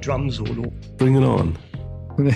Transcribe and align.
Drum 0.00 0.30
Solo. 0.30 0.72
bring 0.96 1.16
it 1.16 1.24
on. 1.24 1.56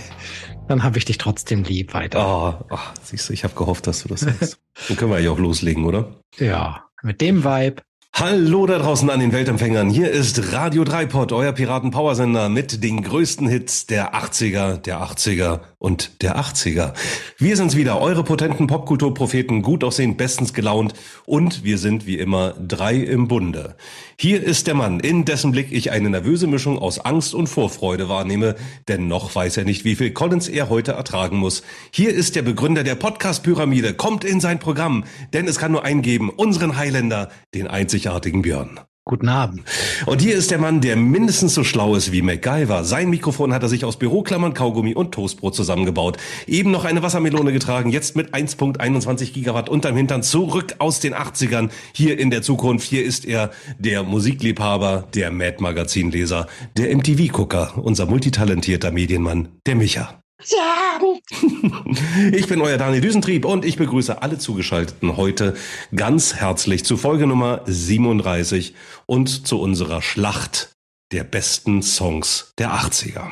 Dann 0.69 0.83
habe 0.83 0.99
ich 0.99 1.05
dich 1.05 1.19
trotzdem 1.19 1.63
lieb 1.65 1.95
weiter. 1.95 2.19
Oh, 2.61 2.65
oh, 2.71 2.79
siehst 3.03 3.29
du, 3.29 3.33
ich 3.33 3.45
habe 3.45 3.55
gehofft, 3.55 3.87
dass 3.87 4.03
du 4.03 4.09
das 4.09 4.21
sagst. 4.21 4.59
Dann 4.89 4.97
können 4.97 5.11
wir 5.11 5.21
ja 5.21 5.31
auch 5.31 5.39
loslegen, 5.39 5.85
oder? 5.85 6.21
Ja, 6.39 6.85
mit 7.03 7.21
dem 7.21 7.45
Vibe. 7.45 7.83
Hallo 8.17 8.65
da 8.65 8.79
draußen 8.79 9.11
an 9.11 9.19
den 9.19 9.33
Weltempfängern. 9.33 9.91
Hier 9.91 10.09
ist 10.09 10.53
Radio 10.53 10.85
Dreipod, 10.85 11.33
euer 11.33 11.51
Piraten-Powersender 11.51 12.49
mit 12.49 12.85
den 12.85 13.03
größten 13.03 13.49
Hits 13.49 13.87
der 13.87 14.15
80er, 14.15 14.77
der 14.77 15.03
80er 15.03 15.63
und 15.81 16.23
der 16.23 16.39
80er. 16.39 16.93
Wir 17.39 17.57
sind's 17.57 17.75
wieder, 17.75 18.01
eure 18.01 18.23
potenten 18.23 18.69
Popkulturpropheten, 18.69 19.63
gut 19.63 19.83
aussehend, 19.83 20.17
bestens 20.17 20.55
gelaunt 20.55 20.95
und 21.27 21.65
wir 21.65 21.77
sind 21.77 22.07
wie 22.07 22.17
immer 22.17 22.53
drei 22.53 22.95
im 22.95 23.27
Bunde. 23.27 23.75
Hier 24.17 24.43
ist 24.43 24.69
der 24.69 24.75
Mann, 24.75 25.01
in 25.01 25.25
dessen 25.25 25.51
Blick 25.51 25.73
ich 25.73 25.91
eine 25.91 26.09
nervöse 26.09 26.47
Mischung 26.47 26.79
aus 26.79 27.01
Angst 27.01 27.35
und 27.35 27.49
Vorfreude 27.49 28.09
wahrnehme, 28.09 28.55
denn 28.87 29.09
noch 29.09 29.35
weiß 29.35 29.57
er 29.57 29.65
nicht, 29.65 29.85
wie 29.85 29.97
viel 29.97 30.13
Collins 30.13 30.49
er 30.49 30.71
heute 30.71 30.93
ertragen 30.93 31.37
muss. 31.37 31.65
Hier 31.91 32.15
ist 32.15 32.37
der 32.37 32.43
Begründer 32.43 32.85
der 32.85 32.95
Podcast-Pyramide, 32.95 33.95
kommt 33.95 34.23
in 34.25 34.41
sein 34.41 34.61
Programm, 34.61 35.03
denn 35.33 35.49
es 35.49 35.59
kann 35.59 35.73
nur 35.73 35.85
eingeben, 35.85 36.31
unseren 36.31 36.77
Highlander, 36.77 37.29
den 37.55 37.67
einzigartigen 38.05 38.43
Björn. 38.43 38.81
Guten 39.07 39.29
Abend. 39.29 39.63
Und 40.07 40.23
hier 40.23 40.35
ist 40.35 40.51
der 40.51 40.59
Mann, 40.59 40.81
der 40.81 40.97
mindestens 40.97 41.53
so 41.53 41.63
schlau 41.63 41.95
ist 41.95 42.11
wie 42.11 42.23
MacGyver. 42.23 42.85
Sein 42.85 43.11
Mikrofon 43.11 43.53
hat 43.53 43.63
er 43.63 43.69
sich 43.69 43.85
aus 43.85 43.99
Büroklammern, 43.99 44.55
Kaugummi 44.55 44.95
und 44.95 45.13
Toastbrot 45.13 45.55
zusammengebaut. 45.55 46.17
Eben 46.47 46.71
noch 46.71 46.87
eine 46.87 47.03
Wassermelone 47.03 47.53
getragen, 47.53 47.91
jetzt 47.91 48.17
mit 48.17 48.35
1.21 48.35 49.35
Gigawatt 49.35 49.69
unterm 49.69 49.97
Hintern 49.97 50.23
zurück 50.23 50.77
aus 50.79 51.01
den 51.01 51.15
80ern. 51.15 51.69
Hier 51.95 52.19
in 52.19 52.31
der 52.31 52.41
Zukunft, 52.41 52.89
hier 52.89 53.05
ist 53.05 53.27
er 53.27 53.51
der 53.79 54.05
Musikliebhaber, 54.05 55.07
der 55.15 55.31
Mad-Magazin-Leser, 55.31 56.47
der 56.79 56.97
MTV-Gucker, 56.97 57.75
unser 57.77 58.07
multitalentierter 58.07 58.91
Medienmann, 58.91 59.49
der 59.67 59.75
Micha. 59.77 60.24
Ich 62.33 62.47
bin 62.49 62.61
euer 62.61 62.77
Daniel 62.79 63.01
Düsentrieb 63.01 63.45
und 63.45 63.65
ich 63.65 63.77
begrüße 63.77 64.21
alle 64.23 64.39
Zugeschalteten 64.39 65.17
heute 65.17 65.55
ganz 65.95 66.35
herzlich 66.35 66.85
zu 66.85 66.97
Folge 66.97 67.27
Nummer 67.27 67.63
37 67.67 68.75
und 69.07 69.47
zu 69.47 69.61
unserer 69.61 70.03
Schlacht 70.03 70.71
der 71.13 71.25
besten 71.25 71.83
Songs 71.83 72.53
der 72.59 72.73
80er. 72.75 73.31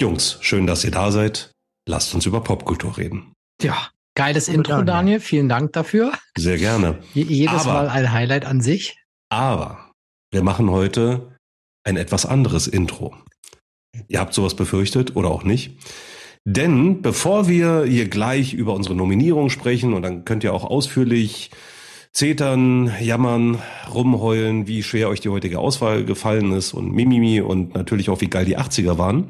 Jungs, 0.00 0.38
schön, 0.40 0.66
dass 0.66 0.84
ihr 0.84 0.90
da 0.90 1.10
seid. 1.10 1.52
Lasst 1.88 2.14
uns 2.14 2.26
über 2.26 2.40
Popkultur 2.42 2.96
reden. 2.98 3.32
Ja, 3.62 3.88
geiles 4.16 4.46
Guten 4.46 4.58
Intro, 4.58 4.72
Abend. 4.74 4.88
Daniel. 4.88 5.20
Vielen 5.20 5.48
Dank 5.48 5.72
dafür. 5.72 6.12
Sehr 6.36 6.58
gerne. 6.58 6.98
Je 7.14 7.22
jedes 7.22 7.62
Aber- 7.62 7.72
Mal 7.72 7.88
ein 7.88 8.12
Highlight 8.12 8.44
an 8.44 8.60
sich. 8.60 8.96
Aber 9.30 9.90
wir 10.32 10.42
machen 10.42 10.70
heute 10.70 11.36
ein 11.84 11.96
etwas 11.96 12.26
anderes 12.26 12.66
Intro. 12.66 13.14
Ihr 14.08 14.20
habt 14.20 14.34
sowas 14.34 14.54
befürchtet 14.54 15.16
oder 15.16 15.30
auch 15.30 15.44
nicht. 15.44 15.76
Denn 16.44 17.00
bevor 17.00 17.48
wir 17.48 17.84
hier 17.84 18.08
gleich 18.08 18.52
über 18.52 18.74
unsere 18.74 18.94
Nominierung 18.94 19.48
sprechen, 19.48 19.94
und 19.94 20.02
dann 20.02 20.24
könnt 20.24 20.44
ihr 20.44 20.52
auch 20.52 20.64
ausführlich 20.64 21.50
zetern, 22.12 22.92
jammern, 23.00 23.58
rumheulen, 23.92 24.68
wie 24.68 24.82
schwer 24.82 25.08
euch 25.08 25.20
die 25.20 25.30
heutige 25.30 25.58
Auswahl 25.58 26.04
gefallen 26.04 26.52
ist 26.52 26.72
und 26.72 26.92
Mimimi 26.92 27.40
und 27.40 27.74
natürlich 27.74 28.10
auch, 28.10 28.20
wie 28.20 28.28
geil 28.28 28.44
die 28.44 28.58
80er 28.58 28.98
waren. 28.98 29.28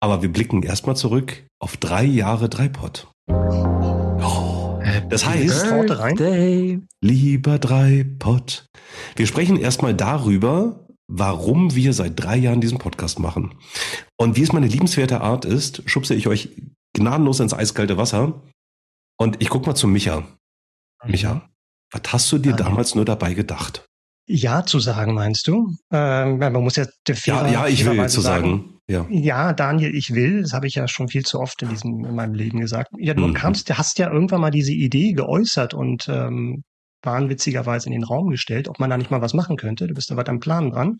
Aber 0.00 0.22
wir 0.22 0.32
blicken 0.32 0.62
erstmal 0.62 0.96
zurück 0.96 1.44
auf 1.58 1.76
drei 1.76 2.04
Jahre 2.04 2.48
Dreipod. 2.48 3.08
Oh, 3.28 4.78
das 5.10 5.26
heißt. 5.26 5.66
Birthday. 5.68 6.80
Lieber 7.02 7.58
Dreipod. 7.58 8.66
Wir 9.16 9.26
sprechen 9.26 9.58
erstmal 9.58 9.94
darüber, 9.94 10.85
warum 11.08 11.74
wir 11.74 11.92
seit 11.92 12.18
drei 12.18 12.36
Jahren 12.36 12.60
diesen 12.60 12.78
Podcast 12.78 13.18
machen. 13.18 13.54
Und 14.16 14.36
wie 14.36 14.42
es 14.42 14.52
meine 14.52 14.66
liebenswerte 14.66 15.20
Art 15.20 15.44
ist, 15.44 15.82
schubse 15.86 16.14
ich 16.14 16.26
euch 16.26 16.50
gnadenlos 16.94 17.40
ins 17.40 17.54
eiskalte 17.54 17.96
Wasser. 17.96 18.40
Und 19.18 19.40
ich 19.42 19.48
guck 19.48 19.66
mal 19.66 19.74
zu 19.74 19.86
Micha. 19.88 20.26
Micha, 21.06 21.48
was 21.92 22.02
hast 22.12 22.32
du 22.32 22.38
dir 22.38 22.50
Ja. 22.50 22.56
damals 22.56 22.94
nur 22.94 23.04
dabei 23.04 23.34
gedacht? 23.34 23.84
Ja 24.28 24.66
zu 24.66 24.80
sagen, 24.80 25.14
meinst 25.14 25.46
du? 25.46 25.76
Ähm, 25.92 26.38
man 26.38 26.52
muss 26.54 26.74
ja 26.76 26.86
der 27.06 27.16
Ja, 27.24 27.46
ja, 27.48 27.66
ich 27.68 27.84
will 27.86 28.08
zu 28.08 28.20
sagen. 28.20 28.72
Ja. 28.88 29.06
Ja, 29.08 29.52
Daniel, 29.52 29.94
ich 29.94 30.14
will. 30.14 30.42
Das 30.42 30.52
habe 30.52 30.66
ich 30.66 30.74
ja 30.76 30.88
schon 30.88 31.08
viel 31.08 31.24
zu 31.24 31.38
oft 31.40 31.62
in 31.62 31.68
diesem 31.68 32.04
in 32.04 32.14
meinem 32.14 32.34
Leben 32.34 32.60
gesagt. 32.60 32.90
Ja, 32.98 33.14
du 33.14 33.26
Mhm. 33.28 33.34
kamst, 33.34 33.68
du 33.70 33.78
hast 33.78 33.98
ja 33.98 34.10
irgendwann 34.12 34.40
mal 34.40 34.50
diese 34.50 34.72
Idee 34.72 35.12
geäußert 35.12 35.74
und 35.74 36.08
ähm, 36.08 36.62
wahnwitzigerweise 37.06 37.86
in 37.86 37.92
den 37.92 38.04
Raum 38.04 38.28
gestellt, 38.30 38.68
ob 38.68 38.78
man 38.78 38.90
da 38.90 38.98
nicht 38.98 39.10
mal 39.10 39.22
was 39.22 39.34
machen 39.34 39.56
könnte. 39.56 39.86
Du 39.86 39.94
bist 39.94 40.10
da 40.10 40.16
weiter 40.16 40.32
am 40.32 40.40
Plan 40.40 40.70
dran. 40.70 40.98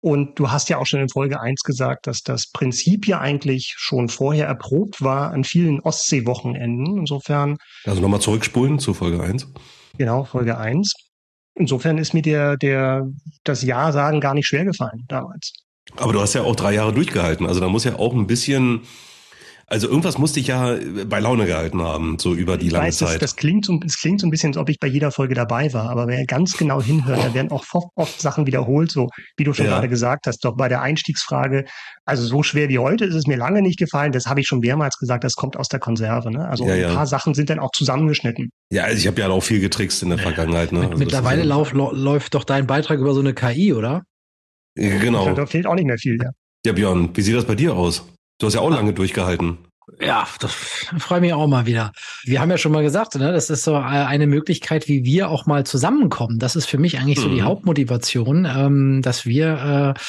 Und 0.00 0.38
du 0.38 0.50
hast 0.50 0.68
ja 0.68 0.76
auch 0.76 0.84
schon 0.84 1.00
in 1.00 1.08
Folge 1.08 1.40
eins 1.40 1.62
gesagt, 1.62 2.06
dass 2.06 2.20
das 2.20 2.50
Prinzip 2.52 3.06
ja 3.06 3.20
eigentlich 3.20 3.72
schon 3.78 4.10
vorher 4.10 4.46
erprobt 4.46 5.00
war 5.00 5.30
an 5.30 5.44
vielen 5.44 5.80
Ostseewochenenden. 5.80 6.98
Insofern 6.98 7.56
Also 7.84 8.02
nochmal 8.02 8.20
zurückspulen 8.20 8.78
zu 8.78 8.92
Folge 8.92 9.22
1. 9.22 9.46
Genau, 9.96 10.24
Folge 10.24 10.58
eins. 10.58 10.92
Insofern 11.54 11.96
ist 11.96 12.12
mir 12.12 12.20
der, 12.20 12.58
der, 12.58 13.08
das 13.44 13.62
Ja 13.62 13.92
sagen 13.92 14.20
gar 14.20 14.34
nicht 14.34 14.46
schwer 14.46 14.66
gefallen 14.66 15.04
damals. 15.08 15.52
Aber 15.96 16.12
du 16.12 16.20
hast 16.20 16.34
ja 16.34 16.42
auch 16.42 16.56
drei 16.56 16.74
Jahre 16.74 16.92
durchgehalten. 16.92 17.46
Also 17.46 17.60
da 17.60 17.68
muss 17.68 17.84
ja 17.84 17.98
auch 17.98 18.12
ein 18.12 18.26
bisschen, 18.26 18.82
also 19.66 19.88
irgendwas 19.88 20.18
musste 20.18 20.40
ich 20.40 20.48
ja 20.48 20.76
bei 21.06 21.20
Laune 21.20 21.46
gehalten 21.46 21.80
haben, 21.82 22.18
so 22.18 22.34
über 22.34 22.56
die 22.56 22.66
Ich 22.66 22.72
lange 22.72 22.86
weiß, 22.86 22.98
das, 22.98 23.10
Zeit. 23.12 23.22
das 23.22 23.36
klingt 23.36 23.64
so, 23.64 23.78
das 23.78 23.96
klingt 23.98 24.20
so 24.20 24.26
ein 24.26 24.30
bisschen, 24.30 24.50
als 24.50 24.56
ob 24.58 24.68
ich 24.68 24.78
bei 24.78 24.86
jeder 24.86 25.10
Folge 25.10 25.34
dabei 25.34 25.72
war, 25.72 25.90
aber 25.90 26.06
wer 26.06 26.24
ganz 26.26 26.56
genau 26.56 26.82
hinhört, 26.82 27.18
da 27.24 27.34
werden 27.34 27.50
auch 27.50 27.64
oft, 27.72 27.86
oft 27.96 28.20
Sachen 28.20 28.46
wiederholt, 28.46 28.90
so 28.92 29.08
wie 29.36 29.44
du 29.44 29.52
schon 29.52 29.66
Ja. 29.66 29.72
gerade 29.72 29.88
gesagt 29.88 30.26
hast, 30.26 30.44
doch 30.44 30.56
bei 30.56 30.68
der 30.68 30.82
Einstiegsfrage, 30.82 31.64
also 32.04 32.24
so 32.24 32.42
schwer 32.42 32.68
wie 32.68 32.78
heute 32.78 33.04
ist 33.04 33.14
es 33.14 33.26
mir 33.26 33.36
lange 33.36 33.62
nicht 33.62 33.78
gefallen, 33.78 34.12
das 34.12 34.26
habe 34.26 34.40
ich 34.40 34.46
schon 34.46 34.58
mehrmals 34.60 34.96
gesagt, 34.98 35.24
das 35.24 35.34
kommt 35.34 35.56
aus 35.56 35.68
der 35.68 35.80
Konserve, 35.80 36.30
ne? 36.30 36.48
Also 36.48 36.66
Ja, 36.66 36.74
ein 36.74 36.80
ja. 36.80 36.94
paar 36.94 37.06
Sachen 37.06 37.34
sind 37.34 37.50
dann 37.50 37.58
auch 37.58 37.70
zusammengeschnitten. 37.72 38.50
Ja, 38.70 38.84
also 38.84 38.98
ich 38.98 39.06
habe 39.06 39.20
ja 39.20 39.28
auch 39.28 39.40
viel 39.42 39.60
getrickst 39.60 40.02
in 40.02 40.10
der 40.10 40.18
Vergangenheit. 40.18 40.72
Ne? 40.72 40.80
Also 40.80 40.90
das 40.90 40.98
Mittlerweile 40.98 41.42
lauf, 41.42 41.72
lo- 41.72 41.92
läuft 41.92 42.34
doch 42.34 42.44
dein 42.44 42.66
Beitrag 42.66 42.98
über 42.98 43.14
so 43.14 43.20
eine 43.20 43.34
KI, 43.34 43.72
oder? 43.72 44.02
Genau. 44.76 45.32
Da 45.34 45.46
fehlt 45.46 45.66
auch 45.66 45.74
nicht 45.74 45.86
mehr 45.86 45.98
viel, 45.98 46.18
ja. 46.22 46.30
Ja, 46.66 46.72
Björn, 46.72 47.10
wie 47.14 47.20
sieht 47.22 47.34
das 47.36 47.44
bei 47.44 47.54
dir 47.54 47.74
aus? 47.74 48.04
Du 48.38 48.46
hast 48.46 48.54
ja 48.54 48.60
auch 48.60 48.70
lange 48.70 48.92
durchgehalten. 48.92 49.58
Ja, 50.00 50.26
das 50.40 50.52
freue 50.98 51.20
mich 51.20 51.34
auch 51.34 51.46
mal 51.46 51.66
wieder. 51.66 51.92
Wir 52.24 52.40
haben 52.40 52.50
ja 52.50 52.56
schon 52.56 52.72
mal 52.72 52.82
gesagt, 52.82 53.14
ne, 53.16 53.32
das 53.32 53.50
ist 53.50 53.64
so 53.64 53.74
äh, 53.74 53.80
eine 53.80 54.26
Möglichkeit, 54.26 54.88
wie 54.88 55.04
wir 55.04 55.28
auch 55.28 55.44
mal 55.46 55.66
zusammenkommen. 55.66 56.38
Das 56.38 56.56
ist 56.56 56.66
für 56.66 56.78
mich 56.78 56.98
eigentlich 56.98 57.20
so 57.20 57.28
die 57.28 57.42
Mhm. 57.42 57.44
Hauptmotivation, 57.44 58.46
ähm, 58.46 59.02
dass 59.02 59.26
wir 59.26 59.94
äh, 59.96 60.00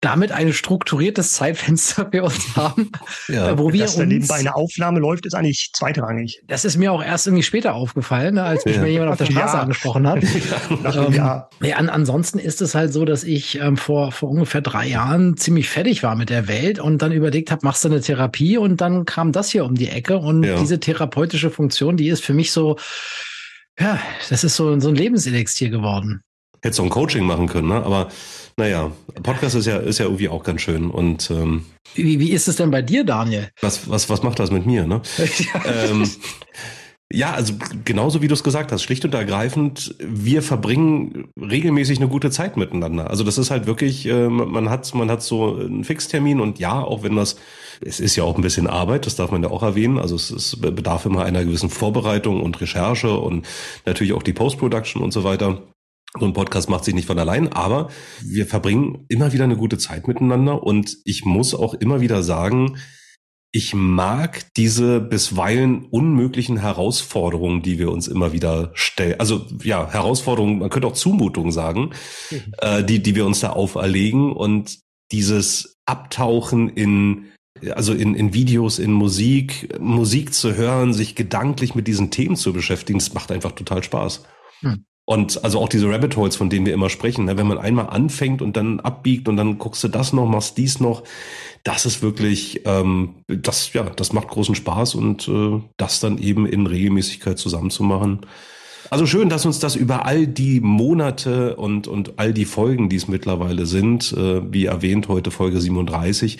damit 0.00 0.30
ein 0.30 0.52
strukturiertes 0.52 1.32
Zeitfenster 1.32 2.08
für 2.12 2.22
uns 2.22 2.54
haben, 2.56 2.92
Ja. 3.28 3.58
wo 3.58 3.72
wir 3.72 3.82
Dass 3.84 3.96
da 3.96 4.02
uns 4.02 4.08
nebenbei 4.12 4.36
eine 4.36 4.54
Aufnahme 4.54 5.00
läuft, 5.00 5.26
ist 5.26 5.34
eigentlich 5.34 5.70
zweitrangig. 5.74 6.40
Das 6.46 6.64
ist 6.64 6.76
mir 6.76 6.92
auch 6.92 7.02
erst 7.02 7.26
irgendwie 7.26 7.42
später 7.42 7.74
aufgefallen, 7.74 8.34
ne, 8.36 8.44
als 8.44 8.64
mich 8.64 8.76
Ja. 8.76 8.82
mal 8.82 8.88
jemand 8.88 9.10
auf 9.10 9.18
der 9.18 9.24
Straße 9.26 9.56
Ja. 9.56 9.62
angesprochen 9.62 10.06
hat. 10.06 10.22
Ähm, 10.84 11.12
Jahr. 11.12 11.50
Nee, 11.60 11.72
an, 11.72 11.88
ansonsten 11.88 12.38
ist 12.38 12.60
es 12.62 12.74
halt 12.74 12.92
so, 12.92 13.04
dass 13.04 13.24
ich 13.24 13.60
ähm, 13.60 13.76
vor, 13.76 14.12
vor 14.12 14.30
ungefähr 14.30 14.60
drei 14.60 14.86
Jahren 14.86 15.36
ziemlich 15.36 15.68
fertig 15.68 16.02
war 16.02 16.14
mit 16.14 16.30
der 16.30 16.46
Welt 16.48 16.78
und 16.78 17.02
dann 17.02 17.10
überlegt 17.12 17.50
habe, 17.50 17.64
machst 17.64 17.84
du 17.84 17.88
eine 17.88 18.00
Therapie 18.00 18.56
und 18.56 18.80
dann 18.80 19.04
kam 19.04 19.32
das 19.32 19.50
hier 19.50 19.64
um 19.64 19.74
die 19.74 19.88
Ecke 19.88 20.18
und 20.18 20.44
Ja. 20.44 20.58
diese 20.60 20.78
therapeutische 20.80 21.50
Funktion, 21.50 21.96
die 21.96 22.08
ist 22.08 22.24
für 22.24 22.34
mich 22.34 22.52
so, 22.52 22.76
ja, 23.78 23.98
das 24.30 24.44
ist 24.44 24.56
so, 24.56 24.78
so 24.80 24.88
ein 24.88 24.94
Lebenselixier 24.94 25.70
geworden. 25.70 26.22
Hättest 26.62 26.78
du 26.78 26.84
ein 26.84 26.90
Coaching 26.90 27.24
machen 27.24 27.48
können, 27.48 27.68
ne? 27.68 27.82
Aber 27.84 28.08
naja, 28.56 28.90
Podcast 29.22 29.54
ist 29.54 29.66
ja, 29.66 29.76
ist 29.78 29.98
ja 29.98 30.06
irgendwie 30.06 30.28
auch 30.28 30.42
ganz 30.42 30.60
schön. 30.60 30.90
Und 30.90 31.30
ähm, 31.30 31.64
Wie, 31.94 32.18
wie 32.18 32.32
ist 32.32 32.48
es 32.48 32.56
denn 32.56 32.70
bei 32.70 32.82
dir, 32.82 33.04
Daniel? 33.04 33.48
was, 33.60 33.88
was, 33.88 34.10
was 34.10 34.22
macht 34.22 34.38
das 34.40 34.50
mit 34.50 34.66
mir, 34.66 34.86
ne? 34.86 35.00
ähm, 35.64 36.04
ja, 37.10 37.32
also 37.32 37.54
genauso 37.86 38.20
wie 38.20 38.28
du 38.28 38.34
es 38.34 38.44
gesagt 38.44 38.70
hast, 38.70 38.82
schlicht 38.82 39.02
und 39.04 39.14
ergreifend, 39.14 39.94
wir 39.98 40.42
verbringen 40.42 41.28
regelmäßig 41.40 41.98
eine 41.98 42.08
gute 42.08 42.30
Zeit 42.30 42.58
miteinander. 42.58 43.08
Also 43.08 43.24
das 43.24 43.38
ist 43.38 43.50
halt 43.50 43.66
wirklich, 43.66 44.04
äh, 44.06 44.28
man 44.28 44.68
hat, 44.68 44.92
man 44.94 45.10
hat 45.10 45.22
so 45.22 45.56
einen 45.56 45.84
Fixtermin 45.84 46.38
und 46.38 46.58
ja, 46.58 46.82
auch 46.82 47.02
wenn 47.02 47.16
das, 47.16 47.36
es 47.80 47.98
ist 47.98 48.16
ja 48.16 48.24
auch 48.24 48.36
ein 48.36 48.42
bisschen 48.42 48.66
Arbeit, 48.66 49.06
das 49.06 49.16
darf 49.16 49.30
man 49.30 49.42
ja 49.42 49.48
auch 49.50 49.62
erwähnen. 49.62 49.98
Also 49.98 50.16
es, 50.16 50.30
es 50.30 50.60
bedarf 50.60 51.06
immer 51.06 51.24
einer 51.24 51.44
gewissen 51.44 51.70
Vorbereitung 51.70 52.42
und 52.42 52.60
Recherche 52.60 53.16
und 53.16 53.46
natürlich 53.86 54.12
auch 54.12 54.22
die 54.22 54.34
Post-Production 54.34 55.02
und 55.02 55.12
so 55.12 55.24
weiter. 55.24 55.62
So 56.18 56.24
ein 56.24 56.32
Podcast 56.32 56.70
macht 56.70 56.84
sich 56.84 56.94
nicht 56.94 57.06
von 57.06 57.18
allein, 57.18 57.52
aber 57.52 57.90
wir 58.22 58.46
verbringen 58.46 59.04
immer 59.08 59.32
wieder 59.32 59.44
eine 59.44 59.56
gute 59.56 59.78
Zeit 59.78 60.08
miteinander 60.08 60.62
und 60.62 60.96
ich 61.04 61.24
muss 61.24 61.54
auch 61.54 61.74
immer 61.74 62.00
wieder 62.00 62.22
sagen, 62.22 62.78
ich 63.50 63.74
mag 63.74 64.44
diese 64.56 65.00
bisweilen 65.00 65.86
unmöglichen 65.86 66.58
Herausforderungen, 66.58 67.62
die 67.62 67.78
wir 67.78 67.90
uns 67.90 68.06
immer 68.06 68.32
wieder 68.32 68.70
stellen. 68.74 69.18
Also 69.18 69.46
ja, 69.62 69.90
Herausforderungen, 69.90 70.58
man 70.58 70.70
könnte 70.70 70.86
auch 70.86 70.94
Zumutungen 70.94 71.52
sagen, 71.52 71.90
mhm. 72.30 72.54
äh, 72.58 72.84
die, 72.84 73.02
die 73.02 73.14
wir 73.14 73.26
uns 73.26 73.40
da 73.40 73.50
auferlegen 73.50 74.32
und 74.32 74.78
dieses 75.12 75.76
Abtauchen 75.86 76.68
in 76.68 77.26
also 77.72 77.92
in, 77.92 78.14
in 78.14 78.34
Videos, 78.34 78.78
in 78.78 78.92
Musik, 78.92 79.80
Musik 79.80 80.32
zu 80.32 80.54
hören, 80.54 80.92
sich 80.92 81.16
gedanklich 81.16 81.74
mit 81.74 81.88
diesen 81.88 82.12
Themen 82.12 82.36
zu 82.36 82.52
beschäftigen, 82.52 83.00
das 83.00 83.14
macht 83.14 83.32
einfach 83.32 83.50
total 83.50 83.82
Spaß. 83.82 84.22
Hm. 84.60 84.84
Und 85.08 85.42
also 85.42 85.58
auch 85.58 85.70
diese 85.70 85.88
Rabbit 85.88 86.18
Holes, 86.18 86.36
von 86.36 86.50
denen 86.50 86.66
wir 86.66 86.74
immer 86.74 86.90
sprechen, 86.90 87.24
ne? 87.24 87.38
wenn 87.38 87.46
man 87.46 87.56
einmal 87.56 87.88
anfängt 87.88 88.42
und 88.42 88.58
dann 88.58 88.78
abbiegt 88.78 89.26
und 89.26 89.38
dann 89.38 89.56
guckst 89.56 89.82
du 89.82 89.88
das 89.88 90.12
noch, 90.12 90.28
machst 90.28 90.58
dies 90.58 90.80
noch, 90.80 91.02
das 91.64 91.86
ist 91.86 92.02
wirklich, 92.02 92.60
ähm, 92.66 93.14
das 93.26 93.72
ja, 93.72 93.84
das 93.84 94.12
macht 94.12 94.28
großen 94.28 94.54
Spaß 94.54 94.96
und 94.96 95.26
äh, 95.26 95.62
das 95.78 96.00
dann 96.00 96.18
eben 96.18 96.44
in 96.44 96.66
Regelmäßigkeit 96.66 97.38
zusammenzumachen. 97.38 98.26
Also 98.90 99.06
schön, 99.06 99.30
dass 99.30 99.46
uns 99.46 99.58
das 99.60 99.76
über 99.76 100.04
all 100.04 100.26
die 100.26 100.60
Monate 100.60 101.56
und, 101.56 101.88
und 101.88 102.18
all 102.18 102.34
die 102.34 102.44
Folgen, 102.44 102.90
die 102.90 102.96
es 102.96 103.08
mittlerweile 103.08 103.64
sind, 103.64 104.12
äh, 104.12 104.42
wie 104.52 104.66
erwähnt, 104.66 105.08
heute 105.08 105.30
Folge 105.30 105.58
37, 105.58 106.36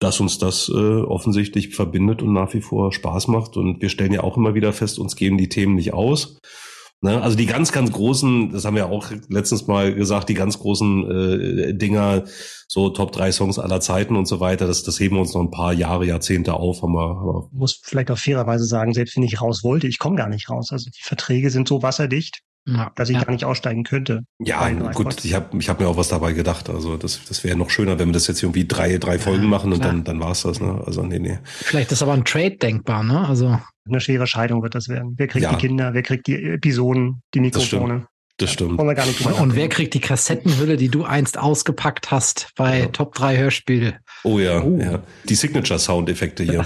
dass 0.00 0.18
uns 0.18 0.38
das 0.38 0.68
äh, 0.68 0.74
offensichtlich 0.74 1.76
verbindet 1.76 2.22
und 2.22 2.32
nach 2.32 2.54
wie 2.54 2.60
vor 2.60 2.92
Spaß 2.92 3.28
macht. 3.28 3.56
Und 3.56 3.80
wir 3.80 3.88
stellen 3.88 4.12
ja 4.12 4.24
auch 4.24 4.36
immer 4.36 4.54
wieder 4.54 4.72
fest, 4.72 4.98
uns 4.98 5.14
gehen 5.14 5.38
die 5.38 5.48
Themen 5.48 5.76
nicht 5.76 5.92
aus. 5.94 6.40
Ne? 7.02 7.22
Also 7.22 7.34
die 7.36 7.46
ganz, 7.46 7.72
ganz 7.72 7.92
großen, 7.92 8.52
das 8.52 8.66
haben 8.66 8.76
wir 8.76 8.86
auch 8.88 9.10
letztens 9.28 9.66
mal 9.66 9.94
gesagt, 9.94 10.28
die 10.28 10.34
ganz 10.34 10.58
großen 10.58 11.10
äh, 11.10 11.74
Dinger, 11.74 12.24
so 12.68 12.90
Top 12.90 13.12
3 13.12 13.32
Songs 13.32 13.58
aller 13.58 13.80
Zeiten 13.80 14.16
und 14.16 14.26
so 14.26 14.38
weiter, 14.38 14.66
das, 14.66 14.82
das 14.82 15.00
heben 15.00 15.16
wir 15.16 15.20
uns 15.20 15.32
noch 15.32 15.40
ein 15.40 15.50
paar 15.50 15.72
Jahre, 15.72 16.04
Jahrzehnte 16.04 16.54
auf. 16.54 16.82
Haben 16.82 16.92
wir, 16.92 17.00
aber 17.00 17.48
muss 17.52 17.80
vielleicht 17.82 18.10
auch 18.10 18.18
fairerweise 18.18 18.66
sagen, 18.66 18.92
selbst 18.92 19.16
wenn 19.16 19.22
ich 19.22 19.40
raus 19.40 19.64
wollte, 19.64 19.86
ich 19.86 19.98
komme 19.98 20.16
gar 20.16 20.28
nicht 20.28 20.50
raus. 20.50 20.68
Also 20.72 20.90
die 20.90 21.02
Verträge 21.02 21.50
sind 21.50 21.68
so 21.68 21.82
wasserdicht, 21.82 22.42
ja, 22.66 22.92
dass 22.94 23.08
ich 23.08 23.16
ja. 23.16 23.24
gar 23.24 23.32
nicht 23.32 23.44
aussteigen 23.44 23.84
könnte. 23.84 24.24
Ja, 24.38 24.68
gut, 24.92 25.24
ich 25.24 25.34
habe 25.34 25.58
ich 25.58 25.68
hab 25.68 25.80
mir 25.80 25.88
auch 25.88 25.96
was 25.96 26.08
dabei 26.08 26.32
gedacht. 26.32 26.68
Also 26.68 26.96
das, 26.96 27.20
das 27.26 27.42
wäre 27.42 27.56
noch 27.56 27.70
schöner, 27.70 27.98
wenn 27.98 28.08
wir 28.08 28.12
das 28.12 28.26
jetzt 28.26 28.42
irgendwie 28.42 28.66
drei, 28.66 28.98
drei 28.98 29.18
Folgen 29.18 29.44
ja, 29.44 29.48
machen 29.48 29.72
und 29.72 29.84
dann, 29.84 30.04
dann 30.04 30.20
war's 30.20 30.42
das. 30.42 30.60
Ne? 30.60 30.82
Also 30.86 31.02
nee, 31.02 31.18
nee. 31.18 31.38
Vielleicht 31.44 31.92
ist 31.92 32.02
aber 32.02 32.12
ein 32.12 32.24
Trade 32.24 32.56
denkbar, 32.56 33.02
ne? 33.02 33.26
Also 33.26 33.58
eine 33.88 34.00
schwere 34.00 34.26
Scheidung 34.26 34.62
wird 34.62 34.74
das 34.74 34.88
werden. 34.88 35.14
Wer 35.16 35.26
kriegt 35.26 35.44
ja. 35.44 35.54
die 35.54 35.66
Kinder, 35.66 35.94
wer 35.94 36.02
kriegt 36.02 36.26
die 36.26 36.36
Episoden, 36.36 37.22
die 37.34 37.40
Mikrofone? 37.40 38.06
Das 38.36 38.52
stimmt. 38.52 38.80
Das 38.80 39.04
stimmt. 39.04 39.26
Und, 39.26 39.40
und 39.40 39.54
wer 39.54 39.68
kriegt 39.68 39.92
die 39.92 40.00
Kassettenhülle, 40.00 40.78
die 40.78 40.88
du 40.88 41.04
einst 41.04 41.38
ausgepackt 41.38 42.10
hast 42.10 42.48
bei 42.56 42.80
ja. 42.80 42.86
Top 42.86 43.14
3 43.14 43.36
Hörspiele? 43.36 43.98
Oh 44.24 44.38
ja, 44.38 44.62
uh. 44.62 44.80
ja. 44.80 45.02
Die 45.28 45.34
Signature-Soundeffekte 45.34 46.44
hier. 46.44 46.64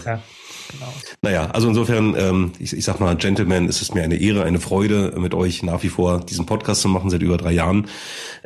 Genau. 0.75 0.93
Naja, 1.23 1.51
also 1.51 1.69
insofern, 1.69 2.15
ähm, 2.17 2.53
ich, 2.59 2.73
ich 2.73 2.85
sag 2.85 3.01
mal, 3.01 3.17
Gentlemen, 3.17 3.69
es 3.69 3.81
ist 3.83 3.95
mir 3.95 4.03
eine 4.03 4.17
Ehre, 4.17 4.45
eine 4.45 4.61
Freude, 4.61 5.15
mit 5.17 5.35
euch 5.35 5.63
nach 5.63 5.83
wie 5.83 5.89
vor 5.89 6.21
diesen 6.21 6.47
Podcast 6.47 6.81
zu 6.81 6.89
machen, 6.89 7.11
seit 7.11 7.23
über 7.23 7.37
drei 7.37 7.53
Jahren. 7.53 7.87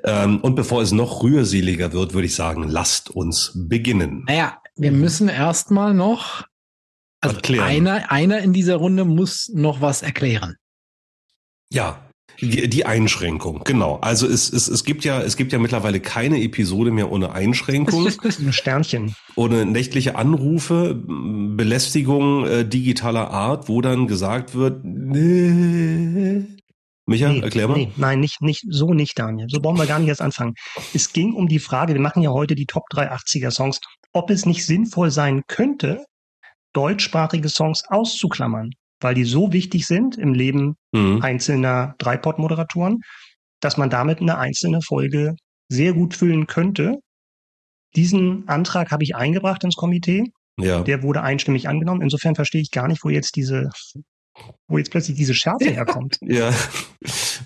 Ähm, 0.05 0.41
und 0.41 0.55
bevor 0.55 0.83
es 0.83 0.93
noch 0.93 1.23
rührseliger 1.23 1.93
wird, 1.93 2.15
würde 2.15 2.27
ich 2.27 2.35
sagen, 2.35 2.65
lasst 2.69 3.11
uns 3.11 3.53
beginnen. 3.55 4.25
Naja, 4.27 4.59
wir 4.77 4.93
müssen 4.93 5.29
erstmal 5.29 5.95
noch 5.95 6.45
also 7.21 7.37
erklären. 7.37 7.65
einer, 7.65 8.13
einer 8.13 8.39
in 8.41 8.53
dieser 8.53 8.77
Runde 8.77 9.05
muss 9.05 9.51
noch 9.53 9.81
was 9.81 10.03
erklären. 10.03 10.57
Ja, 11.71 12.08
die, 12.41 12.69
die 12.69 12.87
Einschränkung, 12.87 13.63
genau. 13.65 13.99
Also 14.01 14.27
es, 14.27 14.53
es, 14.53 14.69
es 14.69 14.85
gibt 14.85 15.05
ja 15.05 15.21
es 15.21 15.37
gibt 15.37 15.53
ja 15.53 15.59
mittlerweile 15.59 16.01
keine 16.01 16.41
Episode 16.41 16.91
mehr 16.91 17.11
ohne 17.11 17.33
Einschränkung. 17.33 18.07
Ein 18.23 18.53
Sternchen. 18.53 19.15
Ohne 19.35 19.67
nächtliche 19.67 20.17
Anrufe, 20.17 20.95
Belästigung 20.95 22.47
äh, 22.47 22.65
digitaler 22.65 23.31
Art, 23.31 23.69
wo 23.69 23.81
dann 23.81 24.07
gesagt 24.07 24.55
wird, 24.55 24.85
nee. 24.85 26.45
Micha, 27.07 27.31
nee, 27.31 27.41
erklär 27.41 27.69
mal. 27.69 27.77
Nee, 27.77 27.93
nein, 27.97 28.21
nicht, 28.21 28.43
nicht, 28.43 28.65
so 28.69 28.93
nicht, 28.93 29.19
Daniel. 29.19 29.49
So 29.49 29.65
wollen 29.65 29.79
wir 29.79 29.87
gar 29.87 29.99
nicht 29.99 30.09
erst 30.09 30.21
anfangen. 30.21 30.55
Es 30.93 31.13
ging 31.13 31.33
um 31.33 31.49
die 31.49 31.59
Frage, 31.59 31.95
wir 31.95 32.01
machen 32.01 32.23
ja 32.23 32.31
heute 32.31 32.55
die 32.55 32.67
Top 32.67 32.85
3 32.91 33.11
80er 33.11 33.51
Songs, 33.51 33.81
ob 34.13 34.31
es 34.31 34.45
nicht 34.45 34.67
sinnvoll 34.67 35.11
sein 35.11 35.43
könnte, 35.49 36.05
deutschsprachige 36.75 37.49
Songs 37.49 37.85
auszuklammern, 37.89 38.71
weil 39.01 39.15
die 39.15 39.25
so 39.25 39.53
wichtig 39.53 39.87
sind 39.87 40.17
im 40.17 40.35
Leben 40.35 40.77
mhm. 40.93 41.21
einzelner 41.23 41.95
Dreipod-Moderatoren, 41.99 43.01
dass 43.61 43.77
man 43.77 43.91
damit 43.91 44.21
eine 44.21 44.39
einzelne 44.39 44.81
Folge 44.83 45.35
sehr 45.69 45.93
gut 45.93 46.15
füllen 46.15 46.47
könnte. 46.47 46.97
Diesen 47.97 48.49
Antrag 48.49 48.91
habe 48.91 49.05
ich 49.05 49.17
eingebracht 49.17 49.65
ins 49.65 49.77
Komitee. 49.77 50.25
Ja. 50.61 50.83
Der 50.83 51.03
wurde 51.03 51.23
einstimmig 51.23 51.69
angenommen. 51.69 52.03
Insofern 52.03 52.35
verstehe 52.35 52.61
ich 52.61 52.71
gar 52.71 52.89
nicht, 52.89 53.05
wo 53.05 53.09
jetzt 53.09 53.37
diese 53.37 53.71
wo 54.69 54.77
jetzt 54.77 54.91
plötzlich 54.91 55.17
diese 55.17 55.35
Schärfe 55.35 55.71
herkommt. 55.71 56.19
Ja, 56.29 56.53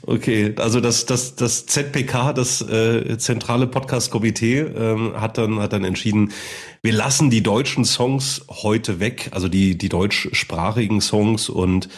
okay. 0.03 0.55
Also 0.59 0.81
das, 0.81 1.07
das, 1.07 1.37
das 1.37 1.67
ZPK, 1.67 2.33
das 2.33 2.61
äh, 2.63 3.17
zentrale 3.17 3.69
Podcast-Komitee, 3.69 4.59
ähm, 4.61 5.13
hat 5.21 5.39
dann 5.39 5.61
hat 5.61 5.73
dann 5.73 5.85
entschieden, 5.85 6.33
wir 6.83 6.93
lassen 6.93 7.31
die 7.31 7.43
deutschen 7.43 7.85
Songs 7.85 8.45
heute 8.49 8.99
weg, 8.99 9.29
also 9.31 9.49
die 9.49 9.79
die 9.79 9.89
deutschsprachigen 9.89 11.01
Songs 11.01 11.49
und 11.49 11.89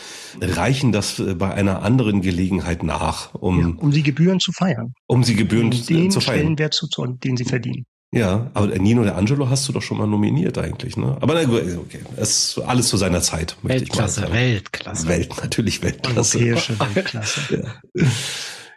reichen 0.41 0.93
das 0.93 1.19
äh, 1.19 1.35
bei 1.35 1.55
einer 1.55 1.83
anderen 1.83 2.21
Gelegenheit 2.21 2.83
nach, 2.83 3.33
um 3.35 3.61
ja, 3.61 3.73
um 3.79 3.93
sie 3.93 4.03
Gebühren 4.03 4.41
zu 4.41 4.53
feiern, 4.53 4.93
um 5.07 5.25
sie 5.25 5.35
Gebühren 5.35 5.73
um 5.73 5.87
den 5.87 6.11
zu 6.11 6.21
feiern, 6.21 6.41
Stellenwert 6.41 6.75
zu, 6.75 6.87
den 7.07 7.37
sie 7.39 7.45
verdienen. 7.45 7.87
Ja, 8.15 8.49
aber 8.55 8.69
Nino 8.79 9.03
der 9.03 9.17
Angelo 9.17 9.51
hast 9.51 9.69
du 9.69 9.73
doch 9.73 9.83
schon 9.83 9.99
mal 9.99 10.07
nominiert 10.07 10.57
eigentlich, 10.57 10.97
ne? 10.97 11.17
Aber 11.21 11.35
na 11.35 11.43
gut, 11.43 11.63
okay, 11.77 11.99
es 12.17 12.57
ist 12.57 12.59
alles 12.61 12.87
zu 12.87 12.97
seiner 12.97 13.21
Zeit. 13.21 13.57
Weltklasse, 13.63 14.31
Weltklasse. 14.31 15.09
Welt, 15.09 15.35
natürlich 15.43 15.83
Weltklasse. 15.83 16.39
Europäische 16.39 16.79
Weltklasse. 16.79 17.41
ja. 17.97 18.07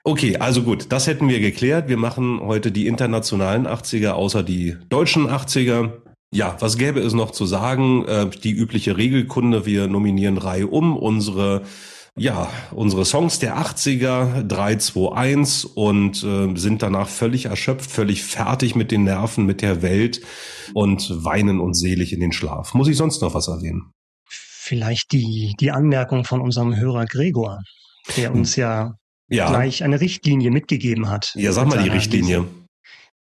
Okay, 0.04 0.38
also 0.38 0.64
gut, 0.64 0.88
das 0.90 1.06
hätten 1.06 1.30
wir 1.30 1.40
geklärt. 1.40 1.88
Wir 1.88 1.98
machen 1.98 2.40
heute 2.42 2.72
die 2.72 2.88
internationalen 2.88 3.68
80er, 3.68 4.12
außer 4.12 4.42
die 4.42 4.76
deutschen 4.90 5.30
80er. 5.30 5.92
Ja, 6.34 6.58
was 6.60 6.80
gäbe 6.80 7.00
es 7.02 7.14
noch 7.14 7.30
zu 7.30 7.46
sagen? 7.46 8.06
Äh, 8.06 8.30
die 8.44 8.54
übliche 8.54 8.98
Regelkunde, 8.98 9.68
wir 9.68 9.88
nominieren 9.88 10.40
Reihe 10.40 10.66
um 10.66 10.98
unsere 10.98 11.62
ja, 12.18 12.50
unsere 12.72 13.06
Songs 13.06 13.40
der 13.40 13.58
80er, 13.58 14.44
321 14.44 15.78
und 15.78 16.24
äh, 16.24 16.56
sind 16.58 16.82
danach 16.82 17.08
völlig 17.08 17.46
erschöpft, 17.46 17.92
völlig 17.92 18.24
fertig 18.24 18.76
mit 18.76 18.92
den 18.92 19.04
Nerven, 19.04 19.46
mit 19.46 19.62
der 19.62 19.82
Welt 19.82 20.22
und 20.74 21.10
weinen 21.24 21.60
uns 21.60 21.80
selig 21.80 22.12
in 22.14 22.20
den 22.20 22.32
Schlaf. 22.32 22.74
Muss 22.74 22.88
ich 22.88 22.98
sonst 22.98 23.22
noch 23.22 23.34
was 23.34 23.48
erwähnen? 23.48 23.92
Vielleicht 24.28 25.12
die, 25.12 25.54
die 25.60 25.72
Anmerkung 25.72 26.26
von 26.26 26.42
unserem 26.42 26.76
Hörer 26.76 27.06
Gregor, 27.06 27.60
der 28.18 28.34
uns 28.34 28.56
ja, 28.56 28.96
ja. 29.30 29.50
gleich 29.50 29.84
eine 29.84 30.02
Richtlinie 30.02 30.52
mitgegeben 30.52 31.10
hat. 31.10 31.32
Ja, 31.36 31.52
sag 31.52 31.68
mal 31.68 31.82
die 31.82 31.90
Richtlinie. 31.90 32.40
Liste 32.40 32.67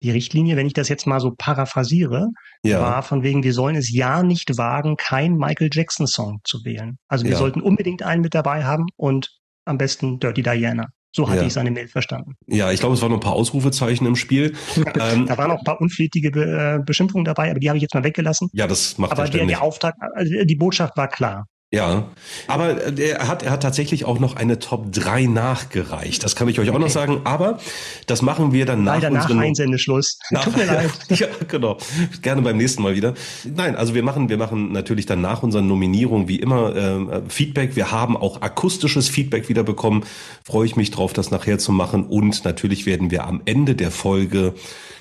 die 0.04 0.12
Richtlinie, 0.12 0.56
wenn 0.56 0.68
ich 0.68 0.74
das 0.74 0.90
jetzt 0.90 1.08
mal 1.08 1.20
so 1.20 1.32
paraphrasiere, 1.38 2.28
ja. 2.64 2.82
war 2.82 3.04
von 3.04 3.24
wegen, 3.24 3.44
wir 3.44 3.54
sollen 3.54 3.76
es 3.76 3.92
ja 3.92 4.22
nicht 4.22 4.58
wagen, 4.58 4.98
kein 4.98 5.36
Michael 5.36 5.70
Jackson 5.72 6.08
Song 6.08 6.40
zu 6.44 6.64
wählen. 6.64 6.98
Also 7.08 7.24
wir 7.24 7.32
ja. 7.32 7.38
sollten 7.38 7.62
unbedingt 7.62 8.04
einen 8.04 8.22
mit 8.22 8.36
dabei 8.36 8.66
haben 8.66 8.86
und 8.98 9.30
am 9.66 9.78
besten 9.78 10.20
Dirty 10.20 10.44
Diana. 10.44 10.88
So 11.16 11.30
hatte 11.30 11.42
ja. 11.42 11.48
ich 11.48 11.54
seine 11.54 11.70
Mail 11.70 11.88
verstanden. 11.88 12.34
Ja, 12.48 12.72
ich 12.72 12.80
glaube, 12.80 12.96
es 12.96 13.02
waren 13.02 13.12
noch 13.12 13.20
ein 13.20 13.24
paar 13.24 13.34
Ausrufezeichen 13.34 14.08
im 14.08 14.16
Spiel. 14.16 14.56
ähm, 15.00 15.28
da 15.28 15.38
waren 15.38 15.50
noch 15.50 15.60
ein 15.60 15.64
paar 15.64 15.80
unflätige 15.80 16.32
Be 16.32 16.80
äh, 16.80 16.84
Beschimpfungen 16.84 17.24
dabei, 17.24 17.52
aber 17.52 17.60
die 17.60 17.70
habe 17.70 17.78
ich 17.78 17.84
jetzt 17.84 17.94
mal 17.94 18.04
weggelassen. 18.04 18.50
Ja, 18.52 18.66
das 18.66 18.98
macht 18.98 19.12
Aber 19.12 19.30
der, 19.30 19.46
der 19.46 19.62
Auftrag, 19.62 19.94
also 20.16 20.34
die 20.44 20.56
Botschaft 20.56 20.98
war 20.98 21.08
klar. 21.08 21.46
Ja, 21.74 22.12
aber 22.46 23.00
er 23.00 23.28
hat, 23.28 23.42
er 23.42 23.50
hat 23.50 23.64
tatsächlich 23.64 24.06
auch 24.06 24.20
noch 24.20 24.36
eine 24.36 24.60
Top 24.60 24.92
3 24.92 25.24
nachgereicht. 25.24 26.24
Das 26.24 26.36
kann 26.36 26.48
ich 26.48 26.60
euch 26.60 26.70
auch 26.70 26.78
noch 26.78 26.92
sagen. 26.92 27.22
Aber 27.24 27.58
das 28.06 28.22
machen 28.22 28.54
wir 28.54 28.68
dann 28.68 28.84
nach 28.84 28.94
Leider 28.94 29.10
nach 29.10 29.28
Einsendeschluss. 29.28 30.20
Nach, 30.30 30.44
Tut 30.44 30.56
mir 30.56 30.66
leid. 30.66 30.92
Ja, 31.10 31.26
genau. 31.48 31.80
Gerne 32.22 32.44
beim 32.44 32.58
nächsten 32.58 32.84
Mal 32.84 32.96
wieder. 32.96 33.16
Nein, 33.44 33.76
also 33.76 33.96
wir 33.96 34.04
machen, 34.04 34.30
wir 34.30 34.38
machen 34.38 34.72
natürlich 34.72 35.08
dann 35.08 35.22
nach 35.22 35.42
unseren 35.42 35.66
Nominierungen 35.66 36.28
wie 36.28 36.36
immer 36.36 36.76
äh, 36.76 37.22
Feedback. 37.28 37.76
Wir 37.76 37.90
haben 37.92 38.18
auch 38.18 38.44
akustisches 38.44 39.10
Feedback 39.10 39.50
wieder 39.50 39.64
bekommen. 39.64 40.04
Freue 40.44 40.68
ich 40.68 40.76
mich 40.76 40.92
drauf, 40.92 41.12
das 41.12 41.32
nachher 41.32 41.58
zu 41.58 41.72
machen. 41.72 42.06
Und 42.06 42.46
natürlich 42.46 42.86
werden 42.86 43.10
wir 43.10 43.26
am 43.26 43.42
Ende 43.46 43.74
der 43.74 43.90
Folge 43.90 44.54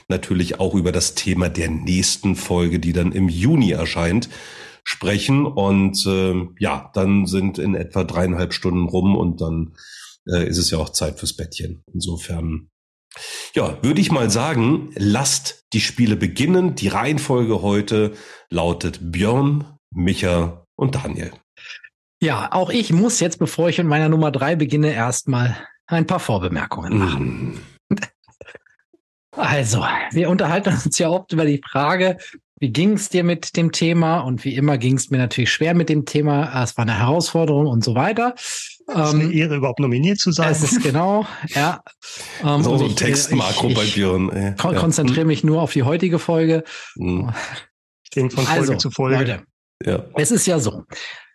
natürlich 0.09 0.59
auch 0.59 0.75
über 0.75 0.91
das 0.91 1.14
Thema 1.17 1.50
der 1.50 1.69
nächsten 1.69 2.35
Folge, 2.35 2.79
die 2.79 2.95
dann 2.95 3.12
im 3.12 3.29
Juni 3.29 3.73
erscheint, 3.73 4.31
sprechen. 4.85 5.47
Und 5.47 6.05
äh, 6.07 6.49
ja, 6.59 6.91
dann 6.95 7.27
sind 7.27 7.59
in 7.59 7.75
etwa 7.75 8.05
dreieinhalb 8.05 8.53
Stunden 8.53 8.89
rum 8.89 9.17
und 9.17 9.41
dann 9.41 9.75
äh, 10.27 10.47
ist 10.47 10.59
es 10.59 10.71
ja 10.71 10.79
auch 10.79 10.91
Zeit 10.91 11.19
fürs 11.19 11.35
Bettchen. 11.35 11.83
Insofern, 11.93 12.69
ja, 13.55 13.83
würde 13.83 14.01
ich 14.01 14.11
mal 14.11 14.31
sagen, 14.31 14.91
lasst 14.95 15.65
die 15.73 15.81
Spiele 15.81 16.17
beginnen. 16.17 16.75
Die 16.75 16.89
Reihenfolge 16.89 17.62
heute 17.62 18.12
lautet 18.51 19.12
Björn, 19.12 19.77
Micha 19.91 20.67
und 20.77 20.95
Daniel. 20.95 21.33
Ja, 22.23 22.53
auch 22.53 22.71
ich 22.71 22.93
muss 22.93 23.19
jetzt, 23.21 23.39
bevor 23.39 23.69
ich 23.69 23.79
mit 23.79 23.89
meiner 23.89 24.09
Nummer 24.09 24.31
drei 24.31 24.55
beginne, 24.55 24.93
erstmal 24.93 25.57
ein 25.87 26.07
paar 26.07 26.21
Vorbemerkungen 26.21 26.99
machen. 26.99 27.55
Mm. 27.89 27.97
Also, 29.35 29.83
wir 30.11 30.29
unterhalten 30.29 30.79
uns 30.85 30.99
ja 30.99 31.09
oft 31.09 31.33
über 31.33 31.47
die 31.47 31.62
Frage, 31.67 32.19
wie 32.62 32.71
ging 32.71 32.92
es 32.92 33.09
dir 33.09 33.25
mit 33.25 33.57
dem 33.57 33.73
Thema? 33.73 34.21
Und 34.21 34.45
wie 34.45 34.54
immer 34.54 34.78
ging 34.78 34.97
es 34.97 35.11
mir 35.11 35.19
natürlich 35.19 35.50
schwer 35.50 35.75
mit 35.75 35.88
dem 35.88 36.04
Thema. 36.04 36.62
Es 36.62 36.76
war 36.76 36.85
eine 36.85 36.97
Herausforderung 36.97 37.66
und 37.66 37.83
so 37.83 37.97
weiter. 37.97 38.35
Es 38.37 38.71
ist 38.87 38.95
eine 38.97 39.25
ähm, 39.25 39.33
Ehre, 39.33 39.57
überhaupt 39.57 39.81
nominiert 39.81 40.21
zu 40.21 40.31
sein. 40.31 40.52
Es 40.52 40.62
ist 40.62 40.81
genau, 40.81 41.26
ja. 41.49 41.83
Ähm, 42.45 42.62
so 42.62 42.76
ein 42.76 42.95
Textmakro 42.95 43.71
bei 43.71 43.85
Björn. 43.85 44.31
Ey. 44.31 44.54
Kon 44.54 44.75
ja. 44.75 44.81
Konzentriere 44.81 45.26
mich 45.26 45.42
nur 45.42 45.61
auf 45.61 45.73
die 45.73 45.83
heutige 45.83 46.21
Folge. 46.21 46.62
Mhm. 46.95 47.33
Ich 48.04 48.11
denke 48.11 48.37
von 48.37 48.45
Folge 48.45 48.61
also, 48.61 48.75
zu 48.76 48.90
Folge. 48.92 49.16
Leute, 49.16 49.42
ja. 49.85 50.04
es 50.14 50.31
ist 50.31 50.47
ja 50.47 50.61
so. 50.61 50.85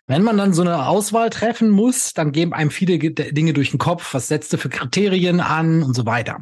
Wenn 0.06 0.22
man 0.22 0.38
dann 0.38 0.54
so 0.54 0.62
eine 0.62 0.86
Auswahl 0.86 1.28
treffen 1.28 1.68
muss, 1.68 2.14
dann 2.14 2.32
geben 2.32 2.54
einem 2.54 2.70
viele 2.70 2.98
Dinge 2.98 3.52
durch 3.52 3.72
den 3.72 3.78
Kopf. 3.78 4.14
Was 4.14 4.28
setzt 4.28 4.50
du 4.54 4.56
für 4.56 4.70
Kriterien 4.70 5.40
an 5.40 5.82
und 5.82 5.94
so 5.94 6.06
weiter. 6.06 6.40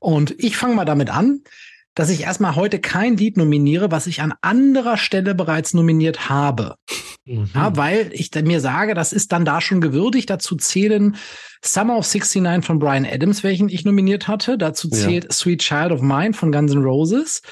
Und 0.00 0.34
ich 0.38 0.56
fange 0.56 0.74
mal 0.74 0.86
damit 0.86 1.10
an, 1.10 1.42
dass 1.94 2.10
ich 2.10 2.22
erstmal 2.22 2.56
heute 2.56 2.80
kein 2.80 3.16
Lied 3.16 3.36
nominiere, 3.36 3.90
was 3.90 4.06
ich 4.06 4.20
an 4.20 4.34
anderer 4.40 4.96
Stelle 4.96 5.34
bereits 5.34 5.74
nominiert 5.74 6.28
habe. 6.28 6.76
Mhm. 7.24 7.50
Ja, 7.54 7.76
weil 7.76 8.10
ich 8.12 8.30
mir 8.34 8.60
sage, 8.60 8.94
das 8.94 9.12
ist 9.12 9.32
dann 9.32 9.44
da 9.44 9.60
schon 9.60 9.80
gewürdigt. 9.80 10.28
Dazu 10.28 10.56
zählen 10.56 11.16
Summer 11.64 11.96
of 11.96 12.06
69 12.06 12.64
von 12.64 12.78
Brian 12.78 13.06
Adams, 13.06 13.42
welchen 13.42 13.68
ich 13.68 13.84
nominiert 13.84 14.28
hatte. 14.28 14.58
Dazu 14.58 14.88
zählt 14.88 15.24
ja. 15.24 15.30
Sweet 15.30 15.62
Child 15.62 15.92
of 15.92 16.02
Mine 16.02 16.34
von 16.34 16.52
Guns 16.52 16.72
N' 16.72 16.82
Roses, 16.82 17.42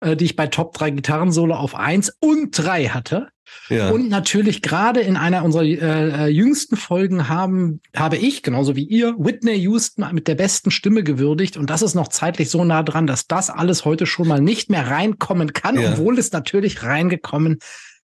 äh, 0.00 0.16
die 0.16 0.26
ich 0.26 0.36
bei 0.36 0.46
Top 0.46 0.74
3 0.74 0.90
Gitarrensolo 0.90 1.54
auf 1.54 1.74
1 1.74 2.14
und 2.20 2.52
3 2.52 2.88
hatte. 2.88 3.28
Ja. 3.68 3.90
Und 3.90 4.08
natürlich 4.08 4.62
gerade 4.62 5.00
in 5.00 5.16
einer 5.16 5.44
unserer 5.44 5.64
äh, 5.64 5.76
äh, 5.76 6.26
jüngsten 6.28 6.76
Folgen 6.76 7.28
haben, 7.28 7.80
habe 7.94 8.16
ich, 8.16 8.42
genauso 8.42 8.76
wie 8.76 8.84
ihr, 8.84 9.14
Whitney 9.18 9.56
Houston 9.56 10.06
mit 10.12 10.28
der 10.28 10.34
besten 10.34 10.70
Stimme 10.70 11.02
gewürdigt. 11.02 11.56
Und 11.56 11.70
das 11.70 11.82
ist 11.82 11.94
noch 11.94 12.08
zeitlich 12.08 12.50
so 12.50 12.64
nah 12.64 12.82
dran, 12.82 13.06
dass 13.06 13.26
das 13.26 13.50
alles 13.50 13.84
heute 13.84 14.06
schon 14.06 14.28
mal 14.28 14.40
nicht 14.40 14.70
mehr 14.70 14.86
reinkommen 14.88 15.52
kann, 15.52 15.78
ja. 15.78 15.92
obwohl 15.92 16.18
es 16.18 16.32
natürlich 16.32 16.82
reingekommen 16.82 17.58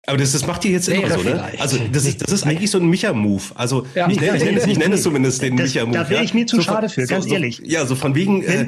aber 0.04 0.18
das, 0.18 0.32
das 0.32 0.44
macht 0.48 0.64
ihr 0.64 0.72
jetzt 0.72 0.88
immer 0.88 1.08
so, 1.08 1.22
ne? 1.22 1.44
Also 1.60 1.78
das 1.92 2.04
ist, 2.06 2.22
das 2.22 2.32
ist 2.32 2.44
eigentlich 2.44 2.72
so 2.72 2.78
ein 2.78 2.90
Micha-Move. 2.90 3.42
Also 3.54 3.86
ja. 3.94 4.08
ich, 4.08 4.20
nenne, 4.20 4.36
ich, 4.36 4.44
nenne, 4.44 4.72
ich 4.72 4.78
nenne 4.78 4.94
es 4.96 5.04
zumindest 5.04 5.40
den 5.42 5.54
Micha-Move. 5.54 5.96
Da 5.96 6.10
wäre 6.10 6.24
ich 6.24 6.34
mir 6.34 6.44
zu 6.44 6.56
so 6.56 6.62
schade 6.62 6.88
für, 6.88 7.06
ganz 7.06 7.26
so, 7.26 7.32
ehrlich. 7.32 7.62
Ja, 7.64 7.86
so 7.86 7.94
von 7.94 8.16
wegen 8.16 8.42
äh, 8.42 8.66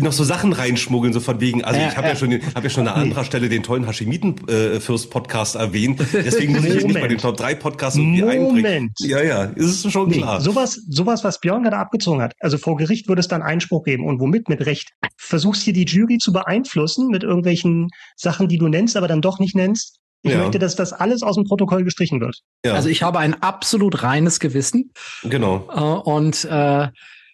noch 0.00 0.10
so 0.10 0.24
Sachen 0.24 0.52
reinschmuggeln, 0.52 1.12
so 1.12 1.20
von 1.20 1.40
wegen. 1.40 1.62
Also 1.62 1.78
ich 1.78 1.96
habe 1.96 2.08
ja 2.08 2.16
schon, 2.16 2.32
habe 2.32 2.64
ja 2.64 2.70
schon 2.70 2.88
an 2.88 3.00
anderer 3.00 3.24
Stelle 3.24 3.48
den 3.48 3.62
tollen 3.62 3.86
Hashimiten-Fürst-Podcast 3.86 5.54
äh, 5.54 5.60
erwähnt. 5.60 6.00
Deswegen 6.12 6.52
muss 6.52 6.64
ich 6.64 6.74
mich 6.74 6.84
nicht 6.86 7.00
bei 7.00 7.06
den 7.06 7.18
Top 7.18 7.36
3 7.36 7.54
Podcasts 7.54 7.96
irgendwie 7.96 8.22
Moment. 8.22 8.56
einbringen. 8.56 8.94
Ja, 8.98 9.22
ja, 9.22 9.44
ist 9.44 9.88
schon 9.88 10.08
nee, 10.08 10.18
klar. 10.18 10.40
Sowas, 10.40 10.82
sowas, 10.88 11.22
was 11.22 11.38
Björn 11.38 11.62
gerade 11.62 11.76
abgezogen 11.76 12.20
hat. 12.20 12.34
Also 12.40 12.58
vor 12.58 12.76
Gericht 12.76 13.06
würde 13.06 13.20
es 13.20 13.28
dann 13.28 13.40
Einspruch 13.40 13.84
geben 13.84 14.04
und 14.04 14.18
womit 14.18 14.48
mit 14.48 14.66
Recht. 14.66 14.90
Versuchst 15.16 15.62
hier 15.62 15.74
die 15.74 15.84
Jury 15.84 16.18
zu 16.18 16.32
beeinflussen 16.32 17.06
mit 17.06 17.22
irgendwelchen 17.22 17.88
Sachen, 18.16 18.48
die 18.48 18.58
du 18.58 18.66
nennst, 18.66 18.96
aber 18.96 19.06
dann 19.06 19.22
doch 19.22 19.38
nicht 19.38 19.54
nennst 19.54 20.01
ich 20.22 20.32
ja. 20.32 20.38
möchte, 20.38 20.58
dass 20.58 20.76
das 20.76 20.92
alles 20.92 21.22
aus 21.22 21.34
dem 21.34 21.44
Protokoll 21.44 21.84
gestrichen 21.84 22.20
wird. 22.20 22.42
Ja. 22.64 22.74
Also 22.74 22.88
ich 22.88 23.02
habe 23.02 23.18
ein 23.18 23.42
absolut 23.42 24.02
reines 24.02 24.40
Gewissen. 24.40 24.92
Genau. 25.24 25.68
Äh, 25.74 26.08
und 26.08 26.44
äh, 26.44 26.88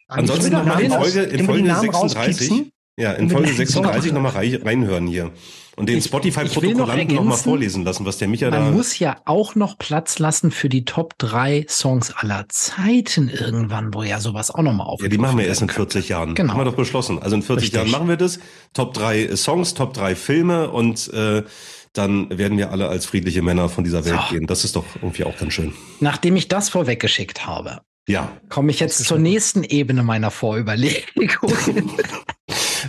ansonsten 0.08 0.52
nochmal 0.52 0.80
in 0.80 0.90
Folge, 0.90 1.22
in 1.22 1.44
Folge 1.44 1.74
36. 1.74 2.72
Ja, 2.96 3.12
in 3.12 3.30
Folge 3.30 3.52
36 3.52 4.12
nochmal 4.12 4.32
reinhören 4.32 5.06
hier. 5.06 5.30
Und 5.76 5.88
den 5.88 6.02
Spotify-Protokollanten 6.02 7.14
noch, 7.14 7.22
noch 7.22 7.30
mal 7.30 7.36
vorlesen 7.36 7.84
lassen, 7.84 8.04
was 8.04 8.18
der 8.18 8.26
Micha 8.26 8.50
man 8.50 8.58
da. 8.58 8.64
Man 8.64 8.74
muss 8.74 8.98
ja 8.98 9.18
auch 9.26 9.54
noch 9.54 9.78
Platz 9.78 10.18
lassen 10.18 10.50
für 10.50 10.68
die 10.68 10.84
Top 10.84 11.16
3 11.18 11.66
Songs 11.68 12.12
aller 12.16 12.46
Zeiten 12.48 13.28
irgendwann, 13.28 13.94
wo 13.94 14.02
ja 14.02 14.18
sowas 14.18 14.50
auch 14.50 14.62
nochmal 14.62 14.88
auf. 14.88 15.00
Ja, 15.00 15.06
die 15.06 15.18
machen 15.18 15.38
wir 15.38 15.46
erst 15.46 15.62
in 15.62 15.68
40 15.68 16.08
Jahren. 16.08 16.34
Genau. 16.34 16.54
Haben 16.54 16.60
wir 16.60 16.64
doch 16.64 16.74
beschlossen. 16.74 17.20
Also 17.22 17.36
in 17.36 17.42
40 17.42 17.62
Richtig. 17.62 17.76
Jahren 17.78 17.92
machen 17.92 18.08
wir 18.08 18.16
das. 18.16 18.40
Top 18.72 18.92
3 18.94 19.36
Songs, 19.36 19.74
Top 19.74 19.94
3 19.94 20.16
Filme 20.16 20.68
und 20.70 21.12
äh, 21.12 21.44
dann 21.92 22.36
werden 22.36 22.58
wir 22.58 22.70
alle 22.70 22.88
als 22.88 23.06
friedliche 23.06 23.42
Männer 23.42 23.68
von 23.68 23.84
dieser 23.84 24.04
Welt 24.04 24.20
so. 24.28 24.34
gehen. 24.34 24.46
Das 24.46 24.64
ist 24.64 24.76
doch 24.76 24.84
irgendwie 24.96 25.24
auch 25.24 25.36
ganz 25.36 25.52
schön. 25.52 25.72
Nachdem 26.00 26.36
ich 26.36 26.48
das 26.48 26.68
vorweggeschickt 26.68 27.46
habe, 27.46 27.80
ja. 28.08 28.32
komme 28.48 28.70
ich 28.70 28.80
jetzt 28.80 29.04
zur 29.04 29.18
nächsten 29.18 29.64
Ebene 29.64 30.02
meiner 30.02 30.30
Vorüberlegung. 30.30 31.28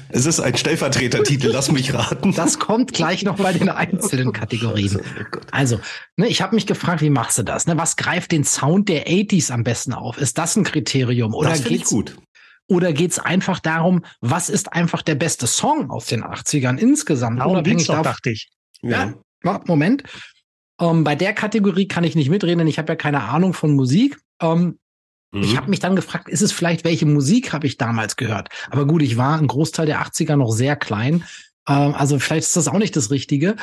es 0.09 0.25
ist 0.25 0.39
ein 0.39 0.55
Stellvertretertitel, 0.55 1.47
lass 1.47 1.71
mich 1.71 1.93
raten. 1.93 2.33
Das 2.33 2.57
kommt 2.57 2.93
gleich 2.93 3.23
noch 3.23 3.37
bei 3.37 3.53
den 3.53 3.69
einzelnen 3.69 4.31
Kategorien. 4.31 5.01
Also, 5.51 5.79
ne, 6.15 6.27
ich 6.27 6.41
habe 6.41 6.55
mich 6.55 6.67
gefragt, 6.67 7.01
wie 7.01 7.09
machst 7.09 7.37
du 7.37 7.43
das? 7.43 7.67
Ne? 7.67 7.77
Was 7.77 7.97
greift 7.97 8.31
den 8.31 8.43
Sound 8.43 8.87
der 8.89 9.07
80s 9.07 9.51
am 9.51 9.63
besten 9.63 9.93
auf? 9.93 10.17
Ist 10.17 10.37
das 10.37 10.55
ein 10.55 10.63
Kriterium? 10.63 11.33
Oder 11.33 11.49
das 11.49 11.63
geht's 11.63 11.89
gut? 11.89 12.15
Oder 12.69 12.93
geht 12.93 13.11
es 13.11 13.19
einfach 13.19 13.59
darum, 13.59 14.05
was 14.21 14.49
ist 14.49 14.71
einfach 14.71 15.01
der 15.01 15.15
beste 15.15 15.47
Song 15.47 15.89
aus 15.89 16.05
den 16.05 16.23
80ern 16.23 16.77
insgesamt? 16.77 17.39
Darum 17.39 17.53
unabhängig 17.53 17.87
davon, 17.87 18.03
dachte 18.03 18.29
ich. 18.29 18.49
Ja. 18.81 19.13
ja. 19.43 19.61
Moment. 19.65 20.03
Ähm, 20.79 21.03
bei 21.03 21.15
der 21.15 21.33
Kategorie 21.33 21.87
kann 21.87 22.03
ich 22.03 22.15
nicht 22.15 22.29
mitreden, 22.29 22.59
denn 22.59 22.67
ich 22.67 22.77
habe 22.77 22.91
ja 22.91 22.95
keine 22.95 23.23
Ahnung 23.23 23.53
von 23.53 23.75
Musik. 23.75 24.17
Ähm, 24.41 24.79
mhm. 25.31 25.43
Ich 25.43 25.57
habe 25.57 25.69
mich 25.69 25.79
dann 25.79 25.95
gefragt, 25.95 26.29
ist 26.29 26.41
es 26.41 26.51
vielleicht, 26.51 26.83
welche 26.85 27.05
Musik 27.05 27.53
habe 27.53 27.67
ich 27.67 27.77
damals 27.77 28.15
gehört? 28.15 28.49
Aber 28.69 28.85
gut, 28.85 29.01
ich 29.01 29.17
war 29.17 29.37
einen 29.37 29.47
Großteil 29.47 29.85
der 29.85 30.01
80er 30.01 30.35
noch 30.35 30.51
sehr 30.51 30.75
klein. 30.75 31.23
Ähm, 31.67 31.93
also 31.93 32.19
vielleicht 32.19 32.47
ist 32.47 32.55
das 32.55 32.67
auch 32.67 32.79
nicht 32.79 32.95
das 32.95 33.11
Richtige. 33.11 33.55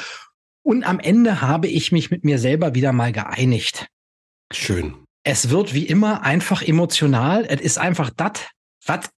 Und 0.62 0.84
am 0.84 0.98
Ende 0.98 1.40
habe 1.40 1.68
ich 1.68 1.92
mich 1.92 2.10
mit 2.10 2.24
mir 2.24 2.38
selber 2.38 2.74
wieder 2.74 2.92
mal 2.92 3.12
geeinigt. 3.12 3.86
Schön. 4.52 4.94
Es 5.22 5.50
wird 5.50 5.74
wie 5.74 5.86
immer 5.86 6.22
einfach 6.22 6.62
emotional. 6.62 7.44
Es 7.48 7.60
ist 7.60 7.78
einfach 7.78 8.10
das, 8.10 8.32
was 8.84 9.10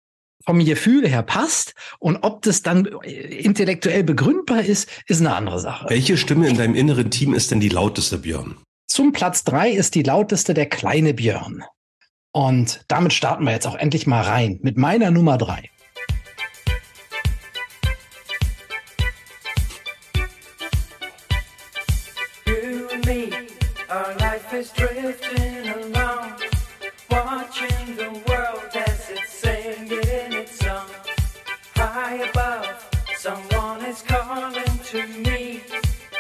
vom 0.48 0.64
Gefühl 0.64 1.06
her 1.06 1.22
passt 1.22 1.74
und 1.98 2.16
ob 2.22 2.40
das 2.40 2.62
dann 2.62 2.86
intellektuell 2.86 4.02
begründbar 4.02 4.62
ist, 4.62 4.88
ist 5.06 5.20
eine 5.20 5.34
andere 5.34 5.60
Sache. 5.60 5.84
Welche 5.90 6.16
Stimme 6.16 6.48
in 6.48 6.56
deinem 6.56 6.74
inneren 6.74 7.10
Team 7.10 7.34
ist 7.34 7.50
denn 7.50 7.60
die 7.60 7.68
lauteste, 7.68 8.16
Björn? 8.16 8.56
Zum 8.86 9.12
Platz 9.12 9.44
drei 9.44 9.68
ist 9.70 9.94
die 9.94 10.02
lauteste 10.02 10.54
der 10.54 10.64
kleine 10.64 11.12
Björn. 11.12 11.64
Und 12.32 12.82
damit 12.88 13.12
starten 13.12 13.44
wir 13.44 13.52
jetzt 13.52 13.66
auch 13.66 13.74
endlich 13.74 14.06
mal 14.06 14.22
rein 14.22 14.58
mit 14.62 14.78
meiner 14.78 15.10
Nummer 15.10 15.36
drei. 15.36 15.68
You 22.46 22.88
and 22.90 23.04
me, 23.04 23.28
our 23.90 24.16
life 24.18 24.56
is 24.56 24.72
drifting 24.72 25.57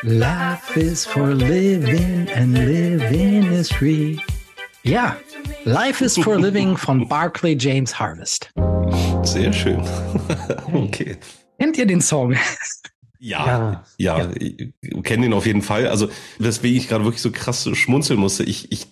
Life 0.04 0.76
is 0.76 1.04
for 1.04 1.34
living 1.34 2.28
and 2.30 2.56
living 2.56 3.44
is 3.52 3.68
free. 3.68 4.20
Ja, 4.84 5.16
Life 5.64 6.04
is 6.04 6.16
for 6.16 6.38
Living 6.38 6.76
von 6.86 7.08
Barclay 7.08 7.56
James 7.58 7.98
Harvest. 7.98 8.52
Sehr 9.24 9.52
schön. 9.52 9.82
okay. 10.72 11.16
Kennt 11.58 11.78
ihr 11.78 11.86
den 11.86 12.00
Song? 12.00 12.36
Ja, 13.18 13.84
ja, 13.98 14.18
ja, 14.20 14.30
ich 14.38 14.72
kenne 15.02 15.22
den 15.24 15.32
auf 15.32 15.46
jeden 15.46 15.62
Fall. 15.62 15.88
Also, 15.88 16.08
weswegen 16.38 16.76
ich 16.76 16.86
gerade 16.86 17.02
wirklich 17.02 17.22
so 17.22 17.32
krass 17.32 17.68
schmunzeln 17.72 18.20
musste. 18.20 18.44
Ich, 18.44 18.70
ich 18.70 18.86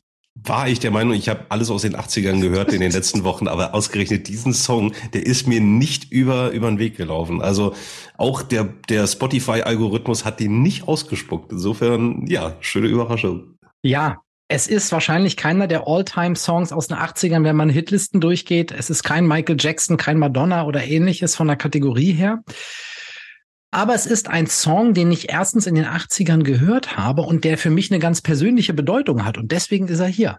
war 0.49 0.69
ich 0.69 0.81
der 0.81 0.91
Meinung, 0.91 1.15
ich 1.15 1.29
habe 1.29 1.47
alles 1.49 1.71
aus 1.71 1.83
den 1.83 1.97
80ern 1.97 2.41
gehört 2.41 2.73
in 2.73 2.81
den 2.81 2.93
letzten 2.93 3.25
Wochen, 3.25 3.49
aber 3.49 3.75
ausgerechnet 3.75 4.29
diesen 4.29 4.53
Song, 4.53 4.93
der 5.13 5.27
ist 5.27 5.47
mir 5.47 5.61
nicht 5.61 6.13
über, 6.13 6.51
über 6.51 6.69
den 6.69 6.79
Weg 6.79 6.97
gelaufen. 6.97 7.43
Also 7.43 7.75
auch 8.17 8.43
der, 8.43 8.65
der 8.89 9.07
Spotify-Algorithmus 9.07 10.25
hat 10.25 10.41
den 10.41 10.63
nicht 10.63 10.89
ausgespuckt. 10.89 11.53
Insofern, 11.53 12.27
ja, 12.27 12.57
schöne 12.61 12.89
Überraschung. 12.89 13.57
Ja, 13.83 14.19
es 14.49 14.69
ist 14.69 14.93
wahrscheinlich 14.93 15.37
keiner 15.37 15.67
der 15.67 15.89
All-Time-Songs 15.89 16.73
aus 16.73 16.87
den 16.87 16.97
80ern, 16.97 17.43
wenn 17.43 17.57
man 17.57 17.69
Hitlisten 17.69 18.21
durchgeht. 18.21 18.71
Es 18.71 18.91
ist 18.91 19.03
kein 19.03 19.27
Michael 19.27 19.57
Jackson, 19.59 19.97
kein 19.97 20.19
Madonna 20.19 20.67
oder 20.67 20.85
ähnliches 20.85 21.35
von 21.35 21.49
der 21.49 21.57
Kategorie 21.57 22.13
her. 22.13 22.43
Aber 23.71 23.95
es 23.95 24.07
ist 24.07 24.29
ein 24.29 24.47
Song, 24.47 24.95
den 24.95 25.11
ich 25.11 25.31
erstens 25.31 25.67
in 25.67 25.75
den 25.75 25.87
80ern 25.87 26.43
gehört 26.43 26.97
habe 26.97 27.23
und 27.23 27.45
der 27.45 27.59
für 27.59 27.71
mich 27.71 27.91
eine 27.91 27.99
ganz 27.99 28.23
persönliche 28.23 28.75
Bedeutung 28.75 29.25
hat. 29.25 29.39
Und 29.39 29.53
deswegen 29.53 29.89
ist 29.89 30.01
er 30.01 30.07
hier. 30.07 30.39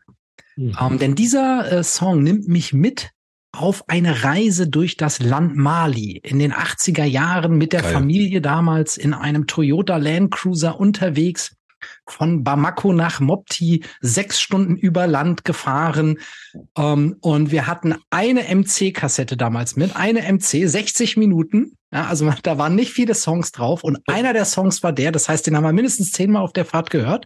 Mhm. 0.55 0.77
Ähm, 0.79 0.99
denn 0.99 1.15
dieser 1.15 1.71
äh, 1.71 1.83
Song 1.83 2.23
nimmt 2.23 2.47
mich 2.47 2.73
mit 2.73 3.11
auf 3.51 3.83
eine 3.87 4.23
Reise 4.23 4.67
durch 4.67 4.97
das 4.97 5.19
Land 5.19 5.55
Mali 5.55 6.19
in 6.23 6.39
den 6.39 6.53
80er 6.53 7.05
Jahren 7.05 7.57
mit 7.57 7.73
der 7.73 7.81
Geil. 7.81 7.93
Familie 7.93 8.41
damals 8.41 8.97
in 8.97 9.13
einem 9.13 9.47
Toyota 9.47 9.97
Land 9.97 10.31
Cruiser 10.31 10.79
unterwegs 10.79 11.56
von 12.05 12.43
Bamako 12.43 12.93
nach 12.93 13.19
Mopti 13.19 13.83
sechs 14.01 14.39
Stunden 14.39 14.75
über 14.75 15.07
Land 15.07 15.45
gefahren. 15.45 16.19
Ähm, 16.77 17.17
und 17.21 17.51
wir 17.51 17.67
hatten 17.67 17.95
eine 18.09 18.43
MC-Kassette 18.55 19.37
damals 19.37 19.75
mit, 19.75 19.95
eine 19.95 20.21
MC, 20.21 20.67
60 20.67 21.17
Minuten. 21.17 21.77
Ja, 21.91 22.07
also 22.07 22.31
da 22.43 22.57
waren 22.57 22.75
nicht 22.75 22.91
viele 22.91 23.15
Songs 23.15 23.51
drauf 23.51 23.83
und 23.83 23.99
einer 24.07 24.33
der 24.33 24.45
Songs 24.45 24.83
war 24.83 24.93
der, 24.93 25.11
das 25.11 25.29
heißt, 25.29 25.47
den 25.47 25.55
haben 25.55 25.63
wir 25.63 25.73
mindestens 25.73 26.11
zehnmal 26.11 26.43
auf 26.43 26.53
der 26.53 26.65
Fahrt 26.65 26.89
gehört. 26.89 27.25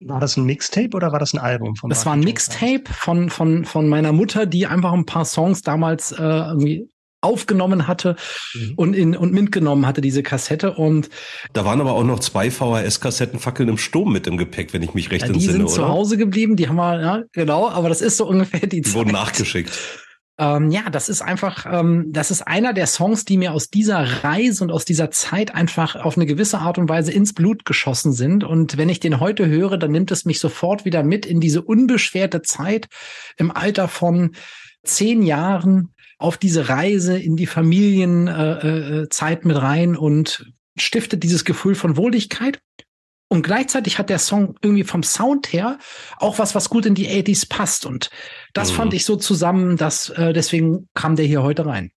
War 0.00 0.20
das 0.20 0.36
ein 0.36 0.44
Mixtape 0.44 0.94
oder 0.94 1.10
war 1.10 1.18
das 1.18 1.32
ein 1.32 1.38
Album 1.38 1.74
von 1.74 1.88
Das 1.88 2.04
war 2.04 2.12
ein 2.12 2.20
Mixtape 2.20 2.84
von, 2.92 3.30
von, 3.30 3.64
von 3.64 3.88
meiner 3.88 4.12
Mutter, 4.12 4.44
die 4.44 4.66
einfach 4.66 4.92
ein 4.92 5.06
paar 5.06 5.24
Songs 5.24 5.62
damals 5.62 6.12
äh, 6.12 6.22
irgendwie 6.22 6.90
aufgenommen 7.26 7.86
hatte 7.86 8.16
mhm. 8.54 8.72
und 8.76 8.94
in 8.94 9.16
und 9.16 9.32
mitgenommen 9.32 9.86
hatte 9.86 10.00
diese 10.00 10.22
Kassette 10.22 10.72
und 10.74 11.10
da 11.52 11.64
waren 11.64 11.80
aber 11.80 11.92
auch 11.92 12.04
noch 12.04 12.20
zwei 12.20 12.50
VHS-Kassetten 12.50 13.38
Fackeln 13.38 13.68
im 13.68 13.78
Sturm 13.78 14.12
mit 14.12 14.26
im 14.26 14.36
Gepäck, 14.36 14.72
wenn 14.72 14.82
ich 14.82 14.94
mich 14.94 15.10
recht 15.10 15.22
ja, 15.22 15.32
entsinne, 15.32 15.52
Die 15.52 15.58
sind 15.58 15.70
zu 15.70 15.88
Hause 15.88 16.16
geblieben, 16.16 16.56
die 16.56 16.68
haben 16.68 16.76
wir 16.76 17.00
ja 17.00 17.22
genau, 17.32 17.68
aber 17.68 17.88
das 17.88 18.00
ist 18.00 18.16
so 18.16 18.26
ungefähr 18.26 18.60
die, 18.60 18.80
die 18.80 18.82
Zeit. 18.82 18.94
wurden 18.94 19.12
nachgeschickt. 19.12 19.72
Ähm, 20.38 20.70
ja, 20.70 20.90
das 20.90 21.08
ist 21.08 21.22
einfach, 21.22 21.64
ähm, 21.66 22.08
das 22.10 22.30
ist 22.30 22.42
einer 22.42 22.74
der 22.74 22.86
Songs, 22.86 23.24
die 23.24 23.38
mir 23.38 23.52
aus 23.52 23.70
dieser 23.70 24.22
Reise 24.22 24.64
und 24.64 24.70
aus 24.70 24.84
dieser 24.84 25.10
Zeit 25.10 25.54
einfach 25.54 25.96
auf 25.96 26.16
eine 26.16 26.26
gewisse 26.26 26.58
Art 26.58 26.76
und 26.76 26.90
Weise 26.90 27.10
ins 27.10 27.32
Blut 27.32 27.64
geschossen 27.64 28.12
sind. 28.12 28.44
Und 28.44 28.76
wenn 28.76 28.90
ich 28.90 29.00
den 29.00 29.18
heute 29.18 29.46
höre, 29.46 29.78
dann 29.78 29.92
nimmt 29.92 30.10
es 30.10 30.26
mich 30.26 30.38
sofort 30.38 30.84
wieder 30.84 31.02
mit 31.02 31.24
in 31.24 31.40
diese 31.40 31.62
unbeschwerte 31.62 32.42
Zeit 32.42 32.86
im 33.38 33.50
Alter 33.50 33.88
von 33.88 34.32
zehn 34.84 35.22
Jahren 35.22 35.94
auf 36.18 36.36
diese 36.36 36.68
Reise 36.68 37.18
in 37.18 37.36
die 37.36 37.46
Familienzeit 37.46 39.38
äh, 39.38 39.42
äh, 39.42 39.48
mit 39.48 39.56
rein 39.56 39.96
und 39.96 40.52
stiftet 40.78 41.22
dieses 41.22 41.44
Gefühl 41.44 41.74
von 41.74 41.96
Wohligkeit. 41.96 42.60
Und 43.28 43.42
gleichzeitig 43.42 43.98
hat 43.98 44.08
der 44.08 44.20
Song 44.20 44.54
irgendwie 44.62 44.84
vom 44.84 45.02
Sound 45.02 45.52
her 45.52 45.78
auch 46.18 46.38
was, 46.38 46.54
was 46.54 46.70
gut 46.70 46.86
in 46.86 46.94
die 46.94 47.08
80s 47.08 47.48
passt. 47.48 47.84
Und 47.84 48.10
das 48.54 48.70
mhm. 48.70 48.76
fand 48.76 48.94
ich 48.94 49.04
so 49.04 49.16
zusammen, 49.16 49.76
dass 49.76 50.10
äh, 50.10 50.32
deswegen 50.32 50.88
kam 50.94 51.16
der 51.16 51.26
hier 51.26 51.42
heute 51.42 51.66
rein. 51.66 51.90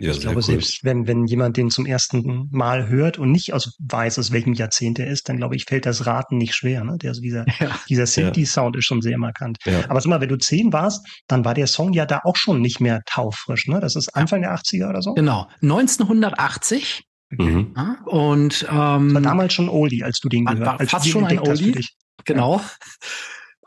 Ja, 0.00 0.10
ich 0.10 0.20
glaube, 0.20 0.36
cool. 0.36 0.42
selbst 0.42 0.82
wenn, 0.82 1.06
wenn 1.06 1.26
jemand 1.26 1.56
den 1.56 1.70
zum 1.70 1.86
ersten 1.86 2.48
Mal 2.50 2.88
hört 2.88 3.18
und 3.18 3.30
nicht 3.30 3.52
aus, 3.52 3.76
weiß, 3.78 4.18
aus 4.18 4.32
welchem 4.32 4.52
Jahrzehnt 4.54 4.98
er 4.98 5.06
ist, 5.06 5.28
dann 5.28 5.36
glaube 5.36 5.54
ich, 5.54 5.66
fällt 5.66 5.86
das 5.86 6.04
Raten 6.04 6.36
nicht 6.36 6.54
schwer. 6.54 6.82
Ne? 6.82 6.96
Der, 6.98 7.10
also 7.10 7.20
dieser 7.20 7.44
ja. 7.60 7.78
dieser 7.88 8.06
Synthi-Sound 8.06 8.76
ist 8.76 8.86
schon 8.86 9.02
sehr 9.02 9.18
markant. 9.18 9.58
Ja. 9.64 9.88
Aber 9.88 10.00
sag 10.00 10.10
mal, 10.10 10.20
wenn 10.20 10.28
du 10.28 10.36
zehn 10.38 10.72
warst, 10.72 11.06
dann 11.28 11.44
war 11.44 11.54
der 11.54 11.68
Song 11.68 11.92
ja 11.92 12.06
da 12.06 12.20
auch 12.24 12.36
schon 12.36 12.60
nicht 12.60 12.80
mehr 12.80 13.02
taufrisch. 13.06 13.68
Ne? 13.68 13.78
Das 13.80 13.94
ist 13.94 14.08
Anfang 14.16 14.42
der 14.42 14.54
80er 14.54 14.88
oder 14.90 15.02
so? 15.02 15.14
Genau. 15.14 15.48
1980 15.62 17.02
Mhm. 17.36 17.74
und 18.04 18.66
ähm, 18.70 19.06
das 19.08 19.14
war 19.14 19.20
damals 19.22 19.54
schon 19.54 19.68
Oldie, 19.68 20.04
als 20.04 20.20
du 20.20 20.28
den 20.28 20.44
gehört 20.44 20.78
hast. 20.78 20.90
Fast 20.90 21.08
schon 21.08 21.24
ein 21.24 21.40
Oldie. 21.40 21.84
Genau. 22.24 22.60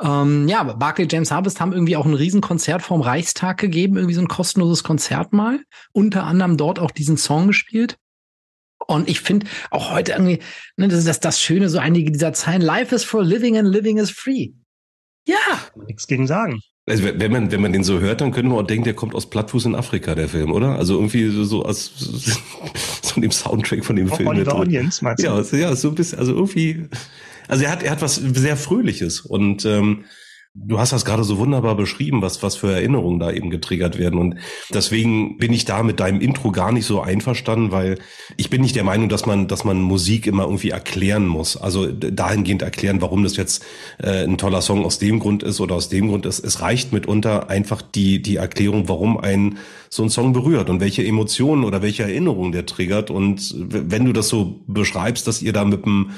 Ähm, 0.01 0.47
ja, 0.47 0.63
Barclay 0.63 1.07
James 1.09 1.31
Harvest 1.31 1.59
haben 1.59 1.73
irgendwie 1.73 1.95
auch 1.95 2.05
ein 2.05 2.13
Riesenkonzert 2.13 2.81
vorm 2.81 3.01
Reichstag 3.01 3.57
gegeben, 3.57 3.97
irgendwie 3.97 4.13
so 4.13 4.21
ein 4.21 4.27
kostenloses 4.27 4.83
Konzert 4.83 5.33
mal. 5.33 5.59
Unter 5.91 6.23
anderem 6.23 6.57
dort 6.57 6.79
auch 6.79 6.91
diesen 6.91 7.17
Song 7.17 7.47
gespielt. 7.47 7.97
Und 8.85 9.09
ich 9.09 9.21
finde 9.21 9.47
auch 9.71 9.91
heute 9.91 10.13
irgendwie, 10.13 10.39
ne, 10.77 10.87
das 10.87 10.99
ist 10.99 11.07
das, 11.07 11.19
das 11.19 11.41
Schöne, 11.41 11.69
so 11.69 11.79
einige 11.79 12.11
dieser 12.11 12.33
Zeilen, 12.33 12.61
Life 12.61 12.93
is 12.93 13.03
for 13.03 13.23
living 13.23 13.57
and 13.57 13.67
living 13.67 13.97
is 13.97 14.11
free. 14.11 14.51
Ja. 15.27 15.35
Nichts 15.87 16.07
gegen 16.07 16.27
sagen. 16.27 16.61
Also 16.89 17.03
wenn 17.03 17.31
man, 17.31 17.51
wenn 17.51 17.59
man 17.59 17.73
den 17.73 17.83
so 17.83 17.99
hört, 17.99 18.21
dann 18.21 18.31
könnte 18.31 18.49
man 18.49 18.59
auch 18.59 18.67
denken, 18.67 18.85
der 18.85 18.93
kommt 18.93 19.13
aus 19.13 19.29
Plattfuß 19.29 19.65
in 19.65 19.75
Afrika, 19.75 20.15
der 20.15 20.29
Film, 20.29 20.53
oder? 20.53 20.77
Also 20.77 20.93
irgendwie 20.95 21.27
so, 21.27 21.43
so 21.43 21.65
aus 21.65 21.91
so 23.01 23.19
dem 23.19 23.31
Soundtrack 23.31 23.83
von 23.83 23.97
dem 23.97 24.09
auch 24.09 24.15
Film. 24.15 24.29
Oliver 24.29 24.55
Onions, 24.55 25.01
meinst 25.01 25.21
du? 25.21 25.27
Ja, 25.27 25.41
ja, 25.69 25.75
so 25.75 25.89
ein 25.89 25.95
bisschen, 25.95 26.17
also 26.17 26.33
irgendwie, 26.33 26.87
also 27.47 27.63
er 27.63 27.71
hat, 27.71 27.83
er 27.83 27.91
hat 27.91 28.01
was 28.01 28.15
sehr 28.15 28.57
Fröhliches 28.57 29.21
und 29.21 29.65
ähm, 29.65 30.05
Du 30.59 30.79
hast 30.79 30.91
das 30.91 31.05
gerade 31.05 31.23
so 31.23 31.37
wunderbar 31.37 31.75
beschrieben, 31.75 32.23
was, 32.23 32.41
was 32.41 32.55
für 32.55 32.71
Erinnerungen 32.71 33.19
da 33.19 33.31
eben 33.31 33.51
getriggert 33.51 33.99
werden. 33.99 34.19
Und 34.19 34.35
deswegen 34.73 35.37
bin 35.37 35.53
ich 35.53 35.65
da 35.65 35.83
mit 35.83 35.99
deinem 35.99 36.19
Intro 36.19 36.51
gar 36.51 36.71
nicht 36.71 36.85
so 36.85 36.99
einverstanden, 36.99 37.71
weil 37.71 37.99
ich 38.37 38.49
bin 38.49 38.61
nicht 38.61 38.75
der 38.75 38.83
Meinung, 38.83 39.07
dass 39.07 39.27
man, 39.27 39.47
dass 39.47 39.65
man 39.65 39.79
Musik 39.81 40.25
immer 40.25 40.43
irgendwie 40.43 40.71
erklären 40.71 41.27
muss. 41.27 41.57
Also 41.57 41.91
dahingehend 41.91 42.63
erklären, 42.63 43.01
warum 43.01 43.23
das 43.23 43.37
jetzt 43.37 43.63
äh, 43.99 44.23
ein 44.23 44.39
toller 44.39 44.61
Song 44.61 44.83
aus 44.83 44.97
dem 44.97 45.19
Grund 45.19 45.43
ist 45.43 45.61
oder 45.61 45.75
aus 45.75 45.89
dem 45.89 46.07
Grund 46.07 46.25
ist. 46.25 46.39
Es 46.39 46.59
reicht 46.59 46.91
mitunter 46.91 47.49
einfach 47.51 47.83
die, 47.83 48.21
die 48.21 48.37
Erklärung, 48.37 48.89
warum 48.89 49.19
ein 49.19 49.59
so 49.89 50.01
ein 50.01 50.09
Song 50.09 50.33
berührt 50.33 50.71
und 50.71 50.79
welche 50.79 51.05
Emotionen 51.05 51.65
oder 51.65 51.83
welche 51.83 52.03
Erinnerungen 52.03 52.51
der 52.51 52.65
triggert. 52.65 53.11
Und 53.11 53.53
wenn 53.55 54.05
du 54.05 54.11
das 54.11 54.27
so 54.27 54.63
beschreibst, 54.65 55.27
dass 55.27 55.43
ihr 55.43 55.53
da 55.53 55.63
mit 55.65 55.85
dem 55.85 56.11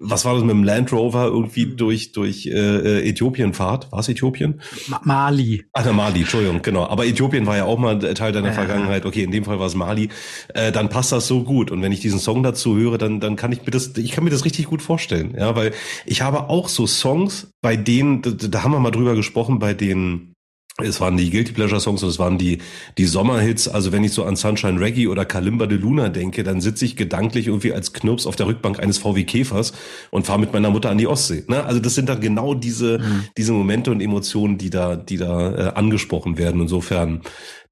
was 0.00 0.24
war 0.24 0.34
das 0.34 0.42
mit 0.42 0.50
dem 0.50 0.64
Land 0.64 0.92
Rover 0.92 1.26
irgendwie 1.26 1.66
durch 1.66 2.12
durch 2.12 2.46
äh, 2.46 2.50
äh 2.50 3.08
Äthiopien 3.08 3.54
fahrt? 3.54 3.92
War 3.92 4.00
es 4.00 4.08
Äthiopien? 4.08 4.60
Mali. 5.02 5.64
Ach, 5.72 5.84
der 5.84 5.92
Mali, 5.92 6.20
Entschuldigung, 6.20 6.60
genau. 6.62 6.86
Aber 6.86 7.06
Äthiopien 7.06 7.46
war 7.46 7.56
ja 7.56 7.64
auch 7.64 7.78
mal 7.78 7.98
Teil 8.14 8.32
deiner 8.32 8.48
ja. 8.48 8.52
Vergangenheit. 8.52 9.06
Okay, 9.06 9.22
in 9.22 9.30
dem 9.30 9.44
Fall 9.44 9.60
war 9.60 9.66
es 9.66 9.74
Mali. 9.76 10.08
Äh, 10.54 10.72
dann 10.72 10.88
passt 10.88 11.12
das 11.12 11.28
so 11.28 11.44
gut. 11.44 11.70
Und 11.70 11.82
wenn 11.82 11.92
ich 11.92 12.00
diesen 12.00 12.18
Song 12.18 12.42
dazu 12.42 12.76
höre, 12.76 12.98
dann 12.98 13.20
dann 13.20 13.36
kann 13.36 13.52
ich 13.52 13.64
mir 13.64 13.70
das, 13.70 13.96
ich 13.96 14.10
kann 14.10 14.24
mir 14.24 14.30
das 14.30 14.44
richtig 14.44 14.66
gut 14.66 14.82
vorstellen. 14.82 15.34
Ja, 15.38 15.54
weil 15.54 15.72
ich 16.04 16.22
habe 16.22 16.48
auch 16.50 16.68
so 16.68 16.86
Songs, 16.86 17.52
bei 17.62 17.76
denen, 17.76 18.22
da, 18.22 18.30
da 18.30 18.64
haben 18.64 18.72
wir 18.72 18.80
mal 18.80 18.90
drüber 18.90 19.14
gesprochen, 19.14 19.60
bei 19.60 19.72
denen 19.72 20.35
es 20.82 21.00
waren 21.00 21.16
die 21.16 21.30
Guilty 21.30 21.52
Pleasure 21.52 21.80
Songs 21.80 22.02
und 22.02 22.10
es 22.10 22.18
waren 22.18 22.36
die, 22.36 22.58
die 22.98 23.06
Sommerhits. 23.06 23.66
Also 23.66 23.92
wenn 23.92 24.04
ich 24.04 24.12
so 24.12 24.24
an 24.24 24.36
Sunshine 24.36 24.78
Reggae 24.78 25.06
oder 25.06 25.24
Kalimba 25.24 25.66
de 25.66 25.78
Luna 25.78 26.10
denke, 26.10 26.44
dann 26.44 26.60
sitze 26.60 26.84
ich 26.84 26.96
gedanklich 26.96 27.46
irgendwie 27.46 27.72
als 27.72 27.94
Knirps 27.94 28.26
auf 28.26 28.36
der 28.36 28.46
Rückbank 28.46 28.78
eines 28.78 28.98
VW 28.98 29.24
Käfers 29.24 29.72
und 30.10 30.26
fahre 30.26 30.38
mit 30.38 30.52
meiner 30.52 30.68
Mutter 30.68 30.90
an 30.90 30.98
die 30.98 31.06
Ostsee. 31.06 31.44
Ne? 31.48 31.64
Also 31.64 31.80
das 31.80 31.94
sind 31.94 32.10
dann 32.10 32.20
genau 32.20 32.52
diese, 32.52 32.98
mhm. 32.98 33.24
diese 33.38 33.52
Momente 33.52 33.90
und 33.90 34.02
Emotionen, 34.02 34.58
die 34.58 34.68
da, 34.68 34.96
die 34.96 35.16
da 35.16 35.54
äh, 35.54 35.72
angesprochen 35.74 36.36
werden. 36.36 36.60
Insofern, 36.60 37.22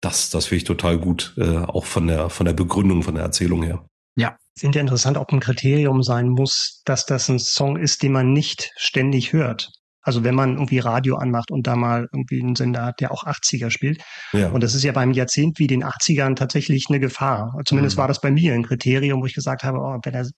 das, 0.00 0.30
das 0.30 0.46
finde 0.46 0.58
ich 0.58 0.64
total 0.64 0.98
gut, 0.98 1.34
äh, 1.36 1.58
auch 1.58 1.84
von 1.84 2.06
der, 2.06 2.30
von 2.30 2.46
der 2.46 2.54
Begründung, 2.54 3.02
von 3.02 3.16
der 3.16 3.24
Erzählung 3.24 3.62
her. 3.62 3.84
Ja. 4.16 4.36
Sind 4.56 4.76
ja 4.76 4.80
interessant, 4.80 5.16
ob 5.16 5.32
ein 5.32 5.40
Kriterium 5.40 6.04
sein 6.04 6.28
muss, 6.28 6.80
dass 6.84 7.06
das 7.06 7.28
ein 7.28 7.40
Song 7.40 7.76
ist, 7.76 8.04
den 8.04 8.12
man 8.12 8.32
nicht 8.32 8.70
ständig 8.76 9.32
hört. 9.32 9.72
Also 10.04 10.22
wenn 10.22 10.34
man 10.34 10.54
irgendwie 10.54 10.78
Radio 10.78 11.16
anmacht 11.16 11.50
und 11.50 11.66
da 11.66 11.76
mal 11.76 12.08
irgendwie 12.12 12.40
einen 12.40 12.54
Sender 12.54 12.84
hat, 12.84 13.00
der 13.00 13.10
auch 13.10 13.24
80er 13.24 13.70
spielt. 13.70 14.02
Ja. 14.32 14.50
Und 14.50 14.62
das 14.62 14.74
ist 14.74 14.84
ja 14.84 14.92
beim 14.92 15.12
Jahrzehnt 15.12 15.58
wie 15.58 15.66
den 15.66 15.82
80ern 15.82 16.36
tatsächlich 16.36 16.86
eine 16.88 17.00
Gefahr. 17.00 17.58
Zumindest 17.64 17.96
mhm. 17.96 18.00
war 18.02 18.08
das 18.08 18.20
bei 18.20 18.30
mir 18.30 18.54
ein 18.54 18.64
Kriterium, 18.64 19.22
wo 19.22 19.26
ich 19.26 19.34
gesagt 19.34 19.64
habe, 19.64 19.78
oh, 19.78 19.98
wenn 20.04 20.14
er, 20.14 20.28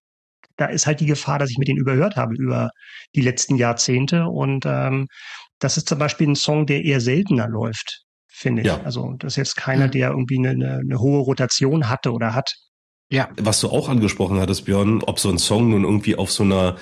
da 0.57 0.67
ist 0.67 0.87
halt 0.87 1.01
die 1.01 1.07
Gefahr, 1.07 1.39
dass 1.39 1.51
ich 1.51 1.59
mit 1.59 1.69
denen 1.69 1.81
überhört 1.81 2.17
habe 2.17 2.35
über 2.37 2.71
die 3.15 3.23
letzten 3.23 3.57
Jahrzehnte. 3.57 4.27
Und 4.27 4.65
ähm, 4.67 5.09
das 5.59 5.77
ist 5.77 5.89
zum 5.89 5.99
Beispiel 5.99 6.29
ein 6.29 6.37
Song, 6.37 6.67
der 6.67 6.85
eher 6.85 7.01
seltener 7.01 7.49
läuft, 7.49 8.05
finde 8.29 8.63
ich. 8.63 8.69
Ja. 8.69 8.81
Also 8.85 9.15
das 9.19 9.33
ist 9.33 9.37
jetzt 9.37 9.57
keiner, 9.57 9.89
der 9.89 10.11
irgendwie 10.11 10.39
eine, 10.39 10.51
eine, 10.51 10.79
eine 10.79 11.01
hohe 11.01 11.21
Rotation 11.21 11.89
hatte 11.89 12.13
oder 12.13 12.35
hat. 12.35 12.55
Ja. 13.11 13.29
Was 13.37 13.61
du 13.61 13.69
auch 13.69 13.89
angesprochen 13.89 14.41
hattest, 14.41 14.65
Björn, 14.65 15.03
ob 15.03 15.19
so 15.19 15.29
ein 15.29 15.39
Song 15.39 15.71
nun 15.71 15.85
irgendwie 15.85 16.17
auf 16.17 16.31
so 16.31 16.43
einer 16.43 16.77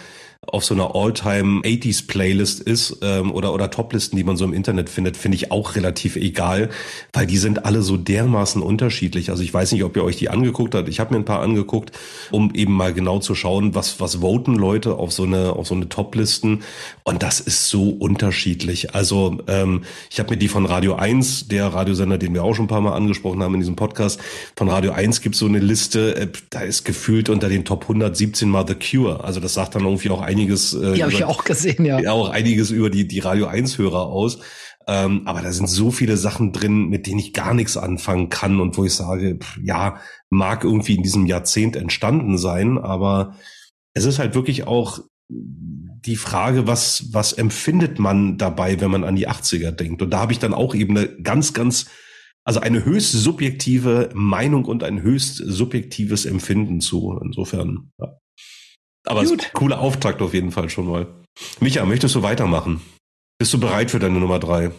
auf 0.47 0.65
so 0.65 0.75
einer 0.75 0.95
All-Time 0.95 1.61
80s 1.63 2.07
Playlist 2.07 2.61
ist 2.61 2.99
ähm, 3.03 3.33
oder 3.33 3.53
oder 3.53 3.71
Toplisten, 3.71 4.17
die 4.17 4.25
man 4.25 4.37
so 4.37 4.45
im 4.45 4.53
Internet 4.53 4.89
findet, 4.89 5.17
finde 5.17 5.37
ich 5.37 5.51
auch 5.51 5.77
relativ 5.77 6.17
egal, 6.17 6.71
weil 7.13 7.27
die 7.27 7.39
sind 7.39 7.65
alle 7.65 7.83
so 7.83 7.97
dermaßen 7.97 8.63
unterschiedlich. 8.63 9.31
Also 9.31 9.43
ich 9.43 9.53
weiß 9.53 9.73
nicht, 9.73 9.85
ob 9.85 9.97
ihr 9.97 10.05
euch 10.05 10.17
die 10.17 10.29
angeguckt 10.29 10.75
habt. 10.75 10.89
Ich 10.89 11.01
habe 11.01 11.15
mir 11.15 11.21
ein 11.21 11.25
paar 11.25 11.41
angeguckt, 11.41 11.93
um 12.31 12.55
eben 12.55 12.73
mal 12.73 12.93
genau 12.93 13.19
zu 13.19 13.35
schauen, 13.35 13.75
was 13.75 14.01
was 14.01 14.17
voten 14.21 14.55
Leute 14.55 14.95
auf 14.95 15.13
so 15.13 15.25
eine 15.25 15.55
auf 15.55 15.67
so 15.67 15.75
eine 15.75 15.89
Toplisten 15.89 16.63
und 17.07 17.23
das 17.23 17.39
ist 17.39 17.69
so 17.69 17.91
unterschiedlich. 17.91 18.95
Also 18.95 19.39
ähm, 19.47 19.85
ich 20.11 20.19
habe 20.19 20.31
mir 20.31 20.37
die 20.39 20.49
von 20.49 20.65
Radio 20.65 20.95
1, 20.95 21.49
der 21.49 21.67
Radiosender, 21.67 22.17
den 22.17 22.33
wir 22.33 22.43
auch 22.43 22.55
schon 22.55 22.65
ein 22.65 22.69
paar 22.69 22.81
Mal 22.81 22.95
angesprochen 22.95 23.43
haben 23.43 23.53
in 23.53 23.61
diesem 23.61 23.77
Podcast, 23.77 24.19
von 24.57 24.71
Radio 24.71 24.93
1 24.93 25.21
gibt 25.21 25.37
so 25.37 25.45
eine 25.45 25.59
Liste, 25.59 26.17
äh, 26.17 26.29
da 26.49 26.61
ist 26.61 26.85
gefühlt 26.85 27.29
unter 27.29 27.51
den 27.51 27.67
Top 27.67 27.83
117 27.83 28.49
mal 28.49 28.67
The 28.67 28.75
Cure. 28.75 29.23
Also 29.23 29.39
das 29.39 29.53
sagt 29.53 29.75
dann 29.75 29.85
irgendwie 29.85 30.09
auch 30.09 30.23
einiges. 30.23 30.73
Äh, 30.73 30.95
die 30.95 31.03
habe 31.03 31.13
ich 31.13 31.25
auch 31.25 31.45
gesehen, 31.45 31.85
ja. 31.85 32.11
Auch 32.11 32.31
einiges 32.31 32.71
über 32.71 32.89
die, 32.89 33.07
die 33.07 33.21
Radio 33.21 33.49
1-Hörer 33.49 34.07
aus. 34.07 34.39
Ähm, 34.87 35.23
aber 35.27 35.43
da 35.43 35.53
sind 35.53 35.69
so 35.69 35.91
viele 35.91 36.17
Sachen 36.17 36.53
drin, 36.53 36.89
mit 36.89 37.07
denen 37.07 37.19
ich 37.19 37.35
gar 37.35 37.53
nichts 37.53 37.77
anfangen 37.77 38.31
kann 38.31 38.61
und 38.61 38.79
wo 38.79 38.85
ich 38.85 38.95
sage, 38.95 39.37
pff, 39.37 39.59
ja, 39.63 40.01
mag 40.31 40.65
irgendwie 40.65 40.95
in 40.95 41.03
diesem 41.03 41.27
Jahrzehnt 41.27 41.77
entstanden 41.77 42.39
sein, 42.39 42.79
aber 42.79 43.35
es 43.95 44.05
ist 44.05 44.19
halt 44.19 44.35
wirklich 44.35 44.67
auch 44.67 45.01
die 45.29 46.17
Frage, 46.17 46.67
was, 46.67 47.13
was 47.13 47.33
empfindet 47.33 47.99
man 47.99 48.37
dabei, 48.37 48.81
wenn 48.81 48.91
man 48.91 49.05
an 49.05 49.17
die 49.17 49.29
80er 49.29 49.71
denkt? 49.71 50.03
Und 50.03 50.11
da 50.11 50.21
habe 50.21 50.33
ich 50.33 50.39
dann 50.39 50.55
auch 50.55 50.75
eben 50.75 50.97
eine 50.97 51.09
ganz, 51.09 51.55
ganz, 51.55 51.87
also 52.45 52.61
eine 52.61 52.85
höchst 52.85 53.13
subjektive 53.13 54.11
Meinung 54.15 54.67
und 54.67 54.83
ein 54.83 55.03
höchst 55.03 55.37
subjektives 55.37 56.27
Empfinden 56.27 56.81
zu. 56.81 57.19
Insofern, 57.23 57.91
ja. 57.99 58.19
Aber 59.07 59.23
es 59.23 59.31
ist 59.31 59.45
ein 59.45 59.53
cooler 59.53 59.81
Auftakt 59.81 60.23
auf 60.23 60.35
jeden 60.35 60.51
Fall 60.51 60.71
schon 60.71 60.87
mal. 60.87 61.07
Micha, 61.61 61.85
möchtest 61.85 62.15
du 62.15 62.23
weitermachen? 62.23 62.81
Bist 63.39 63.53
du 63.53 63.61
bereit 63.61 63.91
für 63.91 63.99
deine 63.99 64.19
Nummer 64.19 64.39
drei? 64.39 64.71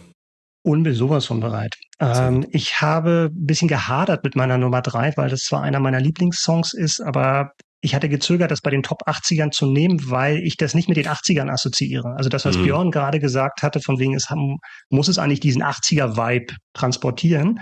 Unbe 0.64 0.94
sowas 0.94 1.26
von 1.26 1.38
bereit. 1.38 1.76
Ähm, 2.00 2.44
ich 2.50 2.80
habe 2.80 3.30
ein 3.32 3.46
bisschen 3.46 3.68
gehadert 3.68 4.24
mit 4.24 4.34
meiner 4.34 4.58
Nummer 4.58 4.82
drei, 4.82 5.12
weil 5.16 5.28
das 5.28 5.42
zwar 5.42 5.62
einer 5.62 5.78
meiner 5.78 6.00
Lieblingssongs 6.00 6.74
ist, 6.74 7.00
aber 7.00 7.52
ich 7.80 7.94
hatte 7.94 8.08
gezögert, 8.08 8.50
das 8.50 8.60
bei 8.60 8.70
den 8.70 8.82
Top 8.82 9.02
80ern 9.06 9.50
zu 9.50 9.66
nehmen, 9.66 10.10
weil 10.10 10.38
ich 10.38 10.56
das 10.56 10.74
nicht 10.74 10.88
mit 10.88 10.96
den 10.96 11.06
80ern 11.06 11.50
assoziiere. 11.50 12.14
Also 12.16 12.28
das, 12.28 12.44
was 12.44 12.56
mhm. 12.56 12.64
Björn 12.64 12.90
gerade 12.90 13.20
gesagt 13.20 13.62
hatte, 13.62 13.80
von 13.80 13.98
wegen, 13.98 14.14
es 14.14 14.30
haben, 14.30 14.56
muss 14.88 15.08
es 15.08 15.18
eigentlich 15.18 15.40
diesen 15.40 15.62
80er-Vibe 15.62 16.54
transportieren. 16.74 17.60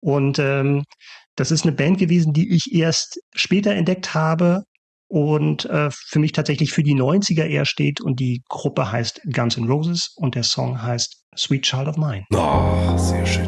Und 0.00 0.38
ähm, 0.38 0.84
das 1.36 1.50
ist 1.50 1.64
eine 1.64 1.72
Band 1.72 1.98
gewesen, 1.98 2.32
die 2.32 2.54
ich 2.54 2.74
erst 2.74 3.20
später 3.34 3.72
entdeckt 3.72 4.14
habe, 4.14 4.64
und 5.12 5.66
äh, 5.66 5.90
für 5.90 6.18
mich 6.18 6.32
tatsächlich 6.32 6.72
für 6.72 6.82
die 6.82 6.94
90er 6.94 7.44
eher 7.44 7.66
steht 7.66 8.00
und 8.00 8.18
die 8.18 8.42
Gruppe 8.48 8.90
heißt 8.90 9.20
Guns 9.30 9.58
N' 9.58 9.68
Roses 9.68 10.14
und 10.16 10.34
der 10.34 10.42
Song 10.42 10.80
heißt 10.80 11.22
Sweet 11.36 11.64
Child 11.64 11.88
of 11.88 11.96
Mine. 11.98 12.24
Oh, 12.32 12.96
sehr 12.96 13.26
schön. 13.26 13.46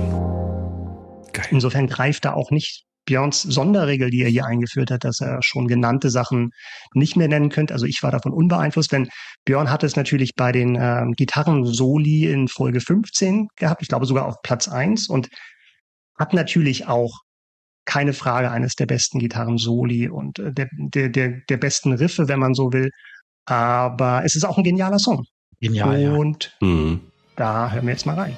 Geil. 1.32 1.46
Insofern 1.50 1.86
greift 1.86 2.26
da 2.26 2.34
auch 2.34 2.50
nicht 2.50 2.84
Björns 3.04 3.42
Sonderregel, 3.42 4.10
die 4.10 4.22
er 4.22 4.30
hier 4.30 4.46
eingeführt 4.46 4.90
hat, 4.90 5.04
dass 5.04 5.20
er 5.20 5.40
schon 5.42 5.68
genannte 5.68 6.10
Sachen 6.10 6.50
nicht 6.94 7.16
mehr 7.16 7.28
nennen 7.28 7.50
könnte. 7.50 7.74
Also 7.74 7.86
ich 7.86 8.02
war 8.02 8.10
davon 8.10 8.32
unbeeinflusst, 8.32 8.92
denn 8.92 9.08
Björn 9.44 9.70
hat 9.70 9.84
es 9.84 9.96
natürlich 9.96 10.34
bei 10.36 10.52
den 10.52 10.76
ähm, 10.80 11.12
Gitarren-Soli 11.16 12.30
in 12.30 12.48
Folge 12.48 12.80
15 12.80 13.48
gehabt, 13.56 13.82
ich 13.82 13.88
glaube 13.88 14.06
sogar 14.06 14.26
auf 14.26 14.36
Platz 14.42 14.68
1 14.68 15.08
und 15.08 15.28
hat 16.18 16.32
natürlich 16.32 16.86
auch 16.86 17.12
keine 17.84 18.12
Frage 18.12 18.50
eines 18.50 18.74
der 18.74 18.86
besten 18.86 19.18
Gitarren-Soli 19.18 20.08
und 20.08 20.38
äh, 20.38 20.52
der, 20.52 20.68
der, 20.72 21.08
der, 21.10 21.40
der 21.48 21.56
besten 21.56 21.92
Riffe, 21.92 22.28
wenn 22.28 22.38
man 22.38 22.54
so 22.54 22.72
will. 22.72 22.90
Aber 23.46 24.22
es 24.24 24.36
ist 24.36 24.44
auch 24.44 24.56
ein 24.56 24.64
genialer 24.64 24.98
Song. 24.98 25.24
Genial. 25.60 26.16
Und 26.16 26.56
ja. 26.60 26.66
mhm. 26.66 27.00
da 27.36 27.70
hören 27.70 27.86
wir 27.86 27.92
jetzt 27.92 28.06
mal 28.06 28.14
rein. 28.18 28.36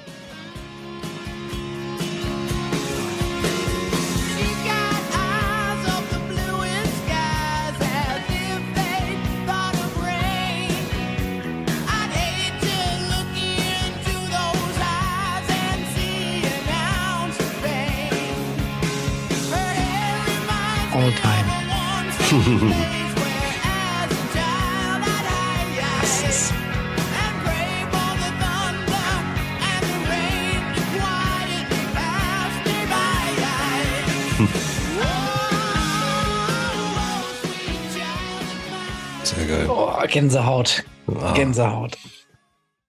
Gänsehaut. 40.27 40.83
Ah. 41.07 41.33
Gänsehaut. 41.33 41.97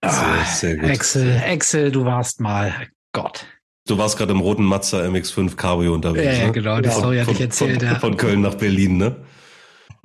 Sehr, 0.03 0.11
ah, 0.11 0.45
sehr 0.45 0.77
gut. 0.77 0.91
Excel, 0.91 1.41
Excel, 1.45 1.93
du 1.93 2.05
warst 2.05 2.41
mal 2.41 2.89
Gott. 3.13 3.47
Du 3.87 3.97
warst 3.97 4.19
gerade 4.19 4.33
im 4.33 4.41
roten 4.41 4.65
Mazda 4.65 5.03
MX5 5.05 5.55
Cabrio 5.55 5.95
unterwegs. 5.95 6.37
Ja, 6.37 6.47
ne? 6.47 6.53
genau, 6.53 6.81
die 6.81 6.91
Story 6.91 7.19
hatte 7.19 7.31
ich 7.31 7.41
erzählt. 7.41 7.81
Von, 7.81 7.89
ja. 7.89 7.99
von 8.01 8.17
Köln 8.17 8.41
nach 8.41 8.57
Berlin, 8.57 8.97
ne? 8.97 9.17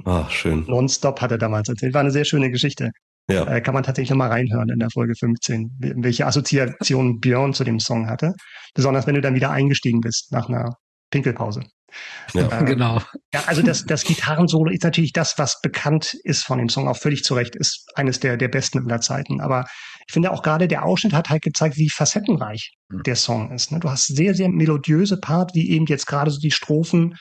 Ach, 0.06 0.30
schön. 0.30 0.63
Nonstop 0.67 1.22
hat 1.22 1.32
er 1.32 1.39
damals 1.39 1.69
erzählt. 1.69 1.96
War 1.96 2.02
eine 2.02 2.12
sehr 2.12 2.24
schöne 2.24 2.52
Geschichte. 2.52 2.91
Ja. 3.28 3.48
Äh, 3.48 3.62
kann 3.62 3.74
man 3.74 3.84
tatsächlich 3.84 4.12
nochmal 4.12 4.30
reinhören 4.30 4.69
in 4.69 4.78
der 4.78 4.91
Folge 4.91 5.15
15, 5.15 5.72
welche 5.80 6.28
Assoziation 6.28 7.19
Björn 7.19 7.54
zu 7.54 7.63
dem 7.63 7.80
Song 7.80 8.08
hatte. 8.08 8.34
Besonders 8.76 9.08
wenn 9.08 9.15
du 9.15 9.22
dann 9.22 9.34
wieder 9.34 9.50
eingestiegen 9.50 10.02
bist 10.02 10.32
nach 10.32 10.50
einer 10.50 10.76
Pinkelpause. 11.10 11.63
Ja. 12.34 12.62
Äh, 12.62 12.63
genau. 12.65 13.01
Ja, 13.34 13.43
also 13.47 13.62
das, 13.62 13.86
das 13.86 14.03
Gitarrensolo 14.03 14.71
ist 14.71 14.84
natürlich 14.84 15.13
das, 15.13 15.38
was 15.38 15.62
bekannt 15.62 16.15
ist 16.23 16.43
von 16.43 16.58
dem 16.58 16.69
Song, 16.69 16.88
auch 16.88 16.97
völlig 16.97 17.23
zu 17.23 17.34
Recht, 17.34 17.56
ist 17.56 17.89
eines 17.95 18.19
der, 18.19 18.38
der 18.38 18.47
besten 18.47 18.79
aller 18.79 19.01
Zeiten. 19.01 19.41
Aber 19.41 19.65
ich 20.08 20.13
finde 20.13 20.32
auch 20.32 20.41
gerade 20.41 20.67
der 20.67 20.84
Ausschnitt 20.84 21.13
hat 21.13 21.29
halt 21.29 21.43
gezeigt, 21.43 21.77
wie 21.77 21.89
facettenreich 21.89 22.73
mhm. 22.89 23.03
der 23.03 23.15
Song 23.15 23.51
ist. 23.51 23.71
Ne? 23.71 23.79
Du 23.79 23.89
hast 23.89 24.08
sehr, 24.08 24.36
sehr 24.36 24.49
melodiöse 24.49 25.17
Part, 25.17 25.53
wie 25.53 25.69
eben 25.69 25.86
jetzt 25.86 26.08
gerade 26.08 26.32
so 26.32 26.39
die 26.39 26.51
Strophen 26.51 27.15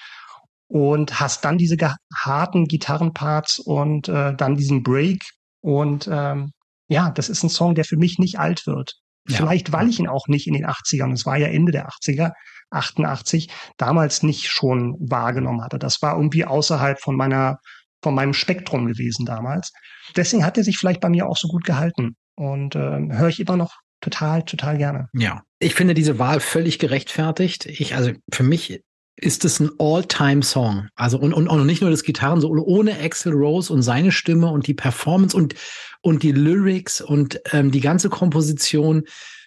und 0.68 1.20
hast 1.20 1.44
dann 1.44 1.58
diese 1.58 1.76
harten 2.14 2.64
Gitarrenparts 2.64 3.58
und 3.58 4.08
äh, 4.08 4.34
dann 4.34 4.56
diesen 4.56 4.82
Break. 4.82 5.22
Und 5.60 6.08
ähm, 6.10 6.52
ja, 6.88 7.10
das 7.10 7.28
ist 7.28 7.42
ein 7.42 7.50
Song, 7.50 7.74
der 7.74 7.84
für 7.84 7.96
mich 7.96 8.18
nicht 8.18 8.38
alt 8.38 8.66
wird. 8.66 8.94
Ja. 9.28 9.36
Vielleicht, 9.36 9.72
weil 9.72 9.88
ich 9.88 10.00
ihn 10.00 10.08
auch 10.08 10.26
nicht 10.26 10.46
in 10.46 10.54
den 10.54 10.66
80ern, 10.66 11.12
es 11.12 11.26
war 11.26 11.36
ja 11.36 11.46
Ende 11.46 11.72
der 11.72 11.88
80er, 11.88 12.32
88, 12.72 13.48
damals 13.76 14.22
nicht 14.22 14.48
schon 14.48 14.96
wahrgenommen 14.98 15.62
hatte. 15.62 15.78
Das 15.78 16.02
war 16.02 16.16
irgendwie 16.16 16.44
außerhalb 16.44 17.00
von 17.00 17.16
meiner, 17.16 17.58
von 18.02 18.14
meinem 18.14 18.34
Spektrum 18.34 18.86
gewesen 18.86 19.26
damals. 19.26 19.72
Deswegen 20.16 20.44
hat 20.44 20.58
er 20.58 20.64
sich 20.64 20.78
vielleicht 20.78 21.00
bei 21.00 21.08
mir 21.08 21.26
auch 21.26 21.36
so 21.36 21.48
gut 21.48 21.64
gehalten. 21.64 22.16
Und 22.34 22.74
äh, 22.74 22.78
höre 22.78 23.28
ich 23.28 23.40
immer 23.40 23.56
noch 23.56 23.80
total, 24.00 24.42
total 24.42 24.78
gerne. 24.78 25.08
Ja, 25.12 25.42
ich 25.58 25.74
finde 25.74 25.94
diese 25.94 26.18
Wahl 26.18 26.40
völlig 26.40 26.78
gerechtfertigt. 26.78 27.66
Ich, 27.66 27.94
also 27.94 28.12
für 28.32 28.42
mich 28.42 28.82
ist 29.16 29.44
es 29.44 29.60
ein 29.60 29.70
All-Time-Song. 29.78 30.88
Also 30.94 31.18
und, 31.18 31.32
und, 31.32 31.48
und 31.48 31.66
nicht 31.66 31.82
nur 31.82 31.90
das 31.90 32.02
Gitarren, 32.02 32.40
so 32.40 32.50
ohne 32.50 32.98
Axel 32.98 33.32
Rose 33.32 33.72
und 33.72 33.82
seine 33.82 34.12
Stimme 34.12 34.48
und 34.48 34.66
die 34.66 34.74
Performance 34.74 35.36
und, 35.36 35.54
und 36.00 36.22
die 36.22 36.32
Lyrics 36.32 37.00
und 37.00 37.40
ähm, 37.52 37.70
die 37.70 37.80
ganze 37.80 38.08
Komposition. 38.08 39.04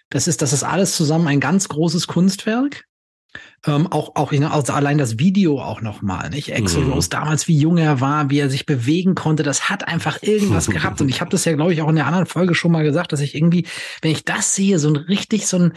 Das 0.09 0.27
ist, 0.27 0.41
das 0.41 0.53
ist 0.53 0.63
alles 0.63 0.95
zusammen 0.95 1.27
ein 1.27 1.39
ganz 1.39 1.67
großes 1.67 2.07
Kunstwerk. 2.07 2.85
Ähm, 3.65 3.88
auch, 3.91 4.15
auch 4.15 4.32
also 4.32 4.74
allein 4.74 4.98
das 4.98 5.19
Video 5.19 5.62
auch 5.62 5.82
nochmal, 5.82 6.30
nicht? 6.30 6.56
Axel 6.56 6.84
mhm. 6.84 6.93
Rose 6.93 7.10
damals, 7.10 7.48
wie 7.48 7.58
jung 7.58 7.78
er 7.78 8.02
war, 8.02 8.30
wie 8.30 8.39
er 8.39 8.50
sich 8.50 8.65
bewegen 8.65 9.15
konnte, 9.15 9.43
das 9.43 9.69
hat 9.69 9.88
einfach 9.88 10.21
irgendwas 10.21 10.67
gehabt. 10.67 11.02
Und 11.02 11.10
ich 11.10 11.21
habe 11.21 11.32
das 11.32 11.45
ja, 11.45 11.54
glaube 11.54 11.74
ich, 11.74 11.82
auch 11.82 11.89
in 11.89 11.95
der 11.95 12.08
anderen 12.08 12.26
Folge 12.26 12.56
schon 12.56 12.71
mal 12.71 12.84
gesagt, 12.84 13.12
dass 13.12 13.21
ich 13.21 13.36
irgendwie, 13.36 13.65
wenn 14.02 14.12
ich 14.12 14.26
das 14.26 14.56
sehe, 14.56 14.80
so 14.80 14.89
ein 14.89 14.95
richtig 14.95 15.48
so 15.48 15.58
ein 15.58 15.74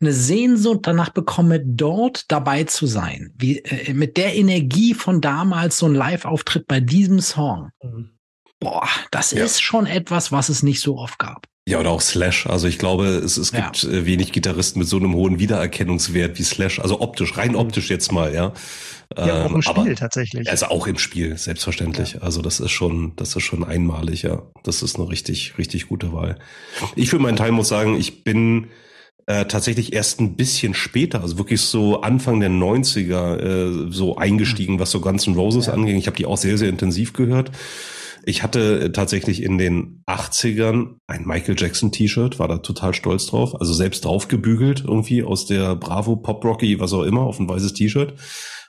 eine 0.00 0.12
Sehnsucht 0.12 0.80
danach 0.82 1.10
bekomme, 1.10 1.60
dort 1.64 2.30
dabei 2.30 2.64
zu 2.64 2.86
sein. 2.86 3.32
Wie, 3.34 3.60
äh, 3.60 3.94
mit 3.94 4.16
der 4.16 4.34
Energie 4.34 4.94
von 4.94 5.20
damals 5.20 5.78
so 5.78 5.86
ein 5.86 5.94
Live-Auftritt 5.94 6.66
bei 6.66 6.80
diesem 6.80 7.20
Song. 7.20 7.70
Mhm. 7.82 8.10
Boah, 8.58 8.88
das 9.10 9.32
ja. 9.32 9.44
ist 9.44 9.62
schon 9.62 9.86
etwas, 9.86 10.32
was 10.32 10.48
es 10.48 10.62
nicht 10.62 10.80
so 10.80 10.98
oft 10.98 11.18
gab. 11.18 11.46
Ja, 11.68 11.80
oder 11.80 11.90
auch 11.90 12.00
Slash. 12.00 12.46
Also 12.46 12.68
ich 12.68 12.78
glaube, 12.78 13.06
es, 13.06 13.36
es 13.36 13.50
gibt 13.50 13.82
ja. 13.82 13.90
Äh, 13.90 14.06
wenig 14.06 14.30
Gitarristen 14.30 14.78
mit 14.78 14.88
so 14.88 14.98
einem 14.98 15.14
hohen 15.14 15.40
Wiedererkennungswert 15.40 16.38
wie 16.38 16.44
Slash. 16.44 16.78
Also 16.78 17.00
optisch, 17.00 17.36
rein 17.36 17.50
mhm. 17.50 17.56
optisch 17.56 17.90
jetzt 17.90 18.12
mal, 18.12 18.32
ja. 18.32 18.52
Ja, 19.16 19.44
auch 19.44 19.50
im 19.50 19.56
ähm, 19.56 19.62
Spiel 19.62 19.82
aber, 19.82 19.94
tatsächlich. 19.94 20.48
Also 20.48 20.66
auch 20.66 20.86
im 20.86 20.98
Spiel, 20.98 21.36
selbstverständlich. 21.36 22.14
Ja. 22.14 22.20
Also 22.20 22.40
das 22.40 22.60
ist 22.60 22.70
schon, 22.70 23.14
das 23.16 23.34
ist 23.34 23.42
schon 23.42 23.64
einmalig, 23.64 24.22
ja. 24.22 24.42
Das 24.62 24.82
ist 24.82 24.96
eine 24.96 25.08
richtig, 25.08 25.58
richtig 25.58 25.88
gute 25.88 26.12
Wahl. 26.12 26.38
Ich 26.94 27.10
für 27.10 27.18
meinen 27.18 27.36
Teil 27.36 27.50
muss 27.50 27.68
sagen, 27.68 27.96
ich 27.98 28.22
bin 28.22 28.68
äh, 29.26 29.46
tatsächlich 29.46 29.92
erst 29.92 30.20
ein 30.20 30.36
bisschen 30.36 30.72
später, 30.72 31.20
also 31.20 31.36
wirklich 31.36 31.60
so 31.62 32.00
Anfang 32.00 32.38
der 32.38 32.50
90er, 32.50 33.88
äh, 33.88 33.92
so 33.92 34.16
eingestiegen, 34.16 34.78
was 34.78 34.92
so 34.92 35.00
Guns 35.00 35.26
N' 35.26 35.34
Roses 35.34 35.66
ja. 35.66 35.72
anging. 35.72 35.96
Ich 35.96 36.06
habe 36.06 36.16
die 36.16 36.26
auch 36.26 36.36
sehr, 36.36 36.58
sehr 36.58 36.68
intensiv 36.68 37.12
gehört. 37.12 37.50
Ich 38.28 38.42
hatte 38.42 38.80
äh, 38.80 38.92
tatsächlich 38.92 39.40
in 39.40 39.56
den 39.56 40.02
80ern 40.06 40.96
ein 41.06 41.24
Michael 41.26 41.54
Jackson 41.56 41.92
T-Shirt, 41.92 42.40
war 42.40 42.48
da 42.48 42.58
total 42.58 42.92
stolz 42.92 43.26
drauf. 43.26 43.58
Also 43.58 43.72
selbst 43.72 44.04
draufgebügelt 44.04 44.82
irgendwie 44.84 45.22
aus 45.22 45.46
der 45.46 45.76
Bravo 45.76 46.16
Pop 46.16 46.44
Rocky, 46.44 46.80
was 46.80 46.92
auch 46.92 47.04
immer, 47.04 47.20
auf 47.20 47.38
ein 47.38 47.48
weißes 47.48 47.74
T-Shirt. 47.74 48.14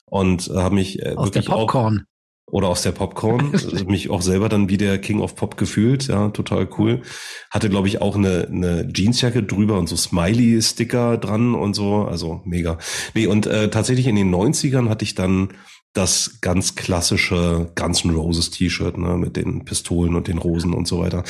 Und 0.06 0.48
äh, 0.50 0.58
habe 0.58 0.76
mich 0.76 1.02
äh, 1.02 1.16
aus 1.16 1.28
wirklich 1.28 1.46
der 1.46 1.54
Popcorn. 1.54 2.06
Auch, 2.06 2.52
oder 2.54 2.68
aus 2.70 2.84
der 2.84 2.92
Popcorn, 2.92 3.52
mich 3.88 4.12
auch 4.12 4.22
selber 4.22 4.48
dann 4.48 4.70
wie 4.70 4.78
der 4.78 5.00
King 5.00 5.22
of 5.22 5.36
Pop 5.36 5.58
gefühlt, 5.58 6.08
ja, 6.08 6.30
total 6.30 6.70
cool. 6.78 7.02
Hatte, 7.50 7.70
glaube 7.70 7.88
ich, 7.88 8.00
auch 8.00 8.16
eine, 8.16 8.48
eine 8.48 8.88
Jeansjacke 8.94 9.42
drüber 9.42 9.80
und 9.80 9.88
so 9.88 9.98
Smiley-Sticker 9.98 11.18
dran 11.18 11.56
und 11.56 11.74
so, 11.74 12.04
also 12.04 12.42
mega. 12.46 12.78
Nee, 13.16 13.26
und 13.26 13.48
äh, 13.48 13.70
tatsächlich 13.70 14.06
in 14.06 14.16
den 14.16 14.34
90ern 14.34 14.88
hatte 14.88 15.04
ich 15.04 15.16
dann 15.16 15.50
das 15.98 16.40
ganz 16.42 16.76
klassische 16.76 17.72
Guns 17.76 18.06
N' 18.06 18.12
Roses 18.12 18.52
T-Shirt 18.52 18.98
ne, 18.98 19.18
mit 19.18 19.36
den 19.36 19.66
Pistolen 19.66 20.16
und 20.16 20.28
den 20.28 20.38
Rosen 20.38 20.74
und 20.74 20.88
so 20.88 21.00
weiter. 21.00 21.24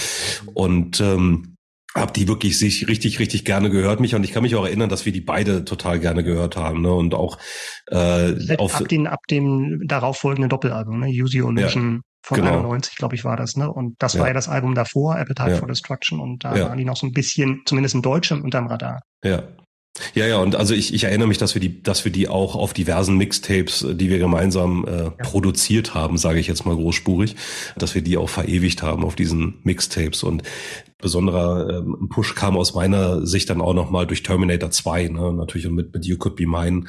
Und 0.53 0.99
ähm, 0.99 1.55
habe 1.95 2.13
die 2.13 2.27
wirklich 2.27 2.59
sich 2.59 2.87
richtig, 2.87 3.19
richtig 3.19 3.45
gerne 3.45 3.69
gehört 3.69 3.99
mich 3.99 4.13
und 4.13 4.23
ich 4.23 4.31
kann 4.31 4.43
mich 4.43 4.55
auch 4.55 4.65
erinnern, 4.65 4.89
dass 4.89 5.05
wir 5.05 5.13
die 5.13 5.21
beide 5.21 5.65
total 5.65 5.99
gerne 5.99 6.23
gehört 6.23 6.55
haben 6.55 6.81
ne? 6.81 6.93
und 6.93 7.15
auch 7.15 7.37
äh, 7.87 8.57
auf 8.57 8.75
ab, 8.75 8.87
den, 8.87 9.07
ab 9.07 9.21
dem 9.29 9.81
darauffolgenden 9.87 10.49
Doppelalbum, 10.49 10.99
ne? 10.99 11.07
Use 11.07 11.41
Your 11.41 11.49
Illusion 11.49 11.93
ja, 11.93 12.01
von 12.23 12.37
genau. 12.37 12.57
91, 12.57 12.97
glaube 12.97 13.15
ich, 13.15 13.23
war 13.23 13.37
das, 13.37 13.55
ne? 13.55 13.71
Und 13.71 13.95
das 13.99 14.13
ja. 14.13 14.19
war 14.19 14.27
ja 14.27 14.33
das 14.33 14.47
Album 14.47 14.75
davor, 14.75 15.15
Appetite 15.17 15.51
ja. 15.51 15.57
for 15.57 15.67
Destruction 15.67 16.19
und 16.19 16.43
da 16.43 16.53
waren 16.59 16.77
die 16.77 16.85
noch 16.85 16.97
so 16.97 17.07
ein 17.07 17.13
bisschen, 17.13 17.61
zumindest 17.65 17.95
in 17.95 18.01
Deutschland, 18.01 18.43
unterm 18.43 18.67
Radar. 18.67 18.99
Ja, 19.23 19.43
ja, 20.13 20.27
ja, 20.27 20.37
und 20.37 20.55
also 20.55 20.73
ich, 20.73 20.93
ich 20.93 21.03
erinnere 21.03 21.27
mich, 21.27 21.37
dass 21.37 21.53
wir 21.53 21.61
die, 21.61 21.81
dass 21.81 22.05
wir 22.05 22.11
die 22.11 22.27
auch 22.27 22.55
auf 22.55 22.73
diversen 22.73 23.17
Mixtapes, 23.17 23.85
die 23.91 24.09
wir 24.09 24.19
gemeinsam 24.19 24.85
äh, 24.85 25.03
ja. 25.03 25.09
produziert 25.09 25.93
haben, 25.93 26.17
sage 26.17 26.39
ich 26.39 26.47
jetzt 26.47 26.65
mal 26.65 26.75
großspurig, 26.75 27.35
dass 27.77 27.95
wir 27.95 28.01
die 28.01 28.17
auch 28.17 28.29
verewigt 28.29 28.81
haben 28.83 29.03
auf 29.03 29.15
diesen 29.15 29.59
Mixtapes. 29.63 30.23
Und 30.23 30.43
besonderer 30.99 31.77
ähm, 31.79 32.09
Push 32.09 32.35
kam 32.35 32.57
aus 32.57 32.73
meiner 32.73 33.25
Sicht 33.25 33.49
dann 33.49 33.61
auch 33.61 33.73
nochmal 33.73 34.07
durch 34.07 34.23
Terminator 34.23 34.71
2, 34.71 35.09
ne? 35.09 35.33
natürlich 35.33 35.67
und 35.67 35.75
mit, 35.75 35.93
mit 35.93 36.05
You 36.05 36.17
Could 36.17 36.35
Be 36.35 36.47
Mine. 36.47 36.85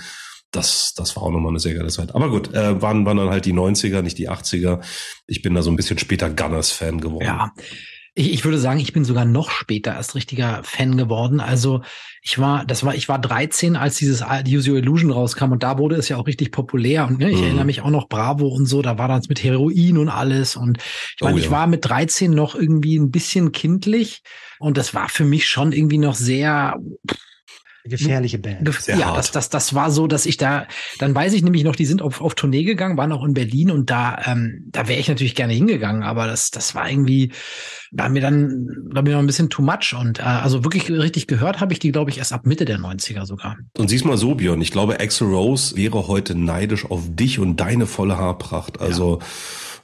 Das, 0.50 0.94
das 0.94 1.14
war 1.14 1.24
auch 1.24 1.30
nochmal 1.30 1.50
eine 1.50 1.60
sehr 1.60 1.74
geile 1.74 1.88
Zeit. 1.88 2.14
Aber 2.14 2.30
gut, 2.30 2.54
äh, 2.54 2.80
waren, 2.80 3.04
waren 3.04 3.18
dann 3.18 3.28
halt 3.28 3.44
die 3.44 3.52
90er, 3.52 4.00
nicht 4.00 4.16
die 4.16 4.30
80er. 4.30 4.82
Ich 5.26 5.42
bin 5.42 5.54
da 5.54 5.60
so 5.60 5.70
ein 5.70 5.76
bisschen 5.76 5.98
später 5.98 6.30
Gunners-Fan 6.30 7.02
geworden. 7.02 7.26
Ja. 7.26 7.52
Ich, 8.18 8.32
ich 8.32 8.44
würde 8.44 8.58
sagen, 8.58 8.80
ich 8.80 8.92
bin 8.92 9.04
sogar 9.04 9.24
noch 9.24 9.50
später 9.50 9.94
erst 9.94 10.16
richtiger 10.16 10.60
Fan 10.64 10.96
geworden. 10.96 11.38
Also 11.40 11.82
ich 12.20 12.38
war, 12.38 12.64
das 12.64 12.84
war, 12.84 12.94
ich 12.94 13.08
war 13.08 13.20
13, 13.20 13.76
als 13.76 13.96
dieses 13.96 14.24
Use 14.46 14.70
Your 14.70 14.78
Illusion 14.78 15.12
rauskam 15.12 15.52
und 15.52 15.62
da 15.62 15.78
wurde 15.78 15.94
es 15.94 16.08
ja 16.08 16.16
auch 16.16 16.26
richtig 16.26 16.50
populär. 16.50 17.06
Und 17.06 17.20
ne, 17.20 17.30
ich 17.30 17.38
mhm. 17.38 17.44
erinnere 17.44 17.64
mich 17.64 17.80
auch 17.80 17.90
noch 17.90 18.08
Bravo 18.08 18.48
und 18.48 18.66
so, 18.66 18.82
da 18.82 18.98
war 18.98 19.06
das 19.06 19.28
mit 19.28 19.42
Heroin 19.44 19.98
und 19.98 20.08
alles. 20.08 20.56
Und 20.56 20.78
ich 20.78 21.20
meine, 21.20 21.36
oh, 21.36 21.38
ja. 21.38 21.44
ich 21.44 21.50
war 21.50 21.68
mit 21.68 21.84
13 21.84 22.32
noch 22.32 22.56
irgendwie 22.56 22.98
ein 22.98 23.12
bisschen 23.12 23.52
kindlich 23.52 24.22
und 24.58 24.76
das 24.76 24.94
war 24.94 25.08
für 25.08 25.24
mich 25.24 25.46
schon 25.46 25.72
irgendwie 25.72 25.98
noch 25.98 26.14
sehr. 26.14 26.76
Pff, 27.08 27.27
gefährliche 27.88 28.38
Band. 28.38 28.72
Sehr 28.74 28.96
ja, 28.96 29.14
das, 29.14 29.30
das, 29.30 29.48
das 29.48 29.74
war 29.74 29.90
so, 29.90 30.06
dass 30.06 30.26
ich 30.26 30.36
da, 30.36 30.66
dann 30.98 31.14
weiß 31.14 31.32
ich 31.32 31.42
nämlich 31.42 31.64
noch, 31.64 31.76
die 31.76 31.86
sind 31.86 32.02
auf, 32.02 32.20
auf 32.20 32.34
Tournee 32.34 32.64
gegangen, 32.64 32.96
waren 32.96 33.12
auch 33.12 33.24
in 33.24 33.34
Berlin 33.34 33.70
und 33.70 33.90
da, 33.90 34.18
ähm, 34.26 34.66
da 34.66 34.88
wäre 34.88 35.00
ich 35.00 35.08
natürlich 35.08 35.34
gerne 35.34 35.52
hingegangen, 35.52 36.02
aber 36.02 36.26
das, 36.26 36.50
das 36.50 36.74
war 36.74 36.90
irgendwie, 36.90 37.32
war 37.90 38.08
mir 38.08 38.20
dann, 38.20 38.66
glaube 38.90 39.08
ich, 39.08 39.14
noch 39.14 39.20
ein 39.20 39.26
bisschen 39.26 39.50
too 39.50 39.62
much 39.62 39.94
und 39.98 40.18
äh, 40.18 40.22
also 40.22 40.64
wirklich 40.64 40.90
richtig 40.90 41.26
gehört 41.26 41.60
habe 41.60 41.72
ich 41.72 41.78
die, 41.78 41.92
glaube 41.92 42.10
ich, 42.10 42.18
erst 42.18 42.32
ab 42.32 42.46
Mitte 42.46 42.64
der 42.64 42.78
90er 42.78 43.26
sogar. 43.26 43.56
Und 43.76 43.88
siehst 43.88 44.04
mal 44.04 44.16
so, 44.16 44.34
Björn, 44.34 44.60
ich 44.60 44.70
glaube, 44.70 45.00
Axel 45.00 45.28
Rose 45.28 45.76
wäre 45.76 46.06
heute 46.06 46.34
neidisch 46.34 46.84
auf 46.84 47.02
dich 47.08 47.38
und 47.38 47.56
deine 47.56 47.86
volle 47.86 48.18
Haarpracht. 48.18 48.80
Also 48.80 49.18
ja. 49.20 49.26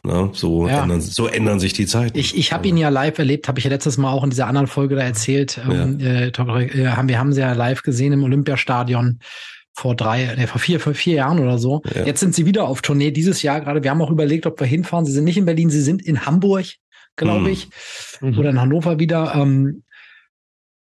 Ne? 0.04 0.30
So, 0.34 0.68
ja. 0.68 0.82
ändern, 0.82 1.00
so 1.00 1.26
ändern 1.26 1.58
sich 1.58 1.72
die 1.72 1.86
Zeiten. 1.86 2.18
Ich, 2.18 2.36
ich 2.36 2.52
habe 2.52 2.68
ihn 2.68 2.76
ja 2.76 2.90
live 2.90 3.18
erlebt, 3.18 3.48
habe 3.48 3.58
ich 3.58 3.64
ja 3.64 3.70
letztes 3.70 3.96
Mal 3.96 4.12
auch 4.12 4.22
in 4.22 4.30
dieser 4.30 4.46
anderen 4.46 4.66
Folge 4.66 4.96
da 4.96 5.02
erzählt. 5.02 5.58
Ähm, 5.64 5.98
ja. 5.98 6.08
äh, 6.08 6.28
äh, 6.28 6.88
haben, 6.88 7.08
wir 7.08 7.18
haben 7.18 7.32
sie 7.32 7.40
ja 7.40 7.54
live 7.54 7.82
gesehen 7.82 8.12
im 8.12 8.22
Olympiastadion 8.22 9.20
vor 9.72 9.96
drei, 9.96 10.34
nee, 10.36 10.46
vor 10.46 10.60
vier, 10.60 10.78
vor 10.78 10.92
vier 10.92 11.14
Jahren 11.14 11.40
oder 11.40 11.58
so. 11.58 11.82
Ja. 11.94 12.04
Jetzt 12.04 12.20
sind 12.20 12.34
sie 12.34 12.44
wieder 12.44 12.68
auf 12.68 12.82
Tournee 12.82 13.12
dieses 13.12 13.40
Jahr 13.42 13.62
gerade. 13.62 13.82
Wir 13.82 13.90
haben 13.90 14.02
auch 14.02 14.10
überlegt, 14.10 14.44
ob 14.46 14.60
wir 14.60 14.66
hinfahren. 14.66 15.06
Sie 15.06 15.12
sind 15.12 15.24
nicht 15.24 15.38
in 15.38 15.46
Berlin, 15.46 15.70
sie 15.70 15.82
sind 15.82 16.02
in 16.02 16.26
Hamburg, 16.26 16.66
glaube 17.16 17.46
hm. 17.46 17.52
ich, 17.52 17.68
mhm. 18.20 18.38
oder 18.38 18.50
in 18.50 18.60
Hannover 18.60 18.98
wieder. 18.98 19.34
Ähm, 19.34 19.84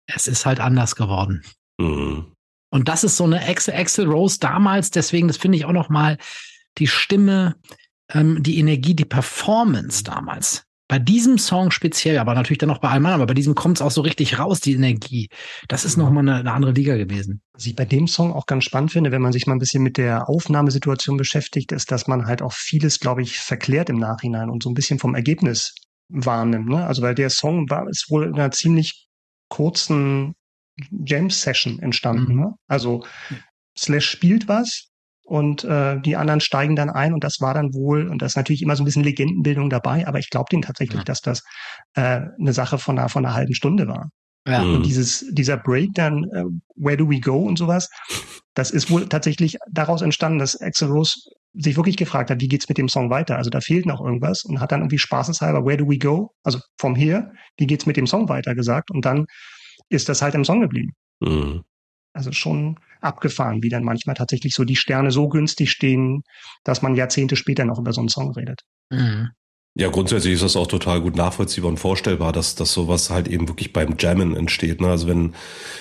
es 0.07 0.27
ist 0.27 0.47
halt 0.47 0.59
anders 0.59 0.97
geworden. 0.97 1.43
Mhm. 1.79 2.33
Und 2.71 2.89
das 2.89 3.05
ist 3.05 3.19
so 3.19 3.25
eine 3.25 3.47
Excel, 3.47 3.75
Excel 3.75 4.07
Rose 4.07 4.39
damals. 4.41 4.91
Deswegen, 4.91 5.29
das 5.29 5.37
finde 5.37 5.59
ich 5.59 5.67
auch 5.67 5.73
noch 5.73 5.91
mal 5.91 6.17
die 6.79 6.87
Stimme, 6.87 7.57
ähm, 8.13 8.43
die 8.43 8.59
Energie, 8.59 8.95
die 8.95 9.05
Performance 9.05 10.05
damals. 10.05 10.65
Bei 10.89 10.99
diesem 10.99 11.39
Song 11.39 11.71
speziell, 11.71 12.19
aber 12.19 12.35
natürlich 12.35 12.59
dann 12.59 12.71
auch 12.71 12.79
bei 12.79 12.91
allem 12.91 13.07
anderen, 13.07 13.23
aber 13.23 13.29
bei 13.29 13.35
diesem 13.35 13.55
kommt 13.55 13.79
es 13.79 13.83
auch 13.83 13.91
so 13.91 14.03
richtig 14.03 14.39
raus, 14.39 14.61
die 14.61 14.75
Energie. 14.75 15.31
Das 15.69 15.87
ist 15.87 15.97
nochmal 15.97 16.23
eine, 16.23 16.35
eine 16.37 16.53
andere 16.53 16.73
Liga 16.73 16.97
gewesen. 16.97 17.41
Was 17.55 17.65
ich 17.65 17.75
bei 17.75 17.87
dem 17.87 18.07
Song 18.07 18.33
auch 18.33 18.45
ganz 18.45 18.65
spannend 18.65 18.93
finde, 18.93 19.11
wenn 19.11 19.23
man 19.23 19.33
sich 19.33 19.47
mal 19.47 19.55
ein 19.55 19.59
bisschen 19.59 19.83
mit 19.83 19.97
der 19.97 20.29
Aufnahmesituation 20.29 21.17
beschäftigt, 21.17 21.73
ist, 21.73 21.91
dass 21.91 22.09
man 22.09 22.27
halt 22.27 22.43
auch 22.43 22.53
vieles, 22.53 23.01
glaube 23.01 23.23
ich, 23.23 23.39
verklärt 23.39 23.89
im 23.89 23.97
Nachhinein 23.97 24.51
und 24.51 24.63
so 24.63 24.69
ein 24.69 24.75
bisschen 24.75 24.99
vom 24.99 25.15
Ergebnis 25.15 25.75
wahrnimmt. 26.11 26.69
Ne? 26.69 26.85
Also 26.87 27.01
weil 27.01 27.15
der 27.15 27.31
Song 27.31 27.71
war, 27.71 27.89
ist 27.89 28.11
wohl 28.11 28.25
in 28.25 28.35
einer 28.35 28.51
ziemlich 28.51 29.09
kurzen 29.49 30.35
Jam-Session 30.91 31.79
entstanden. 31.79 32.35
Mhm. 32.35 32.41
Ne? 32.41 32.55
Also 32.67 33.05
Slash 33.79 34.11
spielt 34.11 34.49
was, 34.49 34.92
und 35.33 35.65
äh, 35.65 35.99
die 35.99 36.17
anderen 36.17 36.41
steigen 36.41 36.77
dann 36.77 36.91
ein 36.91 37.15
und 37.15 37.25
das 37.25 37.41
war 37.41 37.55
dann 37.55 37.73
wohl, 37.73 38.07
und 38.07 38.21
das 38.21 38.33
ist 38.33 38.37
natürlich 38.37 38.61
immer 38.61 38.77
so 38.77 38.83
ein 38.83 38.85
bisschen 38.85 39.03
Legendenbildung 39.03 39.71
dabei, 39.71 40.07
aber 40.07 40.19
ich 40.19 40.29
glaube 40.29 40.45
denen 40.53 40.61
tatsächlich, 40.61 40.99
ja. 40.99 41.05
dass 41.05 41.23
das 41.23 41.43
äh, 41.95 42.21
eine 42.39 42.53
Sache 42.53 42.77
von 42.77 42.99
einer, 42.99 43.09
von 43.09 43.25
einer 43.25 43.35
halben 43.35 43.55
Stunde 43.55 43.89
war. 43.89 44.11
Ja. 44.47 44.61
Und 44.61 44.81
mhm. 44.81 44.83
dieses, 44.83 45.25
dieser 45.31 45.57
Break 45.57 45.95
dann, 45.95 46.25
äh, 46.35 46.45
Where 46.77 46.99
do 46.99 47.09
we 47.09 47.19
go 47.19 47.39
und 47.39 47.57
sowas, 47.57 47.89
das 48.53 48.71
ist 48.71 48.91
wohl 48.91 49.09
tatsächlich 49.09 49.57
daraus 49.71 50.03
entstanden, 50.03 50.39
dass 50.39 50.61
Axel 50.61 50.89
Rose 50.89 51.15
sich 51.55 51.79
wirklich 51.79 51.97
gefragt 51.97 52.31
hat, 52.31 52.43
wie 52.43 52.49
geht's 52.49 52.69
mit 52.69 52.77
dem 52.77 52.91
Song 52.91 53.09
weiter? 53.09 53.39
Also 53.39 53.49
da 53.49 53.63
fehlt 53.63 53.87
noch 53.87 54.05
irgendwas 54.05 54.45
und 54.45 54.61
hat 54.61 54.71
dann 54.71 54.81
irgendwie 54.81 54.99
spaßeshalber 54.99 55.65
Where 55.65 55.79
do 55.79 55.89
we 55.89 55.97
go? 55.97 56.35
Also 56.43 56.59
vom 56.79 56.95
hier, 56.95 57.33
wie 57.57 57.67
geht's 57.67 57.87
mit 57.87 57.97
dem 57.97 58.07
Song 58.07 58.29
weiter 58.29 58.55
gesagt? 58.55 58.91
Und 58.91 59.07
dann 59.07 59.25
ist 59.89 60.11
das 60.11 60.21
halt 60.21 60.35
im 60.35 60.45
Song 60.45 60.61
geblieben. 60.61 60.93
Mhm. 61.21 61.63
Also 62.13 62.33
schon 62.33 62.79
abgefahren, 63.01 63.63
wie 63.63 63.69
dann 63.69 63.85
manchmal 63.85 64.15
tatsächlich 64.15 64.55
so 64.55 64.65
die 64.65 64.77
Sterne 64.77 65.11
so 65.11 65.29
günstig 65.29 65.71
stehen, 65.71 66.23
dass 66.65 66.83
man 66.83 66.95
Jahrzehnte 66.95 67.37
später 67.37 67.65
noch 67.65 67.79
über 67.79 67.93
so 67.93 68.01
einen 68.01 68.09
Song 68.09 68.33
redet. 68.33 68.63
Mhm. 68.91 69.31
Ja, 69.75 69.89
grundsätzlich 69.89 70.35
ist 70.35 70.43
das 70.43 70.55
auch 70.55 70.67
total 70.67 71.01
gut 71.01 71.17
nachvollziehbar 71.17 71.71
und 71.71 71.79
vorstellbar, 71.79 72.33
dass, 72.33 72.55
dass 72.55 72.75
sowas 72.75 73.09
halt 73.09 73.27
eben 73.27 73.49
wirklich 73.49 73.73
beim 73.73 73.97
Jammen 73.99 74.37
entsteht. 74.37 74.83
Ne? 74.83 74.89
Also 74.89 75.09
wenn, 75.09 75.35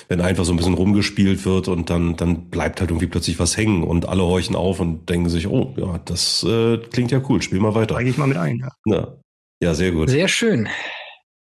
wenn 0.08 0.22
einfach 0.22 0.46
so 0.46 0.54
ein 0.54 0.58
bisschen 0.58 0.76
rumgespielt 0.76 1.44
wird 1.46 1.68
und 1.68 1.90
dann, 1.90 2.16
dann 2.16 2.50
bleibt 2.50 2.80
halt 2.80 2.90
irgendwie 2.90 3.08
plötzlich 3.08 3.38
was 3.38 3.58
hängen 3.58 3.84
und 3.84 4.08
alle 4.08 4.24
horchen 4.24 4.56
auf 4.56 4.80
und 4.80 5.10
denken 5.10 5.28
sich, 5.28 5.48
oh, 5.48 5.74
ja, 5.76 6.00
das 6.06 6.42
äh, 6.48 6.78
klingt 6.78 7.12
ja 7.12 7.22
cool, 7.28 7.42
spiel 7.42 7.60
mal 7.60 7.76
weiter. 7.76 7.96
Steige 7.96 8.12
ich 8.12 8.18
mal 8.18 8.28
mit 8.28 8.38
ein, 8.38 8.60
ja. 8.60 8.70
ja. 8.86 9.18
Ja, 9.62 9.74
sehr 9.76 9.92
gut. 9.92 10.10
Sehr 10.10 10.28
schön. 10.28 10.70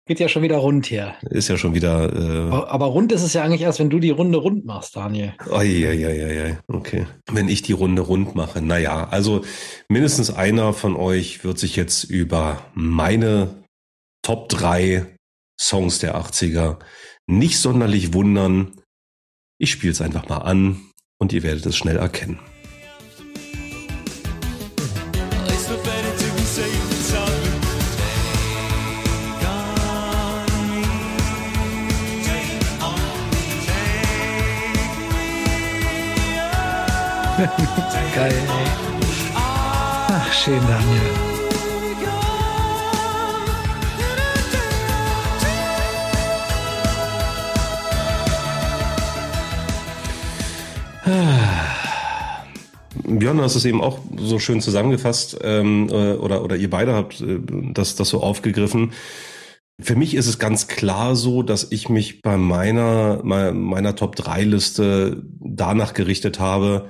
Geht 0.08 0.22
ja 0.22 0.30
schon 0.30 0.42
wieder 0.42 0.58
rund 0.58 0.86
hier. 0.86 1.16
Ist 1.30 1.50
ja 1.50 1.58
schon 1.58 1.76
wieder. 1.76 2.14
Äh 2.14 2.50
aber 2.50 2.86
rund 2.86 3.12
ist 3.12 3.24
es 3.24 3.34
ja 3.34 3.44
eigentlich 3.44 3.62
erst, 3.62 3.80
wenn 3.80 3.90
du 3.90 4.00
die 4.00 4.10
Runde 4.10 4.38
rund 4.38 4.66
machst, 4.66 4.96
Daniel. 4.96 5.34
Eieieiei, 5.52 6.60
okay. 6.68 7.08
Wenn 7.30 7.50
ich 7.50 7.62
die 7.62 7.74
Runde 7.74 8.02
rund 8.02 8.34
mache, 8.34 8.62
naja, 8.62 9.10
also 9.10 9.44
mindestens 9.90 10.34
einer 10.34 10.72
von 10.72 10.96
euch 10.96 11.44
wird 11.44 11.60
sich 11.60 11.76
jetzt 11.76 12.06
über 12.06 12.62
meine 12.74 13.50
Top 14.22 14.48
3 14.48 15.06
Songs 15.60 16.00
der 16.00 16.16
80er 16.16 16.78
nicht 17.26 17.60
sonderlich 17.60 18.14
wundern. 18.14 18.80
Ich 19.60 19.72
spiele 19.72 19.92
es 19.92 20.02
einfach 20.02 20.30
mal 20.30 20.38
an 20.38 20.80
und 21.20 21.34
ihr 21.34 21.44
werdet 21.44 21.66
es 21.66 21.76
schnell 21.76 21.98
erkennen. 21.98 22.40
Geil. 38.16 38.34
Ach, 39.36 40.34
schön, 40.34 40.62
Daniel. 40.68 41.38
Björn, 53.08 53.38
du 53.38 53.44
hast 53.44 53.56
es 53.56 53.66
eben 53.66 53.82
auch 53.82 54.00
so 54.18 54.40
schön 54.40 54.62
zusammengefasst, 54.62 55.38
ähm, 55.42 55.88
äh, 55.90 56.14
oder, 56.14 56.44
oder 56.44 56.56
ihr 56.56 56.70
beide 56.70 56.94
habt 56.94 57.22
äh, 57.22 57.40
das, 57.74 57.96
das 57.96 58.10
so 58.10 58.22
aufgegriffen. 58.22 58.92
Für 59.80 59.96
mich 59.96 60.16
ist 60.16 60.28
es 60.28 60.40
ganz 60.40 60.68
klar 60.68 61.16
so, 61.16 61.44
dass 61.44 61.68
ich 61.72 61.88
mich 61.88 62.22
bei 62.22 62.36
meiner, 62.36 63.22
meiner 63.24 63.96
Top-3-Liste 63.96 65.24
danach 65.40 65.94
gerichtet 65.94 66.40
habe, 66.40 66.90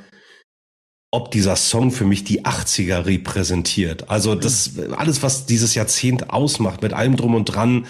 ob 1.18 1.32
dieser 1.32 1.56
Song 1.56 1.90
für 1.90 2.06
mich 2.06 2.24
die 2.24 2.46
80er 2.46 3.08
repräsentiert. 3.08 4.12
Also 4.12 4.36
das 4.36 4.74
alles, 4.96 5.24
was 5.24 5.48
dieses 5.48 5.74
Jahrzehnt 5.74 6.30
ausmacht, 6.30 6.84
mit 6.84 6.94
allem 6.94 7.18
drum 7.18 7.34
und 7.34 7.46
dran, 7.46 7.88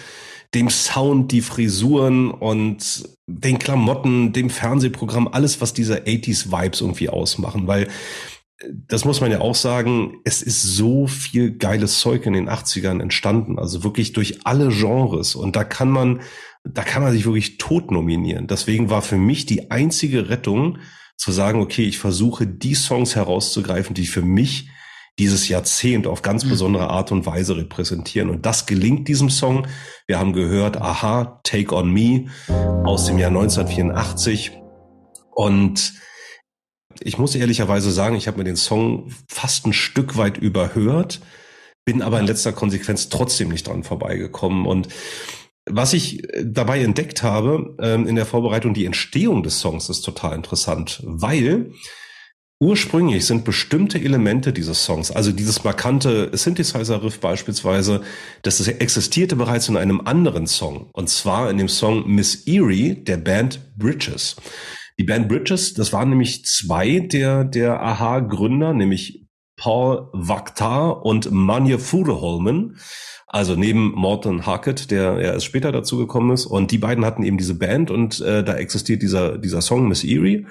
dem 0.53 0.69
Sound, 0.69 1.33
die 1.33 1.41
Frisuren 1.41 2.31
und 2.31 3.03
den 3.27 3.59
Klamotten, 3.59 4.31
dem 4.31 4.49
Fernsehprogramm, 4.49 5.27
alles, 5.27 5.59
was 5.59 5.73
diese 5.73 6.05
80s 6.05 6.53
Vibes 6.53 6.79
irgendwie 6.79 7.09
ausmachen, 7.09 7.67
weil 7.67 7.89
das 8.87 9.03
muss 9.03 9.19
man 9.19 9.29
ja 9.29 9.41
auch 9.41 9.55
sagen, 9.55 10.21
es 10.23 10.41
ist 10.41 10.63
so 10.63 11.05
viel 11.05 11.51
geiles 11.57 11.99
Zeug 11.99 12.25
in 12.25 12.33
den 12.33 12.49
80ern 12.49 13.01
entstanden, 13.01 13.59
also 13.59 13.83
wirklich 13.83 14.13
durch 14.13 14.45
alle 14.45 14.69
Genres 14.69 15.35
und 15.35 15.57
da 15.57 15.65
kann 15.65 15.89
man, 15.89 16.21
da 16.63 16.83
kann 16.83 17.03
man 17.03 17.11
sich 17.11 17.25
wirklich 17.25 17.57
tot 17.57 17.91
nominieren. 17.91 18.47
Deswegen 18.47 18.89
war 18.89 19.01
für 19.01 19.17
mich 19.17 19.45
die 19.45 19.69
einzige 19.69 20.29
Rettung, 20.29 20.77
zu 21.17 21.31
sagen, 21.31 21.59
okay, 21.59 21.83
ich 21.83 21.97
versuche 21.97 22.47
die 22.47 22.75
Songs 22.75 23.15
herauszugreifen, 23.15 23.93
die 23.93 24.05
für 24.05 24.21
mich 24.21 24.69
dieses 25.19 25.47
Jahrzehnt 25.47 26.05
auf 26.05 26.21
ganz 26.21 26.45
mhm. 26.45 26.49
besondere 26.49 26.89
Art 26.89 27.11
und 27.11 27.25
Weise 27.25 27.57
repräsentieren. 27.57 28.29
Und 28.29 28.45
das 28.45 28.67
gelingt 28.67 29.07
diesem 29.07 29.29
Song. 29.29 29.67
Wir 30.05 30.19
haben 30.19 30.33
gehört, 30.33 30.77
aha, 30.77 31.39
Take 31.43 31.75
on 31.75 31.91
Me 31.91 32.27
aus 32.85 33.05
dem 33.05 33.17
Jahr 33.17 33.29
1984. 33.29 34.51
Und 35.31 35.93
ich 36.99 37.17
muss 37.17 37.35
ehrlicherweise 37.35 37.91
sagen, 37.91 38.15
ich 38.15 38.27
habe 38.27 38.37
mir 38.37 38.43
den 38.43 38.55
Song 38.55 39.11
fast 39.27 39.65
ein 39.65 39.73
Stück 39.73 40.17
weit 40.17 40.37
überhört, 40.37 41.19
bin 41.85 42.01
aber 42.01 42.19
in 42.19 42.27
letzter 42.27 42.53
Konsequenz 42.53 43.09
trotzdem 43.09 43.49
nicht 43.49 43.67
dran 43.67 43.83
vorbeigekommen. 43.83 44.67
Und 44.67 44.89
was 45.69 45.93
ich 45.93 46.23
äh, 46.33 46.45
dabei 46.45 46.81
entdeckt 46.81 47.23
habe 47.23 47.75
ähm, 47.79 48.07
in 48.07 48.15
der 48.15 48.25
Vorbereitung, 48.25 48.73
die 48.73 48.85
Entstehung 48.85 49.43
des 49.43 49.59
Songs 49.59 49.89
ist 49.89 50.01
total 50.01 50.35
interessant, 50.35 51.01
weil 51.03 51.71
ursprünglich 52.59 53.25
sind 53.25 53.45
bestimmte 53.45 53.99
Elemente 53.99 54.51
dieses 54.51 54.83
Songs, 54.83 55.11
also 55.11 55.31
dieses 55.31 55.63
markante 55.63 56.35
Synthesizer-Riff 56.35 57.19
beispielsweise, 57.19 58.01
das 58.41 58.65
existierte 58.67 59.35
bereits 59.35 59.69
in 59.69 59.77
einem 59.77 60.01
anderen 60.01 60.47
Song, 60.47 60.89
und 60.93 61.09
zwar 61.09 61.51
in 61.51 61.57
dem 61.57 61.69
Song 61.69 62.07
Miss 62.07 62.47
Eerie 62.47 62.95
der 62.95 63.17
Band 63.17 63.59
Bridges. 63.77 64.37
Die 64.99 65.03
Band 65.03 65.29
Bridges, 65.29 65.75
das 65.75 65.93
waren 65.93 66.09
nämlich 66.09 66.45
zwei 66.45 66.99
der, 66.99 67.43
der 67.43 67.79
Aha-Gründer, 67.81 68.73
nämlich 68.73 69.27
Paul 69.55 70.09
Vaktar 70.13 71.05
und 71.05 71.31
Manje 71.31 71.77
Fudeholmen. 71.77 72.77
Also 73.29 73.55
neben 73.55 73.91
Morton 73.91 74.45
Harkett, 74.45 74.89
der 74.89 75.19
erst 75.19 75.45
später 75.45 75.73
dazu 75.73 75.97
gekommen 75.97 76.31
ist. 76.31 76.45
Und 76.45 76.71
die 76.71 76.77
beiden 76.77 77.05
hatten 77.05 77.23
eben 77.23 77.37
diese 77.37 77.55
Band 77.55 77.91
und 77.91 78.21
äh, 78.21 78.43
da 78.43 78.55
existiert 78.55 79.01
dieser, 79.01 79.37
dieser 79.37 79.61
Song 79.61 79.87
Miss 79.87 80.05
Erie. 80.05 80.47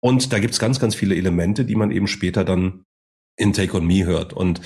Und 0.00 0.32
da 0.32 0.40
gibt's 0.40 0.58
ganz, 0.58 0.80
ganz 0.80 0.94
viele 0.94 1.14
Elemente, 1.14 1.64
die 1.64 1.76
man 1.76 1.90
eben 1.92 2.08
später 2.08 2.44
dann 2.44 2.84
in 3.36 3.52
Take 3.52 3.76
On 3.76 3.86
Me 3.86 4.04
hört. 4.04 4.32
Und 4.32 4.60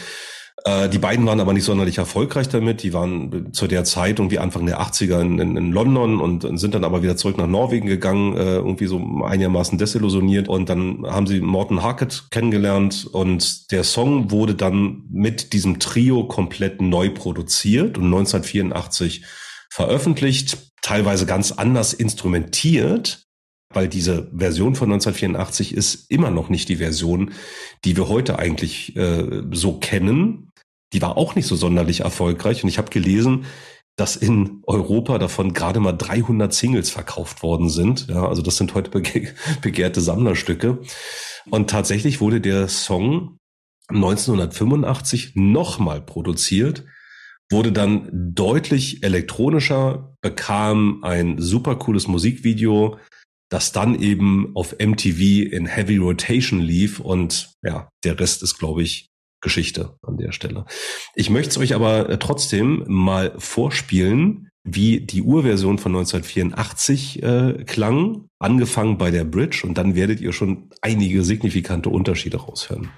äh, 0.64 0.88
die 0.88 0.98
beiden 0.98 1.26
waren 1.26 1.40
aber 1.40 1.52
nicht 1.52 1.64
sonderlich 1.64 1.98
erfolgreich 1.98 2.48
damit. 2.48 2.82
Die 2.82 2.92
waren 2.92 3.52
zu 3.52 3.66
der 3.66 3.84
Zeit 3.84 4.18
irgendwie 4.18 4.38
Anfang 4.38 4.66
der 4.66 4.80
80er 4.80 5.20
in, 5.20 5.38
in, 5.38 5.56
in 5.56 5.72
London 5.72 6.20
und, 6.20 6.58
sind 6.58 6.74
dann 6.74 6.84
aber 6.84 7.02
wieder 7.02 7.16
zurück 7.16 7.38
nach 7.38 7.46
Norwegen 7.46 7.86
gegangen, 7.86 8.36
äh, 8.36 8.56
irgendwie 8.56 8.86
so 8.86 9.00
einigermaßen 9.24 9.78
desillusioniert. 9.78 10.48
Und 10.48 10.68
dann 10.68 11.04
haben 11.06 11.26
sie 11.26 11.40
Morten 11.40 11.82
Harkett 11.82 12.24
kennengelernt 12.30 13.06
und 13.10 13.72
der 13.72 13.84
Song 13.84 14.30
wurde 14.30 14.54
dann 14.54 15.04
mit 15.10 15.52
diesem 15.52 15.78
Trio 15.78 16.24
komplett 16.24 16.80
neu 16.80 17.10
produziert 17.10 17.98
und 17.98 18.04
1984 18.04 19.24
veröffentlicht, 19.70 20.58
teilweise 20.82 21.26
ganz 21.26 21.52
anders 21.52 21.94
instrumentiert, 21.94 23.24
weil 23.74 23.88
diese 23.88 24.30
Version 24.36 24.74
von 24.74 24.92
1984 24.92 25.74
ist 25.74 26.10
immer 26.10 26.30
noch 26.30 26.48
nicht 26.48 26.68
die 26.68 26.76
Version, 26.76 27.32
die 27.84 27.96
wir 27.96 28.08
heute 28.08 28.38
eigentlich 28.38 28.96
äh, 28.96 29.42
so 29.52 29.78
kennen 29.78 30.52
die 30.92 31.02
war 31.02 31.16
auch 31.16 31.34
nicht 31.34 31.46
so 31.46 31.56
sonderlich 31.56 32.00
erfolgreich. 32.00 32.62
Und 32.62 32.68
ich 32.68 32.78
habe 32.78 32.90
gelesen, 32.90 33.46
dass 33.96 34.16
in 34.16 34.62
Europa 34.66 35.18
davon 35.18 35.52
gerade 35.52 35.80
mal 35.80 35.92
300 35.92 36.52
Singles 36.52 36.90
verkauft 36.90 37.42
worden 37.42 37.68
sind. 37.68 38.08
Ja, 38.08 38.26
also 38.26 38.42
das 38.42 38.56
sind 38.56 38.74
heute 38.74 38.90
bege 38.90 39.34
begehrte 39.62 40.00
Sammlerstücke. 40.00 40.80
Und 41.50 41.70
tatsächlich 41.70 42.20
wurde 42.20 42.40
der 42.40 42.68
Song 42.68 43.38
1985 43.88 45.32
nochmal 45.34 46.00
produziert, 46.00 46.84
wurde 47.50 47.72
dann 47.72 48.08
deutlich 48.12 49.02
elektronischer, 49.02 50.16
bekam 50.22 51.02
ein 51.02 51.38
super 51.38 51.76
cooles 51.76 52.08
Musikvideo, 52.08 52.98
das 53.52 53.72
dann 53.72 54.00
eben 54.00 54.52
auf 54.54 54.76
MTV 54.78 55.52
in 55.52 55.66
Heavy 55.66 55.98
Rotation 55.98 56.58
lief 56.60 57.00
und 57.00 57.52
ja, 57.62 57.90
der 58.02 58.18
Rest 58.18 58.42
ist, 58.42 58.58
glaube 58.58 58.82
ich, 58.82 59.10
Geschichte 59.42 59.96
an 60.02 60.16
der 60.16 60.32
Stelle. 60.32 60.64
Ich 61.14 61.28
möchte 61.28 61.50
es 61.50 61.58
euch 61.58 61.74
aber 61.74 62.08
äh, 62.08 62.18
trotzdem 62.18 62.84
mal 62.86 63.34
vorspielen, 63.36 64.48
wie 64.64 65.00
die 65.00 65.22
Urversion 65.22 65.78
von 65.78 65.92
1984 65.92 67.22
äh, 67.22 67.64
klang, 67.66 68.28
angefangen 68.38 68.96
bei 68.96 69.10
der 69.10 69.24
Bridge 69.24 69.62
und 69.64 69.76
dann 69.76 69.96
werdet 69.96 70.20
ihr 70.20 70.32
schon 70.32 70.70
einige 70.80 71.22
signifikante 71.22 71.90
Unterschiede 71.90 72.38
raushören. 72.38 72.88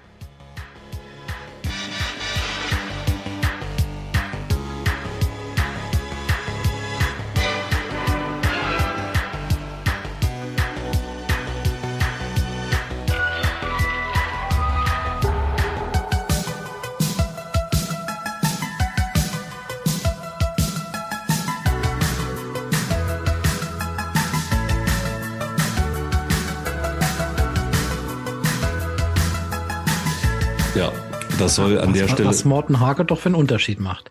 An 31.82 31.90
was, 31.90 31.98
der 31.98 32.08
Stelle. 32.08 32.28
Was 32.28 32.44
Morten 32.44 32.80
Hake 32.80 33.04
doch 33.04 33.18
für 33.18 33.26
einen 33.26 33.36
Unterschied 33.36 33.80
macht. 33.80 34.10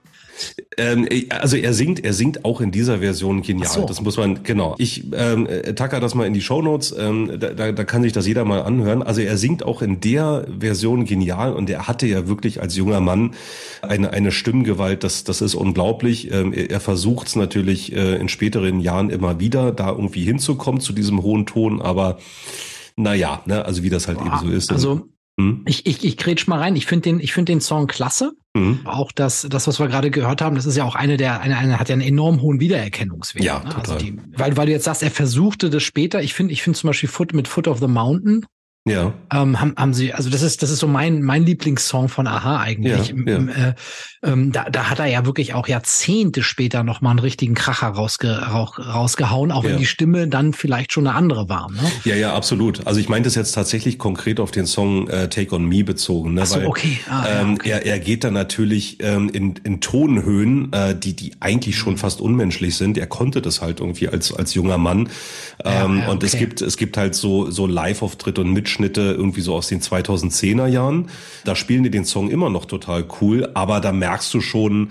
Ähm, 0.78 1.08
also 1.30 1.58
er 1.58 1.73
singt, 1.73 2.04
er 2.04 2.13
singt 2.13 2.43
auch 2.45 2.62
in 2.62 2.71
dieser 2.71 2.99
Version 2.99 3.41
genial. 3.41 3.69
So. 3.69 3.86
Das 3.86 4.02
muss 4.02 4.17
man, 4.17 4.43
genau. 4.43 4.76
Ich 4.78 5.06
ähm, 5.13 5.47
tacker 5.76 5.99
das 5.99 6.15
mal 6.15 6.26
in 6.26 6.34
die 6.34 6.41
Shownotes, 6.41 6.95
ähm, 6.97 7.39
da, 7.39 7.49
da, 7.49 7.71
da 7.71 7.84
kann 7.84 8.02
sich 8.02 8.13
das 8.13 8.26
jeder 8.26 8.43
mal 8.45 8.63
anhören. 8.63 9.04
Also 9.04 9.21
er 9.21 9.38
singt 9.38 9.63
auch 9.63 9.82
in 9.82 9.99
der 9.99 10.47
Version 10.60 11.06
genial 11.06 11.54
und 11.54 11.69
er 11.69 11.88
hatte 11.88 12.08
ja 12.08 12.28
wirklich 12.28 12.62
als 12.62 12.76
junger 12.76 12.99
Mann 12.99 13.36
eine, 13.82 14.12
eine 14.12 14.32
Stimmgewalt, 14.32 15.04
das, 15.04 15.23
das 15.23 15.41
ist 15.41 15.56
unglaublich. 15.56 16.32
Ähm, 16.32 16.54
er, 16.54 16.71
er 16.71 16.80
versucht 16.80 17.28
es 17.28 17.36
natürlich 17.36 17.93
äh, 17.93 18.15
in 18.15 18.30
späteren 18.30 18.80
Jahren 18.80 19.10
immer 19.10 19.39
wieder, 19.39 19.71
da 19.71 19.89
irgendwie 19.91 20.23
hinzukommen 20.23 20.82
zu 20.82 20.93
diesem 20.93 21.21
hohen 21.21 21.45
Ton, 21.45 21.82
aber 21.82 22.17
naja, 22.95 23.41
ne, 23.45 23.65
also 23.65 23.84
wie 23.84 23.89
das 23.89 24.08
halt 24.08 24.19
Boah, 24.19 24.28
eben 24.28 24.39
so 24.39 24.49
ist. 24.49 24.71
Also 24.71 25.10
hm? 25.39 25.63
Ich, 25.65 25.86
ich, 25.86 26.04
ich 26.04 26.17
grätsch 26.17 26.48
mal 26.48 26.60
rein. 26.60 26.76
Ich 26.76 26.86
finde 26.86 27.04
den, 27.04 27.19
ich 27.19 27.34
finde 27.34 27.52
den 27.52 27.62
Song 27.62 27.88
klasse. 27.88 28.34
Mhm. 28.56 28.82
Auch 28.86 29.12
das, 29.12 29.48
das, 29.50 29.67
was 29.67 29.80
wir 29.80 29.88
gerade 29.88 30.12
gehört 30.12 30.41
haben, 30.41 30.56
das 30.56 30.65
ist 30.65 30.78
ja 30.78 30.84
auch 30.84 30.96
eine 30.96 31.17
der, 31.17 31.41
eine, 31.41 31.58
eine 31.58 31.80
hat 31.80 31.89
ja 31.89 31.93
einen 31.93 32.04
enorm 32.04 32.41
hohen 32.41 32.60
Wiedererkennungswert. 32.60 33.43
Ja, 33.43 33.63
ne? 33.63 33.76
also 33.76 33.96
die, 33.96 34.15
weil, 34.38 34.56
weil 34.58 34.67
du 34.67 34.72
jetzt 34.72 34.86
sagst, 34.86 35.02
er 35.02 35.10
versuchte 35.10 35.72
das 35.72 35.82
später. 35.82 36.22
Ich 36.22 36.34
finde, 36.36 36.54
ich 36.54 36.62
finde 36.62 36.78
zum 36.78 36.89
Beispiel 36.89 37.10
Foot 37.10 37.34
mit 37.34 37.48
Foot 37.48 37.67
of 37.67 37.80
the 37.80 37.88
Mountain 37.88 38.46
ja. 38.86 39.13
Ähm, 39.32 39.62
haben, 39.62 39.74
haben 39.78 39.93
sie, 39.93 40.13
also 40.13 40.30
das 40.30 40.41
ist, 40.41 40.62
das 40.62 40.69
ist 40.69 40.80
so 40.80 40.88
mein, 40.88 41.22
mein 41.22 41.46
Lieblingssong 41.46 42.10
von 42.10 42.28
Aha 42.28 42.60
eigentlich. 42.60 43.13
Ja, 43.26 43.39
ja. 43.39 43.69
Äh, 43.69 43.76
ähm, 44.24 44.52
da, 44.52 44.69
da 44.69 44.89
hat 44.89 45.00
er 45.00 45.06
ja 45.06 45.26
wirklich 45.26 45.54
auch 45.54 45.69
Jahrzehnte 45.69 46.43
später 46.43 46.84
nochmal 46.84 47.12
einen 47.12 47.19
richtigen 47.19 47.54
Kracher 47.54 47.88
rausge, 47.88 48.39
raus, 48.39 48.72
rausgehauen, 48.78 49.54
auch 49.54 49.63
ja. 49.63 49.69
wenn 49.69 49.78
die 49.78 49.86
Stimme 49.86 50.28
dann 50.28 50.52
vielleicht 50.52 50.91
schon 50.91 51.08
eine 51.08 51.15
andere 51.15 51.48
war. 51.48 51.72
Ne? 51.72 51.80
Ja, 52.04 52.15
ja, 52.15 52.34
absolut. 52.34 52.86
Also 52.86 53.00
ich 53.00 53.08
meinte 53.08 53.30
es 53.30 53.36
jetzt 53.36 53.54
tatsächlich 53.54 53.98
konkret 53.98 54.41
auf 54.41 54.52
den 54.52 54.65
Song 54.65 55.08
äh, 55.08 55.30
Take 55.30 55.56
on 55.56 55.65
Me 55.65 55.86
bezogen. 55.86 56.34
Ne? 56.34 56.41
Ach 56.41 56.48
so, 56.48 56.56
Weil, 56.58 56.67
okay. 56.67 57.00
Ah, 57.10 57.26
ähm, 57.30 57.54
okay. 57.54 57.69
Er, 57.69 57.86
er 57.86 58.00
geht 58.00 58.26
dann 58.26 58.34
natürlich 58.34 58.98
ähm, 59.00 59.30
in, 59.30 59.56
in 59.63 59.80
Tonhöhen, 59.80 60.74
äh, 60.74 60.93
die, 60.93 61.15
die 61.15 61.32
eigentlich 61.39 61.78
schon 61.78 61.96
fast 61.96 62.19
unmenschlich 62.19 62.76
sind. 62.76 62.98
Er 62.98 63.08
konnte 63.08 63.41
das 63.41 63.62
halt 63.62 63.80
irgendwie 63.80 64.10
als, 64.10 64.34
als 64.34 64.54
junger 64.54 64.78
Mann. 64.78 65.08
Ähm, 65.63 66.00
ja, 66.00 66.10
und 66.10 66.17
okay. 66.17 66.26
es 66.26 66.38
gibt, 66.38 66.62
es 66.62 66.76
gibt 66.76 66.98
halt 66.98 67.15
so, 67.15 67.50
so 67.50 67.65
Live-Auftritte 67.65 68.41
und 68.41 68.52
Mitschnitte 68.52 68.72
Mitschnitte 68.73 69.15
irgendwie 69.17 69.41
so 69.41 69.53
aus 69.53 69.67
den 69.67 69.81
2010er 69.81 70.67
Jahren. 70.67 71.09
Da 71.45 71.55
spielen 71.55 71.83
die 71.83 71.91
den 71.91 72.05
Song 72.05 72.29
immer 72.29 72.49
noch 72.49 72.65
total 72.65 73.05
cool, 73.21 73.49
aber 73.53 73.79
da 73.79 73.91
merkst 73.91 74.33
du 74.33 74.41
schon, 74.41 74.89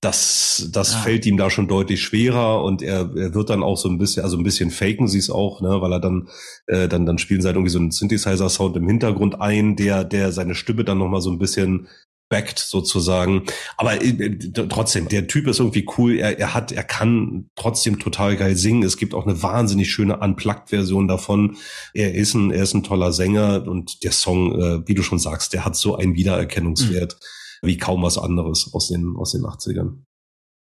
das, 0.00 0.68
das 0.72 0.94
ah. 0.94 0.98
fällt 0.98 1.26
ihm 1.26 1.36
da 1.36 1.48
schon 1.48 1.68
deutlich 1.68 2.02
schwerer 2.02 2.64
und 2.64 2.82
er, 2.82 3.10
er 3.14 3.34
wird 3.34 3.50
dann 3.50 3.62
auch 3.62 3.76
so 3.76 3.88
ein 3.88 3.98
bisschen, 3.98 4.24
also 4.24 4.36
ein 4.36 4.42
bisschen 4.42 4.70
faken 4.70 5.06
sie 5.06 5.18
es 5.18 5.30
auch, 5.30 5.60
ne, 5.60 5.80
weil 5.80 5.92
er 5.92 6.00
dann, 6.00 6.28
äh, 6.66 6.88
dann, 6.88 7.06
dann 7.06 7.18
spielen 7.18 7.40
sie 7.40 7.46
halt 7.46 7.56
irgendwie 7.56 7.70
so 7.70 7.78
einen 7.78 7.92
Synthesizer-Sound 7.92 8.76
im 8.76 8.88
Hintergrund 8.88 9.40
ein, 9.40 9.76
der, 9.76 10.02
der 10.02 10.32
seine 10.32 10.56
Stimme 10.56 10.84
dann 10.84 10.98
nochmal 10.98 11.20
so 11.20 11.30
ein 11.30 11.38
bisschen 11.38 11.86
backt 12.32 12.58
sozusagen. 12.58 13.44
Aber 13.76 14.02
äh, 14.02 14.38
trotzdem, 14.70 15.06
der 15.08 15.26
Typ 15.26 15.46
ist 15.46 15.60
irgendwie 15.60 15.86
cool. 15.98 16.16
Er, 16.16 16.38
er 16.38 16.54
hat, 16.54 16.72
er 16.72 16.82
kann 16.82 17.50
trotzdem 17.56 17.98
total 17.98 18.36
geil 18.36 18.56
singen. 18.56 18.82
Es 18.82 18.96
gibt 18.96 19.12
auch 19.12 19.26
eine 19.26 19.42
wahnsinnig 19.42 19.90
schöne 19.90 20.16
Unplugged-Version 20.16 21.08
davon. 21.08 21.58
Er 21.92 22.14
ist 22.14 22.32
ein, 22.32 22.50
er 22.50 22.62
ist 22.62 22.72
ein 22.72 22.82
toller 22.82 23.12
Sänger 23.12 23.68
und 23.68 24.02
der 24.02 24.12
Song, 24.12 24.58
äh, 24.58 24.88
wie 24.88 24.94
du 24.94 25.02
schon 25.02 25.18
sagst, 25.18 25.52
der 25.52 25.66
hat 25.66 25.76
so 25.76 25.94
einen 25.94 26.14
Wiedererkennungswert 26.14 27.18
mhm. 27.60 27.68
wie 27.68 27.76
kaum 27.76 28.02
was 28.02 28.16
anderes 28.16 28.70
aus 28.72 28.88
den, 28.88 29.14
aus 29.18 29.32
den 29.32 29.42
80ern. 29.42 29.98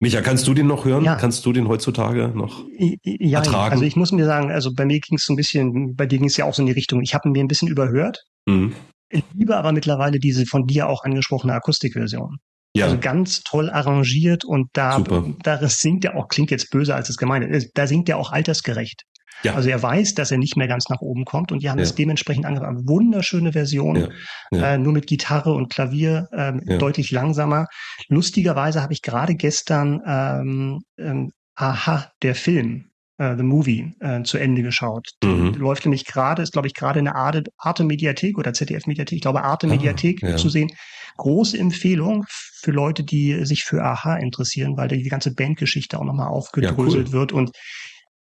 Micha, 0.01 0.23
kannst 0.23 0.49
du 0.49 0.55
den 0.55 0.67
noch 0.67 0.87
hören? 0.87 1.05
Ja. 1.05 1.15
Kannst 1.15 1.47
du 1.47 1.53
den 1.53 1.69
heutzutage 1.69 2.33
noch 2.35 2.65
ja, 3.05 3.39
ertragen? 3.39 3.73
Also 3.73 3.85
ich 3.85 3.95
muss 3.95 4.11
mir 4.11 4.25
sagen, 4.25 4.51
also 4.51 4.75
bei 4.75 4.87
mir 4.87 4.99
ging 4.99 5.19
es 5.19 5.27
so 5.27 5.35
ein 5.35 5.37
bisschen, 5.37 5.95
bei 5.95 6.07
dir 6.07 6.19
ging 6.19 6.27
es 6.27 6.37
ja 6.37 6.47
auch 6.47 6.55
so 6.55 6.63
in 6.63 6.67
die 6.67 6.73
Richtung. 6.73 7.01
Ich 7.03 7.15
habe 7.15 7.29
ihn 7.29 7.33
mir 7.33 7.45
ein 7.45 7.49
bisschen 7.49 7.69
überhört. 7.69 8.25
Mhm. 8.47 8.73
Ich 9.11 9.25
liebe 9.35 9.57
aber 9.57 9.73
mittlerweile 9.73 10.19
diese 10.19 10.47
von 10.47 10.67
dir 10.67 10.89
auch 10.89 11.05
angesprochene 11.05 11.53
Akustikversion. 11.53 12.39
Ja. 12.75 12.85
Also 12.85 12.99
ganz 12.99 13.43
toll 13.43 13.69
arrangiert 13.69 14.45
und 14.45 14.69
da, 14.75 15.03
da 15.43 15.69
singt 15.69 16.05
er 16.05 16.17
auch, 16.17 16.29
klingt 16.29 16.53
jetzt 16.53 16.71
böse 16.71 16.95
als 16.95 17.09
es 17.09 17.17
gemeint 17.17 17.45
ist, 17.45 17.73
da 17.75 17.89
singt 17.89 18.09
er 18.09 18.17
auch 18.17 18.31
altersgerecht. 18.31 19.03
Ja. 19.43 19.55
Also 19.55 19.71
er 19.71 19.83
weiß, 19.83 20.15
dass 20.15 20.31
er 20.31 20.39
nicht 20.39 20.57
mehr 20.57 20.69
ganz 20.69 20.89
nach 20.89 21.01
oben 21.01 21.25
kommt 21.25 21.51
und 21.51 21.63
die 21.63 21.71
haben 21.71 21.79
ja. 21.79 21.85
es 21.85 21.95
dementsprechend 21.95 22.45
angefangen. 22.47 22.87
Wunderschöne 22.89 23.53
Version, 23.53 23.97
ja. 23.97 24.09
Ja. 24.53 24.75
Äh, 24.75 24.79
nur 24.79 24.93
mit 24.93 25.07
Gitarre 25.07 25.53
und 25.53 25.73
Klavier, 25.73 26.29
ähm, 26.33 26.63
deutlich 26.79 27.11
langsamer. 27.11 27.67
Lustigerweise 28.09 28.83
habe 28.83 28.93
ich 28.93 29.03
gerade 29.03 29.35
gestern 29.35 30.01
ähm, 30.07 30.81
ähm, 30.99 31.33
Aha, 31.57 32.11
der 32.23 32.35
Film, 32.35 32.90
äh, 33.21 33.37
The 33.37 33.43
Movie 33.43 33.93
äh, 34.01 34.23
zu 34.23 34.39
Ende 34.39 34.63
geschaut. 34.63 35.11
Mhm. 35.23 35.55
läuft 35.55 35.85
nämlich 35.85 36.07
gerade, 36.07 36.43
ist 36.43 36.53
glaube 36.53 36.69
ich 36.69 36.75
gerade 36.75 36.99
in 36.99 37.05
der 37.05 37.17
Arte, 37.17 37.45
Arte 37.59 37.85
Mediathek 37.85 38.39
oder 38.39 38.55
ZDF 38.55 38.87
Mediathek, 38.87 39.17
ich 39.17 39.23
glaube 39.23 39.45
Arte 39.45 39.67
ah, 39.67 39.71
Mediathek 39.71 40.23
ja. 40.23 40.37
zu 40.37 40.49
sehen. 40.49 40.71
Große 41.19 41.59
Empfehlung 41.59 42.25
für 42.29 42.71
Leute, 42.71 43.05
die 43.05 43.45
sich 43.45 43.65
für 43.65 43.85
Aha 43.85 44.17
interessieren, 44.17 44.77
weil 44.79 44.89
die 44.89 45.03
ganze 45.03 45.35
Bandgeschichte 45.35 45.99
auch 45.99 46.05
nochmal 46.05 46.29
aufgedröselt 46.29 47.09
ja, 47.09 47.13
cool. 47.15 47.21
wird 47.21 47.33
und 47.33 47.51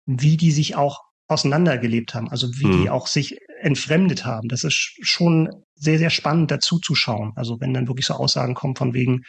wie 0.06 0.36
die 0.36 0.50
sich 0.50 0.74
auch 0.74 0.98
auseinandergelebt 1.28 2.14
haben, 2.14 2.28
also 2.28 2.48
wie 2.58 2.66
mhm. 2.66 2.82
die 2.82 2.90
auch 2.90 3.06
sich 3.06 3.38
entfremdet 3.60 4.24
haben. 4.24 4.48
Das 4.48 4.64
ist 4.64 4.96
schon 5.02 5.48
sehr, 5.76 5.98
sehr 5.98 6.10
spannend 6.10 6.50
dazu 6.50 6.80
zu 6.80 6.96
schauen. 6.96 7.30
Also 7.36 7.60
wenn 7.60 7.72
dann 7.72 7.86
wirklich 7.86 8.06
so 8.06 8.14
Aussagen 8.14 8.54
kommen 8.54 8.74
von 8.74 8.92
wegen, 8.92 9.20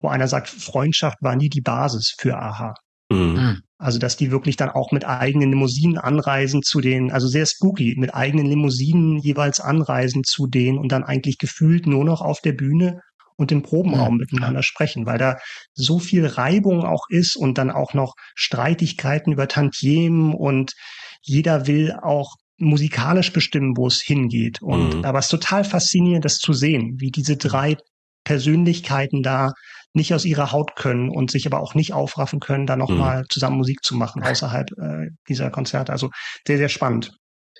wo 0.00 0.08
einer 0.08 0.28
sagt, 0.28 0.48
Freundschaft 0.48 1.16
war 1.22 1.36
nie 1.36 1.48
die 1.48 1.62
Basis 1.62 2.14
für 2.18 2.36
Aha. 2.36 2.74
Mhm. 3.10 3.18
mhm. 3.18 3.62
Also, 3.82 3.98
dass 3.98 4.18
die 4.18 4.30
wirklich 4.30 4.56
dann 4.56 4.68
auch 4.68 4.92
mit 4.92 5.06
eigenen 5.06 5.48
Limousinen 5.48 5.96
anreisen 5.96 6.62
zu 6.62 6.82
den, 6.82 7.10
also 7.10 7.28
sehr 7.28 7.46
spooky, 7.46 7.94
mit 7.96 8.14
eigenen 8.14 8.44
Limousinen 8.44 9.16
jeweils 9.16 9.58
anreisen 9.58 10.22
zu 10.22 10.46
denen 10.46 10.76
und 10.76 10.92
dann 10.92 11.02
eigentlich 11.02 11.38
gefühlt 11.38 11.86
nur 11.86 12.04
noch 12.04 12.20
auf 12.20 12.42
der 12.42 12.52
Bühne 12.52 13.00
und 13.36 13.50
im 13.52 13.62
Probenraum 13.62 14.14
mhm. 14.14 14.20
miteinander 14.20 14.62
sprechen, 14.62 15.06
weil 15.06 15.16
da 15.16 15.38
so 15.72 15.98
viel 15.98 16.26
Reibung 16.26 16.84
auch 16.84 17.06
ist 17.08 17.36
und 17.36 17.56
dann 17.56 17.70
auch 17.70 17.94
noch 17.94 18.16
Streitigkeiten 18.34 19.32
über 19.32 19.48
Tantiemen 19.48 20.34
und 20.34 20.74
jeder 21.22 21.66
will 21.66 21.96
auch 22.02 22.34
musikalisch 22.58 23.32
bestimmen, 23.32 23.78
wo 23.78 23.86
es 23.86 24.02
hingeht. 24.02 24.60
Und 24.60 24.98
mhm. 24.98 25.04
aber 25.06 25.20
es 25.20 25.24
ist 25.24 25.30
total 25.30 25.64
faszinierend, 25.64 26.26
das 26.26 26.36
zu 26.36 26.52
sehen, 26.52 26.96
wie 26.98 27.10
diese 27.10 27.38
drei 27.38 27.78
Persönlichkeiten 28.24 29.22
da 29.22 29.52
nicht 29.92 30.14
aus 30.14 30.24
ihrer 30.24 30.52
Haut 30.52 30.76
können 30.76 31.10
und 31.10 31.30
sich 31.30 31.46
aber 31.46 31.60
auch 31.60 31.74
nicht 31.74 31.92
aufraffen 31.92 32.40
können, 32.40 32.66
da 32.66 32.76
nochmal 32.76 33.22
mhm. 33.22 33.26
zusammen 33.28 33.56
Musik 33.56 33.82
zu 33.82 33.96
machen 33.96 34.22
außerhalb 34.22 34.70
äh, 34.78 35.10
dieser 35.28 35.50
Konzerte. 35.50 35.92
Also 35.92 36.10
sehr, 36.46 36.58
sehr 36.58 36.68
spannend. 36.68 37.12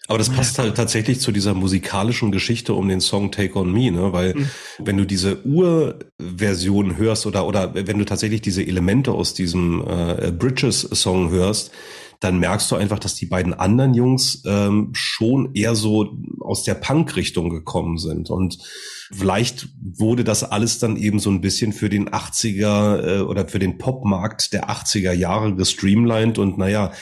Aber 0.09 0.19
das 0.19 0.29
passt 0.29 0.59
halt 0.59 0.77
tatsächlich 0.77 1.21
zu 1.21 1.31
dieser 1.31 1.55
musikalischen 1.55 2.33
Geschichte 2.33 2.75
um 2.75 2.89
den 2.89 3.01
Song 3.01 3.31
Take 3.31 3.57
on 3.57 3.73
Me, 3.73 3.93
ne? 3.93 4.13
Weil 4.13 4.35
mhm. 4.35 4.51
wenn 4.79 4.97
du 4.97 5.05
diese 5.05 5.45
Urversion 5.45 6.97
hörst 6.97 7.27
oder 7.27 7.47
oder 7.47 7.75
wenn 7.75 7.99
du 7.99 8.05
tatsächlich 8.05 8.41
diese 8.41 8.67
Elemente 8.67 9.13
aus 9.13 9.35
diesem 9.35 9.87
äh, 9.87 10.33
Bridges-Song 10.33 11.31
hörst, 11.31 11.71
dann 12.21 12.39
merkst 12.39 12.71
du 12.71 12.77
einfach, 12.77 12.99
dass 12.99 13.15
die 13.15 13.27
beiden 13.27 13.55
anderen 13.55 13.95
Jungs 13.95 14.43
ähm, 14.47 14.91
schon 14.93 15.55
eher 15.55 15.75
so 15.75 16.19
aus 16.41 16.63
der 16.65 16.75
Punk-Richtung 16.75 17.49
gekommen 17.49 17.97
sind. 17.97 18.29
Und 18.29 18.59
vielleicht 19.11 19.71
wurde 19.81 20.23
das 20.23 20.45
alles 20.45 20.79
dann 20.79 20.97
eben 20.97 21.19
so 21.19 21.31
ein 21.31 21.41
bisschen 21.41 21.73
für 21.73 21.89
den 21.89 22.11
80er 22.11 23.21
äh, 23.21 23.21
oder 23.23 23.49
für 23.49 23.59
den 23.59 23.79
Popmarkt 23.79 24.53
der 24.53 24.71
80er 24.71 25.13
Jahre 25.13 25.55
gestreamlined 25.55 26.39
und 26.39 26.59
naja, 26.59 26.93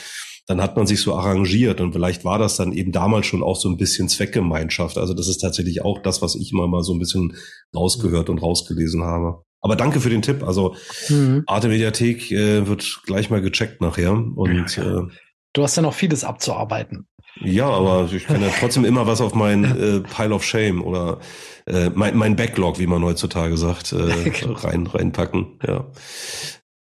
dann 0.47 0.63
hat 0.63 0.77
man 0.77 0.87
sich 0.87 1.03
so 1.03 1.15
arrangiert 1.15 1.81
und 1.81 1.93
vielleicht 1.93 2.25
war 2.25 2.39
das 2.39 2.57
dann 2.57 2.73
eben 2.73 2.91
damals 2.91 3.27
schon 3.27 3.43
auch 3.43 3.57
so 3.57 3.69
ein 3.69 3.77
bisschen 3.77 4.09
Zweckgemeinschaft. 4.09 4.97
Also 4.97 5.13
das 5.13 5.29
ist 5.29 5.39
tatsächlich 5.39 5.83
auch 5.85 6.01
das, 6.01 6.23
was 6.23 6.37
ich 6.37 6.53
immer 6.53 6.67
mal 6.67 6.83
so 6.83 6.95
ein 6.95 6.99
bisschen 6.99 7.37
rausgehört 7.77 8.31
und 8.31 8.39
rausgelesen 8.39 9.03
habe. 9.03 9.43
Aber 9.61 9.77
danke 9.77 10.01
für 10.01 10.11
den 10.11 10.23
Tipp. 10.23 10.43
Also 10.43 10.77
mhm. 11.09 11.43
Arte 11.47 11.69
Mediathek 11.69 12.31
äh, 12.31 12.67
wird 12.67 13.01
gleich 13.07 13.31
mal 13.31 13.41
gecheckt 13.41 13.81
nachher. 13.81 14.13
Und 14.13 14.77
ja, 14.77 14.85
ja. 14.85 14.99
Äh, 15.01 15.07
du 15.53 15.63
hast 15.63 15.77
ja 15.77 15.83
noch 15.83 15.95
vieles 15.95 16.25
abzuarbeiten. 16.25 17.07
Ja, 17.41 17.69
aber 17.69 18.09
ich 18.13 18.27
kann 18.27 18.43
ja 18.43 18.49
trotzdem 18.59 18.85
immer 18.85 19.07
was 19.07 19.21
auf 19.21 19.35
mein 19.35 19.65
äh, 19.65 20.01
Pile 20.01 20.35
of 20.35 20.45
Shame 20.45 20.83
oder 20.83 21.21
äh, 21.67 21.91
mein, 21.95 22.17
mein 22.17 22.37
Backlog, 22.37 22.79
wie 22.79 22.87
man 22.87 23.05
heutzutage 23.05 23.57
sagt, 23.57 23.93
äh, 23.93 24.31
genau. 24.41 24.55
rein 24.55 24.87
reinpacken. 24.87 25.59
Ja, 25.67 25.87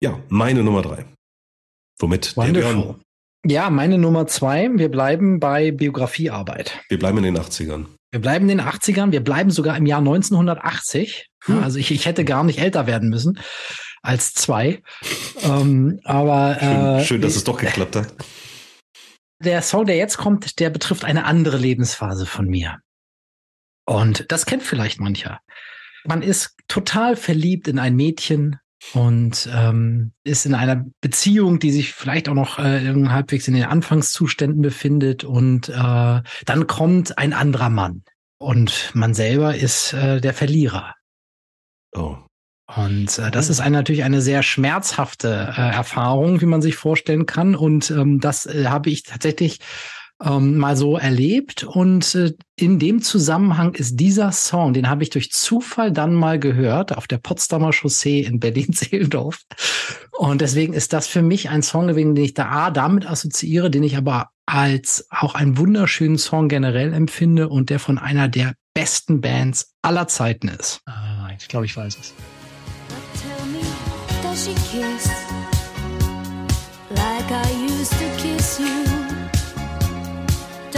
ja, 0.02 0.20
meine 0.30 0.64
Nummer 0.64 0.82
drei. 0.82 1.06
Womit 2.00 2.36
Wonderful. 2.36 2.96
Ja, 3.48 3.70
meine 3.70 3.98
Nummer 3.98 4.28
zwei. 4.28 4.70
Wir 4.74 4.90
bleiben 4.90 5.40
bei 5.40 5.72
Biografiearbeit. 5.72 6.80
Wir 6.90 7.00
bleiben 7.00 7.18
in 7.20 7.24
den 7.24 7.38
80ern. 7.38 7.86
Wir 8.16 8.22
bleiben 8.22 8.48
in 8.50 8.60
den 8.60 8.66
80ern. 8.66 9.12
Wir 9.12 9.22
bleiben 9.22 9.52
sogar 9.52 9.76
im 9.76 9.86
Jahr 9.86 10.00
1980. 10.00 11.28
Hm. 11.48 11.62
Also 11.62 11.80
ich, 11.80 11.92
ich 11.92 12.06
hätte 12.06 12.24
gar 12.24 12.46
nicht 12.46 12.60
älter 12.60 12.88
werden 12.88 13.10
müssen 13.10 13.42
als 14.02 14.34
zwei. 14.34 14.82
ähm, 15.44 16.00
aber 16.06 16.56
schön, 16.58 16.70
äh, 16.70 17.04
schön, 17.04 17.22
dass 17.22 17.36
es 17.36 17.44
doch 17.44 17.60
geklappt 17.60 17.98
hat. 17.98 18.16
Der 19.44 19.62
Song, 19.62 19.86
der 19.86 19.98
jetzt 19.98 20.16
kommt, 20.16 20.62
der 20.62 20.70
betrifft 20.70 21.04
eine 21.04 21.26
andere 21.26 21.58
Lebensphase 21.58 22.26
von 22.26 22.48
mir. 22.48 22.78
Und 23.86 24.32
das 24.32 24.46
kennt 24.46 24.64
vielleicht 24.64 25.02
mancher. 25.02 25.42
Man 26.06 26.22
ist 26.22 26.56
total 26.70 27.18
verliebt 27.18 27.68
in 27.68 27.80
ein 27.80 27.98
Mädchen 27.98 28.62
und 28.94 29.50
ähm, 29.54 30.14
ist 30.24 30.46
in 30.46 30.54
einer 30.54 30.86
Beziehung, 31.02 31.60
die 31.60 31.72
sich 31.72 31.94
vielleicht 31.94 32.30
auch 32.30 32.34
noch 32.34 32.60
äh, 32.60 32.94
halbwegs 33.08 33.48
in 33.48 33.54
den 33.54 33.66
Anfangszuständen 33.66 34.62
befindet. 34.62 35.24
Und 35.24 35.70
äh, 35.70 36.22
dann 36.46 36.68
kommt 36.68 37.18
ein 37.18 37.34
anderer 37.34 37.70
Mann. 37.70 38.04
Und 38.38 38.92
man 38.94 39.14
selber 39.14 39.56
ist 39.56 39.94
äh, 39.94 40.22
der 40.22 40.34
Verlierer. 40.34 40.94
Oh. 41.94 42.18
Und 42.76 43.20
äh, 43.20 43.32
das 43.32 43.50
ist 43.50 43.60
eine, 43.60 43.78
natürlich 43.78 44.04
eine 44.04 44.22
sehr 44.22 44.44
schmerzhafte 44.44 45.54
äh, 45.56 45.62
Erfahrung, 45.76 46.42
wie 46.42 46.46
man 46.48 46.62
sich 46.62 46.76
vorstellen 46.76 47.26
kann. 47.26 47.56
Und 47.56 47.92
ähm, 47.92 48.20
das 48.20 48.46
äh, 48.46 48.66
habe 48.68 48.90
ich 48.90 49.04
tatsächlich 49.04 49.60
ähm, 50.24 50.58
mal 50.58 50.78
so 50.78 50.98
erlebt. 50.98 51.64
Und 51.64 52.16
äh, 52.16 52.34
in 52.56 52.80
dem 52.80 53.02
Zusammenhang 53.02 53.74
ist 53.76 53.98
dieser 53.98 54.32
Song, 54.32 54.74
den 54.74 54.90
habe 54.90 55.04
ich 55.04 55.10
durch 55.10 55.32
Zufall 55.32 55.92
dann 55.92 56.14
mal 56.14 56.40
gehört 56.40 56.96
auf 56.98 57.08
der 57.08 57.18
Potsdamer 57.18 57.74
Chaussee 57.74 58.22
in 58.22 58.40
Berlin-Zehlendorf. 58.40 59.42
Und 60.12 60.42
deswegen 60.42 60.74
ist 60.74 60.94
das 60.94 61.08
für 61.08 61.22
mich 61.22 61.50
ein 61.50 61.62
Song 61.62 61.88
gewesen, 61.88 62.16
den 62.16 62.26
ich 62.26 62.34
da 62.34 62.50
A, 62.50 62.72
damit 62.72 63.10
assoziiere, 63.10 63.70
den 63.70 63.84
ich 63.84 63.98
aber 63.98 64.30
als 64.46 65.08
auch 65.10 65.36
einen 65.36 65.58
wunderschönen 65.58 66.18
Song 66.18 66.48
generell 66.48 66.94
empfinde 66.94 67.50
und 67.50 67.70
der 67.70 67.80
von 67.80 67.98
einer 67.98 68.28
der 68.28 68.54
besten 68.74 69.22
Bands 69.22 69.74
aller 69.82 70.08
Zeiten 70.08 70.48
ist. 70.50 70.82
Ah, 70.86 71.30
ich 71.38 71.48
glaube, 71.48 71.66
ich 71.66 71.76
weiß 71.76 71.98
es. 72.00 72.14
like 76.96 77.32
I 77.32 77.52
used 77.66 77.92
to 77.94 78.08
kiss 78.18 78.60
you. 78.60 78.85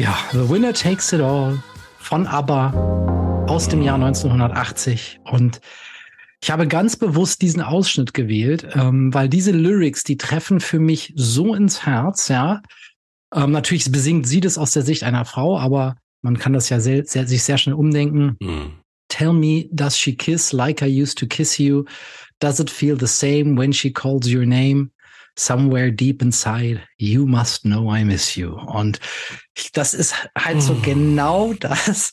Ja, 0.00 0.16
The 0.32 0.48
Winner 0.48 0.72
Takes 0.72 1.12
It 1.12 1.20
All 1.20 1.62
von 1.98 2.26
ABBA 2.26 3.44
aus 3.46 3.68
dem 3.68 3.82
Jahr 3.82 3.96
1980. 3.96 5.20
Und 5.24 5.60
ich 6.42 6.50
habe 6.50 6.66
ganz 6.66 6.96
bewusst 6.96 7.42
diesen 7.42 7.60
Ausschnitt 7.60 8.14
gewählt, 8.14 8.66
ähm, 8.72 9.12
weil 9.12 9.28
diese 9.28 9.50
Lyrics, 9.50 10.02
die 10.02 10.16
treffen 10.16 10.60
für 10.60 10.78
mich 10.78 11.12
so 11.16 11.54
ins 11.54 11.84
Herz, 11.84 12.28
ja. 12.28 12.62
Ähm, 13.34 13.50
natürlich 13.50 13.92
besingt 13.92 14.26
sie 14.26 14.40
das 14.40 14.56
aus 14.56 14.70
der 14.70 14.84
Sicht 14.84 15.02
einer 15.02 15.26
Frau, 15.26 15.58
aber 15.58 15.96
man 16.22 16.38
kann 16.38 16.54
das 16.54 16.70
ja 16.70 16.80
sehr, 16.80 17.04
sehr, 17.04 17.26
sich 17.26 17.42
sehr 17.42 17.58
schnell 17.58 17.74
umdenken. 17.74 18.38
Mhm. 18.40 18.72
Tell 19.08 19.34
me, 19.34 19.68
does 19.70 19.98
she 19.98 20.16
kiss 20.16 20.54
like 20.54 20.80
I 20.80 21.02
used 21.02 21.18
to 21.18 21.26
kiss 21.26 21.58
you? 21.58 21.84
Does 22.38 22.58
it 22.58 22.70
feel 22.70 22.98
the 22.98 23.06
same 23.06 23.58
when 23.58 23.74
she 23.74 23.92
calls 23.92 24.26
your 24.26 24.46
name? 24.46 24.92
Somewhere 25.36 25.92
deep 25.92 26.22
inside, 26.22 26.82
you 26.98 27.26
must 27.26 27.62
know 27.62 27.94
I 27.94 28.04
miss 28.04 28.36
you. 28.36 28.54
Und 28.54 29.00
das 29.72 29.94
ist 29.94 30.14
halt 30.36 30.62
so 30.62 30.74
hm. 30.74 30.82
genau 30.82 31.52
das, 31.60 32.12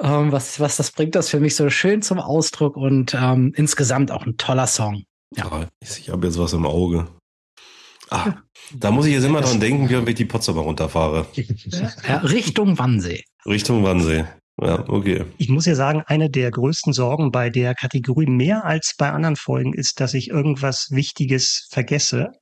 ähm, 0.00 0.32
was, 0.32 0.60
was 0.60 0.76
das 0.76 0.92
bringt 0.92 1.14
das 1.14 1.28
für 1.28 1.40
mich 1.40 1.56
so 1.56 1.68
schön 1.70 2.02
zum 2.02 2.18
Ausdruck 2.18 2.76
und 2.76 3.14
ähm, 3.14 3.52
insgesamt 3.56 4.10
auch 4.10 4.26
ein 4.26 4.36
toller 4.36 4.66
Song. 4.66 5.04
Ja, 5.36 5.68
ich 5.80 6.10
habe 6.10 6.26
jetzt 6.26 6.38
was 6.38 6.52
im 6.52 6.66
Auge. 6.66 7.06
Ah, 8.10 8.34
da 8.74 8.90
muss 8.90 9.06
ich 9.06 9.12
jetzt 9.12 9.24
immer 9.24 9.40
dran 9.40 9.60
denken, 9.60 9.88
wie 9.88 10.10
ich 10.10 10.16
die 10.16 10.24
Potsdamer 10.24 10.62
runterfahre. 10.62 11.26
Ja, 12.08 12.16
Richtung 12.18 12.76
Wannsee. 12.78 13.22
Richtung 13.46 13.84
Wannsee. 13.84 14.24
Ja, 14.60 14.86
okay. 14.88 15.24
Ich 15.38 15.48
muss 15.48 15.66
ja 15.66 15.74
sagen, 15.74 16.02
eine 16.06 16.28
der 16.28 16.50
größten 16.50 16.92
Sorgen 16.92 17.30
bei 17.30 17.48
der 17.48 17.74
Kategorie 17.74 18.26
mehr 18.26 18.64
als 18.64 18.94
bei 18.98 19.10
anderen 19.10 19.36
Folgen 19.36 19.72
ist, 19.72 20.00
dass 20.00 20.12
ich 20.12 20.28
irgendwas 20.28 20.88
Wichtiges 20.90 21.68
vergesse. 21.70 22.32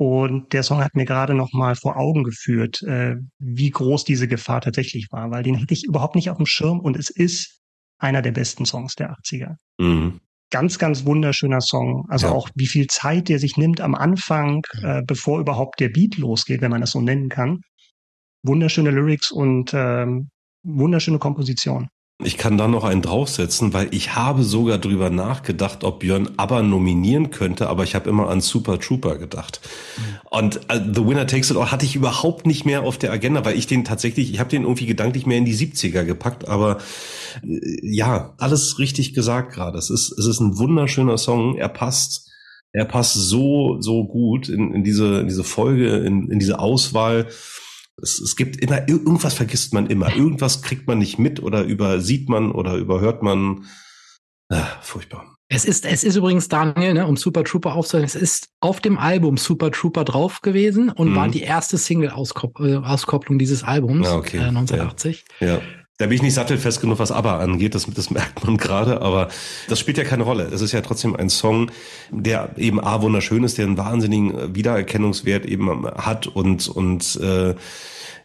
Und 0.00 0.54
der 0.54 0.62
Song 0.62 0.82
hat 0.82 0.94
mir 0.94 1.04
gerade 1.04 1.34
noch 1.34 1.52
mal 1.52 1.76
vor 1.76 1.98
Augen 1.98 2.24
geführt, 2.24 2.80
äh, 2.84 3.16
wie 3.38 3.68
groß 3.68 4.04
diese 4.06 4.28
Gefahr 4.28 4.62
tatsächlich 4.62 5.08
war, 5.10 5.30
weil 5.30 5.42
den 5.42 5.56
hätte 5.56 5.74
ich 5.74 5.84
überhaupt 5.84 6.14
nicht 6.14 6.30
auf 6.30 6.38
dem 6.38 6.46
Schirm 6.46 6.80
und 6.80 6.96
es 6.96 7.10
ist 7.10 7.60
einer 7.98 8.22
der 8.22 8.32
besten 8.32 8.64
Songs 8.64 8.94
der 8.94 9.12
80er. 9.12 9.56
Mhm. 9.78 10.20
Ganz, 10.50 10.78
ganz 10.78 11.04
wunderschöner 11.04 11.60
Song. 11.60 12.06
Also 12.08 12.28
ja. 12.28 12.32
auch 12.32 12.48
wie 12.54 12.66
viel 12.66 12.86
Zeit 12.86 13.28
der 13.28 13.38
sich 13.38 13.58
nimmt 13.58 13.82
am 13.82 13.94
Anfang, 13.94 14.62
äh, 14.82 15.02
bevor 15.06 15.38
überhaupt 15.38 15.80
der 15.80 15.90
Beat 15.90 16.16
losgeht, 16.16 16.62
wenn 16.62 16.70
man 16.70 16.80
das 16.80 16.92
so 16.92 17.02
nennen 17.02 17.28
kann. 17.28 17.60
Wunderschöne 18.42 18.92
Lyrics 18.92 19.30
und 19.30 19.72
ähm, 19.74 20.30
wunderschöne 20.62 21.18
Komposition. 21.18 21.90
Ich 22.22 22.36
kann 22.36 22.58
da 22.58 22.68
noch 22.68 22.84
einen 22.84 23.02
draufsetzen, 23.02 23.72
weil 23.72 23.88
ich 23.92 24.14
habe 24.14 24.42
sogar 24.42 24.78
drüber 24.78 25.10
nachgedacht, 25.10 25.84
ob 25.84 26.00
Björn 26.00 26.30
aber 26.36 26.62
nominieren 26.62 27.30
könnte, 27.30 27.68
aber 27.68 27.84
ich 27.84 27.94
habe 27.94 28.08
immer 28.08 28.28
an 28.28 28.40
Super 28.40 28.78
Trooper 28.78 29.16
gedacht. 29.16 29.60
Mhm. 29.96 30.02
Und 30.30 30.56
uh, 30.72 30.80
The 30.94 31.06
Winner 31.06 31.26
Takes 31.26 31.50
It 31.50 31.56
All 31.56 31.70
hatte 31.70 31.86
ich 31.86 31.96
überhaupt 31.96 32.46
nicht 32.46 32.64
mehr 32.64 32.82
auf 32.82 32.98
der 32.98 33.12
Agenda, 33.12 33.44
weil 33.44 33.56
ich 33.56 33.66
den 33.66 33.84
tatsächlich, 33.84 34.32
ich 34.32 34.40
habe 34.40 34.50
den 34.50 34.62
irgendwie 34.62 34.86
gedanklich 34.86 35.26
mehr 35.26 35.38
in 35.38 35.44
die 35.44 35.56
70er 35.56 36.04
gepackt, 36.04 36.48
aber 36.48 36.78
äh, 37.42 37.58
ja, 37.82 38.34
alles 38.38 38.78
richtig 38.78 39.14
gesagt 39.14 39.52
gerade. 39.52 39.78
Es 39.78 39.90
ist, 39.90 40.12
es 40.18 40.26
ist 40.26 40.40
ein 40.40 40.58
wunderschöner 40.58 41.18
Song, 41.18 41.56
er 41.56 41.68
passt 41.68 42.30
er 42.72 42.84
passt 42.84 43.14
so, 43.14 43.80
so 43.80 44.04
gut 44.04 44.48
in, 44.48 44.72
in 44.72 44.84
diese, 44.84 45.20
in 45.20 45.26
diese 45.26 45.44
Folge, 45.44 45.96
in, 45.96 46.30
in 46.30 46.38
diese 46.38 46.58
Auswahl. 46.58 47.26
Es, 48.02 48.20
es 48.20 48.36
gibt 48.36 48.56
immer, 48.56 48.88
irgendwas 48.88 49.34
vergisst 49.34 49.74
man 49.74 49.86
immer. 49.86 50.14
Irgendwas 50.14 50.62
kriegt 50.62 50.86
man 50.86 50.98
nicht 50.98 51.18
mit 51.18 51.42
oder 51.42 51.62
übersieht 51.62 52.28
man 52.28 52.52
oder 52.52 52.76
überhört 52.76 53.22
man. 53.22 53.66
Ah, 54.48 54.66
furchtbar. 54.82 55.36
Es 55.52 55.64
ist, 55.64 55.84
es 55.84 56.04
ist 56.04 56.14
übrigens, 56.14 56.46
Daniel, 56.46 56.94
ne, 56.94 57.06
um 57.06 57.16
Super 57.16 57.42
Trooper 57.42 57.74
aufzuhören, 57.74 58.06
es 58.06 58.14
ist 58.14 58.50
auf 58.60 58.80
dem 58.80 58.98
Album 58.98 59.36
Super 59.36 59.72
Trooper 59.72 60.04
drauf 60.04 60.42
gewesen 60.42 60.90
und 60.90 61.10
mhm. 61.10 61.16
war 61.16 61.28
die 61.28 61.42
erste 61.42 61.76
Single-Auskopplung 61.76 63.38
dieses 63.38 63.64
Albums 63.64 64.06
ah, 64.06 64.16
okay. 64.16 64.36
äh, 64.36 64.44
1980. 64.44 65.24
Ja. 65.40 65.46
ja. 65.46 65.60
Da 66.00 66.06
bin 66.06 66.16
ich 66.16 66.22
nicht 66.22 66.32
sattelfest 66.32 66.80
genug, 66.80 66.98
was 66.98 67.12
ABBA 67.12 67.40
angeht, 67.40 67.74
das, 67.74 67.84
das 67.84 68.08
merkt 68.10 68.42
man 68.42 68.56
gerade, 68.56 69.02
aber 69.02 69.28
das 69.68 69.78
spielt 69.78 69.98
ja 69.98 70.04
keine 70.04 70.22
Rolle. 70.22 70.44
Es 70.50 70.62
ist 70.62 70.72
ja 70.72 70.80
trotzdem 70.80 71.14
ein 71.14 71.28
Song, 71.28 71.70
der 72.10 72.52
eben 72.56 72.80
A, 72.80 73.02
wunderschön 73.02 73.44
ist, 73.44 73.58
der 73.58 73.66
einen 73.66 73.76
wahnsinnigen 73.76 74.54
Wiedererkennungswert 74.54 75.44
eben 75.44 75.86
hat 75.86 76.26
und, 76.26 76.68
und 76.68 77.16
äh, 77.16 77.54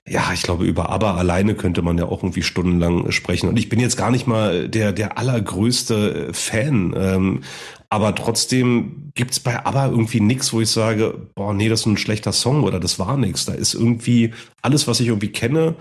ja, 0.07 0.31
ich 0.33 0.43
glaube, 0.43 0.63
über 0.63 0.89
ABBA 0.89 1.15
alleine 1.15 1.53
könnte 1.53 1.81
man 1.81 1.97
ja 1.97 2.05
auch 2.05 2.23
irgendwie 2.23 2.43
stundenlang 2.43 3.11
sprechen. 3.11 3.49
Und 3.49 3.59
ich 3.59 3.67
bin 3.67 3.81
jetzt 3.81 3.97
gar 3.97 4.11
nicht 4.11 4.25
mal 4.25 4.69
der, 4.69 4.93
der 4.93 5.17
allergrößte 5.17 6.29
Fan. 6.31 6.95
Ähm, 6.97 7.41
aber 7.89 8.15
trotzdem 8.15 9.11
gibt's 9.15 9.41
bei 9.41 9.65
ABBA 9.65 9.87
irgendwie 9.87 10.21
nix, 10.21 10.53
wo 10.53 10.61
ich 10.61 10.69
sage, 10.69 11.27
boah, 11.35 11.53
nee, 11.53 11.67
das 11.67 11.81
ist 11.81 11.85
ein 11.87 11.97
schlechter 11.97 12.31
Song 12.31 12.63
oder 12.63 12.79
das 12.79 12.99
war 12.99 13.17
nix. 13.17 13.43
Da 13.45 13.53
ist 13.53 13.73
irgendwie 13.73 14.33
alles, 14.61 14.87
was 14.87 15.01
ich 15.01 15.07
irgendwie 15.07 15.33
kenne, 15.33 15.75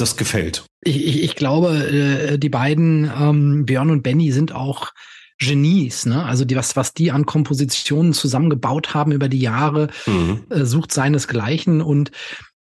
das 0.00 0.16
gefällt. 0.16 0.64
Ich, 0.82 1.04
ich, 1.04 1.22
ich 1.22 1.34
glaube, 1.36 1.76
äh, 1.76 2.38
die 2.38 2.48
beiden, 2.48 3.10
ähm, 3.18 3.66
Björn 3.66 3.90
und 3.90 4.02
Benny, 4.02 4.32
sind 4.32 4.52
auch 4.52 4.92
Genies, 5.38 6.04
ne? 6.04 6.24
Also 6.24 6.44
die, 6.44 6.56
was, 6.56 6.74
was 6.74 6.94
die 6.94 7.12
an 7.12 7.24
Kompositionen 7.24 8.12
zusammengebaut 8.12 8.92
haben 8.94 9.12
über 9.12 9.28
die 9.28 9.38
Jahre, 9.38 9.88
mhm. 10.06 10.40
äh, 10.50 10.64
sucht 10.64 10.92
seinesgleichen. 10.92 11.80
Und 11.80 12.10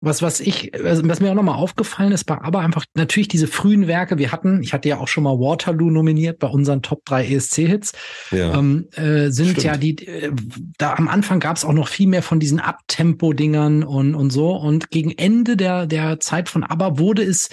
was, 0.02 0.22
was 0.22 0.40
ich, 0.40 0.72
was 0.80 1.20
mir 1.20 1.30
auch 1.30 1.34
nochmal 1.34 1.56
aufgefallen 1.56 2.12
ist, 2.12 2.28
war 2.28 2.42
aber 2.42 2.60
einfach 2.60 2.86
natürlich 2.94 3.28
diese 3.28 3.46
frühen 3.46 3.86
Werke. 3.86 4.16
Wir 4.16 4.32
hatten, 4.32 4.62
ich 4.62 4.72
hatte 4.72 4.88
ja 4.88 4.98
auch 4.98 5.08
schon 5.08 5.24
mal 5.24 5.38
Waterloo 5.38 5.90
nominiert 5.90 6.38
bei 6.38 6.46
unseren 6.46 6.80
Top 6.80 7.04
3 7.04 7.26
ESC-Hits. 7.26 7.92
Ja. 8.30 8.58
Ähm, 8.58 8.88
äh, 8.92 9.30
sind 9.30 9.50
Stimmt. 9.50 9.62
ja 9.62 9.76
die, 9.76 10.06
äh, 10.06 10.32
da 10.78 10.94
am 10.94 11.08
Anfang 11.08 11.38
gab 11.38 11.56
es 11.56 11.66
auch 11.66 11.74
noch 11.74 11.88
viel 11.88 12.08
mehr 12.08 12.22
von 12.22 12.40
diesen 12.40 12.60
Abtempo-Dingern 12.60 13.82
und, 13.82 14.14
und 14.14 14.30
so. 14.30 14.56
Und 14.56 14.90
gegen 14.90 15.10
Ende 15.10 15.56
der, 15.56 15.86
der 15.86 16.18
Zeit 16.18 16.48
von 16.48 16.64
ABBA 16.64 16.98
wurde 16.98 17.22
es 17.22 17.50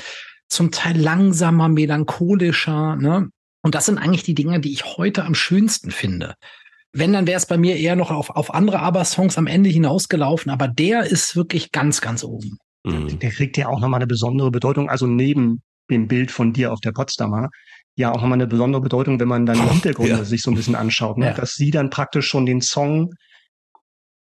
zum 0.48 0.72
Teil 0.72 0.98
langsamer, 0.98 1.68
melancholischer, 1.68 2.95
ne? 2.95 3.28
Und 3.62 3.76
das 3.76 3.88
sind 3.88 3.98
eigentlich 3.98 4.24
die 4.24 4.36
Dinge, 4.36 4.62
die 4.62 4.72
ich 4.72 4.86
heute 4.86 5.26
am 5.26 5.36
schönsten 5.36 5.91
finde. 5.91 6.36
Wenn, 6.93 7.13
dann 7.13 7.27
wäre 7.27 7.38
es 7.38 7.45
bei 7.45 7.57
mir 7.57 7.77
eher 7.77 7.95
noch 7.95 8.11
auf, 8.11 8.29
auf 8.29 8.53
andere 8.53 8.79
ABBA-Songs 8.79 9.38
am 9.38 9.47
Ende 9.47 9.69
hinausgelaufen, 9.69 10.51
aber 10.51 10.67
der 10.67 11.03
ist 11.03 11.35
wirklich 11.35 11.71
ganz, 11.71 12.01
ganz 12.01 12.23
oben. 12.23 12.57
Mhm. 12.85 13.19
Der 13.19 13.31
kriegt 13.31 13.57
ja 13.57 13.67
auch 13.67 13.79
nochmal 13.79 13.99
eine 13.99 14.07
besondere 14.07 14.51
Bedeutung, 14.51 14.89
also 14.89 15.05
neben 15.05 15.61
dem 15.89 16.07
Bild 16.07 16.31
von 16.31 16.53
dir 16.53 16.71
auf 16.71 16.79
der 16.79 16.91
Potsdamer, 16.91 17.49
ja 17.95 18.11
auch 18.11 18.21
nochmal 18.21 18.33
eine 18.33 18.47
besondere 18.47 18.81
Bedeutung, 18.81 19.19
wenn 19.19 19.27
man 19.27 19.45
dann 19.45 19.57
die 19.57 19.69
Hintergründe 19.73 20.17
ja. 20.17 20.23
sich 20.23 20.41
so 20.41 20.51
ein 20.51 20.55
bisschen 20.55 20.75
anschaut, 20.75 21.17
ne? 21.17 21.27
Ja. 21.27 21.33
dass 21.33 21.53
sie 21.53 21.71
dann 21.71 21.89
praktisch 21.89 22.27
schon 22.27 22.45
den 22.45 22.61
Song 22.61 23.13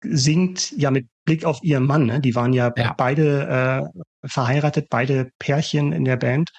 singt, 0.01 0.71
ja 0.77 0.91
mit 0.91 1.07
Blick 1.25 1.45
auf 1.45 1.61
ihren 1.61 1.85
Mann. 1.85 2.05
Ne? 2.05 2.19
Die 2.21 2.35
waren 2.35 2.53
ja, 2.53 2.71
ja. 2.75 2.93
beide 2.97 3.91
äh, 4.23 4.27
verheiratet, 4.27 4.87
beide 4.89 5.29
Pärchen 5.39 5.91
in 5.91 6.05
der 6.05 6.17
Band. 6.17 6.49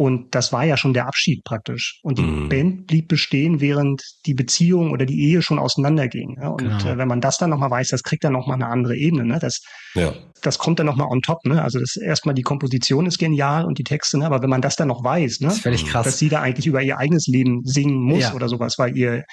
Und 0.00 0.32
das 0.32 0.52
war 0.52 0.62
ja 0.64 0.76
schon 0.76 0.94
der 0.94 1.08
Abschied 1.08 1.42
praktisch. 1.42 1.98
Und 2.04 2.18
die 2.18 2.22
mhm. 2.22 2.48
Band 2.48 2.86
blieb 2.86 3.08
bestehen, 3.08 3.60
während 3.60 4.00
die 4.26 4.34
Beziehung 4.34 4.92
oder 4.92 5.04
die 5.04 5.20
Ehe 5.28 5.42
schon 5.42 5.58
auseinanderging. 5.58 6.36
Ja? 6.40 6.50
Und 6.50 6.58
genau. 6.58 6.88
äh, 6.88 6.98
wenn 6.98 7.08
man 7.08 7.20
das 7.20 7.38
dann 7.38 7.50
nochmal 7.50 7.72
weiß, 7.72 7.88
das 7.88 8.04
kriegt 8.04 8.22
dann 8.22 8.32
nochmal 8.32 8.54
eine 8.54 8.68
andere 8.68 8.96
Ebene. 8.96 9.24
Ne? 9.24 9.40
Das, 9.40 9.60
ja. 9.94 10.12
das 10.40 10.58
kommt 10.58 10.78
dann 10.78 10.86
nochmal 10.86 11.08
on 11.10 11.20
top. 11.20 11.44
Ne? 11.44 11.60
Also 11.60 11.80
das 11.80 11.96
erstmal 11.96 12.36
die 12.36 12.42
Komposition 12.42 13.06
ist 13.06 13.18
genial 13.18 13.64
und 13.64 13.78
die 13.78 13.82
Texte, 13.82 14.18
ne? 14.18 14.26
aber 14.26 14.40
wenn 14.40 14.50
man 14.50 14.62
das 14.62 14.76
dann 14.76 14.86
noch 14.86 15.02
weiß, 15.02 15.40
ne? 15.40 15.48
das 15.48 15.56
ist 15.56 15.62
völlig 15.64 15.84
krass. 15.84 16.04
dass 16.04 16.18
sie 16.20 16.28
da 16.28 16.42
eigentlich 16.42 16.68
über 16.68 16.80
ihr 16.80 16.96
eigenes 16.96 17.26
Leben 17.26 17.62
singen 17.64 18.00
muss 18.00 18.22
ja. 18.22 18.34
oder 18.34 18.48
sowas, 18.48 18.78
weil 18.78 18.96
ihr, 18.96 19.24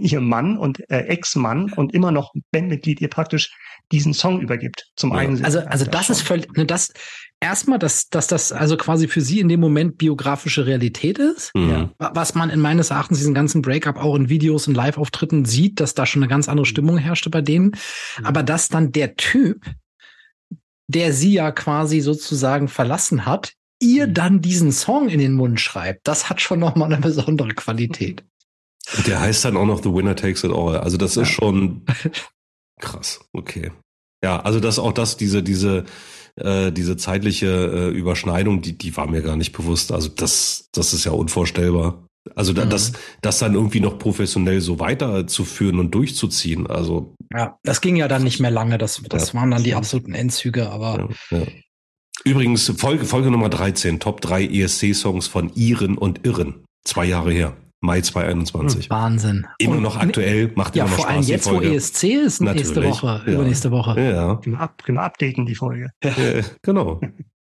ihr 0.00 0.20
Mann 0.20 0.56
und 0.56 0.80
äh, 0.90 1.06
Ex-Mann 1.06 1.72
und 1.72 1.94
immer 1.94 2.12
noch 2.12 2.32
Bandmitglied 2.50 3.00
ihr 3.00 3.08
praktisch 3.08 3.54
diesen 3.90 4.14
Song 4.14 4.40
übergibt 4.40 4.90
zum 4.96 5.10
ja. 5.10 5.18
einen. 5.18 5.44
Also, 5.44 5.60
also 5.60 5.84
das, 5.84 6.10
ist 6.10 6.22
völlig, 6.22 6.50
ne, 6.56 6.64
das, 6.64 6.92
erstmal, 7.40 7.78
dass, 7.78 8.08
dass 8.08 8.26
das 8.26 8.52
also 8.52 8.76
quasi 8.76 9.06
für 9.06 9.20
sie 9.20 9.40
in 9.40 9.48
dem 9.48 9.60
Moment 9.60 9.98
biografische 9.98 10.66
Realität 10.66 11.18
ist. 11.18 11.54
Mhm. 11.54 11.90
Was 11.98 12.34
man 12.34 12.48
in 12.50 12.60
meines 12.60 12.90
Erachtens 12.90 13.18
diesen 13.18 13.34
ganzen 13.34 13.60
Breakup 13.60 13.96
auch 13.96 14.14
in 14.14 14.28
Videos 14.28 14.66
und 14.66 14.74
Live-Auftritten 14.74 15.44
sieht, 15.44 15.80
dass 15.80 15.94
da 15.94 16.06
schon 16.06 16.22
eine 16.22 16.30
ganz 16.30 16.48
andere 16.48 16.66
Stimmung 16.66 16.96
herrschte 16.96 17.28
bei 17.28 17.42
denen. 17.42 17.72
Mhm. 18.18 18.26
Aber 18.26 18.42
dass 18.42 18.68
dann 18.68 18.92
der 18.92 19.16
Typ, 19.16 19.66
der 20.88 21.12
sie 21.12 21.34
ja 21.34 21.52
quasi 21.52 22.00
sozusagen 22.00 22.68
verlassen 22.68 23.26
hat, 23.26 23.52
ihr 23.80 24.06
mhm. 24.06 24.14
dann 24.14 24.40
diesen 24.40 24.72
Song 24.72 25.08
in 25.08 25.18
den 25.18 25.34
Mund 25.34 25.60
schreibt, 25.60 26.08
das 26.08 26.30
hat 26.30 26.40
schon 26.40 26.60
nochmal 26.60 26.92
eine 26.92 27.02
besondere 27.02 27.50
Qualität. 27.50 28.24
Und 28.96 29.06
der 29.06 29.20
heißt 29.20 29.44
dann 29.44 29.56
auch 29.56 29.66
noch 29.66 29.82
The 29.82 29.92
Winner 29.92 30.16
Takes 30.16 30.44
It 30.44 30.52
All. 30.52 30.76
Also 30.78 30.96
das 30.96 31.16
ist 31.16 31.28
schon 31.28 31.82
krass. 32.80 33.20
Okay. 33.32 33.70
Ja, 34.22 34.40
also 34.40 34.60
das 34.60 34.78
auch 34.78 34.92
das, 34.92 35.16
diese, 35.16 35.42
diese, 35.42 35.84
äh, 36.36 36.70
diese 36.72 36.96
zeitliche 36.96 37.46
äh, 37.46 37.88
Überschneidung, 37.88 38.62
die, 38.62 38.76
die 38.76 38.96
war 38.96 39.08
mir 39.08 39.22
gar 39.22 39.36
nicht 39.36 39.52
bewusst. 39.52 39.92
Also 39.92 40.08
das, 40.08 40.68
das 40.72 40.92
ist 40.92 41.04
ja 41.04 41.12
unvorstellbar. 41.12 42.06
Also 42.36 42.52
da, 42.52 42.64
mhm. 42.64 42.70
das, 42.70 42.92
das 43.20 43.38
dann 43.38 43.54
irgendwie 43.54 43.80
noch 43.80 43.98
professionell 43.98 44.60
so 44.60 44.78
weiterzuführen 44.78 45.80
und 45.80 45.92
durchzuziehen. 45.92 46.68
Also 46.68 47.14
ja, 47.32 47.58
das 47.64 47.80
ging 47.80 47.96
ja 47.96 48.06
dann 48.06 48.22
nicht 48.22 48.38
mehr 48.38 48.50
lange. 48.50 48.78
Das, 48.78 49.02
das 49.08 49.32
ja. 49.32 49.40
waren 49.40 49.50
dann 49.50 49.64
die 49.64 49.74
absoluten 49.74 50.14
Endzüge. 50.14 50.70
Aber 50.70 51.08
ja, 51.30 51.38
ja. 51.38 51.46
übrigens 52.24 52.72
Folge 52.76 53.06
Folge 53.06 53.30
Nummer 53.30 53.48
13, 53.48 53.98
Top 53.98 54.20
3 54.20 54.46
ESC-Songs 54.46 55.26
von 55.26 55.52
Iren 55.54 55.98
und 55.98 56.24
Irren, 56.24 56.64
zwei 56.84 57.06
Jahre 57.06 57.32
her. 57.32 57.56
Mai 57.82 58.00
2021. 58.00 58.90
Wahnsinn. 58.90 59.44
Immer 59.58 59.80
noch 59.80 59.96
aktuell, 59.96 60.52
macht 60.54 60.76
ja, 60.76 60.84
immer 60.84 60.96
noch 60.96 61.02
Spaß. 61.02 61.28
Ja, 61.28 61.38
vor 61.38 61.52
allem 61.56 61.62
jetzt, 61.66 61.72
wo 61.72 61.76
ESC 62.00 62.04
ist, 62.24 62.40
nächste 62.40 62.80
Natürlich. 62.80 63.02
Woche, 63.02 63.22
ja. 63.26 63.32
übernächste 63.32 63.70
Woche. 63.72 64.00
Ja. 64.00 64.36
Können 64.36 64.56
wir, 64.56 64.60
up, 64.60 64.84
können 64.84 64.98
wir 64.98 65.02
updaten, 65.02 65.46
die 65.46 65.56
Folge. 65.56 65.90
Ja, 66.04 66.12
genau. 66.62 67.00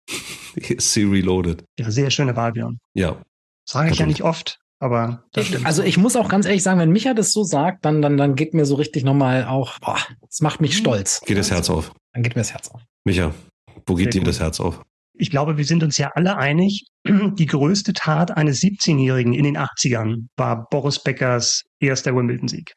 ESC 0.55 0.97
Reloaded. 0.97 1.63
Ja, 1.79 1.89
sehr 1.89 2.11
schöne 2.11 2.35
Wahl, 2.35 2.51
Björn. 2.51 2.77
Ja. 2.93 3.17
Sage 3.65 3.89
ich 3.91 3.97
ja 3.97 4.05
nicht 4.05 4.21
oft, 4.21 4.59
aber 4.79 5.23
das 5.33 5.47
stimmt. 5.47 5.65
Also 5.65 5.81
ich 5.81 5.97
muss 5.97 6.15
auch 6.15 6.29
ganz 6.29 6.45
ehrlich 6.45 6.61
sagen, 6.61 6.79
wenn 6.79 6.91
Micha 6.91 7.15
das 7.15 7.31
so 7.31 7.43
sagt, 7.43 7.83
dann, 7.83 8.03
dann, 8.03 8.15
dann 8.15 8.35
geht 8.35 8.53
mir 8.53 8.65
so 8.65 8.75
richtig 8.75 9.03
nochmal 9.03 9.45
auch, 9.45 9.79
boah, 9.79 9.97
das 10.21 10.41
macht 10.41 10.61
mich 10.61 10.77
stolz. 10.77 11.21
Geht 11.25 11.39
das 11.39 11.49
Herz 11.49 11.71
auf. 11.71 11.91
Dann 12.13 12.21
geht 12.21 12.35
mir 12.35 12.41
das 12.41 12.53
Herz 12.53 12.69
auf. 12.69 12.81
Micha, 13.05 13.33
wo 13.87 13.95
geht 13.95 14.05
Sehr 14.05 14.11
dir 14.11 14.19
gut. 14.19 14.27
das 14.27 14.39
Herz 14.39 14.59
auf? 14.59 14.81
Ich 15.19 15.29
glaube, 15.31 15.57
wir 15.57 15.65
sind 15.65 15.83
uns 15.83 15.97
ja 15.97 16.11
alle 16.13 16.37
einig, 16.37 16.85
die 17.05 17.45
größte 17.45 17.93
Tat 17.93 18.35
eines 18.35 18.59
17-Jährigen 18.61 19.33
in 19.33 19.43
den 19.43 19.57
80ern 19.57 20.27
war 20.37 20.67
Boris 20.69 21.01
Beckers 21.01 21.63
erster 21.79 22.15
Wimbledon-Sieg. 22.15 22.73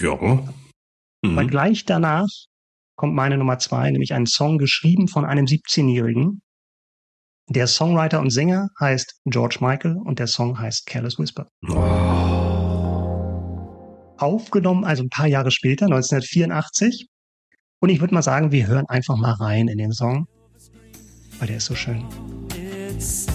Ja. 0.00 0.16
Mhm. 0.16 1.36
Weil 1.36 1.46
gleich 1.46 1.84
danach 1.84 2.28
kommt 2.96 3.14
meine 3.14 3.36
Nummer 3.36 3.58
zwei, 3.58 3.90
nämlich 3.90 4.14
ein 4.14 4.26
Song 4.26 4.58
geschrieben 4.58 5.08
von 5.08 5.24
einem 5.24 5.46
17-Jährigen. 5.46 6.42
Der 7.48 7.66
Songwriter 7.66 8.20
und 8.20 8.30
Sänger 8.30 8.68
heißt 8.80 9.20
George 9.26 9.58
Michael 9.60 9.96
und 10.04 10.18
der 10.18 10.28
Song 10.28 10.58
heißt 10.58 10.86
Careless 10.86 11.18
Whisper. 11.18 11.48
Oh. 11.68 11.74
Aufgenommen, 14.16 14.84
also 14.84 15.02
ein 15.02 15.08
paar 15.08 15.26
Jahre 15.26 15.50
später, 15.50 15.86
1984. 15.86 17.08
Und 17.80 17.88
ich 17.88 18.00
würde 18.00 18.14
mal 18.14 18.22
sagen, 18.22 18.52
wir 18.52 18.68
hören 18.68 18.86
einfach 18.88 19.16
mal 19.16 19.32
rein 19.32 19.66
in 19.66 19.78
den 19.78 19.90
Song 19.90 20.28
weil 21.42 21.48
der 21.48 21.56
ist 21.56 23.28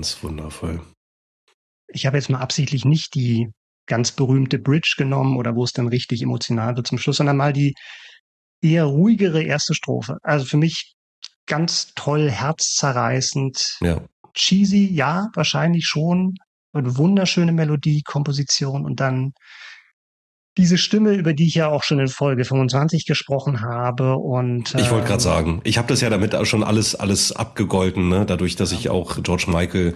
Ganz, 0.00 0.22
wundervoll. 0.22 0.80
Ich 1.88 2.06
habe 2.06 2.16
jetzt 2.16 2.30
mal 2.30 2.40
absichtlich 2.40 2.86
nicht 2.86 3.14
die 3.14 3.50
ganz 3.84 4.12
berühmte 4.12 4.58
Bridge 4.58 4.94
genommen 4.96 5.36
oder 5.36 5.54
wo 5.54 5.62
es 5.62 5.74
dann 5.74 5.88
richtig 5.88 6.22
emotional 6.22 6.74
wird 6.74 6.86
zum 6.86 6.96
Schluss, 6.96 7.18
sondern 7.18 7.36
mal 7.36 7.52
die 7.52 7.74
eher 8.62 8.84
ruhigere 8.84 9.42
erste 9.42 9.74
Strophe. 9.74 10.16
Also 10.22 10.46
für 10.46 10.56
mich 10.56 10.94
ganz 11.44 11.92
toll, 11.96 12.30
herzzerreißend. 12.30 13.76
Ja. 13.82 14.00
Cheesy, 14.32 14.86
ja, 14.90 15.28
wahrscheinlich 15.34 15.84
schon. 15.84 16.36
Eine 16.72 16.96
wunderschöne 16.96 17.52
Melodie, 17.52 18.00
Komposition 18.00 18.86
und 18.86 19.00
dann 19.00 19.34
diese 20.60 20.78
Stimme, 20.78 21.14
über 21.14 21.32
die 21.32 21.46
ich 21.46 21.54
ja 21.54 21.68
auch 21.68 21.82
schon 21.82 21.98
in 21.98 22.08
Folge 22.08 22.44
25 22.44 23.06
gesprochen 23.06 23.62
habe 23.62 24.16
und 24.16 24.74
ich 24.76 24.90
wollte 24.90 25.06
gerade 25.06 25.14
ähm, 25.14 25.20
sagen, 25.20 25.60
ich 25.64 25.78
habe 25.78 25.88
das 25.88 26.00
ja 26.00 26.10
damit 26.10 26.36
schon 26.46 26.62
alles 26.62 26.94
alles 26.94 27.32
abgegolten, 27.32 28.08
ne? 28.08 28.26
dadurch, 28.26 28.56
dass 28.56 28.70
ich 28.72 28.88
auch 28.90 29.22
George 29.22 29.46
Michael 29.48 29.94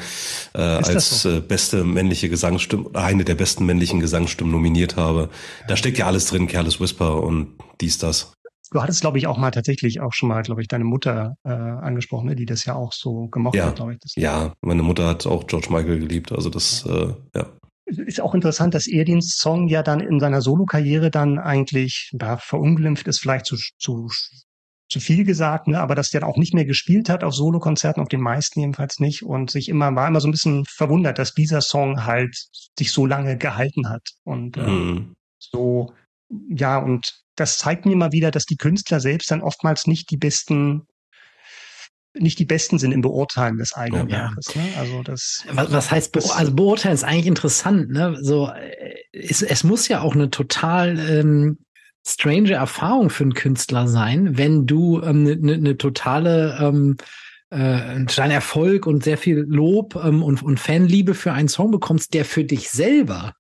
äh, 0.55 0.59
als 0.61 1.23
so? 1.23 1.31
äh, 1.37 1.41
beste 1.41 1.85
männliche 1.85 2.29
Gesangsstimme, 2.29 2.91
eine 2.95 3.25
der 3.25 3.35
besten 3.35 3.67
männlichen 3.67 4.01
Gesangsstimmen 4.01 4.53
nominiert 4.53 4.97
habe. 4.97 5.29
Da 5.69 5.77
steckt 5.77 5.99
ja 5.99 6.07
alles 6.07 6.27
drin, 6.27 6.47
Careless 6.47 6.81
Whisper 6.81 7.23
und 7.23 7.49
dies 7.81 7.99
das. 7.99 8.33
Du 8.71 8.83
hattest, 8.83 9.03
glaube 9.03 9.19
ich, 9.19 9.29
auch 9.29 9.39
mal 9.39 9.53
tatsächlich 9.53 10.01
auch 10.01 10.13
schon 10.13 10.29
mal, 10.29 10.43
glaube 10.43 10.61
ich, 10.61 10.67
deine 10.69 10.85
Mutter 10.85 11.37
äh, 11.45 11.51
angesprochen, 11.51 12.27
ne, 12.27 12.35
die 12.35 12.47
das 12.47 12.65
ja 12.65 12.75
auch 12.75 12.93
so 12.93 13.29
gemocht 13.29 13.55
Ja. 13.55 13.67
hat, 13.67 13.77
glaube 13.77 13.93
ich. 13.93 14.01
Das 14.01 14.15
Ja, 14.17 14.53
meine 14.63 14.83
Mutter 14.83 15.07
hat 15.07 15.27
auch 15.27 15.47
George 15.47 15.69
Michael 15.71 16.01
geliebt, 16.01 16.33
also 16.33 16.51
das 16.51 16.85
äh, 16.87 17.13
ja. 17.37 17.47
Ist 17.87 18.21
auch 18.21 18.35
interessant, 18.35 18.75
dass 18.75 18.87
er 18.87 19.05
den 19.05 19.23
Song 19.23 19.69
ja 19.69 19.83
dann 19.83 20.01
in 20.01 20.21
seiner 20.21 20.41
Solokarriere 20.41 21.11
dann 21.11 21.39
eigentlich, 21.39 22.11
da 22.15 22.37
verunglimpft 22.37 23.07
ist 23.09 23.21
vielleicht 23.21 23.47
zu, 23.47 23.57
zu, 23.79 24.11
zu 24.89 25.01
viel 25.01 25.25
gesagt, 25.25 25.69
ne, 25.69 25.81
aber 25.81 25.95
dass 25.95 26.11
der 26.11 26.27
auch 26.27 26.37
nicht 26.37 26.55
mehr 26.55 26.65
gespielt 26.65 27.09
hat 27.09 27.25
auf 27.25 27.35
Solokonzerten, 27.35 28.03
auf 28.03 28.09
den 28.09 28.21
meisten 28.21 28.61
jedenfalls 28.61 29.01
nicht 29.01 29.23
und 29.23 29.51
sich 29.51 29.69
immer, 29.69 29.95
war 29.95 30.09
immer 30.09 30.21
so 30.21 30.29
ein 30.29 30.33
bisschen 30.33 30.65
verwundert, 30.67 31.19
dass 31.19 31.35
dieser 31.35 31.61
Song 31.61 32.05
halt 32.05 32.37
sich 32.79 32.93
so 32.93 33.07
lange 33.07 33.37
gehalten 33.37 33.89
hat 33.89 34.09
und 34.25 34.57
äh, 34.57 34.61
Mhm. 34.61 35.15
so, 35.39 35.93
ja, 36.49 36.79
und 36.79 37.23
das 37.37 37.59
zeigt 37.59 37.87
mir 37.87 37.97
mal 37.97 38.13
wieder, 38.13 38.31
dass 38.31 38.45
die 38.45 38.57
Künstler 38.57 39.01
selbst 39.01 39.31
dann 39.31 39.43
oftmals 39.43 39.87
nicht 39.87 40.11
die 40.11 40.17
besten, 40.17 40.87
nicht 42.15 42.39
die 42.39 42.45
besten 42.45 42.79
sind 42.79 42.93
im 42.93 43.01
Beurteilen 43.01 43.59
des 43.59 43.75
eigenen 43.75 44.09
Ja. 44.09 44.31
Werkes. 44.31 44.55
Ne? 44.55 44.63
Also 44.79 45.03
das, 45.03 45.45
Was, 45.53 45.73
was 45.73 45.91
heißt, 45.91 46.15
Das- 46.17 46.31
also 46.31 46.55
beurteilen 46.55 46.95
ist 46.95 47.05
eigentlich 47.05 47.27
interessant, 47.27 47.91
ne? 47.91 48.17
So, 48.23 48.49
äh, 48.51 48.95
es, 49.13 49.43
es 49.43 49.65
muss 49.65 49.89
ja 49.89 50.01
auch 50.01 50.15
eine 50.15 50.31
total 50.31 50.99
ähm, 50.99 51.59
strange 52.07 52.53
Erfahrung 52.53 53.11
für 53.11 53.25
einen 53.25 53.35
Künstler 53.35 53.89
sein, 53.89 54.37
wenn 54.39 54.67
du 54.67 55.01
eine 55.01 55.33
ähm, 55.33 55.41
ne, 55.41 55.59
ne 55.59 55.77
totale 55.77 56.59
ähm, 56.61 56.97
äh, 57.51 58.05
totalen 58.07 58.31
Erfolg 58.33 58.87
und 58.87 59.05
sehr 59.05 59.17
viel 59.19 59.45
Lob 59.49 59.95
ähm, 60.03 60.23
und, 60.23 60.43
und 60.43 60.59
Fanliebe 60.59 61.15
für 61.15 61.33
einen 61.33 61.49
Song 61.49 61.71
bekommst, 61.71 62.13
der 62.15 62.25
für 62.25 62.45
dich 62.45 62.71
selber 62.71 63.35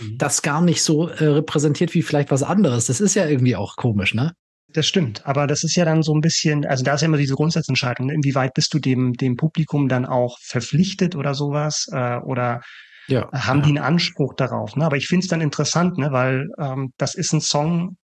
Mhm. 0.00 0.18
das 0.18 0.42
gar 0.42 0.60
nicht 0.62 0.82
so 0.82 1.08
äh, 1.08 1.24
repräsentiert 1.24 1.94
wie 1.94 2.02
vielleicht 2.02 2.30
was 2.30 2.42
anderes. 2.42 2.86
Das 2.86 3.00
ist 3.00 3.14
ja 3.14 3.26
irgendwie 3.26 3.56
auch 3.56 3.76
komisch, 3.76 4.14
ne? 4.14 4.32
Das 4.72 4.86
stimmt, 4.86 5.26
aber 5.26 5.46
das 5.46 5.64
ist 5.64 5.74
ja 5.74 5.84
dann 5.84 6.02
so 6.02 6.14
ein 6.14 6.20
bisschen, 6.20 6.64
also 6.64 6.84
da 6.84 6.94
ist 6.94 7.00
ja 7.00 7.06
immer 7.06 7.16
diese 7.16 7.34
Grundsatzentscheidung, 7.34 8.06
ne? 8.06 8.14
inwieweit 8.14 8.54
bist 8.54 8.72
du 8.72 8.78
dem, 8.78 9.14
dem 9.14 9.36
Publikum 9.36 9.88
dann 9.88 10.06
auch 10.06 10.38
verpflichtet 10.42 11.16
oder 11.16 11.34
sowas, 11.34 11.86
äh, 11.92 12.18
oder 12.18 12.60
Ja. 13.08 13.28
haben 13.32 13.62
die 13.62 13.70
einen 13.70 13.78
Anspruch 13.78 14.34
darauf, 14.34 14.76
ne? 14.76 14.84
Aber 14.84 14.96
ich 14.96 15.08
finde 15.08 15.24
es 15.24 15.28
dann 15.28 15.40
interessant, 15.40 15.98
ne, 15.98 16.12
weil 16.12 16.46
ähm, 16.58 16.92
das 16.98 17.16
ist 17.16 17.32
ein 17.32 17.40
Song 17.40 17.96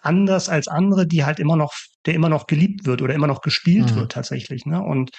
anders 0.00 0.48
als 0.48 0.68
andere, 0.68 1.06
die 1.06 1.24
halt 1.24 1.38
immer 1.40 1.56
noch, 1.56 1.72
der 2.06 2.14
immer 2.14 2.28
noch 2.30 2.46
geliebt 2.46 2.86
wird 2.86 3.02
oder 3.02 3.14
immer 3.14 3.26
noch 3.26 3.42
gespielt 3.42 3.90
Mhm. 3.90 3.96
wird 3.96 4.12
tatsächlich, 4.12 4.64
ne? 4.64 4.80
Und 4.82 5.10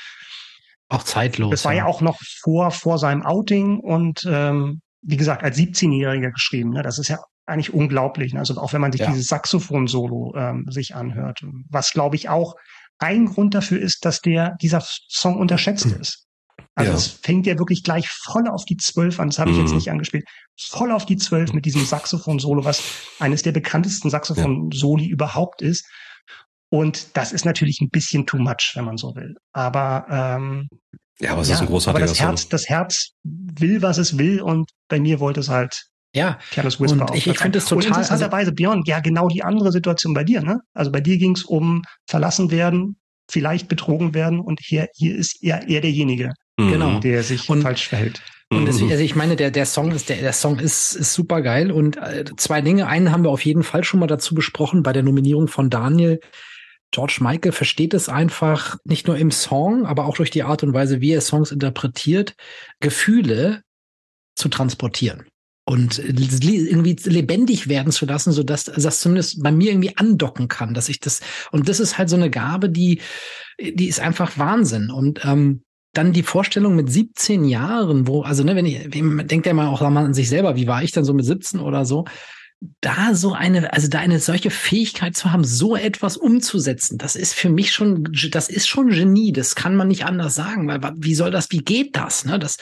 auch 0.89 1.03
zeitlos. 1.03 1.51
das 1.51 1.65
war 1.65 1.73
ja 1.73 1.85
auch 1.85 2.01
noch 2.01 2.17
vor, 2.41 2.71
vor 2.71 2.97
seinem 2.97 3.21
Outing 3.23 3.79
und 3.79 4.23
ähm, 4.27 4.81
wie 5.03 5.17
gesagt, 5.17 5.43
als 5.43 5.57
17-Jähriger 5.57 6.31
geschrieben. 6.31 6.71
Ne? 6.71 6.83
Das 6.83 6.99
ist 6.99 7.07
ja 7.07 7.19
eigentlich 7.51 7.73
unglaublich. 7.73 8.33
Ne? 8.33 8.39
Also 8.39 8.57
auch 8.59 8.73
wenn 8.73 8.81
man 8.81 8.91
sich 8.91 9.01
Ja. 9.01 9.11
dieses 9.11 9.27
Saxophon-Solo 9.27 10.33
ähm, 10.35 10.65
sich 10.69 10.95
anhört, 10.95 11.41
was 11.69 11.91
glaube 11.91 12.15
ich 12.15 12.29
auch 12.29 12.55
ein 12.99 13.25
Grund 13.27 13.53
dafür 13.53 13.79
ist, 13.79 14.05
dass 14.05 14.21
der 14.21 14.55
dieser 14.61 14.81
Song 15.09 15.37
unterschätzt 15.37 15.85
ist. 15.87 16.25
Also 16.75 16.91
Ja. 16.91 16.97
es 16.97 17.07
fängt 17.07 17.45
ja 17.47 17.57
wirklich 17.59 17.83
gleich 17.83 18.07
voll 18.09 18.47
auf 18.47 18.63
die 18.65 18.77
Zwölf 18.77 19.19
an, 19.19 19.29
das 19.29 19.39
habe 19.39 19.51
ich 19.51 19.57
jetzt 19.57 19.69
Mhm. 19.71 19.75
nicht 19.75 19.91
angespielt, 19.91 20.23
voll 20.59 20.91
auf 20.91 21.05
die 21.05 21.17
Zwölf 21.17 21.51
mit 21.53 21.65
diesem 21.65 21.83
Saxophon-Solo, 21.83 22.63
was 22.63 22.81
eines 23.19 23.41
der 23.43 23.51
bekanntesten 23.51 24.09
Saxophon-Soli 24.09 25.07
überhaupt 25.07 25.61
ist. 25.61 25.85
Und 26.69 27.17
das 27.17 27.33
ist 27.33 27.43
natürlich 27.43 27.81
ein 27.81 27.89
bisschen 27.89 28.25
too 28.25 28.37
much, 28.37 28.71
wenn 28.75 28.85
man 28.85 28.97
so 28.97 29.13
will. 29.15 29.35
Aber 29.51 30.05
ähm, 30.09 30.69
Ja, 31.19 31.33
aber 31.33 31.41
es 31.41 31.49
ja, 31.49 31.55
ist 31.55 31.61
ein 31.61 31.67
aber 31.67 31.73
großartiger 31.73 32.05
das 32.07 32.19
Herz, 32.19 32.41
Song. 32.43 32.49
das 32.51 32.69
Herz 32.69 33.09
will, 33.23 33.81
was 33.81 33.97
es 33.97 34.17
will, 34.17 34.41
und 34.41 34.69
bei 34.87 34.99
mir 34.99 35.19
wollte 35.19 35.41
es 35.41 35.49
halt 35.49 35.83
Ja, 36.13 36.39
Careless 36.51 36.79
Whisper 36.79 37.09
Und 37.09 37.15
ich- 37.15 37.27
ich 37.27 37.39
finde 37.39 37.59
es 37.59 37.71
Und 37.71 37.79
total- 37.83 37.97
also 37.99 38.01
interessanterweise, 38.13 38.51
Björn, 38.51 38.83
ja, 38.85 38.99
genau 38.99 39.29
die 39.29 39.43
andere 39.43 39.71
Situation 39.71 40.13
bei 40.13 40.23
dir, 40.25 40.41
ne? 40.41 40.59
Also 40.73 40.91
bei 40.91 40.99
dir 40.99 41.17
ging 41.17 41.35
es 41.35 41.43
um 41.43 41.83
verlassen 42.07 42.51
werden, 42.51 42.97
vielleicht 43.29 43.69
betrogen 43.69 44.13
werden, 44.13 44.39
und 44.41 44.59
hier, 44.61 44.89
hier 44.93 45.15
ist 45.15 45.41
er 45.41 45.67
eher 45.69 45.79
derjenige, 45.81 46.33
Mhm. 46.59 46.69
genau. 46.69 46.99
der 46.99 47.23
sich 47.23 47.49
Und- 47.49 47.61
falsch 47.61 47.87
verhält. 47.87 48.21
Und 48.49 48.65
deswegen, 48.65 48.87
Mhm. 48.87 48.91
also 48.91 49.03
ich 49.05 49.15
meine, 49.15 49.37
der, 49.37 49.49
der 49.51 49.65
Song 49.65 49.91
ist, 49.93 50.09
der, 50.09 50.17
der 50.17 50.33
Song 50.33 50.59
ist, 50.59 50.93
ist 50.95 51.13
super 51.13 51.41
geil. 51.41 51.71
Und 51.71 51.95
äh, 51.95 52.25
zwei 52.35 52.59
Dinge. 52.59 52.87
Einen 52.87 53.09
haben 53.13 53.23
wir 53.23 53.29
auf 53.29 53.45
jeden 53.45 53.63
Fall 53.63 53.85
schon 53.85 54.01
mal 54.01 54.07
dazu 54.07 54.35
besprochen 54.35 54.83
bei 54.83 54.91
der 54.91 55.03
Nominierung 55.03 55.47
von 55.47 55.69
Daniel. 55.69 56.19
George 56.91 57.19
Michael 57.21 57.53
versteht 57.53 57.93
es 57.93 58.09
einfach 58.09 58.75
nicht 58.83 59.07
nur 59.07 59.15
im 59.15 59.31
Song, 59.31 59.85
aber 59.85 60.05
auch 60.05 60.17
durch 60.17 60.31
die 60.31 60.43
Art 60.43 60.63
und 60.63 60.73
Weise, 60.73 60.99
wie 60.99 61.13
er 61.13 61.21
Songs 61.21 61.51
interpretiert, 61.53 62.35
Gefühle 62.81 63.61
zu 64.35 64.49
transportieren 64.49 65.23
und 65.63 65.99
irgendwie 65.99 66.95
lebendig 67.03 67.67
werden 67.67 67.91
zu 67.91 68.05
lassen, 68.05 68.31
so 68.31 68.43
dass 68.43 68.65
das 68.65 68.99
zumindest 68.99 69.41
bei 69.43 69.51
mir 69.51 69.71
irgendwie 69.71 69.95
andocken 69.95 70.47
kann, 70.47 70.73
dass 70.73 70.89
ich 70.89 70.99
das 70.99 71.21
und 71.51 71.69
das 71.69 71.79
ist 71.79 71.97
halt 71.97 72.09
so 72.09 72.15
eine 72.15 72.29
Gabe, 72.29 72.69
die 72.69 72.99
die 73.61 73.87
ist 73.87 73.99
einfach 73.99 74.37
Wahnsinn. 74.37 74.89
Und 74.89 75.23
ähm, 75.25 75.63
dann 75.93 76.13
die 76.13 76.23
Vorstellung 76.23 76.75
mit 76.75 76.91
17 76.91 77.43
Jahren, 77.45 78.07
wo, 78.07 78.21
also 78.21 78.43
ne, 78.43 78.55
wenn 78.55 78.65
ich, 78.65 78.89
denkt 78.89 79.45
ja 79.45 79.53
mal 79.53 79.67
auch 79.67 79.81
mal 79.89 80.05
an 80.05 80.13
sich 80.13 80.29
selber, 80.29 80.55
wie 80.55 80.67
war 80.67 80.83
ich 80.83 80.91
dann 80.91 81.03
so 81.03 81.13
mit 81.13 81.25
17 81.25 81.59
oder 81.59 81.85
so, 81.85 82.05
da 82.79 83.15
so 83.15 83.33
eine, 83.33 83.73
also 83.73 83.87
da 83.87 83.99
eine 83.99 84.19
solche 84.19 84.51
Fähigkeit 84.51 85.15
zu 85.15 85.31
haben, 85.31 85.43
so 85.43 85.75
etwas 85.75 86.15
umzusetzen, 86.15 86.99
das 86.99 87.15
ist 87.15 87.33
für 87.33 87.49
mich 87.49 87.71
schon, 87.71 88.11
das 88.31 88.49
ist 88.49 88.67
schon 88.67 88.89
Genie, 88.89 89.31
das 89.31 89.55
kann 89.55 89.75
man 89.75 89.87
nicht 89.87 90.05
anders 90.05 90.35
sagen, 90.35 90.67
weil 90.67 90.79
wie 90.97 91.15
soll 91.15 91.31
das, 91.31 91.51
wie 91.51 91.63
geht 91.63 91.95
das, 91.95 92.23
ne, 92.23 92.37
das, 92.37 92.57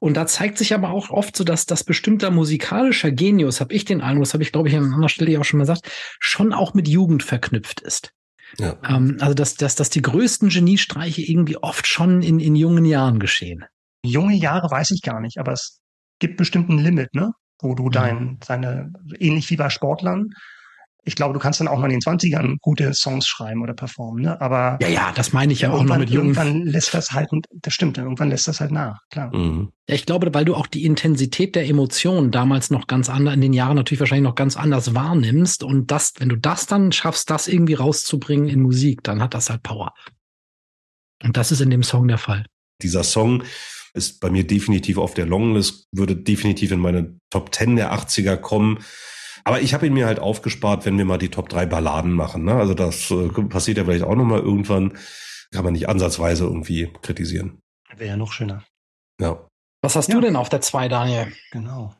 und 0.00 0.16
da 0.16 0.26
zeigt 0.26 0.58
sich 0.58 0.74
aber 0.74 0.90
auch 0.90 1.10
oft 1.10 1.36
so, 1.36 1.44
dass 1.44 1.64
das 1.64 1.84
bestimmter 1.84 2.32
musikalischer 2.32 3.12
Genius, 3.12 3.60
habe 3.60 3.72
ich 3.72 3.84
den 3.84 4.00
Eindruck, 4.00 4.24
das 4.24 4.34
habe 4.34 4.42
ich 4.42 4.50
glaube 4.50 4.68
ich 4.68 4.76
an 4.76 4.92
anderer 4.92 5.08
Stelle 5.08 5.30
ja 5.30 5.40
auch 5.40 5.44
schon 5.44 5.58
mal 5.58 5.64
gesagt, 5.64 5.88
schon 6.18 6.52
auch 6.52 6.74
mit 6.74 6.88
Jugend 6.88 7.22
verknüpft 7.22 7.80
ist. 7.80 8.12
Ja. 8.58 8.76
Ähm, 8.84 9.18
also 9.20 9.34
dass, 9.34 9.54
dass, 9.54 9.76
dass 9.76 9.90
die 9.90 10.02
größten 10.02 10.48
Geniestreiche 10.48 11.22
irgendwie 11.22 11.56
oft 11.56 11.86
schon 11.86 12.22
in, 12.22 12.40
in 12.40 12.56
jungen 12.56 12.84
Jahren 12.84 13.20
geschehen. 13.20 13.64
Junge 14.04 14.34
Jahre 14.34 14.70
weiß 14.70 14.90
ich 14.90 15.02
gar 15.02 15.20
nicht, 15.20 15.38
aber 15.38 15.52
es 15.52 15.80
gibt 16.18 16.36
bestimmt 16.36 16.68
ein 16.68 16.78
Limit, 16.78 17.14
ne? 17.14 17.32
Wo 17.60 17.74
du 17.74 17.88
dein, 17.88 18.38
seine, 18.44 18.92
ähnlich 19.18 19.50
wie 19.50 19.56
bei 19.56 19.70
Sportlern, 19.70 20.30
ich 21.08 21.14
glaube, 21.14 21.34
du 21.34 21.38
kannst 21.38 21.60
dann 21.60 21.68
auch 21.68 21.78
mal 21.78 21.86
in 21.90 22.00
den 22.00 22.00
20ern 22.00 22.56
gute 22.60 22.92
Songs 22.92 23.28
schreiben 23.28 23.62
oder 23.62 23.74
performen, 23.74 24.24
ne? 24.24 24.40
Aber 24.40 24.76
Ja, 24.82 24.88
ja, 24.88 25.12
das 25.14 25.32
meine 25.32 25.52
ich 25.52 25.60
ja, 25.60 25.68
auch 25.68 25.74
noch 25.74 25.78
irgendwann, 25.82 26.00
mit 26.00 26.10
jungen. 26.10 26.34
irgendwann 26.34 26.62
lässt 26.66 26.94
das 26.94 27.12
halt, 27.12 27.28
das 27.52 27.72
stimmt, 27.72 27.96
irgendwann 27.96 28.28
lässt 28.28 28.48
das 28.48 28.60
halt 28.60 28.72
nach, 28.72 28.98
klar. 29.10 29.34
Mhm. 29.34 29.70
Ja, 29.88 29.94
ich 29.94 30.04
glaube, 30.04 30.34
weil 30.34 30.44
du 30.44 30.56
auch 30.56 30.66
die 30.66 30.84
Intensität 30.84 31.54
der 31.54 31.68
Emotionen 31.68 32.32
damals 32.32 32.70
noch 32.70 32.88
ganz 32.88 33.08
anders, 33.08 33.34
in 33.34 33.40
den 33.40 33.52
Jahren 33.52 33.76
natürlich 33.76 34.00
wahrscheinlich 34.00 34.28
noch 34.28 34.34
ganz 34.34 34.56
anders 34.56 34.96
wahrnimmst. 34.96 35.62
Und 35.62 35.92
das, 35.92 36.12
wenn 36.18 36.28
du 36.28 36.36
das 36.36 36.66
dann 36.66 36.90
schaffst, 36.90 37.30
das 37.30 37.46
irgendwie 37.46 37.74
rauszubringen 37.74 38.48
in 38.48 38.60
Musik, 38.60 39.04
dann 39.04 39.22
hat 39.22 39.32
das 39.32 39.48
halt 39.48 39.62
Power. 39.62 39.94
Und 41.22 41.36
das 41.36 41.52
ist 41.52 41.60
in 41.60 41.70
dem 41.70 41.84
Song 41.84 42.08
der 42.08 42.18
Fall. 42.18 42.46
Dieser 42.82 43.04
Song 43.04 43.44
ist 43.96 44.20
bei 44.20 44.30
mir 44.30 44.46
definitiv 44.46 44.98
auf 44.98 45.14
der 45.14 45.26
Longlist, 45.26 45.86
würde 45.92 46.16
definitiv 46.16 46.70
in 46.72 46.80
meine 46.80 47.18
Top 47.30 47.54
10 47.54 47.76
der 47.76 47.92
80er 47.92 48.36
kommen. 48.36 48.78
Aber 49.44 49.60
ich 49.60 49.74
habe 49.74 49.86
ihn 49.86 49.94
mir 49.94 50.06
halt 50.06 50.18
aufgespart, 50.18 50.84
wenn 50.86 50.98
wir 50.98 51.04
mal 51.04 51.18
die 51.18 51.28
Top 51.30 51.48
3 51.48 51.66
Balladen 51.66 52.12
machen. 52.12 52.44
Ne? 52.44 52.54
Also 52.54 52.74
das 52.74 53.10
äh, 53.10 53.28
passiert 53.48 53.78
ja 53.78 53.84
vielleicht 53.84 54.04
auch 54.04 54.16
nochmal 54.16 54.40
irgendwann. 54.40 54.98
Kann 55.52 55.64
man 55.64 55.72
nicht 55.74 55.88
ansatzweise 55.88 56.44
irgendwie 56.44 56.92
kritisieren. 57.02 57.60
Wäre 57.96 58.10
ja 58.10 58.16
noch 58.16 58.32
schöner. 58.32 58.64
Ja. 59.20 59.46
Was 59.82 59.94
hast 59.94 60.08
Ja. 60.08 60.16
du 60.16 60.20
denn 60.20 60.34
auf 60.36 60.48
der 60.48 60.60
2, 60.60 60.88
Daniel? 60.88 61.32
Genau. 61.52 61.94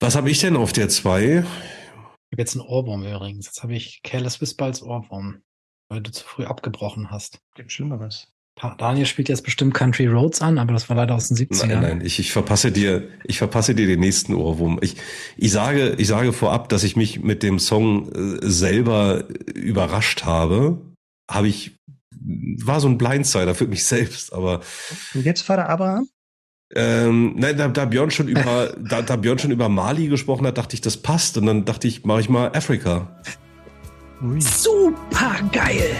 Was 0.00 0.16
habe 0.16 0.30
ich 0.30 0.40
denn 0.40 0.56
auf 0.56 0.72
der 0.72 0.88
2? 0.88 1.22
Ich 1.40 1.44
habe 1.44 2.42
jetzt 2.42 2.56
einen 2.56 2.66
Ohrwurm 2.66 3.04
übrigens. 3.04 3.46
Jetzt 3.46 3.62
habe 3.62 3.74
ich 3.74 4.00
Careless 4.02 4.40
Whisper 4.40 4.64
als 4.66 4.82
Ohrwurm, 4.82 5.42
weil 5.90 6.00
du 6.00 6.10
zu 6.10 6.24
früh 6.24 6.44
abgebrochen 6.44 7.10
hast. 7.10 7.40
Gibt 7.54 7.72
Schlimmeres. 7.72 8.32
Daniel 8.78 9.06
spielt 9.06 9.28
jetzt 9.28 9.42
bestimmt 9.42 9.74
Country 9.74 10.06
Roads 10.06 10.42
an, 10.42 10.58
aber 10.58 10.72
das 10.72 10.88
war 10.88 10.96
leider 10.96 11.14
aus 11.14 11.28
den 11.28 11.36
70ern. 11.36 11.66
Nein, 11.66 11.80
nein, 11.80 12.00
ich, 12.02 12.18
ich 12.18 12.32
verpasse 12.32 12.72
dir, 12.72 13.08
ich 13.24 13.38
verpasse 13.38 13.74
dir 13.74 13.86
den 13.86 14.00
nächsten 14.00 14.34
Ohrwurm. 14.34 14.78
Ich, 14.82 14.96
ich 15.36 15.52
sage, 15.52 15.94
ich 15.98 16.08
sage 16.08 16.32
vorab, 16.32 16.68
dass 16.68 16.84
ich 16.84 16.96
mich 16.96 17.22
mit 17.22 17.42
dem 17.42 17.58
Song 17.58 18.10
äh, 18.12 18.38
selber 18.42 19.24
überrascht 19.54 20.24
habe. 20.24 20.80
Habe 21.30 21.48
ich, 21.48 21.76
war 22.64 22.80
so 22.80 22.88
ein 22.88 22.98
Blindsider 22.98 23.54
für 23.54 23.66
mich 23.66 23.84
selbst, 23.84 24.32
aber 24.32 24.60
Und 25.14 25.24
jetzt 25.24 25.42
Vater 25.42 25.68
Abraham? 25.68 26.08
ähm, 26.74 27.34
nein, 27.36 27.56
da, 27.56 27.68
da 27.68 27.84
Björn 27.86 28.10
schon 28.10 28.28
über, 28.28 28.74
da, 28.90 29.02
da 29.02 29.16
Björn 29.16 29.38
schon 29.38 29.50
über 29.50 29.68
Mali 29.68 30.08
gesprochen 30.08 30.46
hat, 30.46 30.58
dachte 30.58 30.74
ich, 30.74 30.80
das 30.80 30.96
passt. 30.96 31.36
Und 31.38 31.46
dann 31.46 31.64
dachte 31.64 31.88
ich, 31.88 32.04
mache 32.04 32.20
ich 32.20 32.28
mal 32.28 32.48
Afrika. 32.54 33.20
Ui. 34.22 34.40
Super 34.40 35.36
geil. 35.52 35.96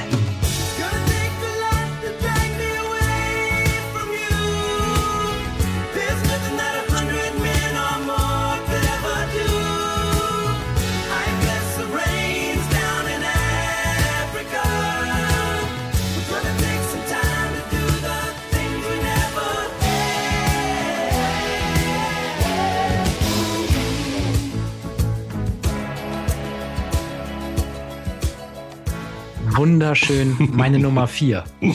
Wunderschön, 29.58 30.36
meine 30.52 30.78
Nummer 30.78 31.08
vier. 31.08 31.42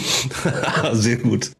Sehr 0.93 1.17
gut. 1.17 1.51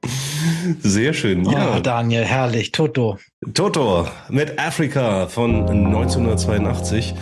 Sehr 0.80 1.14
schön. 1.14 1.44
Ja, 1.44 1.76
oh, 1.76 1.80
Daniel, 1.82 2.24
herrlich. 2.24 2.72
Toto. 2.72 3.18
Toto 3.54 4.08
mit 4.30 4.58
Afrika 4.58 5.28
von 5.28 5.68
1982 5.68 7.14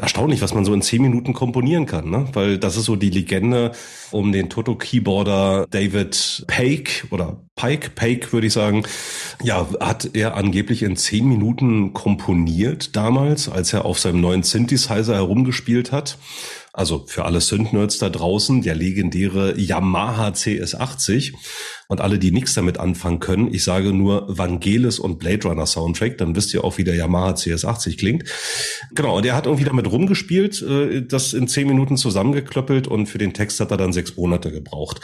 erstaunlich, 0.00 0.42
was 0.42 0.52
man 0.52 0.64
so 0.64 0.74
in 0.74 0.82
zehn 0.82 1.00
Minuten 1.00 1.32
komponieren 1.32 1.86
kann, 1.86 2.10
ne? 2.10 2.26
Weil 2.32 2.58
das 2.58 2.76
ist 2.76 2.86
so 2.86 2.96
die 2.96 3.10
Legende 3.10 3.70
um 4.10 4.32
den 4.32 4.50
Toto-Keyboarder 4.50 5.66
David 5.70 6.44
Paik 6.48 7.06
oder 7.10 7.40
Pike, 7.54 7.90
Paik 7.90 8.32
würde 8.32 8.48
ich 8.48 8.52
sagen. 8.52 8.82
Ja, 9.44 9.68
hat 9.78 10.10
er 10.14 10.36
angeblich 10.36 10.82
in 10.82 10.96
zehn 10.96 11.28
Minuten 11.28 11.92
komponiert 11.92 12.96
damals, 12.96 13.48
als 13.48 13.72
er 13.72 13.84
auf 13.84 14.00
seinem 14.00 14.20
neuen 14.20 14.42
Synthesizer 14.42 15.14
herumgespielt 15.14 15.92
hat. 15.92 16.18
Also 16.74 17.04
für 17.06 17.26
alle 17.26 17.42
Synth-Nerds 17.42 17.98
da 17.98 18.08
draußen, 18.08 18.62
der 18.62 18.74
legendäre 18.74 19.58
Yamaha 19.58 20.28
CS80. 20.28 21.34
Und 21.88 22.00
alle, 22.00 22.18
die 22.18 22.30
nichts 22.30 22.54
damit 22.54 22.78
anfangen 22.78 23.20
können, 23.20 23.52
ich 23.52 23.62
sage 23.62 23.92
nur 23.92 24.24
Vangelis 24.26 24.98
und 24.98 25.18
Blade 25.18 25.46
Runner 25.46 25.66
Soundtrack, 25.66 26.16
dann 26.16 26.34
wisst 26.34 26.54
ihr 26.54 26.64
auch, 26.64 26.78
wie 26.78 26.84
der 26.84 26.94
Yamaha 26.94 27.32
CS80 27.32 27.98
klingt. 27.98 28.24
Genau, 28.94 29.18
und 29.18 29.26
er 29.26 29.36
hat 29.36 29.44
irgendwie 29.44 29.64
damit 29.64 29.90
rumgespielt, 29.90 30.62
äh, 30.62 31.02
das 31.02 31.34
in 31.34 31.46
zehn 31.46 31.68
Minuten 31.68 31.98
zusammengeklöppelt 31.98 32.88
und 32.88 33.06
für 33.06 33.18
den 33.18 33.34
Text 33.34 33.60
hat 33.60 33.70
er 33.70 33.76
dann 33.76 33.92
sechs 33.92 34.16
Monate 34.16 34.50
gebraucht. 34.50 35.02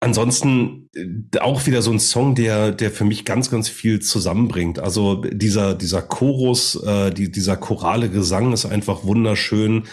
Ansonsten 0.00 0.88
äh, 0.94 1.38
auch 1.40 1.66
wieder 1.66 1.82
so 1.82 1.90
ein 1.90 2.00
Song, 2.00 2.34
der, 2.34 2.72
der 2.72 2.90
für 2.90 3.04
mich 3.04 3.26
ganz, 3.26 3.50
ganz 3.50 3.68
viel 3.68 4.00
zusammenbringt. 4.00 4.78
Also 4.78 5.16
dieser, 5.16 5.74
dieser 5.74 6.00
Chorus, 6.00 6.82
äh, 6.82 7.10
die, 7.10 7.30
dieser 7.30 7.58
chorale 7.58 8.08
Gesang 8.08 8.54
ist 8.54 8.64
einfach 8.64 9.04
wunderschön 9.04 9.84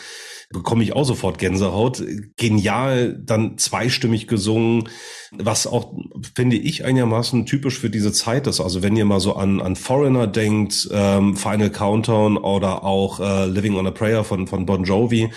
bekomme 0.52 0.84
ich 0.84 0.94
auch 0.94 1.06
sofort 1.06 1.38
Gänsehaut. 1.38 2.04
Genial, 2.38 3.20
dann 3.24 3.58
zweistimmig 3.58 4.28
gesungen, 4.28 4.90
was 5.32 5.68
auch, 5.68 5.94
finde 6.36 6.58
ich, 6.58 6.86
einigermaßen 6.86 7.46
typisch 7.46 7.80
für 7.80 7.90
diese 7.90 8.12
Zeit 8.12 8.48
ist. 8.48 8.62
Also 8.62 8.84
wenn 8.84 8.96
ihr 8.96 9.06
mal 9.06 9.20
so 9.20 9.36
an, 9.36 9.62
an 9.62 9.76
Foreigner 9.76 10.28
denkt, 10.28 10.90
ähm, 10.92 11.36
Final 11.36 11.70
Countdown 11.70 12.38
oder 12.38 12.84
auch 12.84 13.20
äh, 13.20 13.46
Living 13.46 13.76
on 13.76 13.88
a 13.88 13.92
Prayer 13.92 14.24
von, 14.24 14.48
von 14.48 14.66
Bon 14.66 14.84
Jovi, 14.84 15.32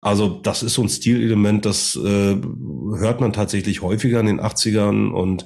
also 0.00 0.28
das 0.28 0.62
ist 0.62 0.74
so 0.74 0.82
ein 0.82 0.88
Stilelement, 0.88 1.64
das 1.64 1.96
äh, 1.96 2.36
hört 2.36 3.20
man 3.20 3.32
tatsächlich 3.32 3.82
häufiger 3.82 4.20
in 4.20 4.26
den 4.26 4.40
80ern 4.40 5.10
und 5.10 5.44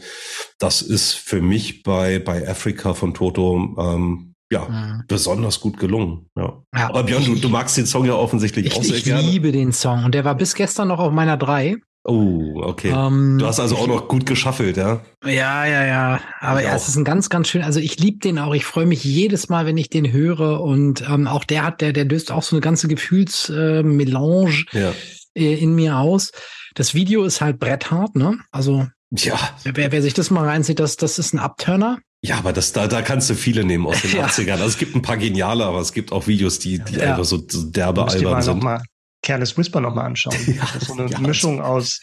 das 0.58 0.82
ist 0.82 1.14
für 1.14 1.40
mich 1.40 1.82
bei, 1.82 2.18
bei 2.18 2.46
Africa 2.46 2.92
von 2.92 3.14
Toto 3.14 3.74
ähm, 3.78 4.31
ja, 4.52 4.68
mhm. 4.68 5.04
besonders 5.08 5.60
gut 5.60 5.78
gelungen. 5.78 6.26
Ja. 6.36 6.62
ja 6.76 6.88
Aber 6.88 7.04
Björn, 7.04 7.24
du, 7.24 7.34
du 7.34 7.48
magst 7.48 7.76
den 7.76 7.86
Song 7.86 8.04
ja 8.04 8.14
offensichtlich 8.14 8.66
ich, 8.66 8.76
auch 8.76 8.82
sehr 8.82 8.96
ich 8.96 9.04
gerne. 9.04 9.22
Ich 9.22 9.32
liebe 9.32 9.50
den 9.50 9.72
Song 9.72 10.04
und 10.04 10.14
der 10.14 10.24
war 10.24 10.34
bis 10.34 10.54
gestern 10.54 10.88
noch 10.88 10.98
auf 10.98 11.12
meiner 11.12 11.36
3. 11.36 11.78
Oh, 12.04 12.60
okay. 12.62 12.90
Ähm, 12.90 13.38
du 13.38 13.46
hast 13.46 13.60
also 13.60 13.76
auch 13.76 13.86
noch 13.86 14.08
gut 14.08 14.26
geschaffelt, 14.26 14.76
ja? 14.76 15.02
Ja, 15.24 15.64
ja, 15.64 15.86
ja. 15.86 16.20
Aber 16.40 16.62
ja, 16.62 16.74
es 16.74 16.88
ist 16.88 16.96
ein 16.96 17.04
ganz, 17.04 17.30
ganz 17.30 17.48
schön. 17.48 17.62
Also 17.62 17.78
ich 17.78 17.98
liebe 17.98 18.18
den 18.18 18.40
auch. 18.40 18.54
Ich 18.54 18.64
freue 18.64 18.86
mich 18.86 19.04
jedes 19.04 19.48
Mal, 19.48 19.66
wenn 19.66 19.78
ich 19.78 19.88
den 19.88 20.12
höre. 20.12 20.60
Und 20.60 21.08
ähm, 21.08 21.28
auch 21.28 21.44
der 21.44 21.64
hat, 21.64 21.80
der, 21.80 21.92
der 21.92 22.04
löst 22.04 22.32
auch 22.32 22.42
so 22.42 22.56
eine 22.56 22.60
ganze 22.60 22.88
Gefühlsmelange 22.88 24.64
äh, 24.72 24.80
ja. 24.80 24.92
äh, 25.34 25.54
in 25.54 25.76
mir 25.76 25.98
aus. 25.98 26.32
Das 26.74 26.92
Video 26.92 27.22
ist 27.22 27.40
halt 27.40 27.60
bretthart, 27.60 28.16
ne? 28.16 28.36
Also 28.50 28.88
ja. 29.12 29.38
Wer, 29.62 29.92
wer 29.92 30.02
sich 30.02 30.14
das 30.14 30.30
mal 30.30 30.48
reinzieht, 30.48 30.80
das, 30.80 30.96
das 30.96 31.20
ist 31.20 31.34
ein 31.34 31.38
Upturner. 31.38 31.98
Ja, 32.24 32.36
aber 32.38 32.52
das, 32.52 32.72
da, 32.72 32.86
da 32.86 33.02
kannst 33.02 33.28
du 33.30 33.34
viele 33.34 33.64
nehmen 33.64 33.86
aus 33.86 34.00
den 34.02 34.12
ja. 34.16 34.26
80ern. 34.26 34.52
Also 34.52 34.66
es 34.66 34.78
gibt 34.78 34.94
ein 34.94 35.02
paar 35.02 35.16
geniale, 35.16 35.64
aber 35.64 35.80
es 35.80 35.92
gibt 35.92 36.12
auch 36.12 36.26
Videos, 36.26 36.58
die, 36.58 36.78
die 36.78 36.96
ja. 36.96 37.10
einfach 37.10 37.24
so 37.24 37.38
derbe 37.38 38.06
albern 38.06 38.42
sind. 38.42 38.56
Noch 38.56 38.62
mal 38.62 38.82
Careless 39.22 39.56
Whisper 39.56 39.80
nochmal 39.80 40.06
anschauen. 40.06 40.36
Ja, 40.46 40.62
das 40.72 40.82
ist 40.82 40.88
so 40.88 40.94
eine 40.94 41.10
ja, 41.10 41.18
Mischung 41.20 41.60
aus 41.60 42.00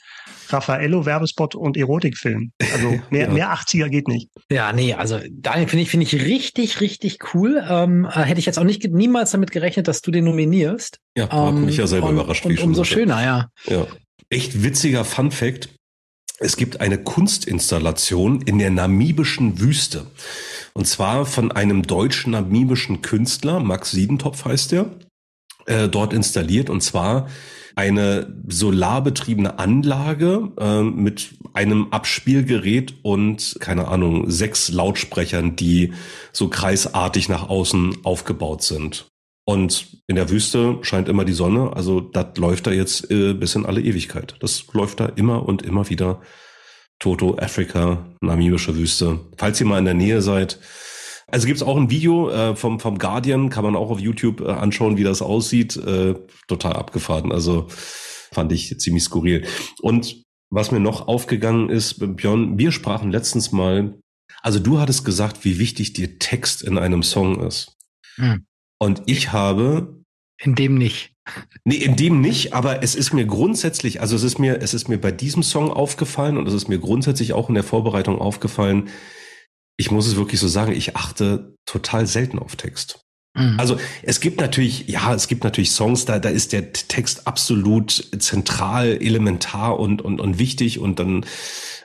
Raffaello, 0.49 1.05
Werbespot 1.05 1.53
und 1.55 1.78
Erotikfilm. 1.78 2.51
Also 2.74 2.99
mehr, 3.09 3.28
ja. 3.28 3.34
mehr 3.34 3.53
80er 3.53 3.89
geht 3.89 4.07
nicht. 4.07 4.30
Ja, 4.49 4.74
nee, 4.74 4.93
also 4.93 5.20
Daniel 5.30 5.67
finde 5.67 5.84
ich, 5.84 5.89
finde 5.89 6.05
ich 6.05 6.13
richtig, 6.13 6.82
richtig 6.82 7.20
cool. 7.34 7.63
Ähm, 7.70 8.05
äh, 8.05 8.22
hätte 8.22 8.39
ich 8.39 8.45
jetzt 8.45 8.57
auch 8.57 8.63
nicht 8.63 8.84
niemals 8.91 9.32
damit 9.32 9.51
gerechnet, 9.51 9.88
dass 9.88 10.01
du 10.01 10.11
den 10.11 10.26
nominierst. 10.26 10.99
Ja, 11.15 11.30
hat 11.30 11.53
mich 11.53 11.78
ja 11.78 11.88
selber 11.88 12.07
und, 12.07 12.15
überrascht. 12.15 12.45
Und 12.45 12.59
umso 12.59 12.84
schöner, 12.84 13.24
ja. 13.24 13.47
Ja. 13.67 13.86
Echt 14.30 14.63
witziger 14.63 15.05
Fun 15.05 15.32
Fact. 15.32 15.70
Es 16.40 16.56
gibt 16.56 16.80
eine 16.80 16.98
Kunstinstallation 16.98 18.42
in 18.42 18.60
der 18.60 18.70
namibischen 18.70 19.60
Wüste. 19.60 20.06
Und 20.74 20.88
zwar 20.88 21.26
von 21.26 21.52
einem 21.52 21.84
deutschen 21.84 22.32
namibischen 22.32 23.02
Künstler, 23.02 23.60
Max 23.60 23.92
Siedentopf 23.92 24.46
heißt 24.46 24.72
der, 24.72 24.90
äh, 25.66 25.90
dort 25.90 26.14
installiert. 26.14 26.70
Und 26.70 26.82
zwar 26.82 27.28
eine 27.76 28.34
solarbetriebene 28.48 29.60
Anlage 29.60 30.52
äh, 30.58 30.82
mit 30.84 31.36
einem 31.54 31.88
Abspielgerät 31.92 32.94
und, 33.04 33.58
keine 33.60 33.88
Ahnung, 33.88 34.30
sechs 34.30 34.70
Lautsprechern, 34.70 35.56
die 35.58 35.94
so 36.32 36.48
kreisartig 36.48 37.28
nach 37.28 37.50
außen 37.50 37.98
aufgebaut 38.04 38.64
sind. 38.64 39.09
Und 39.50 39.97
in 40.06 40.16
der 40.16 40.30
Wüste 40.30 40.78
scheint 40.84 41.10
immer 41.10 41.26
die 41.26 41.34
Sonne, 41.34 41.74
also 41.76 42.02
das 42.02 42.38
läuft 42.38 42.68
da 42.68 42.72
jetzt 42.72 43.10
äh, 43.10 43.34
bis 43.34 43.56
in 43.56 43.66
alle 43.66 43.82
Ewigkeit. 43.82 44.36
Das 44.41 44.68
läuft 44.74 45.00
da 45.00 45.08
immer 45.08 45.43
und 45.43 45.64
immer 45.64 45.89
wieder. 45.89 46.22
Toto, 47.00 47.36
Afrika, 47.39 48.06
namibische 48.22 48.76
Wüste. 48.76 49.22
Falls 49.38 49.60
ihr 49.60 49.66
mal 49.66 49.80
in 49.80 49.86
der 49.86 49.95
Nähe 49.95 50.22
seid. 50.22 50.60
Also 51.26 51.47
gibt's 51.47 51.64
auch 51.64 51.78
ein 51.78 51.89
Video 51.89 52.30
äh, 52.30 52.56
vom, 52.56 52.80
vom 52.80 53.00
Guardian, 53.00 53.50
kann 53.50 53.64
man 53.64 53.76
auch 53.76 53.89
auf 53.89 54.00
YouTube 54.00 54.41
äh, 54.41 54.52
anschauen, 54.52 54.97
wie 54.97 55.04
das 55.04 55.24
aussieht. 55.24 55.76
Äh, 55.78 56.14
total 56.47 56.74
abgefahren. 56.74 57.32
Also 57.32 57.66
fand 57.70 58.52
ich 58.52 58.80
ziemlich 58.80 59.04
skurril. 59.04 59.47
Und 59.82 60.26
was 60.52 60.70
mir 60.70 60.80
noch 60.80 61.08
aufgegangen 61.08 61.72
ist, 61.72 61.95
Björn, 62.18 62.60
wir 62.60 62.72
sprachen 62.72 63.12
letztens 63.12 63.52
mal, 63.52 63.97
also 64.43 64.60
du 64.60 64.80
hattest 64.80 65.06
gesagt, 65.06 65.43
wie 65.43 65.58
wichtig 65.58 65.93
dir 65.93 66.20
Text 66.20 66.62
in 66.62 66.78
einem 66.78 67.02
Song 67.02 67.41
ist. 67.41 67.76
Hm. 68.18 68.45
Und 68.80 69.03
ich 69.05 69.32
habe. 69.32 70.03
In 70.41 70.55
dem 70.55 70.75
nicht. 70.75 71.13
Nee, 71.63 71.75
in 71.75 71.95
dem 71.95 72.21
nicht, 72.21 72.53
aber 72.53 72.82
es 72.82 72.95
ist 72.95 73.13
mir 73.13 73.25
grundsätzlich, 73.25 74.01
also 74.01 74.15
es 74.15 74.23
ist 74.23 74.39
mir, 74.39 74.61
es 74.61 74.73
ist 74.73 74.88
mir 74.88 74.97
bei 74.97 75.11
diesem 75.11 75.43
Song 75.43 75.71
aufgefallen 75.71 76.38
und 76.38 76.47
es 76.47 76.53
ist 76.55 76.69
mir 76.69 76.80
grundsätzlich 76.80 77.34
auch 77.34 77.49
in 77.49 77.55
der 77.55 77.63
Vorbereitung 77.63 78.19
aufgefallen. 78.19 78.89
Ich 79.77 79.91
muss 79.91 80.07
es 80.07 80.15
wirklich 80.15 80.39
so 80.39 80.47
sagen, 80.47 80.71
ich 80.71 80.95
achte 80.95 81.55
total 81.65 82.07
selten 82.07 82.39
auf 82.39 82.55
Text. 82.55 83.01
Mhm. 83.36 83.59
Also 83.59 83.77
es 84.01 84.19
gibt 84.19 84.41
natürlich, 84.41 84.88
ja, 84.88 85.13
es 85.13 85.27
gibt 85.27 85.43
natürlich 85.43 85.71
Songs, 85.71 86.05
da, 86.05 86.19
da 86.19 86.30
ist 86.30 86.51
der 86.51 86.73
Text 86.73 87.27
absolut 87.27 88.09
zentral, 88.19 88.97
elementar 89.01 89.80
und, 89.80 90.01
und, 90.01 90.19
und 90.19 90.39
wichtig 90.39 90.80
und 90.80 90.99
dann, 90.99 91.25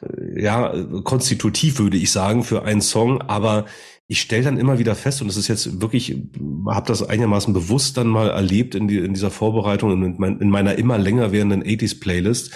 äh, 0.02 0.42
ja, 0.42 0.74
konstitutiv 1.04 1.78
würde 1.78 1.96
ich 1.96 2.10
sagen 2.10 2.44
für 2.44 2.64
einen 2.64 2.80
Song, 2.80 3.20
aber 3.22 3.66
ich 4.06 4.20
stelle 4.20 4.44
dann 4.44 4.58
immer 4.58 4.78
wieder 4.78 4.94
fest, 4.94 5.22
und 5.22 5.28
das 5.28 5.36
ist 5.36 5.48
jetzt 5.48 5.80
wirklich, 5.80 6.16
habe 6.66 6.86
das 6.86 7.02
einigermaßen 7.02 7.54
bewusst 7.54 7.96
dann 7.96 8.08
mal 8.08 8.28
erlebt 8.28 8.74
in, 8.74 8.86
die, 8.86 8.98
in 8.98 9.14
dieser 9.14 9.30
Vorbereitung, 9.30 9.92
in, 9.92 10.16
mein, 10.18 10.38
in 10.40 10.50
meiner 10.50 10.76
immer 10.76 10.98
länger 10.98 11.32
werdenden 11.32 11.62
80s-Playlist, 11.62 12.52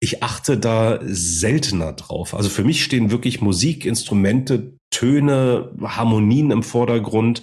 ich 0.00 0.22
achte 0.22 0.58
da 0.58 0.98
seltener 1.02 1.92
drauf. 1.92 2.34
Also 2.34 2.48
für 2.48 2.64
mich 2.64 2.82
stehen 2.82 3.10
wirklich 3.10 3.40
Musik, 3.40 3.86
Instrumente, 3.86 4.76
Töne, 4.90 5.72
Harmonien 5.80 6.50
im 6.50 6.64
Vordergrund. 6.64 7.42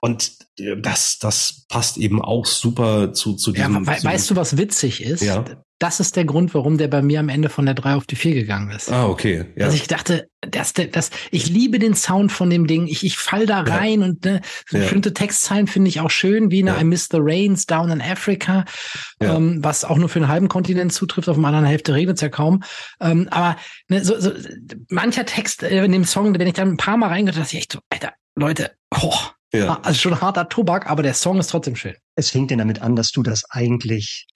Und 0.00 0.43
das, 0.56 1.18
das 1.18 1.66
passt 1.68 1.96
eben 1.96 2.22
auch 2.22 2.46
super 2.46 3.12
zu, 3.12 3.34
zu 3.34 3.52
diesem. 3.52 3.84
Ja, 3.84 3.98
we 3.98 4.04
weißt 4.04 4.30
du, 4.30 4.36
was 4.36 4.56
witzig 4.56 5.02
ist? 5.02 5.22
Ja. 5.22 5.44
Das 5.80 5.98
ist 5.98 6.14
der 6.14 6.24
Grund, 6.24 6.54
warum 6.54 6.78
der 6.78 6.86
bei 6.86 7.02
mir 7.02 7.18
am 7.18 7.28
Ende 7.28 7.48
von 7.48 7.66
der 7.66 7.74
3 7.74 7.96
auf 7.96 8.06
die 8.06 8.14
4 8.14 8.34
gegangen 8.34 8.70
ist. 8.70 8.92
Ah, 8.92 9.06
okay. 9.06 9.46
Ja. 9.56 9.66
Dass 9.66 9.74
ich 9.74 9.88
dachte, 9.88 10.28
das, 10.40 10.72
das, 10.72 11.10
ich 11.32 11.48
liebe 11.48 11.80
den 11.80 11.94
Sound 11.94 12.30
von 12.30 12.48
dem 12.48 12.68
Ding. 12.68 12.86
Ich, 12.86 13.04
ich 13.04 13.18
fall 13.18 13.44
da 13.44 13.60
rein 13.62 14.00
ja. 14.00 14.06
und 14.06 14.24
ne, 14.24 14.40
so 14.68 14.76
ja. 14.76 14.84
bestimmte 14.84 15.12
Textzeilen 15.12 15.66
finde 15.66 15.88
ich 15.88 15.98
auch 15.98 16.10
schön, 16.10 16.52
wie 16.52 16.62
ne, 16.62 16.70
ja. 16.70 16.80
I 16.80 16.84
Miss 16.84 17.08
the 17.10 17.18
Rains 17.20 17.66
Down 17.66 17.90
in 17.90 18.00
Africa, 18.00 18.64
ähm, 19.18 19.58
was 19.64 19.84
auch 19.84 19.98
nur 19.98 20.08
für 20.08 20.20
einen 20.20 20.28
halben 20.28 20.48
Kontinent 20.48 20.92
zutrifft, 20.92 21.28
auf 21.28 21.36
der 21.36 21.44
anderen 21.44 21.66
Hälfte 21.66 21.92
regnet 21.92 22.18
es 22.18 22.22
ja 22.22 22.28
kaum. 22.28 22.62
Ähm, 23.00 23.26
aber 23.30 23.56
ne, 23.88 24.04
so, 24.04 24.18
so, 24.20 24.30
mancher 24.90 25.26
Text 25.26 25.64
äh, 25.64 25.84
in 25.84 25.92
dem 25.92 26.04
Song, 26.04 26.38
wenn 26.38 26.46
ich 26.46 26.54
dann 26.54 26.68
ein 26.68 26.76
paar 26.76 26.96
Mal 26.96 27.08
reingehört 27.08 27.36
habe, 27.36 27.44
dachte 27.44 27.56
ich 27.56 27.62
echt 27.62 27.72
so, 27.72 27.80
Alter, 27.90 28.12
Leute, 28.36 28.70
oh, 28.94 29.14
ja. 29.54 29.78
Also 29.82 29.98
schon 29.98 30.20
harter 30.20 30.48
Tobak, 30.48 30.88
aber 30.90 31.02
der 31.02 31.14
Song 31.14 31.38
ist 31.38 31.48
trotzdem 31.48 31.76
schön. 31.76 31.94
Es 32.16 32.30
fängt 32.30 32.50
denn 32.50 32.58
damit 32.58 32.82
an, 32.82 32.96
dass 32.96 33.10
du 33.10 33.22
das 33.22 33.42
eigentlich 33.50 34.26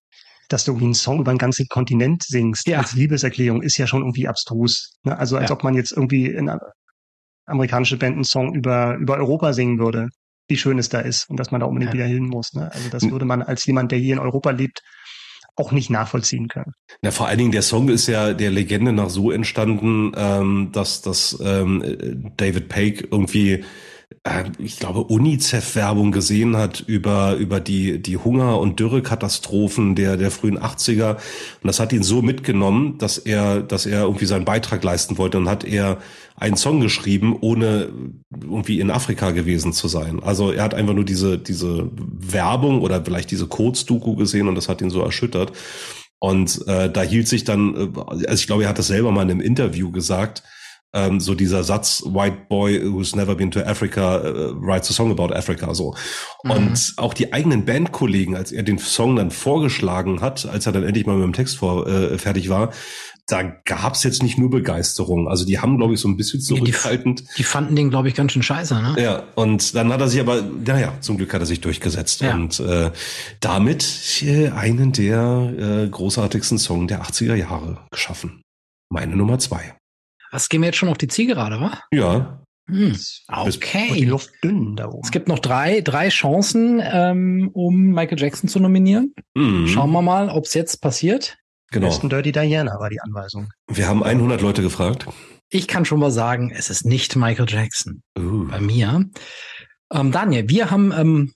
dass 0.51 0.64
du 0.64 0.71
irgendwie 0.73 0.87
einen 0.87 0.95
Song 0.95 1.21
über 1.21 1.31
einen 1.31 1.37
ganzen 1.37 1.66
Kontinent 1.69 2.23
singst 2.23 2.66
Ja. 2.66 2.79
als 2.79 2.95
Liebeserklärung, 2.95 3.61
ist 3.61 3.77
ja 3.77 3.87
schon 3.87 4.01
irgendwie 4.01 4.29
abstrus. 4.29 4.95
Ne? 5.03 5.14
Also 5.19 5.37
als 5.37 5.51
Ja. 5.51 5.57
ob 5.57 5.62
man 5.62 5.75
jetzt 5.75 5.93
irgendwie 5.93 6.25
in 6.25 6.49
einer 6.49 6.59
amerikanische 7.47 7.99
Band 7.99 8.14
einen 8.14 8.25
Song 8.25 8.55
über, 8.55 8.97
über 8.97 9.16
Europa 9.19 9.53
singen 9.53 9.79
würde, 9.79 10.09
wie 10.49 10.57
schön 10.57 10.79
es 10.79 10.89
da 10.89 11.01
ist 11.01 11.29
und 11.29 11.39
dass 11.39 11.51
man 11.51 11.61
da 11.61 11.66
unbedingt 11.66 11.93
Ja. 11.93 12.01
wieder 12.01 12.07
hin 12.07 12.25
muss. 12.29 12.55
Ne? 12.55 12.71
Also 12.73 12.89
das 12.89 13.03
Hm. 13.03 13.11
würde 13.12 13.27
man 13.27 13.43
als 13.43 13.66
jemand, 13.66 13.93
der 13.93 13.99
hier 13.99 14.14
in 14.14 14.19
Europa 14.21 14.51
lebt, 14.51 14.81
auch 15.57 15.73
nicht 15.73 15.91
nachvollziehen 15.91 16.49
können. 16.49 16.73
Na, 17.03 17.11
vor 17.11 17.27
allen 17.27 17.39
Dingen, 17.39 17.53
der 17.53 17.62
Song 17.62 17.89
ist 17.91 18.07
ja 18.07 18.33
der 18.33 18.51
Legende 18.51 18.93
nach 18.93 19.11
so 19.11 19.31
entstanden, 19.31 20.12
ähm, 20.16 20.71
dass, 20.73 21.03
dass 21.03 21.37
ähm, 21.45 22.33
David 22.37 22.69
Pake 22.69 23.09
irgendwie, 23.11 23.53
äh, 23.53 23.64
ich 24.59 24.79
glaube, 24.79 25.05
UNICEF-Werbung 25.05 26.13
gesehen 26.13 26.57
hat 26.57 26.81
über, 26.87 27.37
über 27.37 27.61
die, 27.61 28.01
die 28.01 28.17
Hunger- 28.17 28.59
und 28.59 28.81
Dürrekatastrophen 28.81 29.95
der, 29.95 30.17
der 30.17 30.31
frühen 30.31 30.59
80er. 30.59 31.15
Und 31.15 31.21
das 31.65 31.79
hat 31.81 31.93
ihn 31.93 32.03
so 32.03 32.23
mitgenommen, 32.23 32.99
dass 32.99 33.19
er, 33.19 33.63
dass 33.63 33.87
er 33.87 34.03
irgendwie 34.03 34.27
seinen 34.27 34.45
Beitrag 34.45 34.83
leisten 34.83 35.19
wollte 35.19 35.39
und 35.39 35.49
hat 35.49 35.65
er 35.65 35.99
einen 36.37 36.57
Song 36.57 36.81
geschrieben, 36.81 37.37
ohne 37.41 37.91
irgendwie 38.31 38.81
in 38.81 38.91
Afrika 38.91 39.31
gewesen 39.31 39.73
zu 39.73 39.89
sein. 39.89 40.23
Also 40.23 40.53
er 40.53 40.63
hat 40.63 40.75
einfach 40.75 40.95
nur 40.95 41.05
diese, 41.05 41.39
diese 41.39 41.91
Werbung 41.95 42.81
oder 42.81 43.05
vielleicht 43.05 43.31
diese 43.31 43.47
Kurzdoku 43.47 44.15
gesehen 44.15 44.49
und 44.49 44.55
das 44.55 44.69
hat 44.69 44.81
ihn 44.81 44.91
so 44.91 45.03
erschüttert. 45.03 45.53
Und 46.21 46.67
äh, 46.67 46.91
da 46.91 47.03
hielt 47.03 47.29
sich 47.29 47.45
dann, 47.45 47.93
äh, 47.95 48.01
also 48.07 48.35
ich 48.35 48.47
glaube, 48.47 48.65
er 48.65 48.69
hat 48.69 48.79
das 48.79 48.89
selber 48.89 49.13
mal 49.13 49.23
in 49.23 49.31
einem 49.31 49.41
Interview 49.41 49.91
gesagt, 49.91 50.43
ähm, 50.95 51.20
so 51.20 51.34
dieser 51.34 51.64
Satz, 51.64 52.03
White 52.07 52.47
Boy 52.49 52.80
who's 52.82 53.14
never 53.14 53.34
been 53.34 53.51
to 53.51 53.61
Africa 53.61 54.18
äh, 54.18 54.53
writes 54.55 54.91
a 54.91 54.95
song 54.95 55.11
about 55.11 55.34
Africa, 55.34 55.74
so. 55.74 55.95
Mhm. 56.45 56.51
Und 56.51 56.95
auch 56.97 57.12
die 57.14 57.32
eigenen 57.32 57.64
Bandkollegen, 57.64 58.34
als 58.36 58.53
er 58.53 58.62
den 58.62 58.78
Song 58.78 59.16
dann 59.16 59.30
vorgeschlagen 59.30 60.20
hat, 60.20 60.47
als 60.47 60.66
er 60.66 60.72
dann 60.72 60.84
endlich 60.84 61.07
mal 61.07 61.16
mit 61.16 61.24
dem 61.24 61.32
Text 61.34 61.59
vor, 61.59 61.86
äh, 61.86 62.16
fertig 62.18 62.49
war, 62.49 62.72
da 63.26 63.43
gab's 63.43 64.05
jetzt 64.05 64.22
nicht 64.22 64.39
nur 64.39 64.49
Begeisterung. 64.49 65.28
Also 65.28 65.45
die 65.45 65.59
haben, 65.59 65.76
glaube 65.76 65.93
ich, 65.93 66.01
so 66.01 66.09
ein 66.09 66.16
bisschen 66.16 66.41
Nee, 66.41 66.47
die- 66.47 66.72
zurückhaltend. 66.72 67.24
Die 67.36 67.43
fanden 67.43 67.76
den, 67.76 67.91
glaube 67.91 68.09
ich, 68.09 68.14
ganz 68.14 68.32
schön 68.32 68.43
scheiße, 68.43 68.74
ne? 68.80 68.97
Ja, 68.99 69.24
und 69.34 69.74
dann 69.74 69.93
hat 69.93 70.01
er 70.01 70.09
sich 70.09 70.20
aber, 70.20 70.41
naja, 70.41 70.95
zum 71.03 71.18
Glück 71.18 71.34
hat 71.34 71.41
er 71.43 71.47
sich 71.47 71.61
durchgesetzt 71.61 72.22
Ja. 72.22 72.32
und 72.34 72.59
äh, 72.61 72.91
damit 73.41 74.22
äh, 74.22 74.49
einen 74.49 74.93
der 74.93 75.53
äh, 75.84 75.89
großartigsten 75.91 76.57
Song 76.59 76.89
der 76.89 77.03
80er 77.03 77.34
Jahre 77.34 77.76
geschaffen. 77.91 78.41
Meine 78.91 79.14
Nummer 79.14 79.39
zwei. 79.39 79.74
Was 80.31 80.49
gehen 80.49 80.61
wir 80.62 80.66
jetzt 80.66 80.79
schon 80.79 80.89
auf 80.89 80.99
die 80.99 81.09
Zielgerade, 81.09 81.61
wa? 81.61 81.79
Ja, 81.93 82.43
Hm. 82.70 82.93
Und 82.93 83.55
die 83.55 83.57
Okay. 83.57 84.05
Luft 84.05 84.31
dünn 84.45 84.76
da 84.76 84.89
oben. 84.89 85.01
Es 85.03 85.11
gibt 85.11 85.26
noch 85.26 85.39
drei, 85.39 85.81
drei 85.81 86.11
Chancen, 86.11 86.83
ähm, 86.85 87.51
um 87.55 87.93
Michael 87.93 88.20
Jackson 88.20 88.49
zu 88.49 88.61
nominieren. 88.61 89.14
mhm. 89.35 89.66
Schauen 89.68 89.91
wir 89.91 90.03
mal, 90.03 90.29
ob 90.29 90.45
es 90.45 90.53
jetzt 90.53 90.83
passiert. 90.83 91.39
Genau. 91.70 91.87
besten 91.87 92.11
Dirty 92.11 92.31
Diana 92.33 92.79
war 92.79 92.91
die 92.91 93.01
Anweisung. 93.01 93.51
Wir 93.70 93.89
haben 93.89 94.03
100 94.03 94.43
Leute 94.43 94.61
gefragt. 94.62 95.07
Ich 95.51 95.66
kann 95.66 95.87
schon 95.87 95.99
mal 96.01 96.11
sagen, 96.11 96.51
es 96.55 96.68
ist 96.68 96.85
nicht 96.85 97.16
Michael 97.16 97.47
Jackson. 97.49 98.03
Uh. 98.18 98.49
Bei 98.49 98.61
mir. 98.61 99.07
Ähm, 99.91 100.12
Daniel, 100.12 100.49
wir 100.51 100.70
haben 100.70 100.93
ähm, 100.93 101.33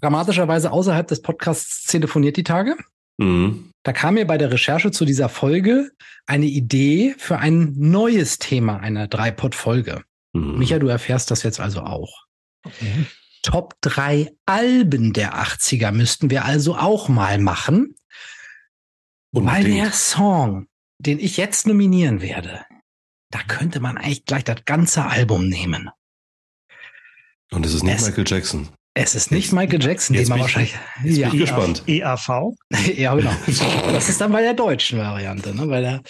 dramatischerweise 0.00 0.70
außerhalb 0.70 1.06
des 1.08 1.20
Podcasts 1.22 1.84
telefoniert 1.86 2.36
die 2.36 2.44
Tage. 2.44 2.76
Mhm. 3.18 3.71
Da 3.84 3.92
kam 3.92 4.14
mir 4.14 4.26
bei 4.26 4.38
der 4.38 4.52
Recherche 4.52 4.90
zu 4.92 5.04
dieser 5.04 5.28
Folge 5.28 5.90
eine 6.26 6.46
Idee 6.46 7.14
für 7.18 7.38
ein 7.38 7.72
neues 7.76 8.38
Thema 8.38 8.78
einer 8.78 9.08
Dreipod-Folge. 9.08 10.04
Mhm. 10.32 10.58
Micha, 10.58 10.78
du 10.78 10.86
erfährst 10.88 11.30
das 11.30 11.42
jetzt 11.42 11.58
also 11.60 11.80
auch. 11.80 12.24
Top 13.42 13.74
drei 13.80 14.30
Alben 14.46 15.12
der 15.12 15.34
80er 15.34 15.90
müssten 15.90 16.30
wir 16.30 16.44
also 16.44 16.76
auch 16.76 17.08
mal 17.08 17.38
machen, 17.38 17.96
weil 19.32 19.42
Unbedingt. 19.42 19.78
der 19.84 19.92
Song, 19.92 20.68
den 20.98 21.18
ich 21.18 21.36
jetzt 21.36 21.66
nominieren 21.66 22.20
werde, 22.22 22.64
da 23.30 23.42
könnte 23.42 23.80
man 23.80 23.96
eigentlich 23.98 24.26
gleich 24.26 24.44
das 24.44 24.64
ganze 24.64 25.06
Album 25.06 25.48
nehmen. 25.48 25.90
Und 27.50 27.66
es 27.66 27.74
ist 27.74 27.82
nicht 27.82 27.96
Es- 27.96 28.06
Michael 28.06 28.24
Jackson. 28.28 28.68
Es 28.94 29.14
ist 29.14 29.30
nicht 29.30 29.52
Michael 29.52 29.82
Jackson, 29.82 30.14
jetzt 30.14 30.26
den 30.26 30.28
man 30.30 30.38
ich- 30.38 30.42
wahrscheinlich. 30.42 30.74
Jetzt 31.04 31.16
Ja, 31.16 31.28
bin 31.30 31.40
ich 31.40 31.46
gespannt. 31.46 31.82
EAV? 31.86 32.28
ja, 32.96 33.14
genau. 33.14 33.32
Das 33.92 34.08
ist 34.08 34.20
dann 34.20 34.32
bei 34.32 34.42
der 34.42 34.54
deutschen 34.54 34.98
Variante, 34.98 35.54
ne? 35.54 35.66
Bei 35.66 35.80
der. 35.80 36.02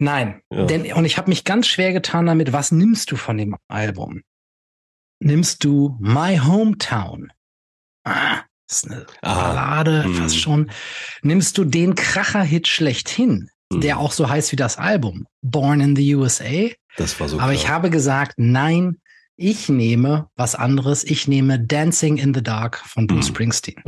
Nein, 0.00 0.40
Ja. 0.52 0.64
denn 0.66 0.92
und 0.92 1.04
ich 1.04 1.18
habe 1.18 1.28
mich 1.28 1.42
ganz 1.44 1.66
schwer 1.66 1.92
getan 1.92 2.26
damit. 2.26 2.52
Was 2.52 2.70
nimmst 2.70 3.10
du 3.10 3.16
von 3.16 3.36
dem 3.36 3.56
Album? 3.68 4.22
Nimmst 5.20 5.64
du 5.64 5.96
My 5.98 6.38
Hometown? 6.38 7.32
Ah, 8.04 8.42
das 8.68 8.84
ist 8.84 8.90
eine 8.92 9.06
Ah, 9.22 9.34
Ballade, 9.48 10.04
hm. 10.04 10.14
fast 10.14 10.38
schon. 10.38 10.70
Nimmst 11.22 11.58
du 11.58 11.64
den 11.64 11.96
Kracher-Hit 11.96 12.68
schlechthin, 12.68 13.50
Mhm. 13.72 13.80
der 13.80 13.98
auch 13.98 14.12
so 14.12 14.28
heißt 14.28 14.52
wie 14.52 14.56
das 14.56 14.78
Album, 14.78 15.26
Born 15.42 15.80
in 15.80 15.96
the 15.96 16.14
USA? 16.14 16.68
Das 16.96 17.18
war 17.18 17.28
so 17.28 17.36
Aber 17.38 17.46
klar. 17.50 17.54
ich 17.54 17.68
habe 17.68 17.90
gesagt, 17.90 18.34
nein, 18.36 18.98
ich 19.40 19.68
nehme 19.68 20.28
was 20.36 20.56
anderes. 20.56 21.04
Ich 21.04 21.28
nehme 21.28 21.60
Dancing 21.60 22.16
in 22.18 22.34
the 22.34 22.42
Dark 22.42 22.78
von 22.78 23.06
Bruce 23.06 23.28
Mhm. 23.28 23.34
Springsteen. 23.34 23.82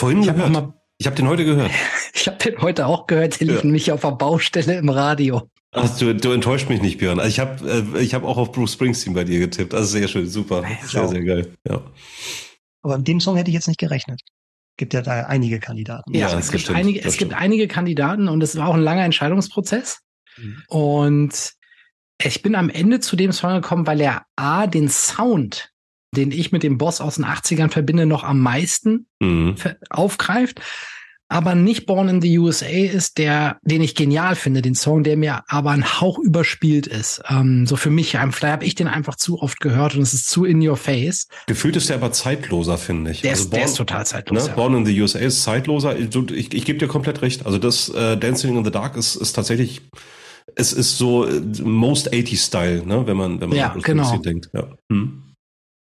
Vorhin 0.00 0.22
ich 0.22 0.28
habe 0.28 0.38
gehört. 0.38 0.52
mal, 0.52 0.74
Ich 0.98 1.06
habe 1.06 1.16
den 1.16 1.28
heute 1.28 1.44
gehört. 1.44 1.70
ich 2.14 2.26
habe 2.26 2.38
den 2.38 2.60
heute 2.60 2.86
auch 2.86 3.06
gehört. 3.06 3.38
Der 3.40 3.46
lief 3.46 3.56
Ja. 3.58 3.64
nämlich 3.64 3.92
auf 3.92 4.00
der 4.00 4.12
Baustelle 4.12 4.76
im 4.78 4.88
Radio. 4.88 5.48
Ach, 5.72 5.98
du, 5.98 6.14
du 6.14 6.32
enttäuscht 6.32 6.68
mich 6.68 6.80
nicht, 6.82 6.98
Björn. 6.98 7.20
Also 7.20 7.28
ich 7.28 7.38
habe 7.38 7.84
äh, 7.94 8.00
ich 8.02 8.14
hab 8.14 8.24
auch 8.24 8.38
auf 8.38 8.50
Bruce 8.52 8.72
Springsteen 8.72 9.14
bei 9.14 9.24
dir 9.24 9.38
getippt. 9.38 9.72
Also 9.74 9.86
sehr 9.98 10.08
schön, 10.08 10.26
super. 10.26 10.64
Sehr, 10.84 11.06
sehr 11.06 11.22
geil. 11.22 11.52
Ja. 11.68 11.80
Aber 12.82 12.98
mit 12.98 13.06
dem 13.08 13.20
Song 13.20 13.36
hätte 13.36 13.50
ich 13.50 13.54
jetzt 13.54 13.68
nicht 13.68 13.78
gerechnet. 13.78 14.20
Gibt 14.78 14.94
ja 14.94 15.02
da 15.02 15.26
einige 15.26 15.60
Kandidaten. 15.60 16.12
Ja, 16.14 16.28
Ja, 16.28 16.34
das 16.34 16.46
es 16.46 16.50
gibt 16.50 16.62
stimmt, 16.64 16.78
einige, 16.78 17.04
es 17.04 17.16
gibt 17.18 17.34
einige 17.34 17.68
Kandidaten 17.68 18.28
und 18.28 18.42
es 18.42 18.56
war 18.56 18.68
auch 18.68 18.74
ein 18.74 18.80
langer 18.80 19.04
Entscheidungsprozess. 19.04 19.98
Mhm. 20.38 20.62
Und 20.68 21.52
ich 22.22 22.42
bin 22.42 22.54
am 22.54 22.68
Ende 22.70 23.00
zu 23.00 23.14
dem 23.16 23.32
Song 23.32 23.52
gekommen, 23.54 23.86
weil 23.86 24.00
er 24.00 24.24
A, 24.36 24.66
den 24.66 24.88
Sound, 24.88 25.70
den 26.16 26.32
ich 26.32 26.52
mit 26.52 26.62
dem 26.62 26.78
Boss 26.78 27.00
aus 27.00 27.16
den 27.16 27.24
80ern 27.24 27.70
verbinde, 27.70 28.06
noch 28.06 28.24
am 28.24 28.40
meisten 28.40 29.06
Mhm. 29.20 29.54
aufgreift, 29.90 30.60
aber 31.32 31.54
nicht 31.54 31.86
Born 31.86 32.08
in 32.08 32.20
the 32.20 32.38
USA 32.40 32.66
ist, 32.66 33.16
der, 33.18 33.58
den 33.62 33.82
ich 33.82 33.94
genial 33.94 34.34
finde, 34.34 34.62
den 34.62 34.74
Song, 34.74 35.04
der 35.04 35.16
mir 35.16 35.42
aber 35.46 35.70
ein 35.70 36.00
Hauch 36.00 36.18
überspielt 36.18 36.88
ist. 36.88 37.22
Ähm, 37.28 37.66
so 37.68 37.76
für 37.76 37.90
mich, 37.90 38.14
ähm, 38.14 38.32
vielleicht 38.32 38.52
habe 38.54 38.64
ich 38.64 38.74
den 38.74 38.88
einfach 38.88 39.14
zu 39.14 39.40
oft 39.40 39.60
gehört 39.60 39.94
und 39.94 40.02
es 40.02 40.12
ist 40.12 40.28
zu 40.28 40.44
in 40.44 40.66
your 40.66 40.76
face. 40.76 41.28
Gefühlt 41.46 41.76
ist 41.76 41.88
der 41.88 41.96
aber 41.98 42.10
zeitloser, 42.10 42.78
finde 42.78 43.12
ich. 43.12 43.20
Der, 43.20 43.30
Also 43.30 43.44
ist, 43.44 43.52
der 43.52 43.58
Born- 43.58 43.68
ist 43.68 43.76
total 43.76 44.06
zeitlos. 44.06 44.42
Ne? 44.42 44.48
ja. 44.48 44.54
Born 44.56 44.74
in 44.74 44.86
the 44.86 45.00
USA 45.00 45.20
ist 45.20 45.44
zeitloser. 45.44 45.94
Du, 45.94 46.26
Ich, 46.34 46.52
ich 46.52 46.64
gebe 46.64 46.80
dir 46.80 46.88
komplett 46.88 47.22
recht. 47.22 47.46
Also 47.46 47.58
das 47.58 47.88
äh, 47.90 48.16
Dancing 48.16 48.56
in 48.56 48.64
the 48.64 48.72
Dark 48.72 48.96
ist, 48.96 49.14
ist 49.14 49.34
tatsächlich, 49.34 49.82
es 50.56 50.72
ist 50.72 50.98
so 50.98 51.26
äh, 51.26 51.40
most 51.62 52.08
80 52.12 52.40
Style, 52.40 52.84
ne? 52.84 53.06
wenn 53.06 53.16
man 53.16 53.40
wenn 53.40 53.50
man 53.50 53.56
Ja, 53.58 53.76
genau. 53.80 54.16
Denkt. 54.18 54.50
Ja. 54.52 54.66
Hm. 54.90 55.22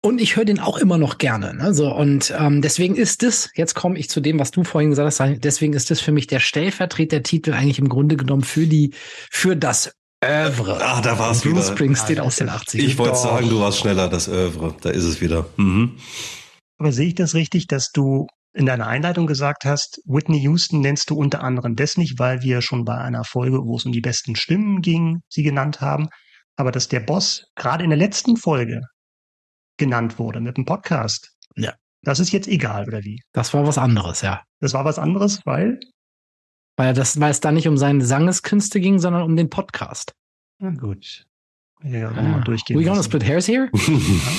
Und 0.04 0.20
ich 0.20 0.36
höre 0.36 0.44
den 0.44 0.60
auch 0.60 0.76
immer 0.76 0.98
noch 0.98 1.16
gerne. 1.16 1.54
Ne? 1.54 1.72
So, 1.72 1.90
und 1.90 2.30
ähm, 2.38 2.60
deswegen 2.60 2.94
ist 2.94 3.22
es, 3.22 3.48
jetzt 3.54 3.72
komme 3.72 3.98
ich 3.98 4.10
zu 4.10 4.20
dem, 4.20 4.38
was 4.38 4.50
du 4.50 4.62
vorhin 4.62 4.90
gesagt 4.90 5.18
hast, 5.18 5.42
deswegen 5.42 5.72
ist 5.72 5.90
es 5.90 6.02
für 6.02 6.12
mich 6.12 6.26
der 6.26 6.40
Stellvertretertitel 6.40 7.54
eigentlich 7.54 7.78
im 7.78 7.88
Grunde 7.88 8.18
genommen 8.18 8.44
für 8.44 8.66
die, 8.66 8.92
für 9.30 9.56
das 9.56 9.94
Oeuvre. 10.22 10.78
Ah, 10.84 11.00
da 11.00 11.18
war's 11.18 11.40
Bruce 11.40 11.52
wieder. 11.52 11.62
Springsteen 11.62 12.20
Ah, 12.20 12.24
aus 12.24 12.36
den 12.36 12.48
das 12.48 12.66
80ern. 12.66 12.80
Ich 12.80 12.98
wollte 12.98 13.16
sagen, 13.16 13.48
du 13.48 13.60
warst 13.60 13.78
schneller, 13.78 14.08
das 14.08 14.28
Oeuvre. 14.28 14.74
Da 14.82 14.90
ist 14.90 15.04
es 15.04 15.22
wieder. 15.22 15.46
Mhm. 15.56 15.96
Aber 16.76 16.92
sehe 16.92 17.08
ich 17.08 17.14
das 17.14 17.32
richtig, 17.32 17.66
dass 17.66 17.90
du 17.90 18.26
in 18.52 18.66
deiner 18.66 18.86
Einleitung 18.86 19.26
gesagt 19.26 19.64
hast, 19.64 20.02
Whitney 20.04 20.40
Houston 20.40 20.80
nennst 20.80 21.08
du 21.08 21.16
unter 21.16 21.42
anderem 21.42 21.76
das 21.76 21.96
nicht, 21.96 22.18
weil 22.18 22.42
wir 22.42 22.60
schon 22.60 22.84
bei 22.84 22.98
einer 22.98 23.24
Folge, 23.24 23.56
wo 23.64 23.78
es 23.78 23.86
um 23.86 23.92
die 23.92 24.02
besten 24.02 24.36
Stimmen 24.36 24.82
ging, 24.82 25.22
sie 25.30 25.42
genannt 25.42 25.80
haben, 25.80 26.08
aber 26.56 26.72
dass 26.72 26.88
der 26.88 27.00
Boss 27.00 27.46
gerade 27.54 27.84
in 27.84 27.88
der 27.88 27.98
letzten 27.98 28.36
Folge 28.36 28.82
genannt 29.76 30.18
wurde 30.18 30.40
mit 30.40 30.56
dem 30.56 30.64
Podcast. 30.64 31.32
Ja. 31.56 31.74
Das 32.02 32.20
ist 32.20 32.32
jetzt 32.32 32.48
egal, 32.48 32.86
oder 32.86 33.02
wie? 33.04 33.22
Das 33.32 33.54
war 33.54 33.66
was 33.66 33.78
anderes, 33.78 34.20
ja. 34.20 34.42
Das 34.60 34.74
war 34.74 34.84
was 34.84 34.98
anderes, 34.98 35.40
weil 35.44 35.80
Weil, 36.76 36.92
das, 36.92 37.18
weil 37.20 37.30
es 37.30 37.40
da 37.40 37.52
nicht 37.52 37.68
um 37.68 37.76
seine 37.78 38.04
Sangeskünste 38.04 38.80
ging, 38.80 38.98
sondern 38.98 39.22
um 39.22 39.36
den 39.36 39.48
Podcast. 39.48 40.12
Na 40.60 40.70
gut. 40.70 41.24
Ja, 41.82 42.08
Ah. 42.08 42.22
mal 42.22 42.40
durchgehen. 42.42 42.78
We 42.78 42.84
gonna 42.84 43.02
split 43.02 43.24
hairs 43.24 43.46
here? 43.46 43.68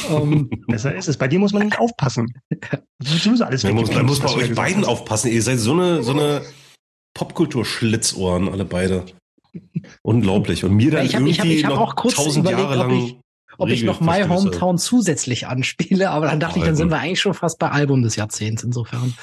um, 0.10 0.50
Besser 0.68 0.96
ist 0.96 1.08
es. 1.08 1.18
Bei 1.18 1.28
dir 1.28 1.40
muss 1.40 1.54
man 1.54 1.64
nicht 1.66 1.80
aufpassen. 1.80 2.28
Ist 2.50 3.24
sowieso 3.24 3.44
alles 3.46 3.62
Da 3.62 3.72
muss, 3.72 3.90
da 3.90 3.96
weggepiept, 3.98 4.06
muss 4.08 4.20
bei 4.20 4.28
du 4.34 4.40
ja 4.40 4.46
euch 4.48 4.56
beiden 4.56 4.82
hast. 4.82 4.88
aufpassen. 4.90 5.32
Ihr 5.32 5.42
seid 5.44 5.60
so 5.60 5.74
eine, 5.74 6.02
so 6.04 6.12
eine 6.12 6.42
Popkultur-Schlitzohren, 7.14 8.50
alle 8.50 8.66
beide. 8.66 9.06
Unglaublich. 10.02 10.64
Und 10.64 10.74
mir 10.76 10.92
dann 10.92 11.06
Ich 11.06 11.16
hab- 11.16 11.22
ich 11.26 11.40
hab- 11.40 11.46
irgendwie 11.46 11.60
ich 11.60 11.66
hab 11.66 11.74
noch 11.74 11.82
auch 11.82 11.96
kurz 11.96 12.16
tausend 12.16 12.46
überlegt, 12.46 12.62
Jahre 12.70 12.82
ob 12.84 12.90
lang 12.92 13.22
ob 13.58 13.70
ich 13.70 13.84
noch 13.84 14.02
My. 14.02 14.24
Hometown 14.28 14.78
zusätzlich 14.78 15.48
anspiele, 15.48 16.10
aber 16.10 16.28
dann 16.28 16.40
dachte 16.40 16.60
ich, 16.60 16.66
dann 16.66 16.76
sind 16.76 16.90
wir 16.90 17.00
eigentlich 17.00 17.22
schon 17.22 17.34
fast 17.34 17.60
bei 17.60 17.70
Album 17.70 18.02
des 18.02 18.16
Jahrzehnts. 18.16 18.64
Insofern 18.64 19.14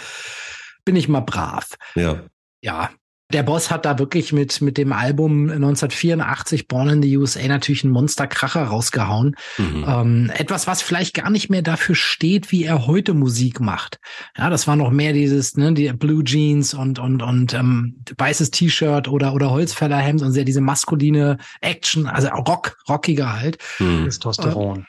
bin 0.85 0.97
ich 0.97 1.09
mal 1.09 1.20
brav. 1.20 1.74
Ja. 1.95 2.20
Ja. 2.61 2.91
Der 3.33 3.43
Boss 3.43 3.70
hat 3.70 3.85
da 3.85 3.99
wirklich 3.99 4.33
mit, 4.33 4.61
mit 4.61 4.76
dem 4.76 4.93
Album 4.93 5.51
1984 5.51 6.68
Born 6.68 6.89
in 6.89 7.03
the 7.03 7.16
USA 7.16 7.47
natürlich 7.49 7.85
einen 7.85 7.93
Monsterkracher 7.93 8.64
rausgehauen. 8.64 9.37
Mhm. 9.59 9.85
Ähm, 9.87 10.30
etwas, 10.35 10.66
was 10.66 10.83
vielleicht 10.83 11.14
gar 11.14 11.30
nicht 11.30 11.49
mehr 11.49 11.62
dafür 11.62 11.95
steht, 11.95 12.53
wie 12.53 12.64
er 12.64 12.87
heute 12.87 13.14
Musik 13.14 13.61
macht. 13.61 14.01
Ja, 14.37 14.51
das 14.51 14.66
war 14.66 14.76
noch 14.76 14.91
mehr 14.91 15.12
dieses, 15.12 15.57
ne, 15.57 15.72
die 15.72 15.93
Blue 15.93 16.22
Jeans 16.24 16.74
und, 16.74 16.99
und, 16.99 17.22
und 17.22 17.55
ähm, 17.55 17.97
weißes 18.16 18.51
T-Shirt 18.51 19.09
oder, 19.09 19.35
oder 19.35 19.51
Holzfällerhemd 19.51 20.22
und 20.22 20.33
sehr 20.33 20.45
diese 20.45 20.61
maskuline 20.61 21.39
Action, 21.61 22.07
also 22.07 22.28
Rock, 22.28 22.76
rockiger 22.89 23.39
halt. 23.39 23.59
Mhm. 23.78 24.05
Testosteron. 24.05 24.87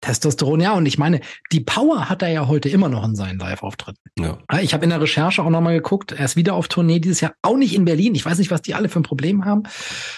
Testosteron, 0.00 0.60
ja, 0.60 0.72
und 0.74 0.86
ich 0.86 0.96
meine, 0.98 1.20
die 1.52 1.60
Power 1.60 2.08
hat 2.08 2.22
er 2.22 2.28
ja 2.30 2.48
heute 2.48 2.68
immer 2.68 2.88
noch 2.88 3.04
in 3.04 3.14
seinen 3.14 3.38
Live-Auftritten. 3.38 4.00
Ja. 4.18 4.38
Ich 4.60 4.72
habe 4.72 4.84
in 4.84 4.90
der 4.90 5.00
Recherche 5.00 5.42
auch 5.42 5.50
nochmal 5.50 5.74
geguckt, 5.74 6.12
er 6.12 6.24
ist 6.24 6.36
wieder 6.36 6.54
auf 6.54 6.68
Tournee 6.68 7.00
dieses 7.00 7.20
Jahr, 7.20 7.34
auch 7.42 7.56
nicht 7.56 7.74
in 7.74 7.84
Berlin. 7.84 8.14
Ich 8.14 8.24
weiß 8.24 8.38
nicht, 8.38 8.50
was 8.50 8.62
die 8.62 8.74
alle 8.74 8.88
für 8.88 9.00
ein 9.00 9.04
Problem 9.04 9.44
haben 9.44 9.64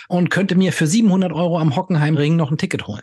und 0.09 0.31
könnte 0.31 0.55
mir 0.55 0.73
für 0.73 0.87
700 0.87 1.33
Euro 1.33 1.59
am 1.59 1.75
Hockenheimring 1.75 2.37
noch 2.37 2.51
ein 2.51 2.59
Ticket 2.59 2.87
holen. 2.87 3.03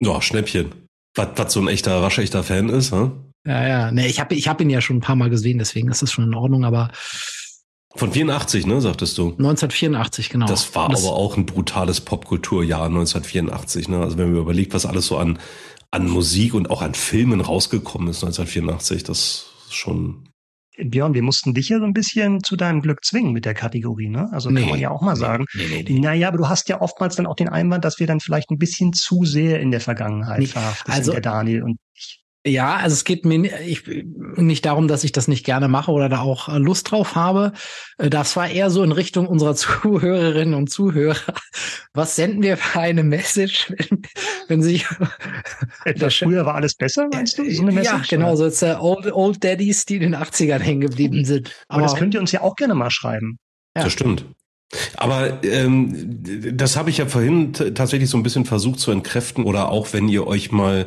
ja, 0.00 0.22
Schnäppchen. 0.22 0.72
Was, 1.16 1.28
was 1.34 1.52
so 1.52 1.60
ein 1.60 1.66
echter, 1.68 2.02
waschechter 2.02 2.44
Fan 2.44 2.68
ist, 2.68 2.92
ne? 2.92 3.10
Ja, 3.44 3.66
ja, 3.66 3.90
nee, 3.90 4.06
ich 4.06 4.20
habe 4.20 4.34
ich 4.34 4.46
hab 4.46 4.60
ihn 4.60 4.70
ja 4.70 4.80
schon 4.80 4.98
ein 4.98 5.00
paar 5.00 5.16
Mal 5.16 5.30
gesehen, 5.30 5.58
deswegen 5.58 5.90
ist 5.90 6.02
das 6.02 6.12
schon 6.12 6.24
in 6.24 6.34
Ordnung, 6.34 6.64
aber 6.64 6.90
Von 7.96 8.12
84, 8.12 8.66
ne, 8.66 8.80
sagtest 8.80 9.18
du? 9.18 9.30
1984, 9.30 10.28
genau. 10.30 10.46
Das 10.46 10.74
war 10.76 10.88
Und 10.88 10.96
aber 10.98 11.12
auch 11.16 11.36
ein 11.36 11.46
brutales 11.46 12.00
Popkulturjahr 12.00 12.84
1984, 12.84 13.88
ne? 13.88 13.98
Also 14.00 14.16
wenn 14.18 14.30
man 14.30 14.40
überlegt, 14.42 14.74
was 14.74 14.86
alles 14.86 15.06
so 15.06 15.18
an, 15.18 15.40
an 15.90 16.08
Musik 16.08 16.54
und 16.54 16.70
auch 16.70 16.82
an 16.82 16.94
Filmen 16.94 17.40
rausgekommen 17.40 18.08
ist 18.08 18.22
1984, 18.24 19.02
das 19.04 19.50
ist 19.66 19.74
schon. 19.74 20.28
Björn, 20.82 21.12
wir 21.12 21.22
mussten 21.22 21.52
dich 21.52 21.68
ja 21.68 21.78
so 21.78 21.84
ein 21.84 21.92
bisschen 21.92 22.42
zu 22.42 22.56
deinem 22.56 22.80
Glück 22.80 23.04
zwingen 23.04 23.32
mit 23.32 23.44
der 23.44 23.52
Kategorie, 23.54 24.08
ne? 24.08 24.30
Also 24.32 24.48
Nee, 24.50 24.60
kann 24.62 24.70
man 24.70 24.80
ja 24.80 24.90
auch 24.90 25.02
mal 25.02 25.12
nee, 25.12 25.18
sagen. 25.20 25.44
Nee, 25.54 25.66
nee, 25.68 25.84
nee. 25.86 25.98
Naja, 25.98 26.28
aber 26.28 26.38
du 26.38 26.48
hast 26.48 26.68
ja 26.70 26.80
oftmals 26.80 27.16
dann 27.16 27.26
auch 27.26 27.34
den 27.36 27.50
Einwand, 27.50 27.84
dass 27.84 27.98
wir 27.98 28.06
dann 28.06 28.20
vielleicht 28.20 28.50
ein 28.50 28.56
bisschen 28.58 28.92
zu 28.94 29.24
sehr 29.24 29.60
in 29.60 29.72
der 29.72 29.80
Vergangenheit 29.80 30.38
Nee, 30.38 30.46
verhaftet 30.46 30.94
also- 30.94 31.12
sind, 31.12 31.24
der 31.24 31.32
Daniel 31.32 31.62
und 31.64 31.76
ich. 31.94 32.19
Ja, 32.46 32.76
also 32.76 32.94
es 32.94 33.04
geht 33.04 33.26
mir 33.26 33.60
ich, 33.60 33.82
nicht 34.36 34.64
darum, 34.64 34.88
dass 34.88 35.04
ich 35.04 35.12
das 35.12 35.28
nicht 35.28 35.44
gerne 35.44 35.68
mache 35.68 35.90
oder 35.90 36.08
da 36.08 36.20
auch 36.20 36.48
äh, 36.48 36.56
Lust 36.56 36.90
drauf 36.90 37.14
habe. 37.14 37.52
Äh, 37.98 38.08
Das 38.08 38.34
war 38.34 38.48
eher 38.48 38.70
so 38.70 38.82
in 38.82 38.92
Richtung 38.92 39.26
unserer 39.26 39.54
Zuhörerinnen 39.56 40.54
und 40.54 40.70
Zuhörer. 40.70 41.16
Was 41.92 42.16
senden 42.16 42.42
wir 42.42 42.56
für 42.56 42.80
eine 42.80 43.02
Message, 43.02 43.70
wenn, 43.76 44.02
wenn 44.48 44.62
sich 44.62 44.86
Etwas 45.84 46.18
Der- 46.18 46.28
früher 46.28 46.46
war 46.46 46.54
alles 46.54 46.74
besser, 46.74 47.08
meinst 47.12 47.36
du? 47.36 47.50
So 47.50 47.60
eine 47.62 47.72
ja, 47.72 47.92
Message? 47.92 48.08
genau, 48.08 48.34
so 48.36 48.46
jetzt 48.46 48.62
äh, 48.62 48.74
Old, 48.80 49.12
Old 49.12 49.44
Daddies, 49.44 49.84
die 49.84 49.96
in 49.96 50.02
den 50.02 50.16
80ern 50.16 50.60
hängen 50.60 50.80
geblieben 50.80 51.26
sind. 51.26 51.52
Aber 51.68 51.82
das 51.82 51.94
könnt 51.94 52.14
ihr 52.14 52.20
uns 52.20 52.32
ja 52.32 52.40
auch 52.40 52.56
gerne 52.56 52.74
mal 52.74 52.90
schreiben. 52.90 53.38
Ja. 53.76 53.84
Das 53.84 53.92
stimmt. 53.92 54.24
Aber 54.96 55.42
ähm, 55.42 56.22
das 56.54 56.76
habe 56.76 56.90
ich 56.90 56.98
ja 56.98 57.06
vorhin 57.06 57.52
tatsächlich 57.52 58.08
so 58.08 58.16
ein 58.16 58.22
bisschen 58.22 58.44
versucht 58.44 58.78
zu 58.78 58.90
entkräften 58.92 59.44
oder 59.44 59.70
auch 59.70 59.92
wenn 59.92 60.08
ihr 60.08 60.26
euch 60.26 60.52
mal 60.52 60.86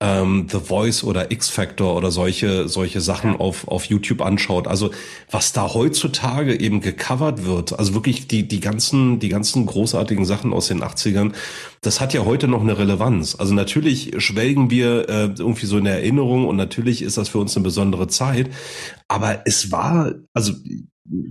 ähm, 0.00 0.48
The 0.50 0.58
Voice 0.58 1.04
oder 1.04 1.30
X 1.30 1.48
Factor 1.48 1.96
oder 1.96 2.10
solche 2.10 2.68
solche 2.68 3.00
Sachen 3.00 3.36
auf 3.36 3.68
auf 3.68 3.84
YouTube 3.84 4.22
anschaut. 4.22 4.66
Also 4.66 4.90
was 5.30 5.52
da 5.52 5.72
heutzutage 5.72 6.58
eben 6.58 6.80
gecovert 6.80 7.44
wird, 7.44 7.78
also 7.78 7.94
wirklich 7.94 8.26
die 8.26 8.48
die 8.48 8.60
ganzen 8.60 9.20
die 9.20 9.28
ganzen 9.28 9.66
großartigen 9.66 10.24
Sachen 10.24 10.52
aus 10.52 10.68
den 10.68 10.82
80ern, 10.82 11.32
das 11.80 12.00
hat 12.00 12.14
ja 12.14 12.24
heute 12.24 12.48
noch 12.48 12.62
eine 12.62 12.78
Relevanz. 12.78 13.36
Also 13.38 13.54
natürlich 13.54 14.14
schwelgen 14.18 14.70
wir 14.70 15.08
äh, 15.08 15.30
irgendwie 15.38 15.66
so 15.66 15.78
in 15.78 15.84
der 15.84 15.94
Erinnerung 15.94 16.46
und 16.48 16.56
natürlich 16.56 17.02
ist 17.02 17.18
das 17.18 17.28
für 17.28 17.38
uns 17.38 17.56
eine 17.56 17.64
besondere 17.64 18.08
Zeit, 18.08 18.50
aber 19.08 19.42
es 19.44 19.70
war 19.70 20.12
also 20.32 20.54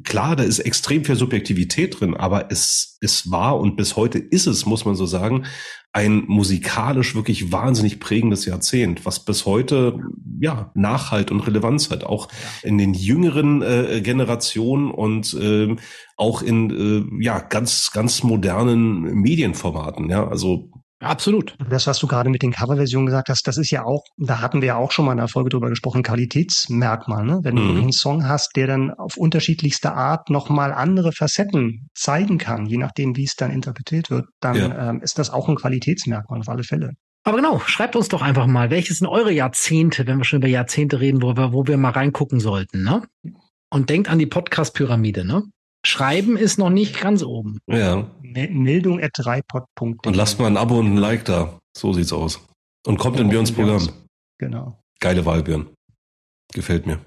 klar, 0.04 0.36
da 0.36 0.44
ist 0.44 0.60
extrem 0.60 1.06
viel 1.06 1.16
Subjektivität 1.16 2.00
drin, 2.00 2.16
aber 2.16 2.52
es, 2.52 2.98
es 3.02 3.32
war 3.32 3.60
und 3.60 3.78
bis 3.78 3.96
heute 3.96 4.20
ist 4.20 4.48
es, 4.48 4.66
muss 4.66 4.86
man 4.86 4.96
so 4.96 5.06
sagen, 5.06 5.46
ein 5.94 6.24
musikalisch 6.28 7.16
wirklich 7.16 7.52
wahnsinnig 7.52 8.00
prägendes 8.00 8.46
Jahrzehnt, 8.46 9.06
was 9.06 9.26
bis 9.26 9.46
heute 9.46 10.00
ja 10.40 10.72
Nachhalt 10.74 11.32
und 11.32 11.42
Relevanz 11.42 11.90
hat, 11.90 12.06
auch 12.06 12.30
in 12.64 12.78
den 12.78 12.94
jüngeren 12.94 13.62
äh, 13.62 14.02
Generationen 14.02 14.90
und 14.90 15.36
ähm, 15.40 15.80
auch 16.16 16.42
in 16.42 17.20
äh, 17.20 17.24
ja 17.24 17.40
ganz 17.40 17.92
ganz 17.92 18.24
modernen 18.24 19.02
Medienformaten. 19.16 20.10
Ja, 20.10 20.28
also 20.28 20.70
Absolut. 21.02 21.56
Das, 21.70 21.88
was 21.88 22.00
du 22.00 22.08
gerade 22.08 22.30
mit 22.30 22.44
den 22.44 22.52
Coverversionen 22.52 23.08
gesagt 23.08 23.30
hast, 23.30 23.48
das 23.48 23.58
ist 23.58 23.72
ja 23.72 23.84
auch, 23.84 24.04
da 24.18 24.40
hatten 24.40 24.62
wir 24.62 24.68
ja 24.68 24.76
auch 24.78 24.92
schon 24.92 25.06
mal 25.06 25.12
in 25.14 25.18
der 25.18 25.28
Folge 25.28 25.50
drüber 25.50 25.70
gesprochen, 25.70 26.04
Qualitätsmerkmal, 26.04 27.26
ne? 27.26 27.40
Wenn 27.44 27.56
du 27.56 27.62
Mhm. 27.64 27.68
wirklich 27.68 27.84
einen 27.84 27.92
Song 27.92 28.28
hast, 28.28 28.52
der 28.56 28.68
dann 28.68 28.92
auf 28.92 29.18
unterschiedlichste 29.18 29.94
Art 29.94 30.30
nochmal 30.30 30.72
andere 30.74 31.12
Facetten 31.12 31.88
zeigen 31.96 32.38
kann, 32.38 32.66
je 32.66 32.78
nachdem, 32.78 33.16
wie 33.18 33.24
es 33.24 33.36
dann 33.36 33.52
interpretiert 33.52 34.10
wird, 34.10 34.26
dann 34.40 34.56
Ja. 34.56 34.90
ähm, 34.90 35.02
ist 35.02 35.18
das 35.20 35.30
auch 35.32 35.50
ein 35.50 35.56
Qualitätsmerkmal 35.56 36.40
auf 36.40 36.50
alle 36.50 36.64
Fälle. 36.64 36.92
Aber 37.24 37.38
genau, 37.38 37.60
schreibt 37.60 37.96
uns 37.96 38.08
doch 38.08 38.22
einfach 38.22 38.48
mal, 38.48 38.70
welches 38.72 38.98
sind 38.98 39.08
eure 39.08 39.32
Jahrzehnte, 39.32 40.08
wenn 40.08 40.18
wir 40.18 40.24
schon 40.26 40.38
über 40.40 40.48
Jahrzehnte 40.48 41.00
reden, 41.00 41.22
wo 41.22 41.36
wir, 41.36 41.54
wo 41.54 41.68
wir 41.68 41.78
mal 41.78 41.92
reingucken 41.92 42.40
sollten, 42.40 42.84
ne? 42.84 43.04
Und 43.70 43.90
denkt 43.90 44.10
an 44.10 44.20
die 44.20 44.26
Podcast-Pyramide, 44.26 45.26
ne? 45.26 45.44
Schreiben 45.84 46.38
ist 46.38 46.60
noch 46.60 46.70
nicht 46.70 47.00
ganz 47.02 47.24
oben. 47.24 47.58
ja, 47.68 48.06
Me- 48.34 48.50
Meldung 48.50 49.02
at 49.02 49.12
3pod.de. 49.16 50.08
und 50.08 50.16
lasst 50.16 50.40
mal 50.40 50.48
ein 50.48 50.58
Abo 50.58 50.80
und 50.80 50.94
ein 50.94 50.98
Like 50.98 51.26
da. 51.26 51.60
So 51.76 51.94
sieht's 51.94 52.14
aus. 52.14 52.46
Und 52.86 52.98
kommt 52.98 53.20
in 53.20 53.30
Björns 53.30 53.52
Programm. 53.52 53.88
Genau. 54.40 54.82
Geile 55.00 55.26
Wahl, 55.26 55.44
Björn. 55.44 55.70
Gefällt 56.54 56.86
mir. 56.86 57.00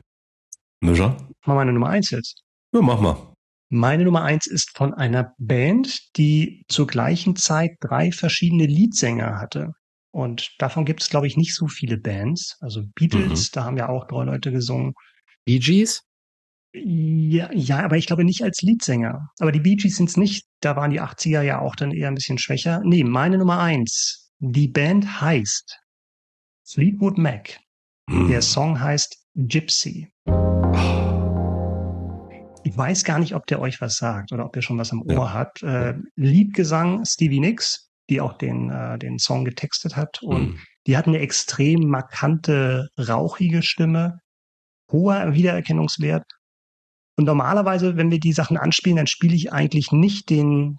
Mischa? 0.81 1.17
Mal 1.47 1.55
meine 1.55 1.73
Nummer 1.73 1.89
eins 1.89 2.11
jetzt. 2.11 2.43
Ja, 2.73 2.81
mach 2.81 3.01
mal. 3.01 3.33
Meine 3.71 4.05
Nummer 4.05 4.23
eins 4.23 4.47
ist 4.47 4.77
von 4.77 4.95
einer 4.95 5.35
Band, 5.39 6.17
die 6.17 6.65
zur 6.69 6.87
gleichen 6.87 7.35
Zeit 7.37 7.73
drei 7.81 8.13
verschiedene 8.13 8.67
Leadsänger 8.67 9.39
hatte. 9.41 9.73
Und 10.13 10.55
davon 10.59 10.85
gibt 10.85 11.03
es, 11.03 11.09
glaube 11.11 11.27
ich, 11.27 11.37
nicht 11.37 11.55
so 11.57 11.67
viele 11.67 11.97
Bands. 11.99 12.57
Also 12.61 12.83
Beatles, 12.95 13.51
da 13.51 13.65
haben 13.65 13.77
ja 13.77 13.89
auch 13.89 14.07
drei 14.07 14.25
Leute 14.25 14.53
gesungen. 14.53 14.95
Bee 15.45 15.59
Gees? 15.59 16.03
Ja, 16.77 17.51
ja, 17.53 17.85
aber 17.85 17.97
ich 17.97 18.07
glaube 18.07 18.25
nicht 18.25 18.43
als 18.43 18.61
Leadsänger. 18.63 19.29
Aber 19.39 19.53
die 19.53 19.61
Bee 19.61 19.77
Gees 19.77 19.97
sind's 19.97 20.17
nicht. 20.17 20.45
Da 20.61 20.75
waren 20.75 20.91
die 20.91 21.01
80er 21.01 21.43
ja 21.43 21.61
auch 21.61 21.77
dann 21.77 21.93
eher 21.93 22.09
ein 22.09 22.17
bisschen 22.17 22.37
schwächer. 22.39 22.81
Nee, 22.85 23.05
meine 23.05 23.39
Nummer 23.39 23.61
eins. 23.61 24.33
Die 24.41 24.67
Band 24.67 25.21
heißt 25.21 25.79
Fleetwood 26.67 27.17
Mac. 27.17 27.59
Hm. 28.11 28.29
Der 28.29 28.43
Song 28.43 28.81
heißt 28.81 29.17
Gypsy. 29.37 30.09
Ich 32.65 32.77
weiß 32.77 33.05
gar 33.05 33.19
nicht, 33.21 33.35
ob 33.37 33.47
der 33.47 33.61
euch 33.61 33.81
was 33.81 33.97
sagt 33.97 34.33
oder 34.33 34.45
ob 34.47 34.57
ihr 34.57 34.63
schon 34.63 34.79
was 34.79 34.91
am 34.91 35.05
Ja. 35.07 35.19
Ohr 35.19 35.33
habt. 35.33 35.63
Äh, 35.63 35.95
Liedgesang 36.17 37.05
Stevie 37.05 37.39
Nicks, 37.41 37.89
die 38.11 38.21
auch 38.21 38.33
den, 38.33 38.71
äh, 38.71 38.99
den 38.99 39.19
Song 39.19 39.45
getextet 39.45 39.95
hat. 39.97 40.21
Und 40.23 40.55
Hm. 40.55 40.59
die 40.89 40.97
hat 40.97 41.07
eine 41.07 41.19
extrem 41.21 41.89
markante, 41.89 42.89
rauchige 42.99 43.63
Stimme, 43.63 44.19
hoher 44.91 45.35
Wiedererkennungswert. 45.35 46.25
Und 47.17 47.25
normalerweise, 47.25 47.97
wenn 47.97 48.11
wir 48.11 48.21
die 48.21 48.33
Sachen 48.33 48.57
anspielen, 48.57 48.97
dann 48.97 49.07
spiele 49.07 49.35
ich 49.35 49.53
eigentlich 49.53 49.93
nicht 49.93 50.31
den, 50.31 50.77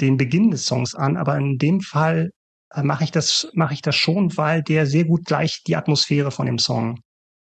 den 0.00 0.16
Beginn 0.16 0.50
des 0.50 0.66
Songs 0.66 0.94
an, 0.94 1.16
aber 1.16 1.36
in 1.36 1.58
dem 1.58 1.80
Fall 1.80 2.30
äh, 2.74 2.82
mache 2.82 3.04
ich 3.04 3.10
das, 3.10 3.48
mache 3.54 3.74
ich 3.74 3.82
das 3.82 3.96
schon, 3.96 4.36
weil 4.36 4.62
der 4.62 4.86
sehr 4.86 5.04
gut 5.04 5.26
gleich 5.26 5.62
die 5.66 5.76
Atmosphäre 5.76 6.30
von 6.30 6.46
dem 6.46 6.58
Song 6.58 7.00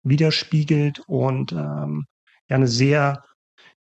widerspiegelt 0.02 1.00
und 1.06 1.52
ähm, 1.52 2.04
ja 2.48 2.56
eine 2.56 2.68
sehr, 2.68 3.22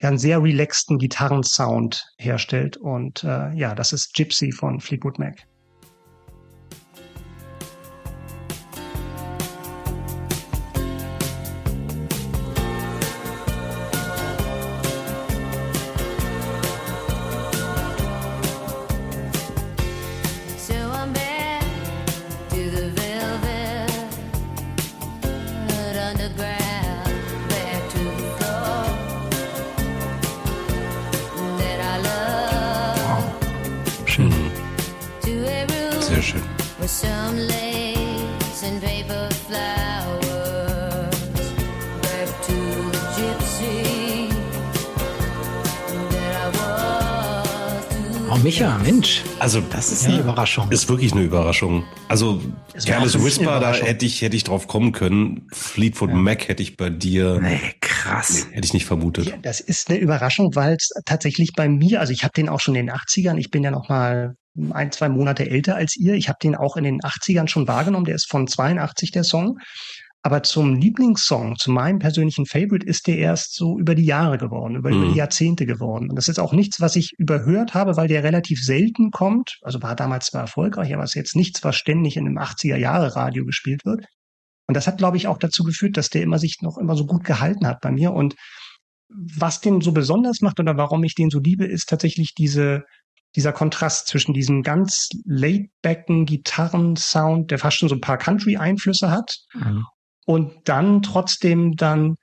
ja 0.00 0.08
einen 0.08 0.18
sehr 0.18 0.42
relaxten 0.42 0.98
Gitarrensound 0.98 2.04
herstellt. 2.18 2.76
Und 2.76 3.24
äh, 3.24 3.52
ja, 3.54 3.74
das 3.74 3.92
ist 3.92 4.14
Gypsy 4.14 4.52
von 4.52 4.80
Fleetwood 4.80 5.18
Mac. 5.18 5.47
Micha, 48.58 48.78
Mensch, 48.78 49.22
Also, 49.38 49.60
das 49.60 49.92
ist 49.92 50.06
eine 50.06 50.18
Überraschung. 50.18 50.70
ist 50.72 50.88
wirklich 50.88 51.12
eine 51.12 51.22
Überraschung. 51.22 51.84
Also, 52.08 52.42
Careless 52.84 53.22
Whisper, 53.22 53.60
da 53.60 53.72
hätte 53.72 54.04
ich, 54.04 54.20
hätte 54.22 54.34
ich 54.36 54.42
drauf 54.42 54.66
kommen 54.66 54.90
können. 54.90 55.46
Fleetwood 55.52 56.12
Mac 56.12 56.48
hätte 56.48 56.62
ich 56.64 56.76
bei 56.76 56.90
dir, 56.90 57.38
Nee, 57.40 57.60
krass. 57.80 58.48
hätte 58.50 58.64
ich 58.66 58.72
nicht 58.72 58.84
vermutet. 58.86 59.26
Ja, 59.26 59.36
das 59.40 59.60
ist 59.60 59.90
eine 59.90 59.98
Überraschung, 60.00 60.56
weil 60.56 60.74
es 60.74 60.90
tatsächlich 61.04 61.52
bei 61.54 61.68
mir, 61.68 62.00
also 62.00 62.12
ich 62.12 62.24
habe 62.24 62.32
den 62.36 62.48
auch 62.48 62.58
schon 62.60 62.74
in 62.74 62.86
den 62.86 62.94
80ern, 62.96 63.36
ich 63.38 63.50
bin 63.50 63.62
ja 63.62 63.70
noch 63.70 63.88
mal 63.88 64.34
ein, 64.72 64.90
zwei 64.90 65.08
Monate 65.08 65.48
älter 65.48 65.76
als 65.76 65.96
ihr. 65.96 66.14
Ich 66.14 66.28
habe 66.28 66.38
den 66.42 66.56
auch 66.56 66.76
in 66.76 66.82
den 66.82 67.00
80ern 67.00 67.46
schon 67.46 67.68
wahrgenommen, 67.68 68.06
der 68.06 68.16
ist 68.16 68.28
von 68.28 68.48
82 68.48 69.12
der 69.12 69.22
Song. 69.22 69.58
Aber 70.28 70.42
zum 70.42 70.74
Lieblingssong, 70.74 71.56
zu 71.56 71.70
meinem 71.70 72.00
persönlichen 72.00 72.44
Favorite, 72.44 72.84
ist 72.84 73.06
der 73.06 73.16
erst 73.16 73.54
so 73.54 73.78
über 73.78 73.94
die 73.94 74.04
Jahre 74.04 74.36
geworden, 74.36 74.76
über, 74.76 74.90
über 74.90 75.06
Mhm. 75.06 75.12
die 75.12 75.16
Jahrzehnte 75.16 75.64
geworden. 75.64 76.10
Und 76.10 76.16
das 76.16 76.28
ist 76.28 76.38
auch 76.38 76.52
nichts, 76.52 76.82
was 76.82 76.96
ich 76.96 77.12
überhört 77.16 77.72
habe, 77.72 77.96
weil 77.96 78.08
der 78.08 78.22
relativ 78.24 78.62
selten 78.62 79.10
kommt. 79.10 79.56
Also 79.62 79.80
war 79.82 79.96
damals 79.96 80.26
zwar 80.26 80.42
erfolgreich, 80.42 80.92
aber 80.92 81.02
ist 81.04 81.14
jetzt 81.14 81.34
nichts, 81.34 81.64
was 81.64 81.76
ständig 81.76 82.18
in 82.18 82.26
einem 82.26 82.36
80er-Jahre-Radio 82.36 83.46
gespielt 83.46 83.86
wird. 83.86 84.04
Und 84.66 84.76
das 84.76 84.86
hat, 84.86 84.98
glaube 84.98 85.16
ich, 85.16 85.28
auch 85.28 85.38
dazu 85.38 85.64
geführt, 85.64 85.96
dass 85.96 86.10
der 86.10 86.20
immer 86.22 86.38
sich 86.38 86.56
noch 86.60 86.76
immer 86.76 86.94
so 86.94 87.06
gut 87.06 87.24
gehalten 87.24 87.66
hat 87.66 87.80
bei 87.80 87.90
mir. 87.90 88.12
Und 88.12 88.34
was 89.08 89.62
den 89.62 89.80
so 89.80 89.92
besonders 89.92 90.42
macht 90.42 90.60
oder 90.60 90.76
warum 90.76 91.02
ich 91.04 91.14
den 91.14 91.30
so 91.30 91.38
liebe, 91.40 91.64
ist 91.64 91.88
tatsächlich 91.88 92.34
diese, 92.34 92.82
dieser 93.34 93.54
Kontrast 93.54 94.08
zwischen 94.08 94.34
diesem 94.34 94.62
ganz 94.62 95.08
laid-backen 95.24 96.26
Gitarrensound, 96.26 97.50
der 97.50 97.58
fast 97.58 97.78
schon 97.78 97.88
so 97.88 97.94
ein 97.94 98.02
paar 98.02 98.18
Country-Einflüsse 98.18 99.10
hat, 99.10 99.38
Mhm. 99.54 99.84
Und 100.28 100.52
dann 100.68 101.00
trotzdem 101.00 101.74
dann 101.74 102.16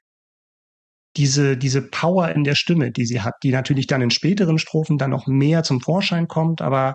diese, 1.18 1.58
diese 1.58 1.82
Power 1.82 2.30
in 2.30 2.44
der 2.44 2.54
Stimme, 2.54 2.92
die 2.92 3.06
sie 3.06 3.22
hat, 3.22 3.34
die 3.42 3.52
natürlich 3.52 3.88
dann 3.88 4.04
in 4.04 4.12
späteren 4.12 4.60
Strophen 4.60 5.00
dann 5.00 5.10
noch 5.10 5.26
mehr 5.26 5.64
zum 5.64 5.82
Vorschein 5.82 6.28
kommt, 6.28 6.62
aber 6.62 6.94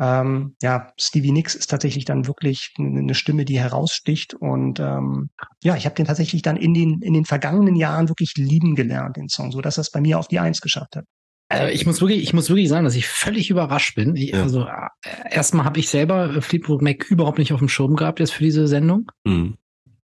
ähm, 0.00 0.56
ja, 0.60 0.92
Stevie 0.98 1.30
Nicks 1.30 1.54
ist 1.54 1.70
tatsächlich 1.70 2.04
dann 2.04 2.26
wirklich 2.26 2.74
eine 2.78 3.14
Stimme, 3.14 3.44
die 3.44 3.60
heraussticht 3.60 4.34
und 4.34 4.80
ähm, 4.80 5.30
ja, 5.62 5.76
ich 5.76 5.84
habe 5.84 5.94
den 5.94 6.06
tatsächlich 6.06 6.42
dann 6.42 6.56
in 6.56 6.74
den 6.74 7.00
in 7.00 7.12
den 7.12 7.26
vergangenen 7.26 7.76
Jahren 7.76 8.08
wirklich 8.08 8.32
lieben 8.36 8.74
gelernt, 8.74 9.18
den 9.18 9.28
Song, 9.28 9.52
so 9.52 9.60
dass 9.60 9.78
er 9.78 9.82
es 9.82 9.92
bei 9.92 10.00
mir 10.00 10.18
auf 10.18 10.26
die 10.26 10.40
Eins 10.40 10.60
geschafft 10.60 10.96
hat. 10.96 11.04
Äh, 11.52 11.70
ich 11.72 11.86
muss 11.86 12.00
wirklich, 12.00 12.24
ich 12.24 12.32
muss 12.32 12.48
wirklich 12.48 12.68
sagen, 12.68 12.84
dass 12.84 12.96
ich 12.96 13.06
völlig 13.06 13.50
überrascht 13.50 13.94
bin. 13.94 14.16
Ich, 14.16 14.30
Ja. 14.30 14.42
Also 14.42 14.64
äh, 14.64 14.88
erstmal 15.30 15.64
habe 15.64 15.78
ich 15.78 15.88
selber 15.88 16.34
äh, 16.34 16.40
Fleetwood 16.40 16.82
Mac 16.82 17.08
überhaupt 17.08 17.38
nicht 17.38 17.52
auf 17.52 17.60
dem 17.60 17.68
Schirm 17.68 17.94
gehabt 17.94 18.18
jetzt 18.18 18.32
für 18.32 18.42
diese 18.42 18.66
Sendung. 18.66 19.12
Mhm. 19.24 19.56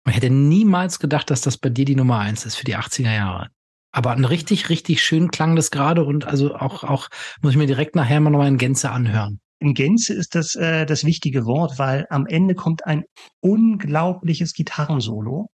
Ich 0.08 0.16
hätte 0.16 0.30
niemals 0.30 1.00
gedacht, 1.00 1.30
dass 1.30 1.42
das 1.42 1.58
bei 1.58 1.70
dir 1.70 1.86
die 1.86 1.96
Nummer 1.96 2.20
eins 2.20 2.46
ist 2.46 2.56
für 2.56 2.66
die 2.66 2.78
80er 2.78 3.14
Jahre. 3.14 3.50
Aber 3.92 4.12
ein 4.12 4.26
richtig, 4.26 4.70
richtig 4.70 5.02
schön 5.04 5.32
klang 5.32 5.56
das 5.56 5.72
gerade 5.72 6.04
und 6.04 6.26
also 6.26 6.54
auch, 6.56 6.84
auch 6.84 7.08
muss 7.42 7.52
ich 7.54 7.58
mir 7.58 7.66
direkt 7.66 7.96
nachher 7.96 8.20
mal 8.20 8.30
nochmal 8.30 8.50
in 8.50 8.58
Gänze 8.58 8.92
anhören. 8.92 9.40
In 9.60 9.74
Gänze 9.74 10.14
ist 10.14 10.36
das 10.36 10.54
äh, 10.56 10.86
das 10.86 11.06
wichtige 11.06 11.46
Wort, 11.46 11.80
weil 11.80 12.06
am 12.10 12.28
Ende 12.28 12.56
kommt 12.56 12.86
ein 12.86 13.04
unglaubliches 13.40 14.54
Gitarrensolo, 14.54 15.48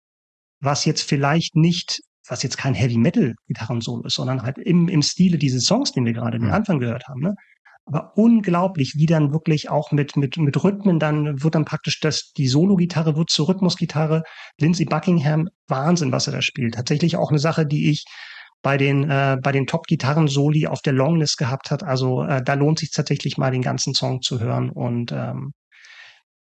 was 0.60 0.84
jetzt 0.84 1.02
vielleicht 1.02 1.56
nicht, 1.56 2.00
was 2.28 2.42
jetzt 2.42 2.56
kein 2.56 2.74
Heavy 2.74 2.96
Metal 2.96 3.34
Gitarrensolo 3.48 4.04
ist, 4.04 4.14
sondern 4.14 4.42
halt 4.42 4.56
im, 4.58 4.88
im 4.88 5.02
Stile 5.02 5.36
dieses 5.36 5.64
Songs, 5.64 5.92
den 5.92 6.04
wir 6.06 6.12
gerade 6.12 6.38
den 6.38 6.46
Mhm. 6.48 6.54
Anfang 6.54 6.78
gehört 6.78 7.08
haben. 7.08 7.20
Ne? 7.20 7.34
Aber 7.88 8.12
unglaublich, 8.16 8.94
wie 8.96 9.06
dann 9.06 9.32
wirklich 9.32 9.70
auch 9.70 9.92
mit 9.92 10.16
mit 10.16 10.36
mit 10.36 10.62
Rhythmen 10.62 10.98
dann 10.98 11.42
wird 11.42 11.54
dann 11.54 11.64
praktisch 11.64 12.00
das 12.00 12.32
die 12.36 12.48
Solo-Gitarre 12.48 13.16
wird 13.16 13.30
zur 13.30 13.48
Rhythmusgitarre. 13.48 14.22
Lindsey 14.58 14.84
Buckingham, 14.84 15.48
Wahnsinn, 15.66 16.12
was 16.12 16.26
er 16.26 16.34
da 16.34 16.42
spielt. 16.42 16.74
Tatsächlich 16.74 17.16
auch 17.16 17.30
eine 17.30 17.38
Sache, 17.38 17.66
die 17.66 17.90
ich 17.90 18.04
bei 18.62 18.76
den 18.76 19.08
äh, 19.08 19.38
bei 19.42 19.52
den 19.52 19.66
Top-Gitarren-Soli 19.66 20.66
auf 20.66 20.82
der 20.82 20.92
Longlist 20.92 21.38
gehabt 21.38 21.70
hat. 21.70 21.82
Also 21.82 22.22
äh, 22.22 22.42
da 22.42 22.54
lohnt 22.54 22.78
sich 22.78 22.90
tatsächlich 22.90 23.38
mal 23.38 23.50
den 23.50 23.62
ganzen 23.62 23.94
Song 23.94 24.20
zu 24.20 24.40
hören 24.40 24.70
und 24.70 25.12
ähm, 25.12 25.52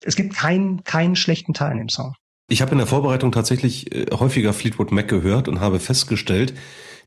es 0.04 0.16
gibt 0.16 0.36
keinen 0.36 0.84
keinen 0.84 1.16
schlechten 1.16 1.54
Teil 1.54 1.74
in 1.74 1.78
dem 1.80 1.90
Song. 1.90 2.14
Ich 2.50 2.62
habe 2.62 2.72
in 2.72 2.80
der 2.80 2.88
Vorbereitung 2.88 3.32
tatsächlich 3.32 3.96
äh, 3.96 4.08
häufiger 4.12 4.54
Fleetwood 4.54 4.92
Mac 4.92 5.08
gehört 5.08 5.48
und 5.48 5.60
habe 5.60 5.80
festgestellt, 5.80 6.54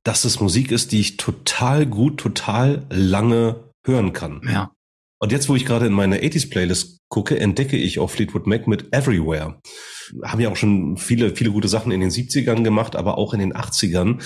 dass 0.05 0.25
es 0.25 0.41
Musik 0.41 0.71
ist, 0.71 0.93
die 0.93 1.01
ich 1.01 1.17
total 1.17 1.87
gut, 1.87 2.19
total 2.19 2.87
lange 2.91 3.72
hören 3.85 4.13
kann. 4.13 4.41
Ja. 4.45 4.73
Und 5.23 5.31
jetzt, 5.31 5.49
wo 5.49 5.55
ich 5.55 5.65
gerade 5.65 5.87
in 5.87 5.93
meine 5.93 6.19
80s 6.19 6.51
Playlist 6.51 6.99
gucke, 7.09 7.39
entdecke 7.39 7.77
ich 7.77 8.01
auch 8.01 8.11
Fleetwood 8.11 8.49
Mac 8.49 8.67
mit 8.67 8.93
Everywhere. 8.93 9.61
Haben 10.25 10.41
ja 10.41 10.51
auch 10.51 10.57
schon 10.57 10.97
viele, 10.97 11.37
viele 11.37 11.53
gute 11.53 11.69
Sachen 11.69 11.93
in 11.93 12.01
den 12.01 12.11
70ern 12.11 12.65
gemacht, 12.65 12.97
aber 12.97 13.19
auch 13.19 13.33
in 13.33 13.39
den 13.39 13.55
80ern 13.55 14.21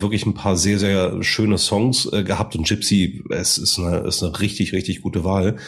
wirklich 0.00 0.26
ein 0.26 0.34
paar 0.34 0.56
sehr, 0.56 0.80
sehr 0.80 1.22
schöne 1.22 1.56
Songs 1.56 2.12
äh, 2.12 2.24
gehabt 2.24 2.56
und 2.56 2.66
Gypsy, 2.66 3.22
es 3.30 3.58
ist 3.58 3.78
eine, 3.78 3.98
ist 3.98 4.24
eine 4.24 4.40
richtig, 4.40 4.72
richtig 4.72 5.02
gute 5.02 5.22
Wahl. 5.22 5.58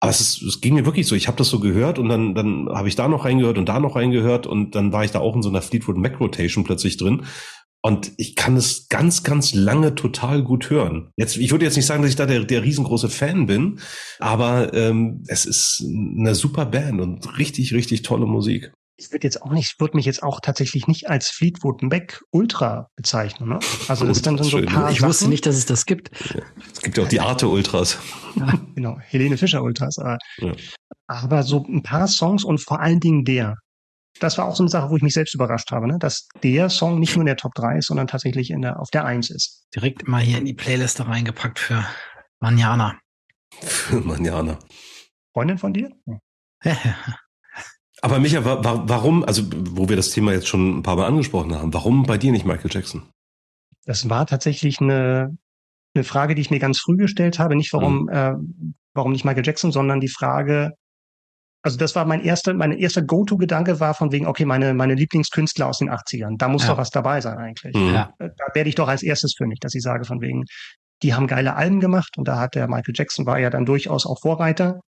Aber 0.00 0.10
es, 0.10 0.20
ist, 0.20 0.42
es 0.42 0.60
ging 0.60 0.74
mir 0.74 0.86
wirklich 0.86 1.06
so, 1.06 1.14
ich 1.14 1.28
habe 1.28 1.38
das 1.38 1.48
so 1.48 1.60
gehört 1.60 1.98
und 1.98 2.08
dann, 2.08 2.34
dann 2.34 2.68
habe 2.68 2.88
ich 2.88 2.96
da 2.96 3.06
noch 3.08 3.24
reingehört 3.24 3.58
und 3.58 3.68
da 3.68 3.78
noch 3.78 3.94
reingehört 3.94 4.46
und 4.46 4.74
dann 4.74 4.92
war 4.92 5.04
ich 5.04 5.12
da 5.12 5.20
auch 5.20 5.36
in 5.36 5.42
so 5.42 5.48
einer 5.48 5.62
Fleetwood 5.62 5.96
Mac 5.96 6.18
Rotation 6.18 6.64
plötzlich 6.64 6.96
drin. 6.96 7.24
Und 7.86 8.10
ich 8.16 8.34
kann 8.34 8.56
es 8.56 8.88
ganz, 8.88 9.22
ganz 9.22 9.54
lange 9.54 9.94
total 9.94 10.42
gut 10.42 10.70
hören. 10.70 11.12
Jetzt, 11.16 11.36
ich 11.36 11.52
würde 11.52 11.64
jetzt 11.64 11.76
nicht 11.76 11.86
sagen, 11.86 12.02
dass 12.02 12.10
ich 12.10 12.16
da 12.16 12.26
der, 12.26 12.42
der 12.42 12.64
riesengroße 12.64 13.08
Fan 13.08 13.46
bin, 13.46 13.78
aber 14.18 14.74
ähm, 14.74 15.22
es 15.28 15.44
ist 15.44 15.84
eine 15.86 16.34
super 16.34 16.66
Band 16.66 17.00
und 17.00 17.38
richtig, 17.38 17.72
richtig 17.74 18.02
tolle 18.02 18.26
Musik. 18.26 18.72
Ich 18.96 19.12
würde 19.12 19.24
jetzt 19.24 19.40
auch 19.40 19.52
nicht, 19.52 19.78
würde 19.78 19.96
mich 19.96 20.04
jetzt 20.04 20.24
auch 20.24 20.40
tatsächlich 20.40 20.88
nicht 20.88 21.08
als 21.08 21.28
Fleetwood 21.28 21.80
Mac 21.84 22.24
Ultra 22.32 22.88
bezeichnen. 22.96 23.50
Ne? 23.50 23.60
Also 23.86 24.04
das 24.04 24.16
ist 24.16 24.26
dann 24.26 24.36
so 24.36 24.56
ein 24.56 24.66
paar 24.66 24.90
Ich 24.90 24.98
Sachen, 24.98 25.08
wusste 25.08 25.28
nicht, 25.28 25.46
dass 25.46 25.54
es 25.54 25.66
das 25.66 25.86
gibt. 25.86 26.10
Es 26.72 26.82
gibt 26.82 26.96
ja 26.98 27.04
auch 27.04 27.08
die 27.08 27.20
Arte 27.20 27.46
Ultras. 27.46 27.98
genau, 28.74 28.98
Helene 28.98 29.36
Fischer 29.36 29.62
Ultras. 29.62 29.96
Aber, 29.98 30.18
Ja. 30.38 30.54
aber 31.06 31.44
so 31.44 31.64
ein 31.68 31.84
paar 31.84 32.08
Songs 32.08 32.42
und 32.42 32.58
vor 32.60 32.80
allen 32.80 32.98
Dingen 32.98 33.24
der. 33.24 33.58
Das 34.20 34.38
war 34.38 34.46
auch 34.46 34.56
so 34.56 34.62
eine 34.62 34.70
Sache, 34.70 34.90
wo 34.90 34.96
ich 34.96 35.02
mich 35.02 35.14
selbst 35.14 35.34
überrascht 35.34 35.70
habe, 35.72 35.86
ne? 35.86 35.98
dass 35.98 36.28
der 36.42 36.70
Song 36.70 36.98
nicht 36.98 37.14
nur 37.14 37.22
in 37.22 37.26
der 37.26 37.36
Top 37.36 37.54
3 37.54 37.78
ist, 37.78 37.86
sondern 37.86 38.06
tatsächlich 38.06 38.50
in 38.50 38.62
der, 38.62 38.80
auf 38.80 38.90
der 38.90 39.04
1 39.04 39.30
ist. 39.30 39.66
Direkt 39.74 40.08
mal 40.08 40.22
hier 40.22 40.38
in 40.38 40.44
die 40.44 40.54
Playliste 40.54 41.06
reingepackt 41.06 41.58
für 41.58 41.84
Manjana. 42.40 42.98
Für 43.60 44.00
Manjana. 44.00 44.58
Freundin 45.32 45.58
von 45.58 45.74
dir? 45.74 45.90
Aber 48.02 48.18
Micha, 48.18 48.44
wa 48.44 48.62
wa 48.62 48.84
warum, 48.86 49.24
also 49.24 49.42
wo 49.70 49.88
wir 49.88 49.96
das 49.96 50.10
Thema 50.10 50.32
jetzt 50.32 50.48
schon 50.48 50.78
ein 50.78 50.82
paar 50.82 50.96
Mal 50.96 51.06
angesprochen 51.06 51.54
haben, 51.54 51.72
warum 51.72 52.04
bei 52.04 52.18
dir 52.18 52.32
nicht 52.32 52.44
Michael 52.44 52.70
Jackson? 52.70 53.02
Das 53.84 54.08
war 54.10 54.26
tatsächlich 54.26 54.80
eine, 54.80 55.36
eine 55.94 56.04
Frage, 56.04 56.34
die 56.34 56.42
ich 56.42 56.50
mir 56.50 56.58
ganz 56.58 56.78
früh 56.78 56.96
gestellt 56.96 57.38
habe. 57.38 57.56
Nicht 57.56 57.72
warum, 57.72 58.08
äh, 58.08 58.34
warum 58.94 59.12
nicht 59.12 59.24
Michael 59.24 59.46
Jackson, 59.46 59.72
sondern 59.72 60.00
die 60.00 60.08
Frage, 60.08 60.72
also 61.62 61.76
das 61.78 61.94
war 61.96 62.04
mein 62.04 62.22
erster, 62.22 62.54
mein 62.54 62.72
erster 62.72 63.02
Go-To-Gedanke 63.02 63.80
war 63.80 63.94
von 63.94 64.12
wegen, 64.12 64.26
okay, 64.26 64.44
meine, 64.44 64.72
meine 64.74 64.94
Lieblingskünstler 64.94 65.66
aus 65.66 65.78
den 65.78 65.90
80ern. 65.90 66.36
Da 66.38 66.48
muss 66.48 66.62
Ja. 66.62 66.70
doch 66.70 66.78
was 66.78 66.90
dabei 66.90 67.20
sein 67.20 67.38
eigentlich. 67.38 67.74
Mhm. 67.74 67.94
Ja. 67.94 68.12
Äh, 68.18 68.30
Da 68.36 68.44
werde 68.54 68.68
ich 68.68 68.74
doch 68.76 68.88
als 68.88 69.02
erstes 69.02 69.34
fündig, 69.36 69.58
dass 69.60 69.74
ich 69.74 69.82
sage 69.82 70.04
von 70.04 70.20
wegen, 70.20 70.44
die 71.02 71.14
haben 71.14 71.26
geile 71.26 71.56
Alben 71.56 71.80
gemacht 71.80 72.16
und 72.16 72.26
da 72.28 72.38
hat 72.38 72.54
der 72.54 72.68
Michael 72.68 72.94
Jackson 72.96 73.26
war 73.26 73.38
ja 73.38 73.50
dann 73.50 73.66
durchaus 73.66 74.06
auch 74.06 74.18
Vorreiter. 74.20 74.80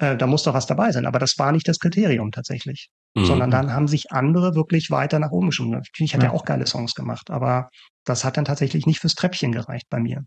Äh, 0.00 0.16
da 0.16 0.26
muss 0.26 0.42
doch 0.44 0.54
was 0.54 0.66
dabei 0.66 0.92
sein. 0.92 1.06
Aber 1.06 1.18
das 1.18 1.34
war 1.38 1.52
nicht 1.52 1.66
das 1.68 1.78
Kriterium 1.78 2.30
tatsächlich. 2.32 2.88
Mhm. 3.16 3.24
Sondern 3.24 3.50
dann 3.50 3.72
haben 3.72 3.88
sich 3.88 4.12
andere 4.12 4.54
wirklich 4.54 4.90
weiter 4.90 5.18
nach 5.18 5.30
oben 5.30 5.46
geschoben. 5.48 5.70
Natürlich 5.70 6.14
hat 6.14 6.22
Ja. 6.22 6.28
er 6.30 6.34
auch 6.34 6.44
geile 6.44 6.66
Songs 6.66 6.94
gemacht, 6.94 7.30
aber 7.30 7.68
das 8.04 8.24
hat 8.24 8.36
dann 8.36 8.44
tatsächlich 8.44 8.86
nicht 8.86 9.00
fürs 9.00 9.14
Treppchen 9.14 9.52
gereicht 9.52 9.86
bei 9.88 9.98
mir. 10.00 10.24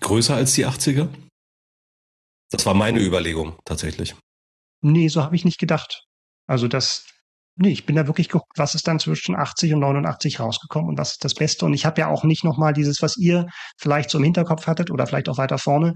Größer 0.00 0.34
als 0.34 0.54
die 0.54 0.66
80er? 0.66 1.08
Das 2.50 2.64
war 2.66 2.74
meine 2.74 3.00
Überlegung, 3.00 3.56
tatsächlich. 3.64 4.14
Nee, 4.80 5.08
so 5.08 5.22
habe 5.22 5.36
ich 5.36 5.44
nicht 5.44 5.58
gedacht. 5.58 6.02
Also 6.46 6.68
das, 6.68 7.06
nee, 7.56 7.70
ich 7.70 7.86
bin 7.86 7.96
da 7.96 8.06
wirklich 8.06 8.28
geguckt, 8.28 8.52
was 8.56 8.74
ist 8.74 8.86
dann 8.86 8.98
zwischen 9.00 9.34
80 9.36 9.74
und 9.74 9.80
89 9.80 10.40
rausgekommen 10.40 10.90
und 10.90 10.98
was 10.98 11.12
ist 11.12 11.24
das 11.24 11.34
Beste. 11.34 11.64
Und 11.66 11.74
ich 11.74 11.86
habe 11.86 12.00
ja 12.00 12.08
auch 12.08 12.24
nicht 12.24 12.44
nochmal 12.44 12.72
dieses, 12.72 13.02
was 13.02 13.16
ihr 13.16 13.46
vielleicht 13.78 14.10
so 14.10 14.18
im 14.18 14.24
Hinterkopf 14.24 14.66
hattet 14.66 14.90
oder 14.90 15.06
vielleicht 15.06 15.28
auch 15.28 15.38
weiter 15.38 15.58
vorne, 15.58 15.94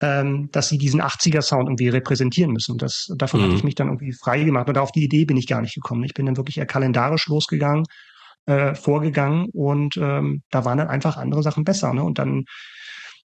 ähm, 0.00 0.48
dass 0.52 0.68
sie 0.68 0.78
diesen 0.78 1.00
80er-Sound 1.00 1.68
irgendwie 1.68 1.88
repräsentieren 1.88 2.52
müssen. 2.52 2.78
Das, 2.78 3.06
davon 3.16 3.40
Mhm. 3.40 3.44
hatte 3.44 3.56
ich 3.56 3.64
mich 3.64 3.74
dann 3.76 3.88
irgendwie 3.88 4.12
frei 4.12 4.42
gemacht. 4.42 4.68
Und 4.68 4.78
auf 4.78 4.92
die 4.92 5.04
Idee 5.04 5.24
bin 5.24 5.36
ich 5.36 5.46
gar 5.46 5.60
nicht 5.60 5.74
gekommen. 5.74 6.02
Ich 6.04 6.14
bin 6.14 6.26
dann 6.26 6.36
wirklich 6.36 6.58
eher 6.58 6.66
kalendarisch 6.66 7.28
losgegangen, 7.28 7.84
äh, 8.46 8.74
vorgegangen 8.74 9.46
und 9.52 9.96
ähm, 9.96 10.42
da 10.50 10.64
waren 10.64 10.78
dann 10.78 10.88
einfach 10.88 11.16
andere 11.16 11.42
Sachen 11.42 11.64
besser. 11.64 11.94
Ne? 11.94 12.02
Und 12.02 12.18
dann 12.18 12.44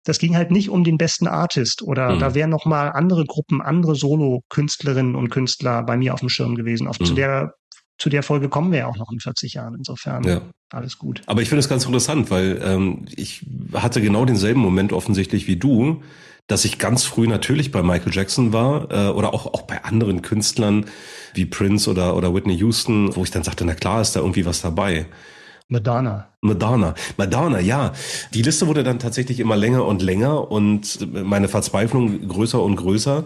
das 0.04 0.18
ging 0.18 0.36
halt 0.36 0.50
nicht 0.50 0.70
um 0.70 0.82
den 0.84 0.96
besten 0.98 1.26
Artist 1.26 1.82
oder 1.82 2.14
Mhm. 2.14 2.18
da 2.20 2.34
wären 2.34 2.50
noch 2.50 2.64
mal 2.64 2.88
andere 2.88 3.24
Gruppen, 3.26 3.60
andere 3.60 3.94
Solo-Künstlerinnen 3.94 5.14
und 5.14 5.30
Künstler 5.30 5.82
bei 5.82 5.96
mir 5.96 6.14
auf 6.14 6.20
dem 6.20 6.28
Schirm 6.28 6.54
gewesen. 6.54 6.86
Auf, 6.88 6.98
Zu 6.98 7.12
Mhm. 7.12 7.16
der 7.16 7.54
zu 7.98 8.08
der 8.08 8.22
Folge 8.22 8.48
kommen 8.48 8.72
wir 8.72 8.78
ja 8.78 8.86
auch 8.86 8.96
noch 8.96 9.12
in 9.12 9.20
40 9.20 9.52
Jahren. 9.52 9.74
Insofern 9.74 10.24
Ja. 10.24 10.40
alles 10.72 10.96
gut. 10.96 11.20
Aber 11.26 11.42
ich 11.42 11.50
finde 11.50 11.60
es 11.60 11.68
ganz 11.68 11.84
interessant, 11.84 12.30
weil 12.30 12.58
ähm, 12.64 13.04
ich 13.14 13.44
hatte 13.74 14.00
genau 14.00 14.24
denselben 14.24 14.60
Moment 14.60 14.94
offensichtlich 14.94 15.46
wie 15.46 15.56
du, 15.56 16.02
dass 16.46 16.64
ich 16.64 16.78
ganz 16.78 17.04
früh 17.04 17.26
natürlich 17.28 17.72
bei 17.72 17.82
Michael 17.82 18.14
Jackson 18.14 18.54
war 18.54 18.90
äh, 18.90 19.10
oder 19.10 19.34
auch 19.34 19.44
auch 19.52 19.62
bei 19.62 19.84
anderen 19.84 20.22
Künstlern 20.22 20.86
wie 21.34 21.44
Prince 21.44 21.90
oder 21.90 22.16
oder 22.16 22.34
Whitney 22.34 22.56
Houston, 22.56 23.14
wo 23.16 23.22
ich 23.22 23.30
dann 23.32 23.42
sagte, 23.44 23.66
na 23.66 23.74
klar 23.74 24.00
ist 24.00 24.16
da 24.16 24.20
irgendwie 24.20 24.46
was 24.46 24.62
dabei. 24.62 25.04
Madonna. 25.70 26.28
Madonna. 26.40 26.94
Madonna, 27.16 27.60
ja. 27.60 27.92
Die 28.34 28.42
Liste 28.42 28.66
wurde 28.66 28.82
dann 28.82 28.98
tatsächlich 28.98 29.38
immer 29.38 29.56
länger 29.56 29.86
und 29.86 30.02
länger 30.02 30.50
und 30.50 30.98
meine 31.12 31.48
Verzweiflung 31.48 32.26
größer 32.26 32.60
und 32.60 32.76
größer. 32.76 33.24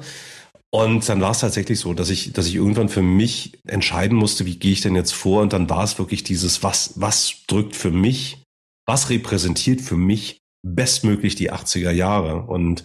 Und 0.70 1.08
dann 1.08 1.20
war 1.20 1.30
es 1.30 1.38
tatsächlich 1.38 1.80
so, 1.80 1.94
dass 1.94 2.10
ich, 2.10 2.32
dass 2.32 2.46
ich 2.46 2.56
irgendwann 2.56 2.90
für 2.90 3.00
mich 3.00 3.58
entscheiden 3.66 4.18
musste, 4.18 4.44
wie 4.44 4.58
gehe 4.58 4.72
ich 4.72 4.82
denn 4.82 4.94
jetzt 4.94 5.14
vor? 5.14 5.40
Und 5.40 5.52
dann 5.54 5.70
war 5.70 5.84
es 5.84 5.98
wirklich 5.98 6.22
dieses, 6.22 6.62
was, 6.62 6.92
was 6.96 7.44
drückt 7.46 7.76
für 7.76 7.90
mich, 7.90 8.42
was 8.86 9.08
repräsentiert 9.08 9.80
für 9.80 9.96
mich 9.96 10.38
bestmöglich 10.64 11.36
die 11.36 11.52
80er 11.52 11.90
Jahre? 11.90 12.42
Und 12.46 12.84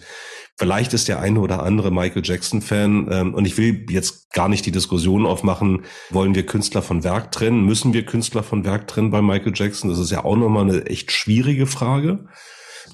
vielleicht 0.56 0.92
ist 0.92 1.08
der 1.08 1.20
eine 1.20 1.40
oder 1.40 1.62
andere 1.62 1.90
Michael 1.90 2.22
Jackson-Fan, 2.24 3.08
ähm, 3.10 3.34
und 3.34 3.46
ich 3.46 3.56
will 3.56 3.86
jetzt 3.88 4.30
gar 4.32 4.48
nicht 4.48 4.66
die 4.66 4.72
Diskussion 4.72 5.26
aufmachen, 5.26 5.84
wollen 6.10 6.34
wir 6.34 6.46
Künstler 6.46 6.82
von 6.82 7.02
Werk 7.02 7.32
trennen? 7.32 7.64
Müssen 7.64 7.92
wir 7.92 8.04
Künstler 8.04 8.42
von 8.42 8.64
Werk 8.64 8.86
trennen 8.86 9.10
bei 9.10 9.22
Michael 9.22 9.54
Jackson? 9.54 9.90
Das 9.90 9.98
ist 9.98 10.10
ja 10.10 10.24
auch 10.24 10.36
nochmal 10.36 10.68
eine 10.68 10.86
echt 10.86 11.10
schwierige 11.10 11.66
Frage. 11.66 12.26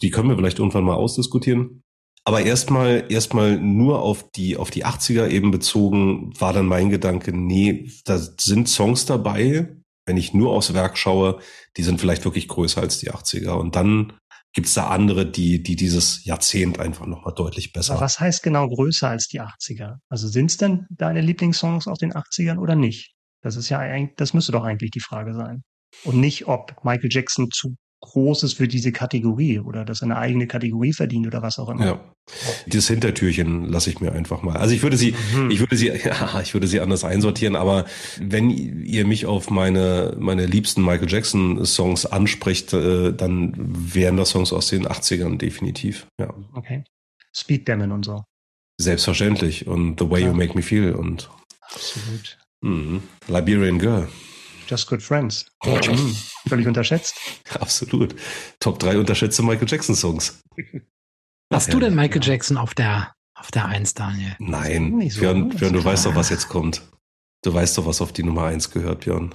Die 0.01 0.11
können 0.11 0.29
wir 0.29 0.37
vielleicht 0.37 0.59
irgendwann 0.59 0.85
mal 0.85 0.95
ausdiskutieren. 0.95 1.83
Aber 2.25 2.41
erstmal, 2.41 3.05
erstmal 3.09 3.57
nur 3.57 4.03
auf 4.03 4.31
die, 4.33 4.57
auf 4.57 4.73
die 4.73 4.85
80er 4.85 5.29
eben 5.29 5.53
bezogen, 5.53 6.33
war 6.39 6.53
dann 6.53 6.67
mein 6.67 6.91
Gedanke, 6.91 7.33
nee, 7.33 7.89
da 8.05 8.19
sind 8.19 8.69
Songs 8.69 9.07
dabei, 9.07 9.77
wenn 10.07 10.17
ich 10.17 10.35
nur 10.35 10.51
aufs 10.51 10.75
Werk 10.75 10.99
schaue, 10.99 11.39
die 11.77 11.85
sind 11.85 12.01
vielleicht 12.01 12.25
wirklich 12.25 12.49
größer 12.49 12.81
als 12.81 12.99
die 12.99 13.13
80er. 13.13 13.53
Und 13.53 13.77
dann 13.77 14.13
gibt's 14.57 14.73
da 14.73 14.89
andere, 14.89 15.31
die, 15.31 15.63
die 15.63 15.77
dieses 15.77 16.25
Jahrzehnt 16.25 16.81
einfach 16.81 17.05
nochmal 17.05 17.35
deutlich 17.35 17.75
besser. 17.75 17.93
Aber 17.93 18.01
was 18.01 18.19
heißt 18.19 18.43
genau 18.43 18.67
größer 18.67 19.07
als 19.07 19.29
die 19.29 19.43
80er? 19.43 19.97
Also 20.09 20.29
sind's 20.29 20.57
denn 20.57 20.87
deine 20.89 21.21
Lieblingssongs 21.21 21.87
aus 21.87 21.99
den 21.99 22.15
80ern 22.15 22.57
oder 22.57 22.75
nicht? 22.75 23.13
Das 23.43 23.57
ist 23.57 23.69
ja 23.69 23.79
eigentlich, 23.79 24.17
das 24.17 24.33
müsste 24.33 24.53
doch 24.53 24.65
eigentlich 24.65 24.93
die 24.93 25.01
Frage 25.01 25.35
sein. 25.35 25.63
Und 26.05 26.17
nicht, 26.21 26.49
ob 26.49 26.83
Michael 26.83 27.11
Jackson 27.13 27.51
zu 27.51 27.77
groß 28.17 28.45
ist 28.45 28.55
für 28.55 28.67
diese 28.67 28.93
Kategorie 28.93 29.59
oder 29.61 29.85
dass 29.85 30.01
er 30.01 30.07
eine 30.07 30.17
eigene 30.17 30.47
Kategorie 30.47 30.95
verdient 30.95 31.27
oder 31.27 31.43
was 31.43 31.59
auch 31.59 31.69
immer. 31.69 31.85
Ja. 31.85 32.01
Dieses 32.65 32.89
Hintertürchen 32.89 33.67
lasse 33.67 33.91
ich 33.91 34.01
mir 34.01 34.13
einfach 34.13 34.43
mal. 34.43 34.57
Also 34.57 34.75
ich 34.75 34.83
würde 34.83 34.97
sie, 34.97 35.15
Mhm. 35.35 35.51
ich 35.51 35.61
würde 35.61 35.77
sie, 35.77 35.89
ja, 36.05 36.41
ich 36.41 36.55
würde 36.55 36.67
sie 36.67 36.81
anders 36.81 37.05
einsortieren, 37.05 37.57
aber 37.57 37.85
wenn 38.19 38.49
ihr 38.49 39.07
mich 39.07 39.27
auf 39.27 39.51
meine, 39.51 40.17
meine 40.19 40.47
liebsten 40.47 40.83
Michael 40.83 41.11
Jackson 41.11 41.63
Songs 41.67 42.07
anspricht, 42.07 42.73
äh, 42.73 43.13
dann 43.13 43.53
wären 43.59 44.17
das 44.17 44.31
Songs 44.31 44.51
aus 44.51 44.69
den 44.69 44.87
80ern 44.87 45.37
definitiv. 45.37 46.07
Ja. 46.19 46.33
Okay. 46.55 46.85
Speed 47.35 47.69
Demon 47.69 47.93
und 47.93 48.07
so. 48.07 48.25
Selbstverständlich. 48.81 49.67
Und 49.67 50.01
The 50.01 50.09
Way 50.11 50.21
You 50.23 50.27
Klar. 50.29 50.37
Make 50.39 50.55
Me 50.55 50.63
Feel 50.63 50.95
und 50.95 51.29
Absolut. 51.61 52.39
mhm. 52.63 53.03
Liberian 53.29 53.79
Girl. 53.79 54.09
Just 54.69 54.89
Good 54.89 55.03
Friends. 55.03 55.47
Mhm. 55.65 56.17
Völlig 56.49 56.67
unterschätzt. 56.67 57.17
Absolut. 57.61 58.15
Top 58.61 58.79
3 58.79 58.99
unterschätzte 58.99 59.43
Michael 59.43 59.69
Jackson 59.69 59.95
Songs. 59.95 60.41
Hast 61.53 61.69
Ach, 61.69 61.73
du 61.73 61.81
denn. 61.81 61.95
Michael 61.95 62.23
Jackson 62.23 62.57
auf 62.57 62.75
der, 62.75 63.13
auf 63.39 63.51
der 63.51 63.67
Eins, 63.67 63.95
Daniel? 63.95 64.35
Nein, 64.39 65.09
so, 65.11 65.21
Björn, 65.21 65.49
Björn 65.51 65.73
du 65.73 65.79
ist 65.81 65.85
weißt 65.85 66.03
klar. 66.03 66.15
doch, 66.15 66.21
was 66.21 66.31
jetzt 66.31 66.49
kommt. 66.49 66.83
Du 67.43 67.55
weißt 67.55 67.79
doch, 67.79 67.87
was 67.87 68.01
auf 68.01 68.13
die 68.13 68.23
Nummer 68.25 68.45
1 68.47 68.71
gehört, 68.71 69.01
Björn. 69.05 69.35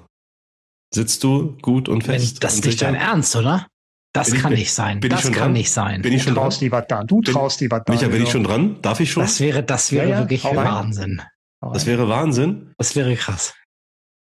Sitzt 0.93 1.23
du 1.23 1.57
gut 1.61 1.87
und 1.87 2.05
Wenn 2.07 2.19
fest? 2.19 2.43
das 2.43 2.55
und 2.55 2.65
nicht 2.65 2.81
dein 2.81 2.95
Ernst, 2.95 3.35
oder? 3.35 3.67
Das 4.13 4.27
Bin 4.27 4.35
ich- 4.35 4.41
kann 4.41 4.49
bin- 4.51 4.59
nicht 4.59 4.73
sein. 4.73 4.99
bin 4.99 5.09
ich 5.11 5.15
Das 5.15 5.21
schon 5.23 5.31
kann 5.31 5.41
dran? 5.43 5.53
nicht 5.53 5.71
sein. 5.71 6.01
Bin 6.01 6.11
ich 6.11 6.19
Du 6.21 6.25
schon 6.25 6.35
dran? 6.35 6.43
traust 6.43 6.59
lieber 6.61 6.81
da. 6.81 7.03
Du 7.05 7.21
Bin- 7.21 7.33
traust 7.33 7.61
lieber 7.61 7.79
da. 7.79 7.93
Micha, 7.93 8.09
bin 8.09 8.21
ich 8.23 8.29
schon 8.29 8.43
dran? 8.43 8.81
Darf 8.81 8.99
ich 8.99 9.09
schon? 9.09 9.23
Das 9.23 9.39
wäre, 9.39 9.63
das 9.63 9.93
wäre 9.93 10.03
Ja, 10.09 10.15
ja, 10.15 10.19
wirklich. 10.19 10.43
Wahnsinn. 10.43 11.21
Das 11.61 11.85
wäre 11.85 12.09
Wahnsinn. 12.09 12.73
Das 12.77 12.93
wäre 12.97 13.15
krass. 13.15 13.53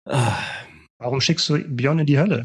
Ah, 0.07 0.37
Warum 1.01 1.19
schickst 1.19 1.49
du 1.49 1.57
Björn 1.57 1.97
in 1.99 2.05
die 2.05 2.19
Hölle? 2.19 2.43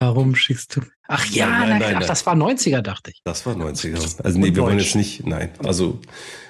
Warum 0.00 0.34
schickst 0.34 0.76
du? 0.76 0.82
Ach 1.08 1.24
ja, 1.26 1.46
Nein, 1.48 1.68
nein, 1.70 1.78
nein, 1.80 1.96
ach, 2.02 2.06
das 2.06 2.26
war 2.26 2.34
90er, 2.34 2.82
dachte 2.82 3.10
ich. 3.12 3.20
Das 3.24 3.46
war 3.46 3.54
90er. 3.54 4.22
Also 4.22 4.38
nee, 4.38 4.48
Und 4.48 4.56
wir 4.56 4.62
wollen 4.62 4.76
Deutsch. 4.76 4.86
jetzt 4.88 4.94
nicht, 4.96 5.26
nein. 5.26 5.52
Also 5.64 6.00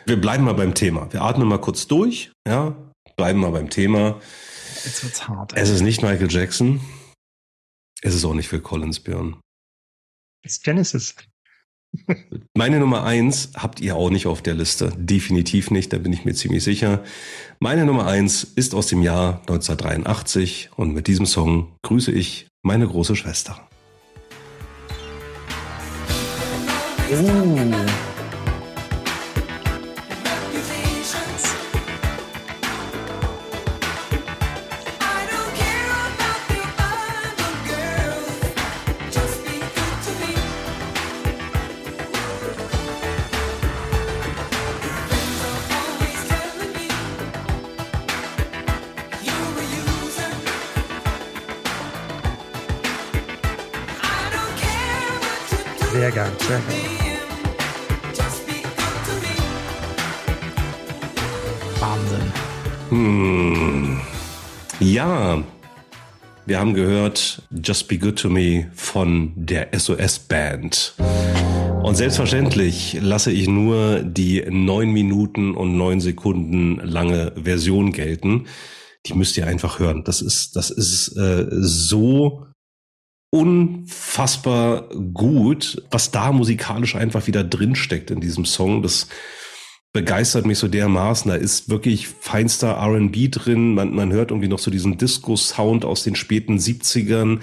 wir 0.06 0.20
bleiben 0.20 0.44
mal 0.44 0.54
beim 0.54 0.74
Thema. 0.74 1.12
Wir 1.12 1.22
atmen 1.22 1.46
mal 1.46 1.60
kurz 1.60 1.86
durch, 1.86 2.32
ja, 2.48 2.74
bleiben 3.16 3.38
mal 3.40 3.50
beim 3.52 3.70
Thema. 3.70 4.20
Jetzt 4.84 5.04
wird's 5.04 5.28
hart. 5.28 5.52
Es 5.54 5.68
ist 5.70 5.82
nicht 5.82 6.02
Michael 6.02 6.30
Jackson. 6.30 6.80
Es 8.00 8.14
ist 8.14 8.24
auch 8.24 8.34
nicht 8.34 8.48
Phil 8.48 8.60
Collins, 8.60 8.98
Björn. 8.98 9.38
Das 10.42 10.54
ist 10.54 10.64
Genesis. 10.64 11.14
Meine 12.54 12.78
Nummer 12.78 13.04
eins 13.04 13.50
habt 13.56 13.80
ihr 13.80 13.96
auch 13.96 14.10
nicht 14.10 14.26
auf 14.26 14.42
der 14.42 14.54
Liste. 14.54 14.92
Definitiv 14.96 15.70
nicht, 15.70 15.92
da 15.92 15.98
bin 15.98 16.12
ich 16.12 16.24
mir 16.24 16.34
ziemlich 16.34 16.64
sicher. 16.64 17.02
Meine 17.60 17.84
Nummer 17.84 18.06
eins 18.06 18.44
ist 18.44 18.74
aus 18.74 18.86
dem 18.86 19.02
Jahr 19.02 19.40
1983 19.40 20.70
und 20.76 20.94
mit 20.94 21.06
diesem 21.06 21.26
Song 21.26 21.72
grüße 21.82 22.12
ich 22.12 22.48
meine 22.62 22.86
große 22.86 23.16
Schwester. 23.16 23.60
Oh. 27.10 27.91
Haben 66.62 66.74
gehört 66.74 67.42
Just 67.50 67.88
Be 67.88 67.98
Good 67.98 68.20
to 68.20 68.28
Me 68.28 68.70
von 68.72 69.32
der 69.34 69.70
SOS 69.76 70.20
Band. 70.20 70.94
Und 71.82 71.96
selbstverständlich 71.96 72.98
lasse 73.00 73.32
ich 73.32 73.48
nur 73.48 74.04
die 74.04 74.44
neun 74.48 74.92
Minuten 74.92 75.56
und 75.56 75.76
neun 75.76 76.00
Sekunden 76.00 76.76
lange 76.76 77.32
Version 77.34 77.90
gelten. 77.90 78.46
Die 79.06 79.14
müsst 79.14 79.36
ihr 79.36 79.48
einfach 79.48 79.80
hören. 79.80 80.04
Das 80.04 80.22
ist, 80.22 80.54
das 80.54 80.70
ist 80.70 81.16
äh, 81.16 81.46
so 81.50 82.46
unfassbar 83.30 84.88
gut, 85.12 85.82
was 85.90 86.12
da 86.12 86.30
musikalisch 86.30 86.94
einfach 86.94 87.26
wieder 87.26 87.42
drinsteckt 87.42 88.12
in 88.12 88.20
diesem 88.20 88.44
Song. 88.44 88.82
Das 88.84 89.08
begeistert 89.92 90.46
mich 90.46 90.58
so 90.58 90.68
dermaßen. 90.68 91.30
Da 91.30 91.36
ist 91.36 91.68
wirklich 91.68 92.08
feinster 92.08 92.68
R&B 92.68 93.28
drin. 93.28 93.74
Man, 93.74 93.94
man 93.94 94.12
hört 94.12 94.30
irgendwie 94.30 94.48
noch 94.48 94.58
so 94.58 94.70
diesen 94.70 94.96
Disco-Sound 94.96 95.84
aus 95.84 96.02
den 96.02 96.16
späten 96.16 96.58
70ern. 96.58 97.40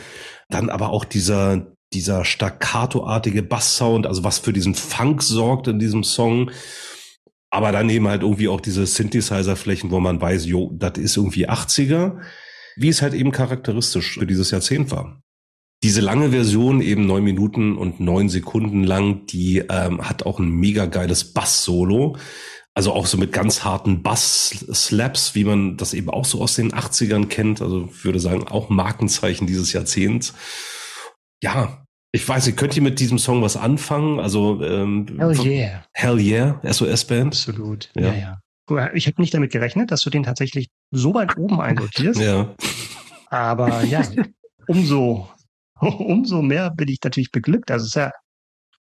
Dann 0.50 0.70
aber 0.70 0.90
auch 0.90 1.06
dieser, 1.06 1.68
dieser 1.94 2.26
staccato-artige 2.26 3.44
Bass-Sound, 3.44 4.08
also 4.08 4.24
was 4.24 4.40
für 4.40 4.54
diesen 4.54 4.74
Funk 4.74 5.22
sorgt 5.22 5.68
in 5.68 5.80
diesem 5.80 6.04
Song. 6.04 6.50
Aber 7.52 7.72
dann 7.72 7.90
eben 7.90 8.08
halt 8.08 8.24
irgendwie 8.24 8.48
auch 8.48 8.62
diese 8.62 8.86
Synthesizer-Flächen, 8.86 9.92
wo 9.92 10.00
man 10.00 10.20
weiß, 10.20 10.46
jo, 10.46 10.72
das 10.74 10.98
ist 10.98 11.18
irgendwie 11.18 11.48
80er. 11.48 12.20
Wie 12.76 12.90
es 12.90 13.02
halt 13.02 13.14
eben 13.14 13.32
charakteristisch 13.32 14.18
für 14.18 14.26
dieses 14.26 14.52
Jahrzehnt 14.52 14.90
war. 14.92 15.22
Diese 15.82 16.02
lange 16.02 16.32
Version, 16.32 16.82
eben 16.82 17.06
neun 17.06 17.24
Minuten 17.24 17.78
und 17.78 18.00
neun 18.00 18.28
Sekunden 18.28 18.84
lang, 18.84 19.26
die 19.28 19.60
ähm, 19.70 20.02
hat 20.08 20.26
auch 20.26 20.40
ein 20.40 20.50
mega 20.50 20.86
geiles 20.86 21.34
Bass-Solo. 21.34 22.18
Also 22.74 22.94
auch 22.94 23.06
so 23.06 23.18
mit 23.18 23.32
ganz 23.32 23.64
harten 23.64 24.04
Bass-Slaps, 24.04 25.36
wie 25.36 25.44
man 25.44 25.78
das 25.78 25.94
eben 25.94 26.10
auch 26.10 26.26
so 26.26 26.42
aus 26.42 26.56
den 26.56 26.72
80ern 26.72 27.28
kennt. 27.28 27.62
Also 27.62 27.90
ich 27.92 28.04
würde 28.04 28.20
sagen, 28.20 28.48
auch 28.48 28.70
Markenzeichen 28.70 29.48
dieses 29.48 29.74
Jahrzehnts. 29.74 30.34
Ja, 31.42 31.86
ich 32.12 32.28
weiß 32.28 32.46
nicht, 32.48 32.58
könnt 32.58 32.76
ihr 32.76 32.82
mit 32.82 33.00
diesem 33.00 33.20
Song 33.20 33.42
was 33.42 33.56
anfangen? 33.56 34.20
Also 34.20 34.64
ähm, 34.64 35.06
Hell 35.18 35.40
yeah. 35.46 35.86
Hell 35.94 36.20
yeah, 36.20 36.60
SOS-Band. 36.64 37.34
Absolut. 37.34 37.90
Ja. 37.96 38.14
Ja, 38.14 38.40
ja. 38.70 38.90
Ich 38.94 39.08
habe 39.08 39.22
nicht 39.22 39.34
damit 39.34 39.52
gerechnet, 39.52 39.92
dass 39.92 40.02
du 40.02 40.10
den 40.10 40.24
tatsächlich 40.24 40.70
so 40.92 41.14
weit 41.14 41.38
oben 41.38 41.60
einsortierst. 41.60 42.20
Ja, 42.20 42.54
Aber 43.30 43.84
ja, 43.84 44.04
umso, 44.68 45.28
umso 46.00 46.42
mehr 46.42 46.72
bin 46.72 46.88
ich 46.88 47.00
natürlich 47.04 47.32
beglückt. 47.32 47.72
Also 47.72 47.84
es 47.84 47.90
ist 47.90 47.96
ja, 47.96 48.12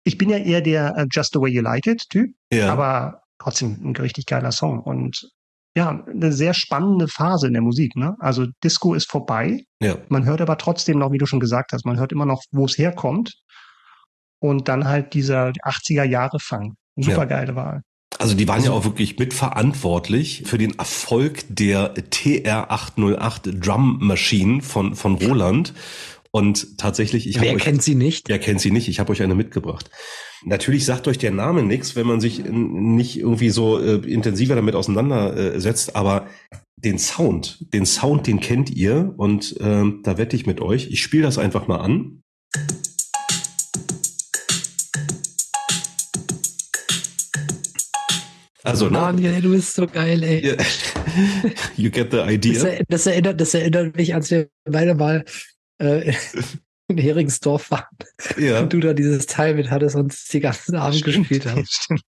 ich 0.04 0.18
bin 0.18 0.30
ja 0.30 0.38
eher 0.38 0.62
der 0.62 0.96
äh, 0.98 1.06
Just 1.10 1.34
the 1.34 1.40
Way 1.40 1.52
You 1.52 1.62
Like 1.62 1.88
It 1.88 2.10
Typ, 2.10 2.32
ja. 2.52 2.72
aber 2.72 3.22
trotzdem 3.40 3.80
ein 3.84 3.96
richtig 3.96 4.26
geiler 4.26 4.52
Song 4.52 4.80
und 4.80 5.30
ja, 5.78 6.06
eine 6.08 6.32
sehr 6.32 6.54
spannende 6.54 7.08
Phase 7.08 7.48
in 7.48 7.54
der 7.54 7.62
Musik. 7.62 7.96
Ne? 7.98 8.16
Also 8.20 8.48
Disco 8.64 8.94
ist 8.94 9.12
vorbei. 9.12 9.66
ja. 9.82 9.98
Man 10.08 10.24
hört 10.24 10.40
aber 10.40 10.58
trotzdem 10.58 11.00
noch, 11.00 11.12
wie 11.12 11.18
du 11.18 11.26
schon 11.26 11.42
gesagt 11.42 11.74
hast, 11.74 11.86
man 11.86 12.00
hört 12.00 12.14
immer 12.14 12.26
noch, 12.26 12.42
wo 12.52 12.66
es 12.66 12.78
herkommt. 12.78 13.34
Und 14.40 14.68
dann 14.68 14.88
halt 14.88 15.14
dieser 15.14 15.50
80er 15.50 16.04
Jahre 16.04 16.40
Fang. 16.40 16.76
Super 16.98 17.26
geile 17.26 17.56
Wahl. 17.56 17.82
Also 18.20 18.36
die 18.36 18.48
waren 18.48 18.64
ja 18.64 18.72
auch 18.72 18.86
wirklich 18.86 19.18
mitverantwortlich 19.20 20.44
für 20.46 20.58
den 20.58 20.78
Erfolg 20.78 21.44
der 21.50 21.94
TR-808 21.96 23.60
Drum 23.60 23.98
Machine 24.02 24.62
von, 24.62 24.96
von 24.96 25.16
Roland. 25.16 25.74
Und 26.36 26.78
tatsächlich, 26.78 27.30
ich 27.30 27.38
habe 27.38 27.48
Wer 27.48 27.56
euch, 27.56 27.64
kennt 27.64 27.82
sie 27.82 27.96
nicht? 27.96 28.28
Wer 28.28 28.40
kennt 28.40 28.60
sie 28.60 28.70
nicht? 28.70 28.90
Ich 28.90 29.00
habe 29.00 29.10
euch 29.14 29.24
eine 29.24 29.36
mitgebracht. 29.36 29.90
Natürlich 30.44 30.84
sagt 30.84 31.08
euch 31.08 31.18
der 31.18 31.32
Name 31.32 31.64
nichts, 31.64 31.96
wenn 31.96 32.06
man 32.06 32.20
sich 32.20 32.44
nicht 32.44 33.18
irgendwie 33.18 33.52
so 33.52 33.80
äh, 33.80 34.02
intensiver 34.06 34.54
damit 34.54 34.76
auseinandersetzt, 34.76 35.96
aber 35.96 36.28
den 36.76 37.00
Sound, 37.00 37.66
den 37.74 37.86
Sound, 37.86 38.28
den 38.28 38.42
kennt 38.42 38.70
ihr 38.70 39.14
und 39.16 39.56
ähm, 39.62 40.02
da 40.04 40.18
wette 40.18 40.36
ich 40.36 40.46
mit 40.46 40.60
euch. 40.60 40.88
Ich 40.92 41.02
spiele 41.02 41.24
das 41.24 41.38
einfach 41.38 41.70
mal 41.70 41.78
an. 41.78 42.22
Also, 48.62 48.88
ne? 48.88 48.98
Daniel, 48.98 49.42
du 49.42 49.52
bist 49.52 49.74
so 49.74 49.88
geil, 49.88 50.22
ey. 50.22 50.58
You 51.78 51.90
get 51.92 52.12
the 52.12 52.18
Das, 52.18 52.30
idea. 52.30 52.66
er, 52.66 52.84
das, 52.90 53.06
erinnert, 53.06 53.40
das 53.40 53.54
erinnert 53.54 53.96
mich, 53.96 54.14
als 54.14 54.32
wir 54.32 54.50
beide 54.66 54.96
mal 54.96 55.24
äh, 55.80 56.14
in 56.88 56.98
Heringsdorf 56.98 57.72
waren 57.72 57.86
Ja. 58.38 58.60
und 58.62 58.72
du 58.74 58.80
da 58.80 58.94
dieses 58.94 59.26
Teil 59.26 59.56
mit 59.56 59.72
hattest 59.72 59.96
und 59.96 60.16
die 60.34 60.40
ganzen 60.40 60.76
Abend 60.76 61.04
gespielt 61.04 61.46
hast. 61.46 61.72
Stimmt. 61.84 62.02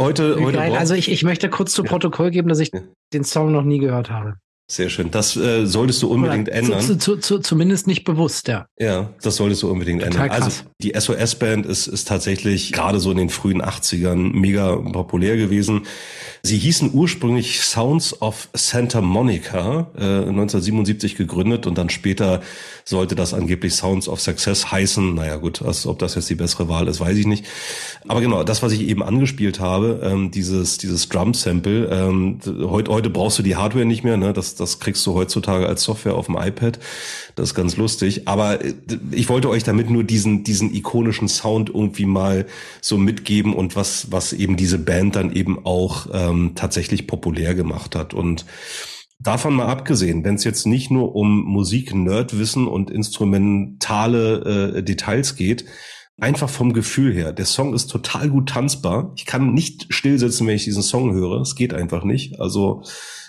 Heute, 0.00 0.36
heute 0.40 0.56
braucht- 0.58 0.78
Also 0.78 0.94
ich, 0.94 1.10
ich 1.10 1.22
möchte 1.22 1.48
kurz 1.50 1.72
zu 1.72 1.82
Ja. 1.84 1.88
Protokoll 1.90 2.30
geben, 2.30 2.48
dass 2.48 2.58
ich 2.58 2.70
den 3.12 3.24
Song 3.24 3.52
noch 3.52 3.62
nie 3.62 3.78
gehört 3.78 4.10
habe. 4.10 4.36
Sehr 4.68 4.88
schön. 4.88 5.10
Das 5.10 5.36
äh, 5.36 5.66
solltest 5.66 6.02
du 6.02 6.08
unbedingt 6.08 6.48
Oder 6.48 6.56
ändern. 6.56 6.80
Zu, 6.80 6.96
zu, 6.96 7.16
zu, 7.18 7.38
zumindest 7.40 7.86
nicht 7.86 8.04
bewusst, 8.04 8.48
ja. 8.48 8.66
Ja, 8.78 9.10
das 9.20 9.36
solltest 9.36 9.62
du 9.62 9.70
unbedingt 9.70 10.02
Total 10.02 10.26
ändern. 10.26 10.42
Also 10.42 10.62
krass. 10.62 10.64
die 10.80 10.92
SOS-Band 10.98 11.66
ist, 11.66 11.88
ist 11.88 12.08
tatsächlich 12.08 12.72
gerade 12.72 12.98
so 12.98 13.10
in 13.10 13.18
den 13.18 13.28
frühen 13.28 13.62
80ern 13.62 14.32
mega 14.32 14.76
populär 14.76 15.36
gewesen. 15.36 15.82
Sie 16.42 16.56
hießen 16.58 16.90
ursprünglich 16.92 17.60
Sounds 17.60 18.20
of 18.22 18.48
Santa 18.54 19.00
Monica, 19.00 19.90
äh, 19.94 20.00
1977 20.00 21.16
gegründet 21.16 21.66
und 21.66 21.76
dann 21.76 21.90
später 21.90 22.40
sollte 22.84 23.14
das 23.14 23.34
angeblich 23.34 23.74
Sounds 23.74 24.08
of 24.08 24.20
Success 24.20 24.72
heißen. 24.72 25.14
Naja 25.14 25.36
gut, 25.36 25.62
also, 25.62 25.90
ob 25.90 25.98
das 25.98 26.14
jetzt 26.14 26.30
die 26.30 26.34
bessere 26.34 26.68
Wahl 26.68 26.88
ist, 26.88 26.98
weiß 26.98 27.16
ich 27.16 27.26
nicht. 27.26 27.44
Aber 28.08 28.20
genau, 28.20 28.42
das, 28.42 28.62
was 28.62 28.72
ich 28.72 28.80
eben 28.88 29.02
angespielt 29.02 29.60
habe, 29.60 30.00
ähm, 30.02 30.30
dieses, 30.30 30.78
dieses 30.78 31.08
Drum-Sample, 31.08 31.88
ähm, 31.92 32.38
heute, 32.62 32.90
heute 32.90 33.10
brauchst 33.10 33.38
du 33.38 33.42
die 33.42 33.56
Hardware 33.56 33.84
nicht 33.84 34.02
mehr, 34.02 34.16
ne? 34.16 34.32
das, 34.32 34.51
das 34.60 34.80
kriegst 34.80 35.04
du 35.06 35.14
heutzutage 35.14 35.66
als 35.66 35.82
Software 35.82 36.14
auf 36.14 36.26
dem 36.26 36.36
iPad. 36.36 36.78
Das 37.34 37.50
ist 37.50 37.54
ganz 37.54 37.76
lustig. 37.76 38.28
Aber 38.28 38.64
äh, 38.64 38.74
ich 39.10 39.28
wollte 39.28 39.48
euch 39.48 39.64
damit 39.64 39.90
nur 39.90 40.04
diesen, 40.04 40.44
diesen 40.44 40.74
ikonischen 40.74 41.28
Sound 41.28 41.70
irgendwie 41.70 42.06
mal 42.06 42.46
so 42.80 42.98
mitgeben 42.98 43.54
und 43.54 43.76
was, 43.76 44.10
was 44.10 44.32
eben 44.32 44.56
diese 44.56 44.78
Band 44.78 45.16
dann 45.16 45.32
eben 45.32 45.64
auch 45.64 46.06
ähm, 46.12 46.52
tatsächlich 46.54 47.06
populär 47.06 47.54
gemacht 47.54 47.96
hat. 47.96 48.14
Und 48.14 48.44
Davon 49.22 49.54
mal 49.54 49.66
abgesehen, 49.66 50.24
wenn 50.24 50.34
es 50.34 50.42
jetzt 50.42 50.66
nicht 50.66 50.90
nur 50.90 51.14
um 51.14 51.44
Musik, 51.44 51.94
Nerdwissen 51.94 52.66
und 52.66 52.90
instrumentale 52.90 54.74
äh, 54.74 54.82
Details 54.82 55.36
geht, 55.36 55.64
einfach 56.18 56.48
vom 56.48 56.72
Gefühl 56.72 57.14
her. 57.14 57.32
Der 57.32 57.44
Song 57.44 57.74
ist 57.74 57.86
total 57.86 58.28
gut 58.30 58.48
tanzbar. 58.48 59.12
Ich 59.16 59.24
kann 59.24 59.54
nicht 59.54 59.92
stillsitzen, 59.94 60.46
wenn 60.46 60.56
ich 60.56 60.64
diesen 60.64 60.82
Song 60.82 61.12
höre. 61.12 61.40
Es 61.40 61.54
geht 61.54 61.72
einfach 61.72 62.04
nicht. 62.04 62.40
Also 62.40 62.82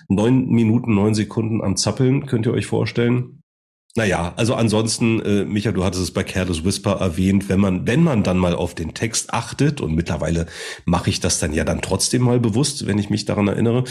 neun 0.08 0.50
Minuten, 0.50 0.96
neun 0.96 1.14
Sekunden 1.16 1.64
am 1.64 1.78
Zappeln, 1.78 2.26
könnt 2.26 2.46
ihr 2.46 2.54
euch 2.54 2.66
vorstellen. 2.66 3.44
Naja, 3.96 4.34
also 4.38 4.56
ansonsten, 4.56 5.22
äh, 5.22 5.46
Micha, 5.46 5.72
du 5.72 5.84
hattest 5.84 6.02
es 6.02 6.12
bei 6.12 6.24
Careless 6.24 6.66
Whisper 6.66 6.94
erwähnt, 6.94 7.48
wenn 7.48 7.60
man, 7.60 7.86
wenn 7.86 8.02
man 8.02 8.24
dann 8.24 8.40
mal 8.40 8.56
auf 8.56 8.74
den 8.74 8.96
Text 8.96 9.32
achtet, 9.32 9.82
und 9.82 9.94
mittlerweile 9.94 10.48
mache 10.86 11.12
ich 11.12 11.20
das 11.20 11.38
dann 11.38 11.54
ja 11.54 11.64
dann 11.64 11.84
trotzdem 11.84 12.24
mal 12.24 12.40
bewusst, 12.40 12.88
wenn 12.88 12.98
ich 12.98 13.12
mich 13.12 13.26
daran 13.26 13.48
erinnere. 13.48 13.84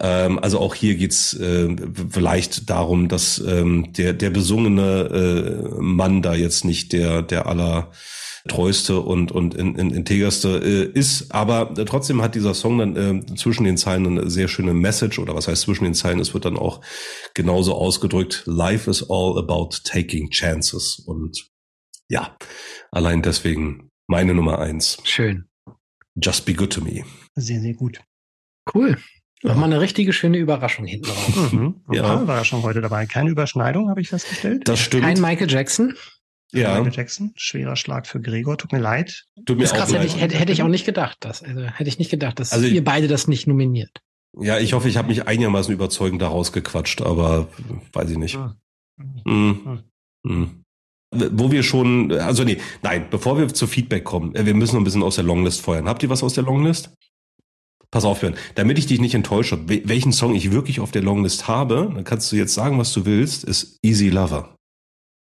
Ähm, 0.00 0.38
also 0.38 0.58
auch 0.58 0.74
hier 0.74 0.94
geht's 0.94 1.34
äh, 1.34 1.68
vielleicht 2.08 2.70
darum, 2.70 3.08
dass 3.08 3.40
ähm, 3.46 3.92
der, 3.92 4.14
der 4.14 4.30
besungene 4.30 5.68
äh, 5.76 5.82
Mann 5.82 6.22
da 6.22 6.34
jetzt 6.34 6.64
nicht 6.64 6.94
der, 6.94 7.20
der 7.20 7.46
aller 7.46 7.90
treueste 8.48 9.00
und 9.00 9.30
und 9.32 9.54
in, 9.54 9.76
in, 9.76 9.90
integerste 9.90 10.58
äh, 10.94 10.98
ist, 10.98 11.32
aber 11.32 11.74
äh, 11.78 11.84
trotzdem 11.84 12.22
hat 12.22 12.34
dieser 12.34 12.54
Song 12.54 12.78
dann 12.78 12.96
äh, 12.96 13.36
zwischen 13.36 13.64
den 13.64 13.76
Zeilen 13.76 14.06
eine 14.06 14.30
sehr 14.30 14.48
schöne 14.48 14.74
Message 14.74 15.18
oder 15.18 15.34
was 15.34 15.48
heißt 15.48 15.62
zwischen 15.62 15.84
den 15.84 15.94
Zeilen, 15.94 16.18
es 16.20 16.34
wird 16.34 16.44
dann 16.44 16.56
auch 16.56 16.80
genauso 17.34 17.74
ausgedrückt, 17.74 18.42
life 18.46 18.90
is 18.90 19.02
all 19.08 19.38
about 19.38 19.70
taking 19.84 20.30
chances 20.30 20.98
und 21.06 21.48
ja, 22.08 22.36
allein 22.90 23.22
deswegen 23.22 23.88
meine 24.08 24.34
Nummer 24.34 24.58
eins, 24.58 24.98
Schön. 25.04 25.48
just 26.16 26.44
be 26.44 26.54
good 26.54 26.72
to 26.72 26.80
me. 26.80 27.04
Sehr, 27.36 27.60
sehr 27.60 27.74
gut. 27.74 28.00
Cool. 28.74 28.98
Ja. 29.42 29.50
Nochmal 29.50 29.70
eine 29.72 29.80
richtige 29.80 30.12
schöne 30.12 30.38
Überraschung 30.38 30.84
hinten 30.86 31.06
drauf. 31.06 31.52
Mhm. 31.52 31.82
Ein 31.88 31.94
Ja. 31.94 32.02
paar 32.02 32.22
Überraschungen 32.22 32.64
heute 32.64 32.80
dabei. 32.80 33.06
Keine 33.06 33.30
Überschneidung, 33.30 33.88
habe 33.88 34.00
ich 34.00 34.08
festgestellt. 34.10 34.68
Das 34.68 34.78
stimmt. 34.78 35.02
Kein 35.02 35.20
Michael 35.20 35.50
Jackson. 35.50 35.94
Ja, 36.52 36.74
Michael 36.78 36.92
Jackson, 36.94 37.32
schwerer 37.36 37.76
Schlag 37.76 38.06
für 38.06 38.20
Gregor. 38.20 38.56
Tut 38.58 38.72
mir 38.72 38.78
leid. 38.80 39.24
tut 39.46 39.56
mir 39.56 39.62
Das 39.64 39.72
ist 39.72 39.72
auch 39.72 39.78
krass, 39.78 39.88
hätte 39.92 39.98
leid. 39.98 40.06
ich, 40.08 40.20
hätte, 40.20 40.34
hätte 40.38 40.52
ich 40.52 40.62
auch 40.62 40.68
nicht 40.68 40.84
gedacht. 40.86 41.18
Das, 41.20 41.42
also, 41.42 41.62
hätte 41.62 41.88
ich 41.88 41.98
nicht 41.98 42.10
gedacht, 42.10 42.38
dass 42.40 42.52
Also- 42.52 42.66
ihr 42.66 42.84
beide 42.84 43.08
das 43.08 43.28
nicht 43.28 43.46
nominiert. 43.46 43.90
Ja, 44.40 44.58
ich 44.58 44.72
hoffe, 44.72 44.88
ich 44.88 44.96
habe 44.96 45.08
mich 45.08 45.26
einigermaßen 45.26 45.74
überzeugend 45.74 46.22
da 46.22 46.28
rausgequatscht, 46.28 47.02
aber 47.02 47.48
weiß 47.92 48.08
ich 48.10 48.16
nicht. 48.18 48.38
Hm. 48.98 49.60
Hm. 49.64 49.82
Hm. 50.26 50.62
Wo 51.32 51.50
wir 51.52 51.62
schon, 51.62 52.10
also 52.12 52.42
nee, 52.42 52.56
nein, 52.82 53.06
bevor 53.10 53.36
wir 53.38 53.48
zu 53.52 53.66
Feedback 53.66 54.04
kommen, 54.04 54.34
äh, 54.34 54.46
wir 54.46 54.54
müssen 54.54 54.76
noch 54.76 54.80
ein 54.80 54.84
bisschen 54.84 55.02
aus 55.02 55.16
der 55.16 55.24
Longlist 55.24 55.60
feuern. 55.60 55.86
Habt 55.86 56.02
ihr 56.02 56.08
was 56.08 56.22
aus 56.22 56.32
der 56.32 56.44
Longlist? 56.44 56.94
Pass 57.90 58.06
auf, 58.06 58.20
Björn, 58.20 58.34
damit 58.54 58.78
ich 58.78 58.86
dich 58.86 59.02
nicht 59.02 59.12
enttäusche, 59.14 59.56
wel- 59.68 59.82
welchen 59.86 60.12
Song 60.12 60.34
ich 60.34 60.50
wirklich 60.52 60.80
auf 60.80 60.90
der 60.92 61.02
Longlist 61.02 61.46
habe, 61.48 61.90
dann 61.94 62.04
kannst 62.04 62.32
du 62.32 62.36
jetzt 62.36 62.54
sagen, 62.54 62.78
was 62.78 62.94
du 62.94 63.04
willst, 63.04 63.44
ist 63.44 63.78
Easy 63.82 64.08
Lover. 64.08 64.56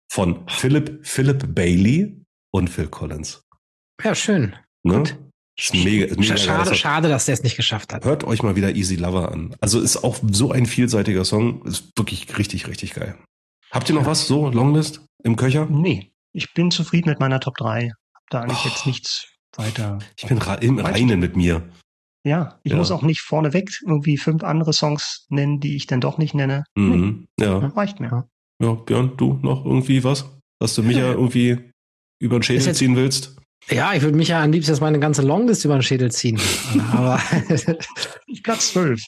Von 0.10 0.48
Philip, 0.48 1.06
Philip 1.06 1.54
Bailey 1.54 2.22
und 2.52 2.70
Phil 2.70 2.88
Collins. 2.88 3.42
Ja, 4.04 4.16
schön. 4.16 4.56
Ne? 4.84 4.98
Gut. 5.00 5.18
Mega, 5.74 6.14
mega 6.16 6.38
Schade, 6.38 6.70
geil. 6.70 6.76
schade, 6.76 7.10
dass 7.10 7.26
der 7.26 7.34
es 7.34 7.42
nicht 7.44 7.56
geschafft 7.58 7.92
hat. 7.92 8.06
Hört 8.06 8.24
euch 8.24 8.44
mal 8.44 8.56
wieder 8.56 8.76
Easy 8.76 8.96
Lover 8.96 9.32
an. 9.32 9.56
Also 9.60 9.80
ist 9.82 10.04
auch 10.04 10.18
so 10.32 10.52
ein 10.52 10.68
vielseitiger 10.68 11.26
Song, 11.26 11.66
ist 11.66 11.92
wirklich 11.98 12.38
richtig, 12.38 12.68
richtig 12.68 12.94
geil. 12.94 13.18
Habt 13.72 13.90
ihr 13.90 13.96
noch 13.96 14.06
was 14.06 14.28
so, 14.28 14.50
Longlist 14.50 15.02
im 15.24 15.36
Köcher? 15.36 15.66
Nee, 15.66 16.12
ich 16.32 16.54
bin 16.54 16.70
zufrieden 16.70 17.10
mit 17.10 17.20
meiner 17.20 17.40
Top 17.40 17.56
3. 17.58 17.90
Hab 18.14 18.24
da 18.30 18.42
eigentlich 18.42 18.60
Oh. 18.66 18.68
jetzt 18.70 18.86
nichts 18.86 19.28
weiter. 19.56 19.98
Ich 20.16 20.28
bin 20.28 20.38
ra- 20.38 20.54
im 20.56 20.78
Reinen 20.78 21.20
mit 21.20 21.36
mir. 21.36 21.68
Ja, 22.24 22.60
ich 22.64 22.74
Ja. 22.74 22.78
muss 22.78 22.92
auch 22.92 23.02
nicht 23.02 23.22
vorneweg 23.22 23.72
irgendwie 23.84 24.18
fünf 24.18 24.44
andere 24.44 24.74
Songs 24.74 25.26
nennen, 25.30 25.60
die 25.60 25.76
ich 25.76 25.88
dann 25.88 26.02
doch 26.02 26.20
nicht 26.20 26.36
nenne. 26.36 26.66
Nee, 26.76 26.98
Mhm. 26.98 27.28
Ja. 27.40 27.58
reicht 27.58 28.00
mir. 28.00 28.30
Ja, 28.62 28.74
Björn, 28.74 29.16
du 29.18 29.40
noch 29.42 29.66
irgendwie 29.66 30.04
was? 30.04 30.26
Dass 30.60 30.76
du 30.76 30.84
mich 30.84 30.98
ja 30.98 31.12
irgendwie 31.12 31.72
über 32.20 32.40
den 32.40 32.44
Schädel 32.44 32.66
jetzt- 32.66 32.78
ziehen 32.78 32.96
willst? 32.96 33.36
Ja, 33.70 33.94
ich 33.94 34.02
würde 34.02 34.16
mich 34.16 34.30
ja 34.30 34.42
am 34.42 34.52
liebsten 34.54 34.72
jetzt 34.72 34.80
meine 34.80 35.00
ganze 35.00 35.24
Longlist 35.24 35.66
über 35.66 35.76
den 35.78 35.82
Schädel 35.84 36.10
ziehen. 36.10 36.40
aber, 36.94 37.20
Platz 38.44 38.72
12. 38.72 39.04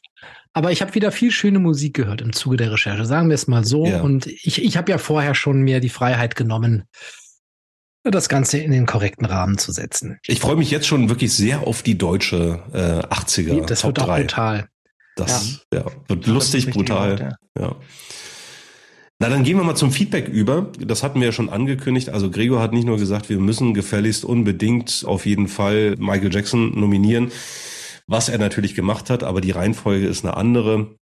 aber 0.52 0.72
ich 0.74 0.82
habe 0.82 0.94
wieder 0.96 1.14
viel 1.14 1.32
schöne 1.32 1.60
Musik 1.60 1.94
gehört 1.94 2.20
im 2.20 2.34
Zuge 2.34 2.58
der 2.58 2.72
Recherche, 2.74 3.06
sagen 3.06 3.30
wir 3.30 3.36
es 3.36 3.48
mal 3.48 3.64
so. 3.64 3.86
Ja. 3.86 4.02
Und 4.02 4.28
ich, 4.28 4.62
ich 4.62 4.76
habe 4.76 4.92
ja 4.92 4.98
vorher 4.98 5.34
schon 5.34 5.62
mir 5.62 5.80
die 5.80 5.88
Freiheit 5.90 6.36
genommen, 6.36 6.84
das 8.04 8.28
Ganze 8.28 8.58
in 8.58 8.72
den 8.72 8.86
korrekten 8.86 9.26
Rahmen 9.26 9.58
zu 9.58 9.72
setzen. 9.72 10.20
Ich 10.26 10.40
freue 10.40 10.56
mich 10.58 10.72
jetzt 10.72 10.88
schon 10.88 11.08
wirklich 11.10 11.34
sehr 11.34 11.66
auf 11.66 11.82
die 11.82 11.98
deutsche 11.98 12.62
äh, 12.74 13.06
80er 13.14 13.66
das 13.66 13.82
Top 13.82 13.90
wird 13.90 14.00
auch 14.02 14.06
3. 14.08 14.22
brutal. 14.22 14.68
Das 15.16 15.66
ja. 15.74 15.86
wird 15.86 15.94
Das 16.10 16.18
ist 16.18 16.28
lustig, 16.28 16.70
brutal. 16.72 17.10
laut, 17.18 17.34
ja. 17.60 17.76
Na, 19.22 19.28
dann 19.28 19.44
gehen 19.44 19.58
wir 19.58 19.66
mal 19.66 19.76
zum 19.76 19.92
Feedback 19.92 20.30
über. 20.30 20.72
Das 20.80 21.04
hatten 21.04 21.20
wir 21.20 21.28
ja 21.28 21.32
schon 21.34 21.50
angekündigt. 21.50 22.10
Also 22.10 22.32
Gregor 22.32 22.62
hat 22.62 22.72
nicht 22.72 22.86
nur 22.86 22.98
gesagt, 22.98 23.30
wir 23.30 23.40
müssen 23.40 23.74
gefälligst 23.74 24.24
unbedingt 24.24 25.04
auf 25.06 25.26
jeden 25.26 25.50
Fall 25.50 25.96
Michael 26.00 26.34
Jackson 26.34 26.80
nominieren, 26.80 27.32
was 28.08 28.30
er 28.30 28.38
natürlich 28.38 28.76
gemacht 28.76 29.10
hat, 29.10 29.24
aber 29.24 29.42
die 29.42 29.52
Reihenfolge 29.52 30.08
ist 30.08 30.24
eine 30.24 30.38
andere. 30.38 30.96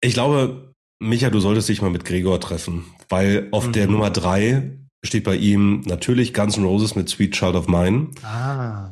Ich 0.00 0.14
glaube, 0.14 0.74
Micha, 1.00 1.30
du 1.30 1.38
solltest 1.38 1.68
dich 1.68 1.82
mal 1.82 1.90
mit 1.90 2.04
Gregor 2.04 2.40
treffen, 2.40 2.84
weil 3.08 3.46
auf 3.52 3.68
Mhm. 3.68 3.72
der 3.72 3.86
Nummer 3.86 4.10
drei 4.10 4.72
steht 5.04 5.22
bei 5.24 5.36
ihm 5.36 5.82
natürlich 5.86 6.34
Guns 6.34 6.56
N' 6.56 6.64
Roses 6.64 6.96
mit 6.96 7.08
Sweet 7.08 7.32
Child 7.34 7.54
of 7.54 7.68
Mine. 7.68 8.08
Ah. 8.24 8.90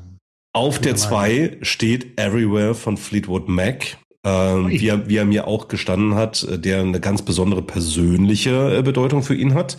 Auf 0.53 0.79
der 0.81 0.95
zwei 0.97 1.59
steht 1.63 2.19
Everywhere 2.21 2.75
von 2.75 2.97
Fleetwood 2.97 3.49
Mac. 3.49 3.99
Ähm, 4.25 4.69
wie, 4.69 4.87
er, 4.89 5.09
wie 5.09 5.17
er 5.17 5.25
mir 5.25 5.47
auch 5.47 5.69
gestanden 5.69 6.15
hat, 6.15 6.43
äh, 6.45 6.59
der 6.59 6.81
eine 6.81 7.01
ganz 7.01 7.23
besondere 7.23 7.63
persönliche 7.63 8.79
äh, 8.79 8.83
Bedeutung 8.83 9.23
für 9.23 9.35
ihn 9.35 9.55
hat. 9.55 9.79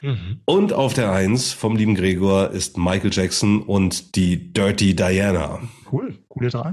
Mhm. 0.00 0.40
Und 0.46 0.72
auf 0.72 0.94
der 0.94 1.12
Eins 1.12 1.52
vom 1.52 1.76
lieben 1.76 1.94
Gregor 1.94 2.50
ist 2.50 2.78
Michael 2.78 3.10
Jackson 3.12 3.62
und 3.62 4.16
die 4.16 4.52
Dirty 4.52 4.94
Diana. 4.96 5.60
Cool. 5.90 6.18
Coole 6.28 6.48
drei. 6.48 6.72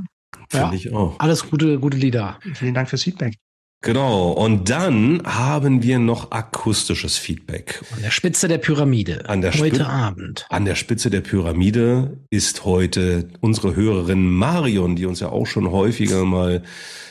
Finde 0.49 0.67
Ja. 0.67 0.73
ich 0.73 0.93
auch. 0.93 1.19
Alles 1.19 1.49
gute, 1.49 1.79
gute 1.79 1.97
Lieder. 1.97 2.39
Vielen 2.53 2.73
Dank 2.73 2.89
fürs 2.89 3.03
Feedback. 3.03 3.35
Genau. 3.83 4.31
Und 4.33 4.69
dann 4.69 5.23
haben 5.25 5.81
wir 5.81 5.97
noch 5.97 6.29
akustisches 6.31 7.17
Feedback. 7.17 7.81
An 7.95 8.03
der 8.03 8.11
Spitze 8.11 8.47
der 8.47 8.59
Pyramide. 8.59 9.27
An 9.27 9.41
der 9.41 9.51
Heute 9.53 9.77
Spitze- 9.77 9.87
Abend. 9.89 10.45
An 10.49 10.65
der 10.65 10.75
Spitze 10.75 11.09
der 11.09 11.21
Pyramide 11.21 12.19
ist 12.29 12.63
heute 12.63 13.29
unsere 13.39 13.75
Hörerin 13.75 14.29
Marion, 14.29 14.95
die 14.95 15.07
uns 15.07 15.19
ja 15.19 15.29
auch 15.29 15.47
schon 15.47 15.71
häufiger 15.71 16.25
mal 16.25 16.61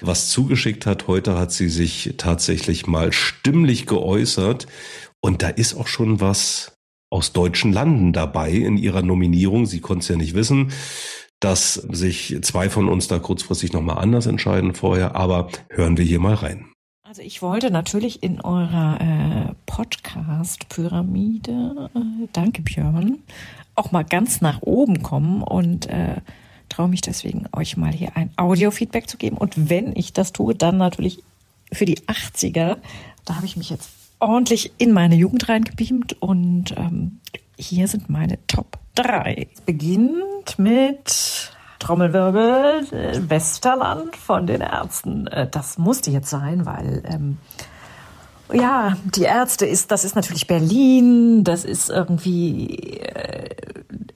was 0.00 0.28
zugeschickt 0.30 0.86
hat. 0.86 1.08
Heute 1.08 1.36
hat 1.36 1.50
sie 1.50 1.68
sich 1.68 2.14
tatsächlich 2.18 2.86
mal 2.86 3.12
stimmlich 3.12 3.86
geäußert. 3.86 4.68
Und 5.20 5.42
da 5.42 5.48
ist 5.48 5.74
auch 5.74 5.88
schon 5.88 6.20
was 6.20 6.72
aus 7.10 7.32
deutschen 7.32 7.72
Landen 7.72 8.12
dabei 8.12 8.52
in 8.52 8.76
ihrer 8.76 9.02
Nominierung. 9.02 9.66
Sie 9.66 9.80
konnte 9.80 10.02
es 10.04 10.08
ja 10.08 10.16
nicht 10.16 10.34
wissen, 10.34 10.70
dass 11.40 11.74
sich 11.74 12.38
zwei 12.42 12.70
von 12.70 12.88
uns 12.88 13.08
da 13.08 13.18
kurzfristig 13.18 13.72
nochmal 13.72 13.98
anders 13.98 14.26
entscheiden 14.26 14.74
vorher, 14.74 15.16
aber 15.16 15.48
hören 15.70 15.96
wir 15.96 16.04
hier 16.04 16.20
mal 16.20 16.34
rein. 16.34 16.66
Also 17.02 17.22
ich 17.22 17.42
wollte 17.42 17.72
natürlich 17.72 18.22
in 18.22 18.40
eurer 18.40 19.00
äh, 19.00 19.52
Podcast-Pyramide, 19.66 21.90
äh, 21.92 21.98
danke 22.32 22.62
Björn, 22.62 23.18
auch 23.74 23.90
mal 23.90 24.04
ganz 24.04 24.40
nach 24.40 24.62
oben 24.62 25.02
kommen 25.02 25.42
und 25.42 25.86
äh, 25.86 26.20
traue 26.68 26.86
mich 26.88 27.00
deswegen, 27.00 27.46
euch 27.52 27.76
mal 27.76 27.92
hier 27.92 28.16
ein 28.16 28.30
Audio-Feedback 28.36 29.08
zu 29.08 29.16
geben. 29.16 29.36
Und 29.36 29.68
wenn 29.68 29.96
ich 29.96 30.12
das 30.12 30.32
tue, 30.32 30.54
dann 30.54 30.76
natürlich 30.76 31.20
für 31.72 31.84
die 31.84 31.98
80er. 31.98 32.76
Da 33.24 33.34
habe 33.34 33.46
ich 33.46 33.56
mich 33.56 33.70
jetzt 33.70 33.90
ordentlich 34.20 34.70
in 34.78 34.92
meine 34.92 35.16
Jugend 35.16 35.48
reingebeamt 35.48 36.22
und 36.22 36.76
ähm, 36.76 37.18
hier 37.58 37.88
sind 37.88 38.08
meine 38.08 38.38
Top 38.46 38.78
3. 38.94 39.48
Es 39.54 39.60
beginnt 39.60 40.58
mit 40.58 41.52
Trommelwirbel, 41.78 42.86
äh, 42.92 43.30
Westerland 43.30 44.16
von 44.16 44.46
den 44.46 44.60
Ärzten. 44.60 45.26
Äh, 45.26 45.48
das 45.50 45.78
musste 45.78 46.10
jetzt 46.10 46.30
sein, 46.30 46.66
weil 46.66 47.02
ähm, 47.06 47.38
ja, 48.52 48.96
die 49.04 49.22
Ärzte 49.22 49.66
ist, 49.66 49.90
das 49.90 50.04
ist 50.04 50.16
natürlich 50.16 50.46
Berlin, 50.46 51.44
das 51.44 51.64
ist 51.64 51.88
irgendwie, 51.88 52.98
äh, 52.98 53.54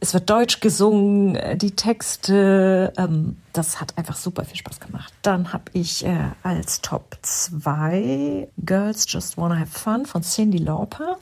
es 0.01 0.13
wird 0.13 0.29
Deutsch 0.29 0.61
gesungen, 0.61 1.37
äh, 1.37 1.57
die 1.57 1.73
Texte, 1.73 2.93
ähm, 2.97 3.37
das 3.53 3.81
hat 3.81 3.97
einfach 3.97 4.17
super 4.17 4.45
viel 4.45 4.57
Spaß 4.57 4.81
gemacht. 4.81 5.13
Dann 5.23 5.53
habe 5.53 5.65
ich 5.73 6.05
äh, 6.05 6.31
als 6.43 6.81
Top 6.81 7.17
2 7.23 8.49
Girls 8.59 9.07
Just 9.09 9.37
Wanna 9.39 9.59
Have 9.59 9.79
Fun 9.79 10.07
von 10.07 10.23
Cindy 10.23 10.59
Lauper. 10.59 11.19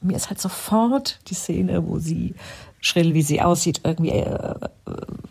Mir 0.00 0.16
ist 0.16 0.28
halt 0.28 0.40
sofort 0.40 1.20
die 1.28 1.34
Szene, 1.34 1.86
wo 1.86 1.98
sie 1.98 2.34
schrill, 2.80 3.14
wie 3.14 3.22
sie 3.22 3.42
aussieht, 3.42 3.80
irgendwie 3.84 4.10
äh, 4.10 4.54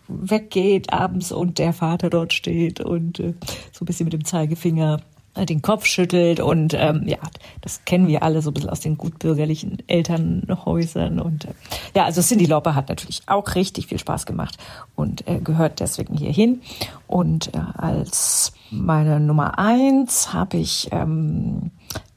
weggeht 0.08 0.92
abends 0.92 1.32
und 1.32 1.58
der 1.58 1.72
Vater 1.72 2.10
dort 2.10 2.32
steht 2.32 2.80
und 2.80 3.20
äh, 3.20 3.34
so 3.72 3.84
ein 3.84 3.86
bisschen 3.86 4.04
mit 4.04 4.12
dem 4.12 4.24
Zeigefinger 4.24 5.00
äh, 5.36 5.46
den 5.46 5.62
Kopf 5.62 5.86
schüttelt 5.86 6.40
und 6.40 6.74
ähm, 6.74 7.02
ja, 7.06 7.18
das 7.60 7.84
kennen 7.84 8.08
wir 8.08 8.22
alle 8.22 8.42
so 8.42 8.50
ein 8.50 8.54
bisschen 8.54 8.70
aus 8.70 8.80
den 8.80 8.96
gutbürgerlichen 8.96 9.82
Elternhäusern 9.86 11.20
und 11.20 11.44
äh, 11.44 11.52
ja, 11.94 12.04
also 12.04 12.22
Cindy 12.22 12.46
Lauper 12.46 12.74
hat 12.74 12.88
natürlich 12.88 13.22
auch 13.26 13.54
richtig 13.54 13.86
viel 13.86 13.98
Spaß 13.98 14.26
gemacht 14.26 14.56
und 14.94 15.26
äh, 15.28 15.40
gehört 15.40 15.80
deswegen 15.80 16.16
hier 16.16 16.32
hin 16.32 16.62
und 17.06 17.54
äh, 17.54 17.58
als 17.76 18.52
meine 18.70 19.20
Nummer 19.20 19.58
eins 19.58 20.32
habe 20.32 20.56
ich 20.56 20.88
ähm, 20.92 21.70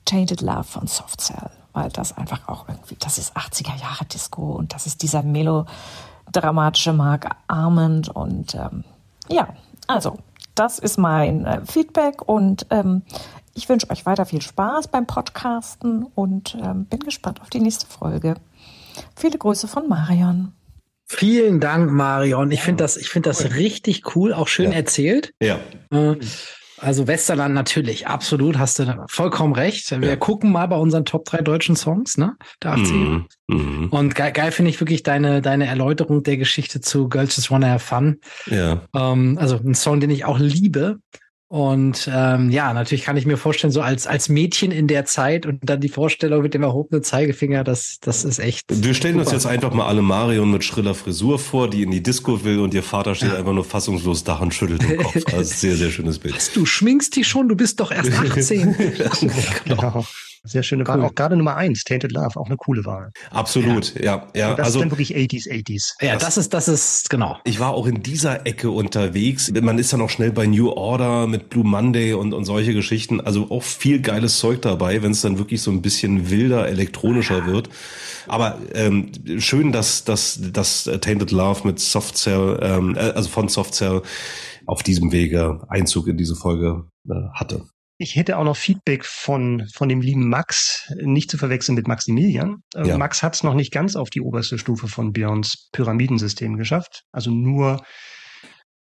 Tainted 0.05 0.41
Love 0.41 0.63
von 0.63 0.87
Soft 0.87 1.21
Cell, 1.21 1.51
weil 1.73 1.89
das 1.89 2.17
einfach 2.17 2.47
auch 2.47 2.67
irgendwie, 2.67 2.95
das 2.99 3.17
ist 3.17 3.35
80er 3.37 3.79
Jahre 3.79 4.05
Disco 4.05 4.51
und 4.51 4.73
das 4.73 4.85
ist 4.85 5.01
dieser 5.03 5.23
melodramatische 5.23 6.93
Mark 6.93 7.29
Armand 7.47 8.09
und 8.09 8.55
ähm, 8.55 8.83
ja, 9.29 9.49
also 9.87 10.17
das 10.55 10.79
ist 10.79 10.97
mein 10.97 11.45
äh, 11.45 11.61
Feedback 11.65 12.27
und 12.27 12.65
ähm, 12.69 13.03
ich 13.53 13.67
wünsche 13.69 13.89
euch 13.89 14.05
weiter 14.05 14.25
viel 14.25 14.41
Spaß 14.41 14.87
beim 14.89 15.05
Podcasten 15.05 16.03
und 16.15 16.55
ähm, 16.61 16.85
bin 16.85 16.99
gespannt 16.99 17.41
auf 17.41 17.49
die 17.49 17.59
nächste 17.59 17.85
Folge. 17.87 18.35
Viele 19.15 19.37
Grüße 19.37 19.67
von 19.67 19.87
Marion. 19.87 20.53
Vielen 21.07 21.59
Dank, 21.59 21.91
Marion. 21.91 22.51
Ich 22.51 22.61
finde 22.61 22.83
das, 22.83 22.95
ich 22.95 23.09
finde 23.09 23.29
das 23.29 23.55
richtig 23.55 24.15
cool, 24.15 24.33
auch 24.33 24.47
schön 24.47 24.71
Ja. 24.71 24.77
erzählt. 24.77 25.33
Ja, 25.41 25.59
Äh, 25.91 26.15
Also 26.81 27.07
Westerland 27.07 27.53
natürlich, 27.53 28.07
absolut, 28.07 28.57
hast 28.57 28.79
du 28.79 29.05
vollkommen 29.07 29.53
recht. 29.53 29.91
Wir 29.99 30.09
Ja. 30.09 30.15
gucken 30.15 30.51
mal 30.51 30.65
bei 30.67 30.75
unseren 30.77 31.05
Top 31.05 31.25
3 31.25 31.41
deutschen 31.41 31.75
Songs, 31.75 32.17
ne? 32.17 32.35
Der 32.63 32.73
80er. 32.75 32.93
mhm. 32.93 33.25
Mhm. 33.47 33.87
Und 33.89 34.15
geil, 34.15 34.31
geil 34.31 34.51
finde 34.51 34.69
ich 34.71 34.79
wirklich 34.79 35.03
deine, 35.03 35.41
deine 35.41 35.67
Erläuterung 35.67 36.23
der 36.23 36.37
Geschichte 36.37 36.81
zu 36.81 37.09
Girls 37.09 37.35
Just 37.35 37.51
Wanna 37.51 37.67
Have 37.69 37.85
Fun. 37.85 38.19
ja. 38.47 38.81
Ähm, 38.95 39.37
also 39.39 39.57
ein 39.57 39.75
Song, 39.75 39.99
den 39.99 40.09
ich 40.09 40.25
auch 40.25 40.39
liebe. 40.39 40.99
Und 41.51 42.07
ähm, 42.13 42.51
ja, 42.51 42.71
natürlich 42.75 43.03
kann 43.03 43.17
ich 43.17 43.25
mir 43.25 43.35
vorstellen, 43.35 43.73
so 43.73 43.81
als, 43.81 44.05
als 44.05 44.29
Mädchen 44.29 44.71
in 44.71 44.85
der 44.85 45.05
Zeit 45.05 45.47
und 45.47 45.57
dann 45.63 45.81
die 45.81 45.89
Vorstellung 45.89 46.43
mit 46.43 46.53
dem 46.53 46.61
erhobenen 46.61 47.03
Zeigefinger, 47.03 47.63
das, 47.63 47.97
das 48.01 48.23
ist 48.23 48.37
echt. 48.37 48.67
Wir 48.69 48.93
stellen 48.93 49.15
uns 49.15 49.29
super. 49.29 49.37
jetzt 49.37 49.45
einfach 49.47 49.73
mal 49.73 49.87
alle 49.87 50.03
Marion 50.03 50.51
mit 50.51 50.63
schriller 50.63 50.93
Frisur 50.93 51.39
vor, 51.39 51.67
die 51.67 51.81
in 51.81 51.89
die 51.89 52.03
Disco 52.03 52.43
will 52.43 52.59
und 52.59 52.75
ihr 52.75 52.83
Vater 52.83 53.15
steht 53.15 53.33
einfach 53.33 53.53
nur 53.53 53.65
fassungslos 53.65 54.23
da 54.23 54.35
und 54.35 54.53
schüttelt 54.53 54.83
den 54.83 54.97
Kopf. 54.97 55.15
Also 55.33 55.53
sehr, 55.55 55.75
sehr 55.75 55.89
schönes 55.89 56.19
Bild. 56.19 56.55
Du 56.55 56.65
schminkst 56.65 57.15
dich 57.15 57.27
schon, 57.27 57.49
du 57.49 57.55
bist 57.55 57.79
doch 57.79 57.91
erst 57.91 58.11
18. 58.19 58.75
Genau. 59.65 60.05
Sehr 60.49 60.63
schöne 60.63 60.87
Wahl. 60.87 60.99
Cool. 60.99 61.05
Auch 61.05 61.15
gerade 61.15 61.35
Nummer 61.35 61.55
eins, 61.55 61.83
Tainted 61.83 62.11
Love, 62.11 62.39
auch 62.39 62.47
eine 62.47 62.57
coole 62.57 62.83
Wahl. 62.85 63.11
Absolut, 63.29 63.93
ja, 63.99 64.27
ja. 64.35 64.51
Und 64.51 64.59
das 64.59 64.67
also 64.67 64.79
ist 64.79 64.83
dann 64.83 64.91
wirklich 64.91 65.15
80s, 65.15 65.47
80s. 65.47 65.93
ja, 66.01 66.15
das 66.17 66.37
ist, 66.37 66.53
das 66.53 66.67
ist, 66.67 67.09
genau. 67.09 67.37
ich 67.43 67.59
war 67.59 67.73
auch 67.73 67.85
in 67.85 68.01
dieser 68.01 68.47
Ecke 68.47 68.71
unterwegs. 68.71 69.51
Man 69.51 69.77
ist 69.77 69.93
dann 69.93 70.01
auch 70.01 70.09
schnell 70.09 70.31
bei 70.31 70.47
New 70.47 70.69
Order 70.69 71.27
mit 71.27 71.49
Blue 71.49 71.63
Monday 71.63 72.13
und, 72.13 72.33
und 72.33 72.45
solche 72.45 72.73
Geschichten. 72.73 73.21
Also 73.21 73.51
auch 73.51 73.63
viel 73.63 74.01
geiles 74.01 74.39
Zeug 74.39 74.61
dabei, 74.63 75.03
wenn 75.03 75.11
es 75.11 75.21
dann 75.21 75.37
wirklich 75.37 75.61
so 75.61 75.69
ein 75.69 75.81
bisschen 75.81 76.29
wilder, 76.31 76.67
elektronischer 76.67 77.45
wird. 77.45 77.69
Aber 78.27 78.57
ähm, 78.73 79.11
schön, 79.37 79.71
dass, 79.71 80.03
dass, 80.03 80.39
dass 80.51 80.83
Tainted 80.83 81.31
Love 81.31 81.67
mit 81.67 81.79
Soft 81.79 82.17
Cell, 82.17 82.59
ähm, 82.61 82.95
äh, 82.95 83.11
also 83.11 83.29
von 83.29 83.49
Soft 83.49 83.75
Cell 83.75 84.01
auf 84.65 84.83
diesem 84.83 85.11
Wege 85.11 85.61
Einzug 85.67 86.07
in 86.07 86.17
diese 86.17 86.35
Folge 86.35 86.85
äh, 87.09 87.13
hatte. 87.33 87.65
Ich 88.01 88.15
hätte 88.15 88.37
auch 88.37 88.45
noch 88.45 88.55
Feedback 88.55 89.03
von, 89.05 89.67
von 89.75 89.89
dem 89.89 89.99
lieben 89.99 90.29
Max, 90.29 90.89
nicht 91.03 91.29
zu 91.29 91.37
verwechseln 91.37 91.75
mit 91.75 91.87
Maximilian. 91.87 92.63
Äh, 92.73 92.87
Ja. 92.87 92.97
Max 92.97 93.21
hat 93.21 93.35
es 93.35 93.43
noch 93.43 93.53
nicht 93.53 93.73
ganz 93.73 93.97
auf 93.97 94.09
die 94.09 94.21
oberste 94.21 94.57
Stufe 94.57 94.87
von 94.87 95.11
Björns 95.11 95.67
Pyramidensystem 95.73 96.55
geschafft. 96.55 97.03
Also 97.11 97.29
nur 97.29 97.81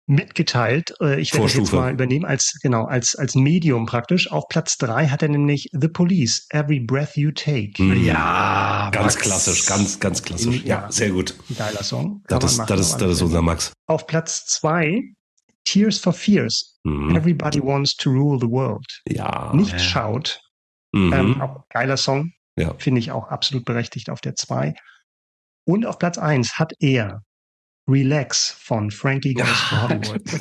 mitgeteilt. 0.08 0.92
Äh, 1.00 1.20
Ich 1.20 1.32
werde 1.32 1.44
das 1.46 1.54
jetzt 1.54 1.58
Vorstufe. 1.68 1.76
mal 1.76 1.92
übernehmen 1.92 2.24
als, 2.24 2.58
genau, 2.62 2.84
als, 2.84 3.14
als 3.16 3.34
Medium 3.34 3.86
praktisch. 3.86 4.30
Auf 4.30 4.44
Platz 4.48 4.76
drei 4.76 5.06
hat 5.08 5.22
er 5.22 5.28
nämlich 5.28 5.68
The 5.72 5.88
Police, 5.88 6.46
Every 6.50 6.80
Breath 6.80 7.16
You 7.16 7.30
Take. 7.32 7.80
Mhm. 7.82 8.04
Ja, 8.04 8.90
Ganz 8.92 9.14
Max. 9.14 9.16
klassisch, 9.18 9.66
ganz, 9.66 9.98
ganz 10.00 10.22
klassisch. 10.22 10.62
Ja, 10.64 10.82
Ja. 10.82 10.92
sehr 10.92 11.10
gut. 11.10 11.34
Geiler 11.56 11.82
Song. 11.82 12.22
Kann 12.26 12.40
Das, 12.40 12.52
ist, 12.52 12.66
das, 12.70 12.80
ist, 12.80 12.96
das 12.98 13.10
ist 13.12 13.22
unser 13.22 13.42
Max. 13.42 13.72
Auf 13.86 14.06
Platz 14.06 14.46
zwei 14.46 15.00
Tears 15.66 15.98
for 15.98 16.12
Fears. 16.12 16.78
Mhm. 16.84 17.14
Everybody 17.14 17.60
wants 17.60 17.94
to 17.96 18.10
rule 18.10 18.38
the 18.40 18.48
world. 18.48 18.86
Ja. 19.06 19.52
Nicht 19.54 19.72
ja. 19.72 19.78
schaut. 19.78 20.40
Mhm. 20.92 21.12
Ähm, 21.12 21.42
auch 21.42 21.68
geiler 21.68 21.96
Song. 21.96 22.32
Ja. 22.58 22.72
Finde 22.78 23.00
ich 23.00 23.10
auch 23.10 23.28
absolut 23.28 23.66
berechtigt 23.66 24.08
auf 24.08 24.20
der 24.22 24.34
2. 24.34 24.74
Und 25.64 25.84
auf 25.84 25.98
Platz 25.98 26.16
1 26.16 26.58
hat 26.58 26.72
er 26.80 27.22
Relax 27.88 28.50
von 28.50 28.90
Frankie 28.90 29.34
Goes 29.34 29.68
to 29.68 29.82
Hollywood. 29.82 30.40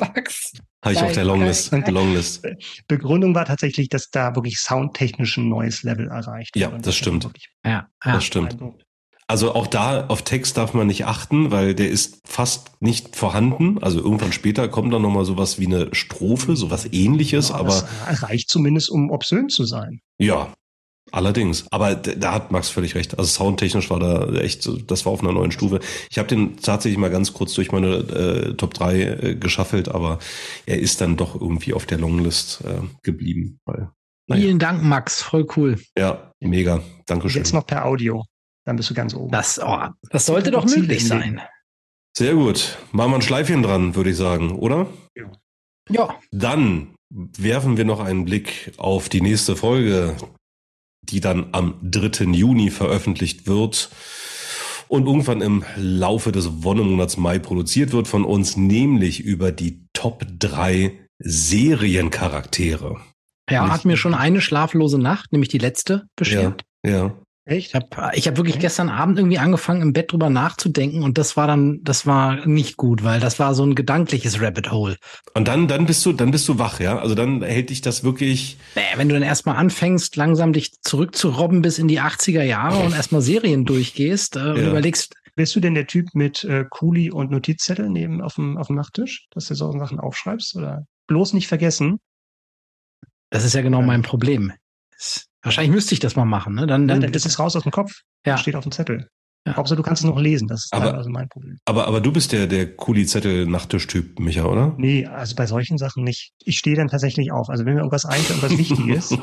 Habe 0.84 0.94
ich 0.94 1.02
auf 1.02 1.12
der 1.12 1.24
Longlist. 1.24 1.72
Longlist. 1.72 2.46
Begründung 2.86 3.34
war 3.34 3.44
tatsächlich, 3.44 3.88
dass 3.88 4.10
da 4.10 4.34
wirklich 4.36 4.58
soundtechnisch 4.58 5.36
ein 5.36 5.48
neues 5.48 5.82
Level 5.82 6.08
erreicht 6.08 6.56
Ja, 6.56 6.70
das 6.70 6.96
stimmt. 6.96 7.28
Ja, 7.64 7.88
ja. 8.04 8.12
Das 8.12 8.24
stimmt. 8.24 8.56
Also 9.28 9.54
auch 9.54 9.66
da 9.66 10.06
auf 10.06 10.22
Text 10.22 10.56
darf 10.56 10.72
man 10.72 10.86
nicht 10.86 11.04
achten, 11.04 11.50
weil 11.50 11.74
der 11.74 11.88
ist 11.88 12.20
fast 12.24 12.70
nicht 12.80 13.16
vorhanden. 13.16 13.82
Also 13.82 13.98
irgendwann 13.98 14.32
später 14.32 14.68
kommt 14.68 14.94
dann 14.94 15.02
nochmal 15.02 15.24
sowas 15.24 15.58
wie 15.58 15.66
eine 15.66 15.92
Strophe, 15.94 16.54
sowas 16.56 16.86
ähnliches, 16.92 17.48
Ja, 17.48 17.56
aber 17.56 17.88
das 18.06 18.22
reicht 18.22 18.48
zumindest, 18.48 18.88
um 18.88 19.10
obszön 19.10 19.48
zu 19.48 19.64
sein. 19.64 20.00
ja, 20.18 20.52
allerdings. 21.10 21.66
Aber 21.72 21.94
da 21.96 22.32
hat 22.34 22.52
Max 22.52 22.68
völlig 22.68 22.94
recht. 22.94 23.18
Also 23.18 23.28
soundtechnisch 23.30 23.90
war 23.90 23.98
da 23.98 24.32
echt, 24.40 24.68
das 24.88 25.04
war 25.06 25.12
auf 25.12 25.20
einer 25.22 25.32
neuen 25.32 25.50
Stufe. 25.50 25.80
Ich 26.10 26.18
habe 26.18 26.28
den 26.28 26.56
tatsächlich 26.58 26.98
mal 26.98 27.10
ganz 27.10 27.32
kurz 27.32 27.52
durch 27.54 27.72
meine 27.72 27.96
äh, 27.96 28.54
Top 28.54 28.74
3 28.74 29.00
äh, 29.00 29.34
geschaffelt, 29.34 29.88
aber 29.88 30.20
er 30.66 30.78
ist 30.78 31.00
dann 31.00 31.16
doch 31.16 31.34
irgendwie 31.40 31.74
auf 31.74 31.86
der 31.86 31.98
Longlist 31.98 32.62
äh, 32.64 32.80
geblieben. 33.02 33.58
Weil, 33.64 33.90
naja. 34.28 34.42
Vielen 34.42 34.58
Dank, 34.60 34.82
Max. 34.84 35.22
Voll 35.22 35.46
cool. 35.56 35.80
Ja, 35.98 36.32
mega. 36.40 36.80
Dankeschön. 37.06 37.40
Jetzt 37.40 37.52
noch 37.52 37.66
per 37.66 37.86
Audio. 37.86 38.24
Dann 38.66 38.76
bist 38.76 38.90
du 38.90 38.94
ganz 38.94 39.14
oben. 39.14 39.30
Das, 39.32 39.58
oh, 39.62 39.78
das 40.10 40.26
sollte 40.26 40.50
doch 40.50 40.66
Ziele 40.66 40.82
möglich 40.82 41.06
sein. 41.06 41.40
Sehr 42.16 42.34
gut. 42.34 42.78
Machen 42.92 43.12
wir 43.12 43.16
ein 43.16 43.22
Schleifchen 43.22 43.62
dran, 43.62 43.94
würde 43.94 44.10
ich 44.10 44.16
sagen, 44.16 44.52
oder? 44.58 44.88
Ja. 45.88 46.18
Dann 46.32 46.94
werfen 47.10 47.76
wir 47.76 47.84
noch 47.84 48.00
einen 48.00 48.24
Blick 48.24 48.72
auf 48.76 49.08
die 49.08 49.20
nächste 49.20 49.54
Folge, 49.54 50.16
die 51.02 51.20
dann 51.20 51.48
am 51.52 51.78
3. 51.82 52.24
Juni 52.32 52.70
veröffentlicht 52.70 53.46
wird 53.46 53.90
und 54.88 55.06
irgendwann 55.06 55.42
im 55.42 55.64
Laufe 55.76 56.32
des 56.32 56.64
Wonnemonats 56.64 57.16
Mai 57.16 57.38
produziert 57.38 57.92
wird 57.92 58.08
von 58.08 58.24
uns, 58.24 58.56
nämlich 58.56 59.20
über 59.20 59.52
die 59.52 59.86
Top 59.92 60.24
3 60.40 60.98
Seriencharaktere. 61.20 63.00
Ja, 63.48 63.62
Nicht- 63.64 63.72
hat 63.72 63.84
mir 63.84 63.96
schon 63.96 64.14
eine 64.14 64.40
schlaflose 64.40 64.98
Nacht, 64.98 65.30
nämlich 65.32 65.48
die 65.50 65.58
letzte, 65.58 66.06
beschert. 66.16 66.62
Ja. 66.84 67.14
Echt? 67.48 67.68
Ich 67.68 67.74
habe 67.76 68.10
ich 68.16 68.26
hab 68.26 68.36
wirklich 68.36 68.58
gestern 68.58 68.88
Abend 68.88 69.18
irgendwie 69.18 69.38
angefangen, 69.38 69.80
im 69.80 69.92
Bett 69.92 70.10
drüber 70.10 70.30
nachzudenken 70.30 71.04
und 71.04 71.16
das 71.16 71.36
war 71.36 71.46
dann, 71.46 71.78
das 71.84 72.04
war 72.04 72.44
nicht 72.44 72.76
gut, 72.76 73.04
weil 73.04 73.20
das 73.20 73.38
war 73.38 73.54
so 73.54 73.62
ein 73.64 73.76
gedankliches 73.76 74.40
Rabbit 74.40 74.72
Hole. 74.72 74.96
Und 75.32 75.46
dann, 75.46 75.68
dann 75.68 75.86
bist 75.86 76.04
du, 76.04 76.12
dann 76.12 76.32
bist 76.32 76.48
du 76.48 76.58
wach, 76.58 76.80
ja? 76.80 76.98
Also 76.98 77.14
dann 77.14 77.42
hält 77.44 77.70
dich 77.70 77.82
das 77.82 78.02
wirklich. 78.02 78.58
Naja, 78.74 78.88
wenn 78.96 79.08
du 79.08 79.14
dann 79.14 79.22
erstmal 79.22 79.56
anfängst, 79.56 80.16
langsam 80.16 80.52
dich 80.52 80.72
zurückzurobben 80.82 81.62
bis 81.62 81.78
in 81.78 81.86
die 81.86 82.00
80er 82.00 82.42
Jahre 82.42 82.84
und 82.84 82.92
erstmal 82.92 83.22
Serien 83.22 83.64
durchgehst 83.64 84.34
äh, 84.34 84.40
und 84.40 84.56
Ja. 84.56 84.70
überlegst, 84.70 85.14
Bist 85.36 85.54
du 85.54 85.60
denn 85.60 85.74
der 85.74 85.86
Typ 85.86 86.14
mit 86.14 86.42
äh, 86.42 86.64
Kuli 86.68 87.12
und 87.12 87.30
Notizzettel 87.30 87.88
neben 87.90 88.22
auf 88.22 88.34
dem, 88.34 88.56
auf 88.58 88.66
dem 88.66 88.76
Nachttisch, 88.76 89.26
dass 89.30 89.46
du 89.46 89.54
so 89.54 89.70
Sachen 89.70 90.00
aufschreibst? 90.00 90.56
Oder 90.56 90.84
bloß 91.06 91.32
nicht 91.32 91.46
vergessen? 91.46 92.00
das 93.30 93.44
ist 93.44 93.54
ja 93.54 93.62
genau 93.62 93.82
mein 93.82 94.02
Problem. 94.02 94.52
Wahrscheinlich 95.42 95.74
müsste 95.74 95.94
ich 95.94 96.00
das 96.00 96.16
mal 96.16 96.24
machen, 96.24 96.54
ne? 96.54 96.66
Dann, 96.66 96.86
Dann, 96.88 97.00
dann, 97.00 97.12
das 97.12 97.26
ist 97.26 97.38
raus 97.38 97.56
aus 97.56 97.62
dem 97.62 97.72
Kopf. 97.72 97.92
Ja. 98.26 98.36
Steht 98.38 98.56
auf 98.56 98.64
dem 98.64 98.72
Zettel. 98.72 99.08
Ja. 99.46 99.54
Hauptsache, 99.56 99.76
du 99.76 99.82
kannst 99.84 100.02
es 100.02 100.06
noch 100.10 100.18
lesen. 100.20 100.48
Das 100.48 100.64
ist 100.64 100.72
Aber- 100.72 100.86
teilweise 100.90 101.08
mein 101.10 101.28
Problem. 101.28 101.56
Aber, 101.66 101.86
aber 101.86 102.00
du 102.00 102.10
bist 102.12 102.32
der, 102.32 102.46
der 102.48 102.74
Kuli-Zettel-Nachttisch-Typ, 102.74 104.18
Micha, 104.18 104.44
oder? 104.44 104.74
Nee, 104.76 105.06
also 105.06 105.36
bei 105.36 105.46
solchen 105.46 105.78
Sachen 105.78 106.02
nicht. 106.04 106.32
Ich 106.44 106.58
stehe 106.58 106.76
dann 106.76 106.88
tatsächlich 106.88 107.30
auf. 107.32 107.48
Also 107.48 107.64
wenn 107.64 107.74
mir 107.74 107.80
irgendwas 107.80 108.04
einfällt, 108.04 108.42
irgendwas 108.42 108.58
Wichtiges, 108.58 109.18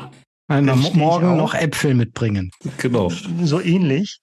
Nein, 0.48 0.66
Dann 0.66 0.80
ich 0.80 0.92
morgen 0.94 1.36
noch 1.38 1.54
Äpfel 1.54 1.94
mitbringen. 1.94 2.50
Genau. 2.78 3.10
so 3.42 3.60
ähnlich. 3.60 4.18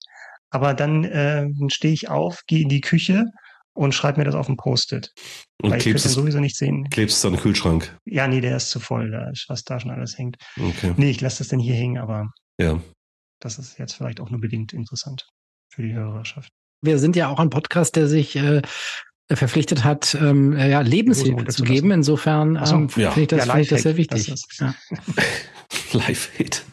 Aber 0.52 0.74
dann 0.76 1.04
äh, 1.06 1.48
stehe 1.70 1.94
ich 1.94 2.10
auf, 2.10 2.42
gehe 2.46 2.62
in 2.62 2.70
die 2.70 2.82
Küche 2.82 3.26
und 3.74 3.94
schreibe 3.94 4.20
mir 4.20 4.26
das 4.26 4.36
auf 4.36 4.50
ein 4.50 4.58
Post-it. 4.58 5.12
Und 5.62 5.72
Weil 5.72 5.78
ich 5.78 5.84
klebst 5.84 6.06
dann 6.06 6.10
es, 6.12 6.16
sowieso 6.16 6.40
nicht 6.40 6.58
sehen. 6.58 6.90
klebst 6.90 7.18
es 7.18 7.26
an 7.26 7.34
den 7.34 7.42
Kühlschrank. 7.42 7.98
Ja, 8.06 8.28
nee, 8.28 8.42
der 8.42 8.58
ist 8.58 8.70
zu 8.70 8.80
voll, 8.80 9.12
da 9.12 9.30
ist, 9.30 9.46
was 9.48 9.64
da 9.64 9.80
schon 9.80 9.92
alles 9.92 10.18
hängt. 10.18 10.38
Okay. 10.60 10.94
Nee, 10.98 11.12
ich 11.12 11.22
lasse 11.22 11.40
das 11.40 11.48
dann 11.50 11.60
hier 11.60 11.76
hängen, 11.76 11.98
aber 11.98 12.28
Ja. 12.60 12.80
das 13.40 13.58
ist 13.60 13.78
jetzt 13.80 13.94
vielleicht 13.94 14.20
auch 14.20 14.30
nur 14.30 14.42
bedingt 14.42 14.74
interessant 14.74 15.26
für 15.74 15.84
die 15.84 15.94
Hörerschaft. 15.94 16.50
Wir 16.84 16.98
sind 17.00 17.16
ja 17.16 17.30
auch 17.30 17.40
ein 17.40 17.50
Podcast, 17.50 17.96
der 17.96 18.08
sich 18.08 18.36
äh, 18.36 18.62
verpflichtet 19.32 19.84
hat, 19.84 20.16
ähm, 20.20 20.54
äh, 20.58 20.70
ja, 20.70 20.82
Lebenshilfe 20.82 21.46
zu 21.46 21.64
geben. 21.64 21.92
Insofern 21.92 22.58
Ach 22.58 22.66
so, 22.68 22.76
ähm, 22.76 22.90
ja. 22.98 23.12
finde 23.12 23.22
ich, 23.22 23.28
das, 23.30 23.46
Ja, 23.46 23.52
finde 23.54 23.62
ich 23.62 23.70
das 23.70 23.82
sehr 23.84 23.98
wichtig. 23.98 24.26
das 24.28 24.40
ist- 24.50 24.60
ja. 24.60 24.76
Live-Hit. 25.94 26.64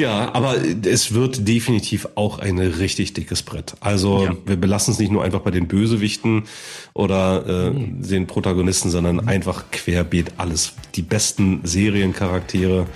Ja, 0.00 0.34
aber 0.34 0.56
es 0.86 1.14
wird 1.14 1.46
definitiv 1.46 2.08
auch 2.16 2.40
ein 2.40 2.58
richtig 2.58 3.12
dickes 3.12 3.44
Brett. 3.44 3.74
Also 3.78 4.24
Ja. 4.24 4.32
wir 4.44 4.56
belassen 4.56 4.92
es 4.92 4.98
nicht 4.98 5.12
nur 5.12 5.22
einfach 5.22 5.38
bei 5.40 5.52
den 5.52 5.68
Bösewichten 5.68 6.44
oder 6.94 7.46
äh, 7.46 7.70
Mhm. 7.70 8.02
den 8.02 8.26
Protagonisten, 8.26 8.90
sondern 8.90 9.28
einfach 9.28 9.66
querbeet 9.70 10.32
alles. 10.36 10.72
Die 10.96 11.02
besten 11.02 11.60
Seriencharaktere. 11.62 12.86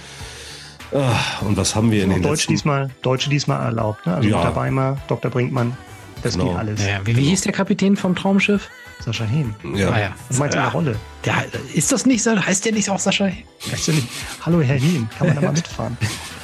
Ah, 0.93 1.15
und 1.47 1.57
was 1.57 1.77
haben 1.77 1.93
wir 1.93 2.03
in 2.03 2.11
den 2.11 2.23
Deutsche 2.23 2.31
letzten... 2.43 2.53
diesmal, 2.55 2.91
Deutsche 3.03 3.31
diesmal 3.31 3.63
erlaubt, 3.65 4.05
ne? 4.05 4.15
Also 4.17 4.29
Ja. 4.29 4.39
Dr. 4.43 4.55
Beimer, 4.55 4.97
Dr. 5.07 5.31
Brinkmann, 5.31 5.77
das 6.25 6.33
Genau. 6.33 6.49
geht 6.49 6.57
alles. 6.57 6.81
Ja, 6.85 7.01
wie, 7.05 7.15
wie 7.17 7.25
hieß 7.29 7.43
der 7.43 7.53
Kapitän 7.53 7.97
vom 7.97 8.17
Traumschiff? 8.17 8.69
Sascha 9.05 9.23
Hehn. 9.25 9.55
Ja. 9.77 9.91
Ah, 9.91 10.01
ja. 10.01 10.15
Was 10.29 10.39
meinst 10.41 10.55
du 10.57 10.59
in 10.59 10.63
der 10.63 10.63
Ja, 10.65 10.69
Rolle? 10.71 10.97
der, 11.25 11.45
ist 11.75 11.93
das 11.93 12.07
nicht 12.07 12.25
so? 12.25 12.35
Heißt 12.37 12.65
der 12.65 12.73
nicht 12.73 12.91
auch 12.91 12.99
Sascha? 12.99 13.31
Weißt 13.71 13.87
du 13.87 13.93
nicht? 13.93 14.09
Hallo 14.45 14.61
Herr 14.63 14.75
Hehn, 14.79 15.09
kann 15.17 15.29
man 15.29 15.37
da 15.37 15.43
mal 15.43 15.53
mitfahren? 15.53 15.97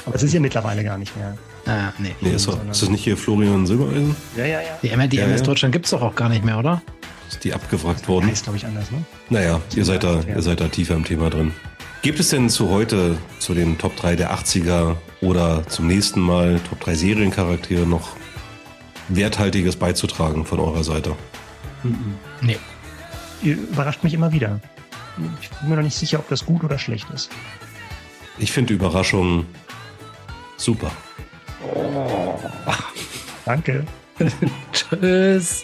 Aber 0.05 0.15
es 0.15 0.23
ist 0.23 0.33
ja 0.33 0.39
mittlerweile 0.39 0.83
gar 0.83 0.97
nicht 0.97 1.15
mehr. 1.17 1.37
Ah, 1.65 1.91
nee. 1.97 2.15
Nee, 2.21 2.31
ist, 2.31 2.47
doch, 2.47 2.57
ist 2.69 2.81
das 2.81 2.89
nicht 2.89 3.03
hier 3.03 3.17
Florian 3.17 3.65
Silbereisen? 3.65 4.15
Ja, 4.37 4.45
ja, 4.45 4.61
ja. 4.61 4.77
Die, 4.81 4.89
M 4.89 5.09
die 5.09 5.17
Ja, 5.17 5.23
MS 5.23 5.41
ja. 5.41 5.45
Deutschland 5.47 5.71
gibt's 5.71 5.89
doch 5.89 6.01
auch 6.01 6.15
gar 6.15 6.29
nicht 6.29 6.45
mehr, 6.45 6.59
oder? 6.59 6.81
Ist 7.27 7.43
die 7.43 7.53
abgewrackt 7.53 8.07
worden? 8.07 8.29
ist, 8.29 8.43
glaube 8.43 8.57
ich, 8.57 8.65
anders, 8.65 8.91
ne? 8.91 9.03
Naja, 9.29 9.59
ihr 9.75 9.85
seid 9.85 10.03
da, 10.03 10.21
ihr 10.27 10.41
seid 10.41 10.61
da 10.61 10.67
tiefer 10.67 10.95
im 10.95 11.03
Thema 11.03 11.29
drin. 11.29 11.53
Gibt 12.03 12.19
es 12.19 12.29
denn 12.29 12.49
zu 12.51 12.69
heute, 12.69 13.17
zu 13.39 13.55
den 13.55 13.79
Top 13.79 13.95
3 13.95 14.15
der 14.15 14.31
80er 14.31 14.95
oder 15.21 15.67
zum 15.67 15.87
nächsten 15.87 16.19
Mal 16.19 16.59
Top 16.69 16.79
3 16.81 16.93
Seriencharaktere 16.93 17.87
noch 17.87 18.09
Werthaltiges 19.09 19.75
beizutragen 19.75 20.45
von 20.45 20.59
eurer 20.59 20.83
Seite? 20.83 21.15
Nee. 22.41 22.57
Ihr 23.41 23.55
überrascht 23.55 24.03
mich 24.03 24.13
immer 24.13 24.31
wieder. 24.31 24.59
Ich 25.41 25.49
bin 25.49 25.69
mir 25.69 25.77
noch 25.77 25.83
nicht 25.83 25.97
sicher, 25.97 26.19
ob 26.19 26.29
das 26.29 26.45
gut 26.45 26.63
oder 26.63 26.77
schlecht 26.77 27.07
ist. 27.09 27.31
Ich 28.37 28.51
finde 28.51 28.73
Überraschungen 28.73 29.47
super. 30.57 30.91
Danke. 33.45 33.85
Tschüss. 34.71 35.63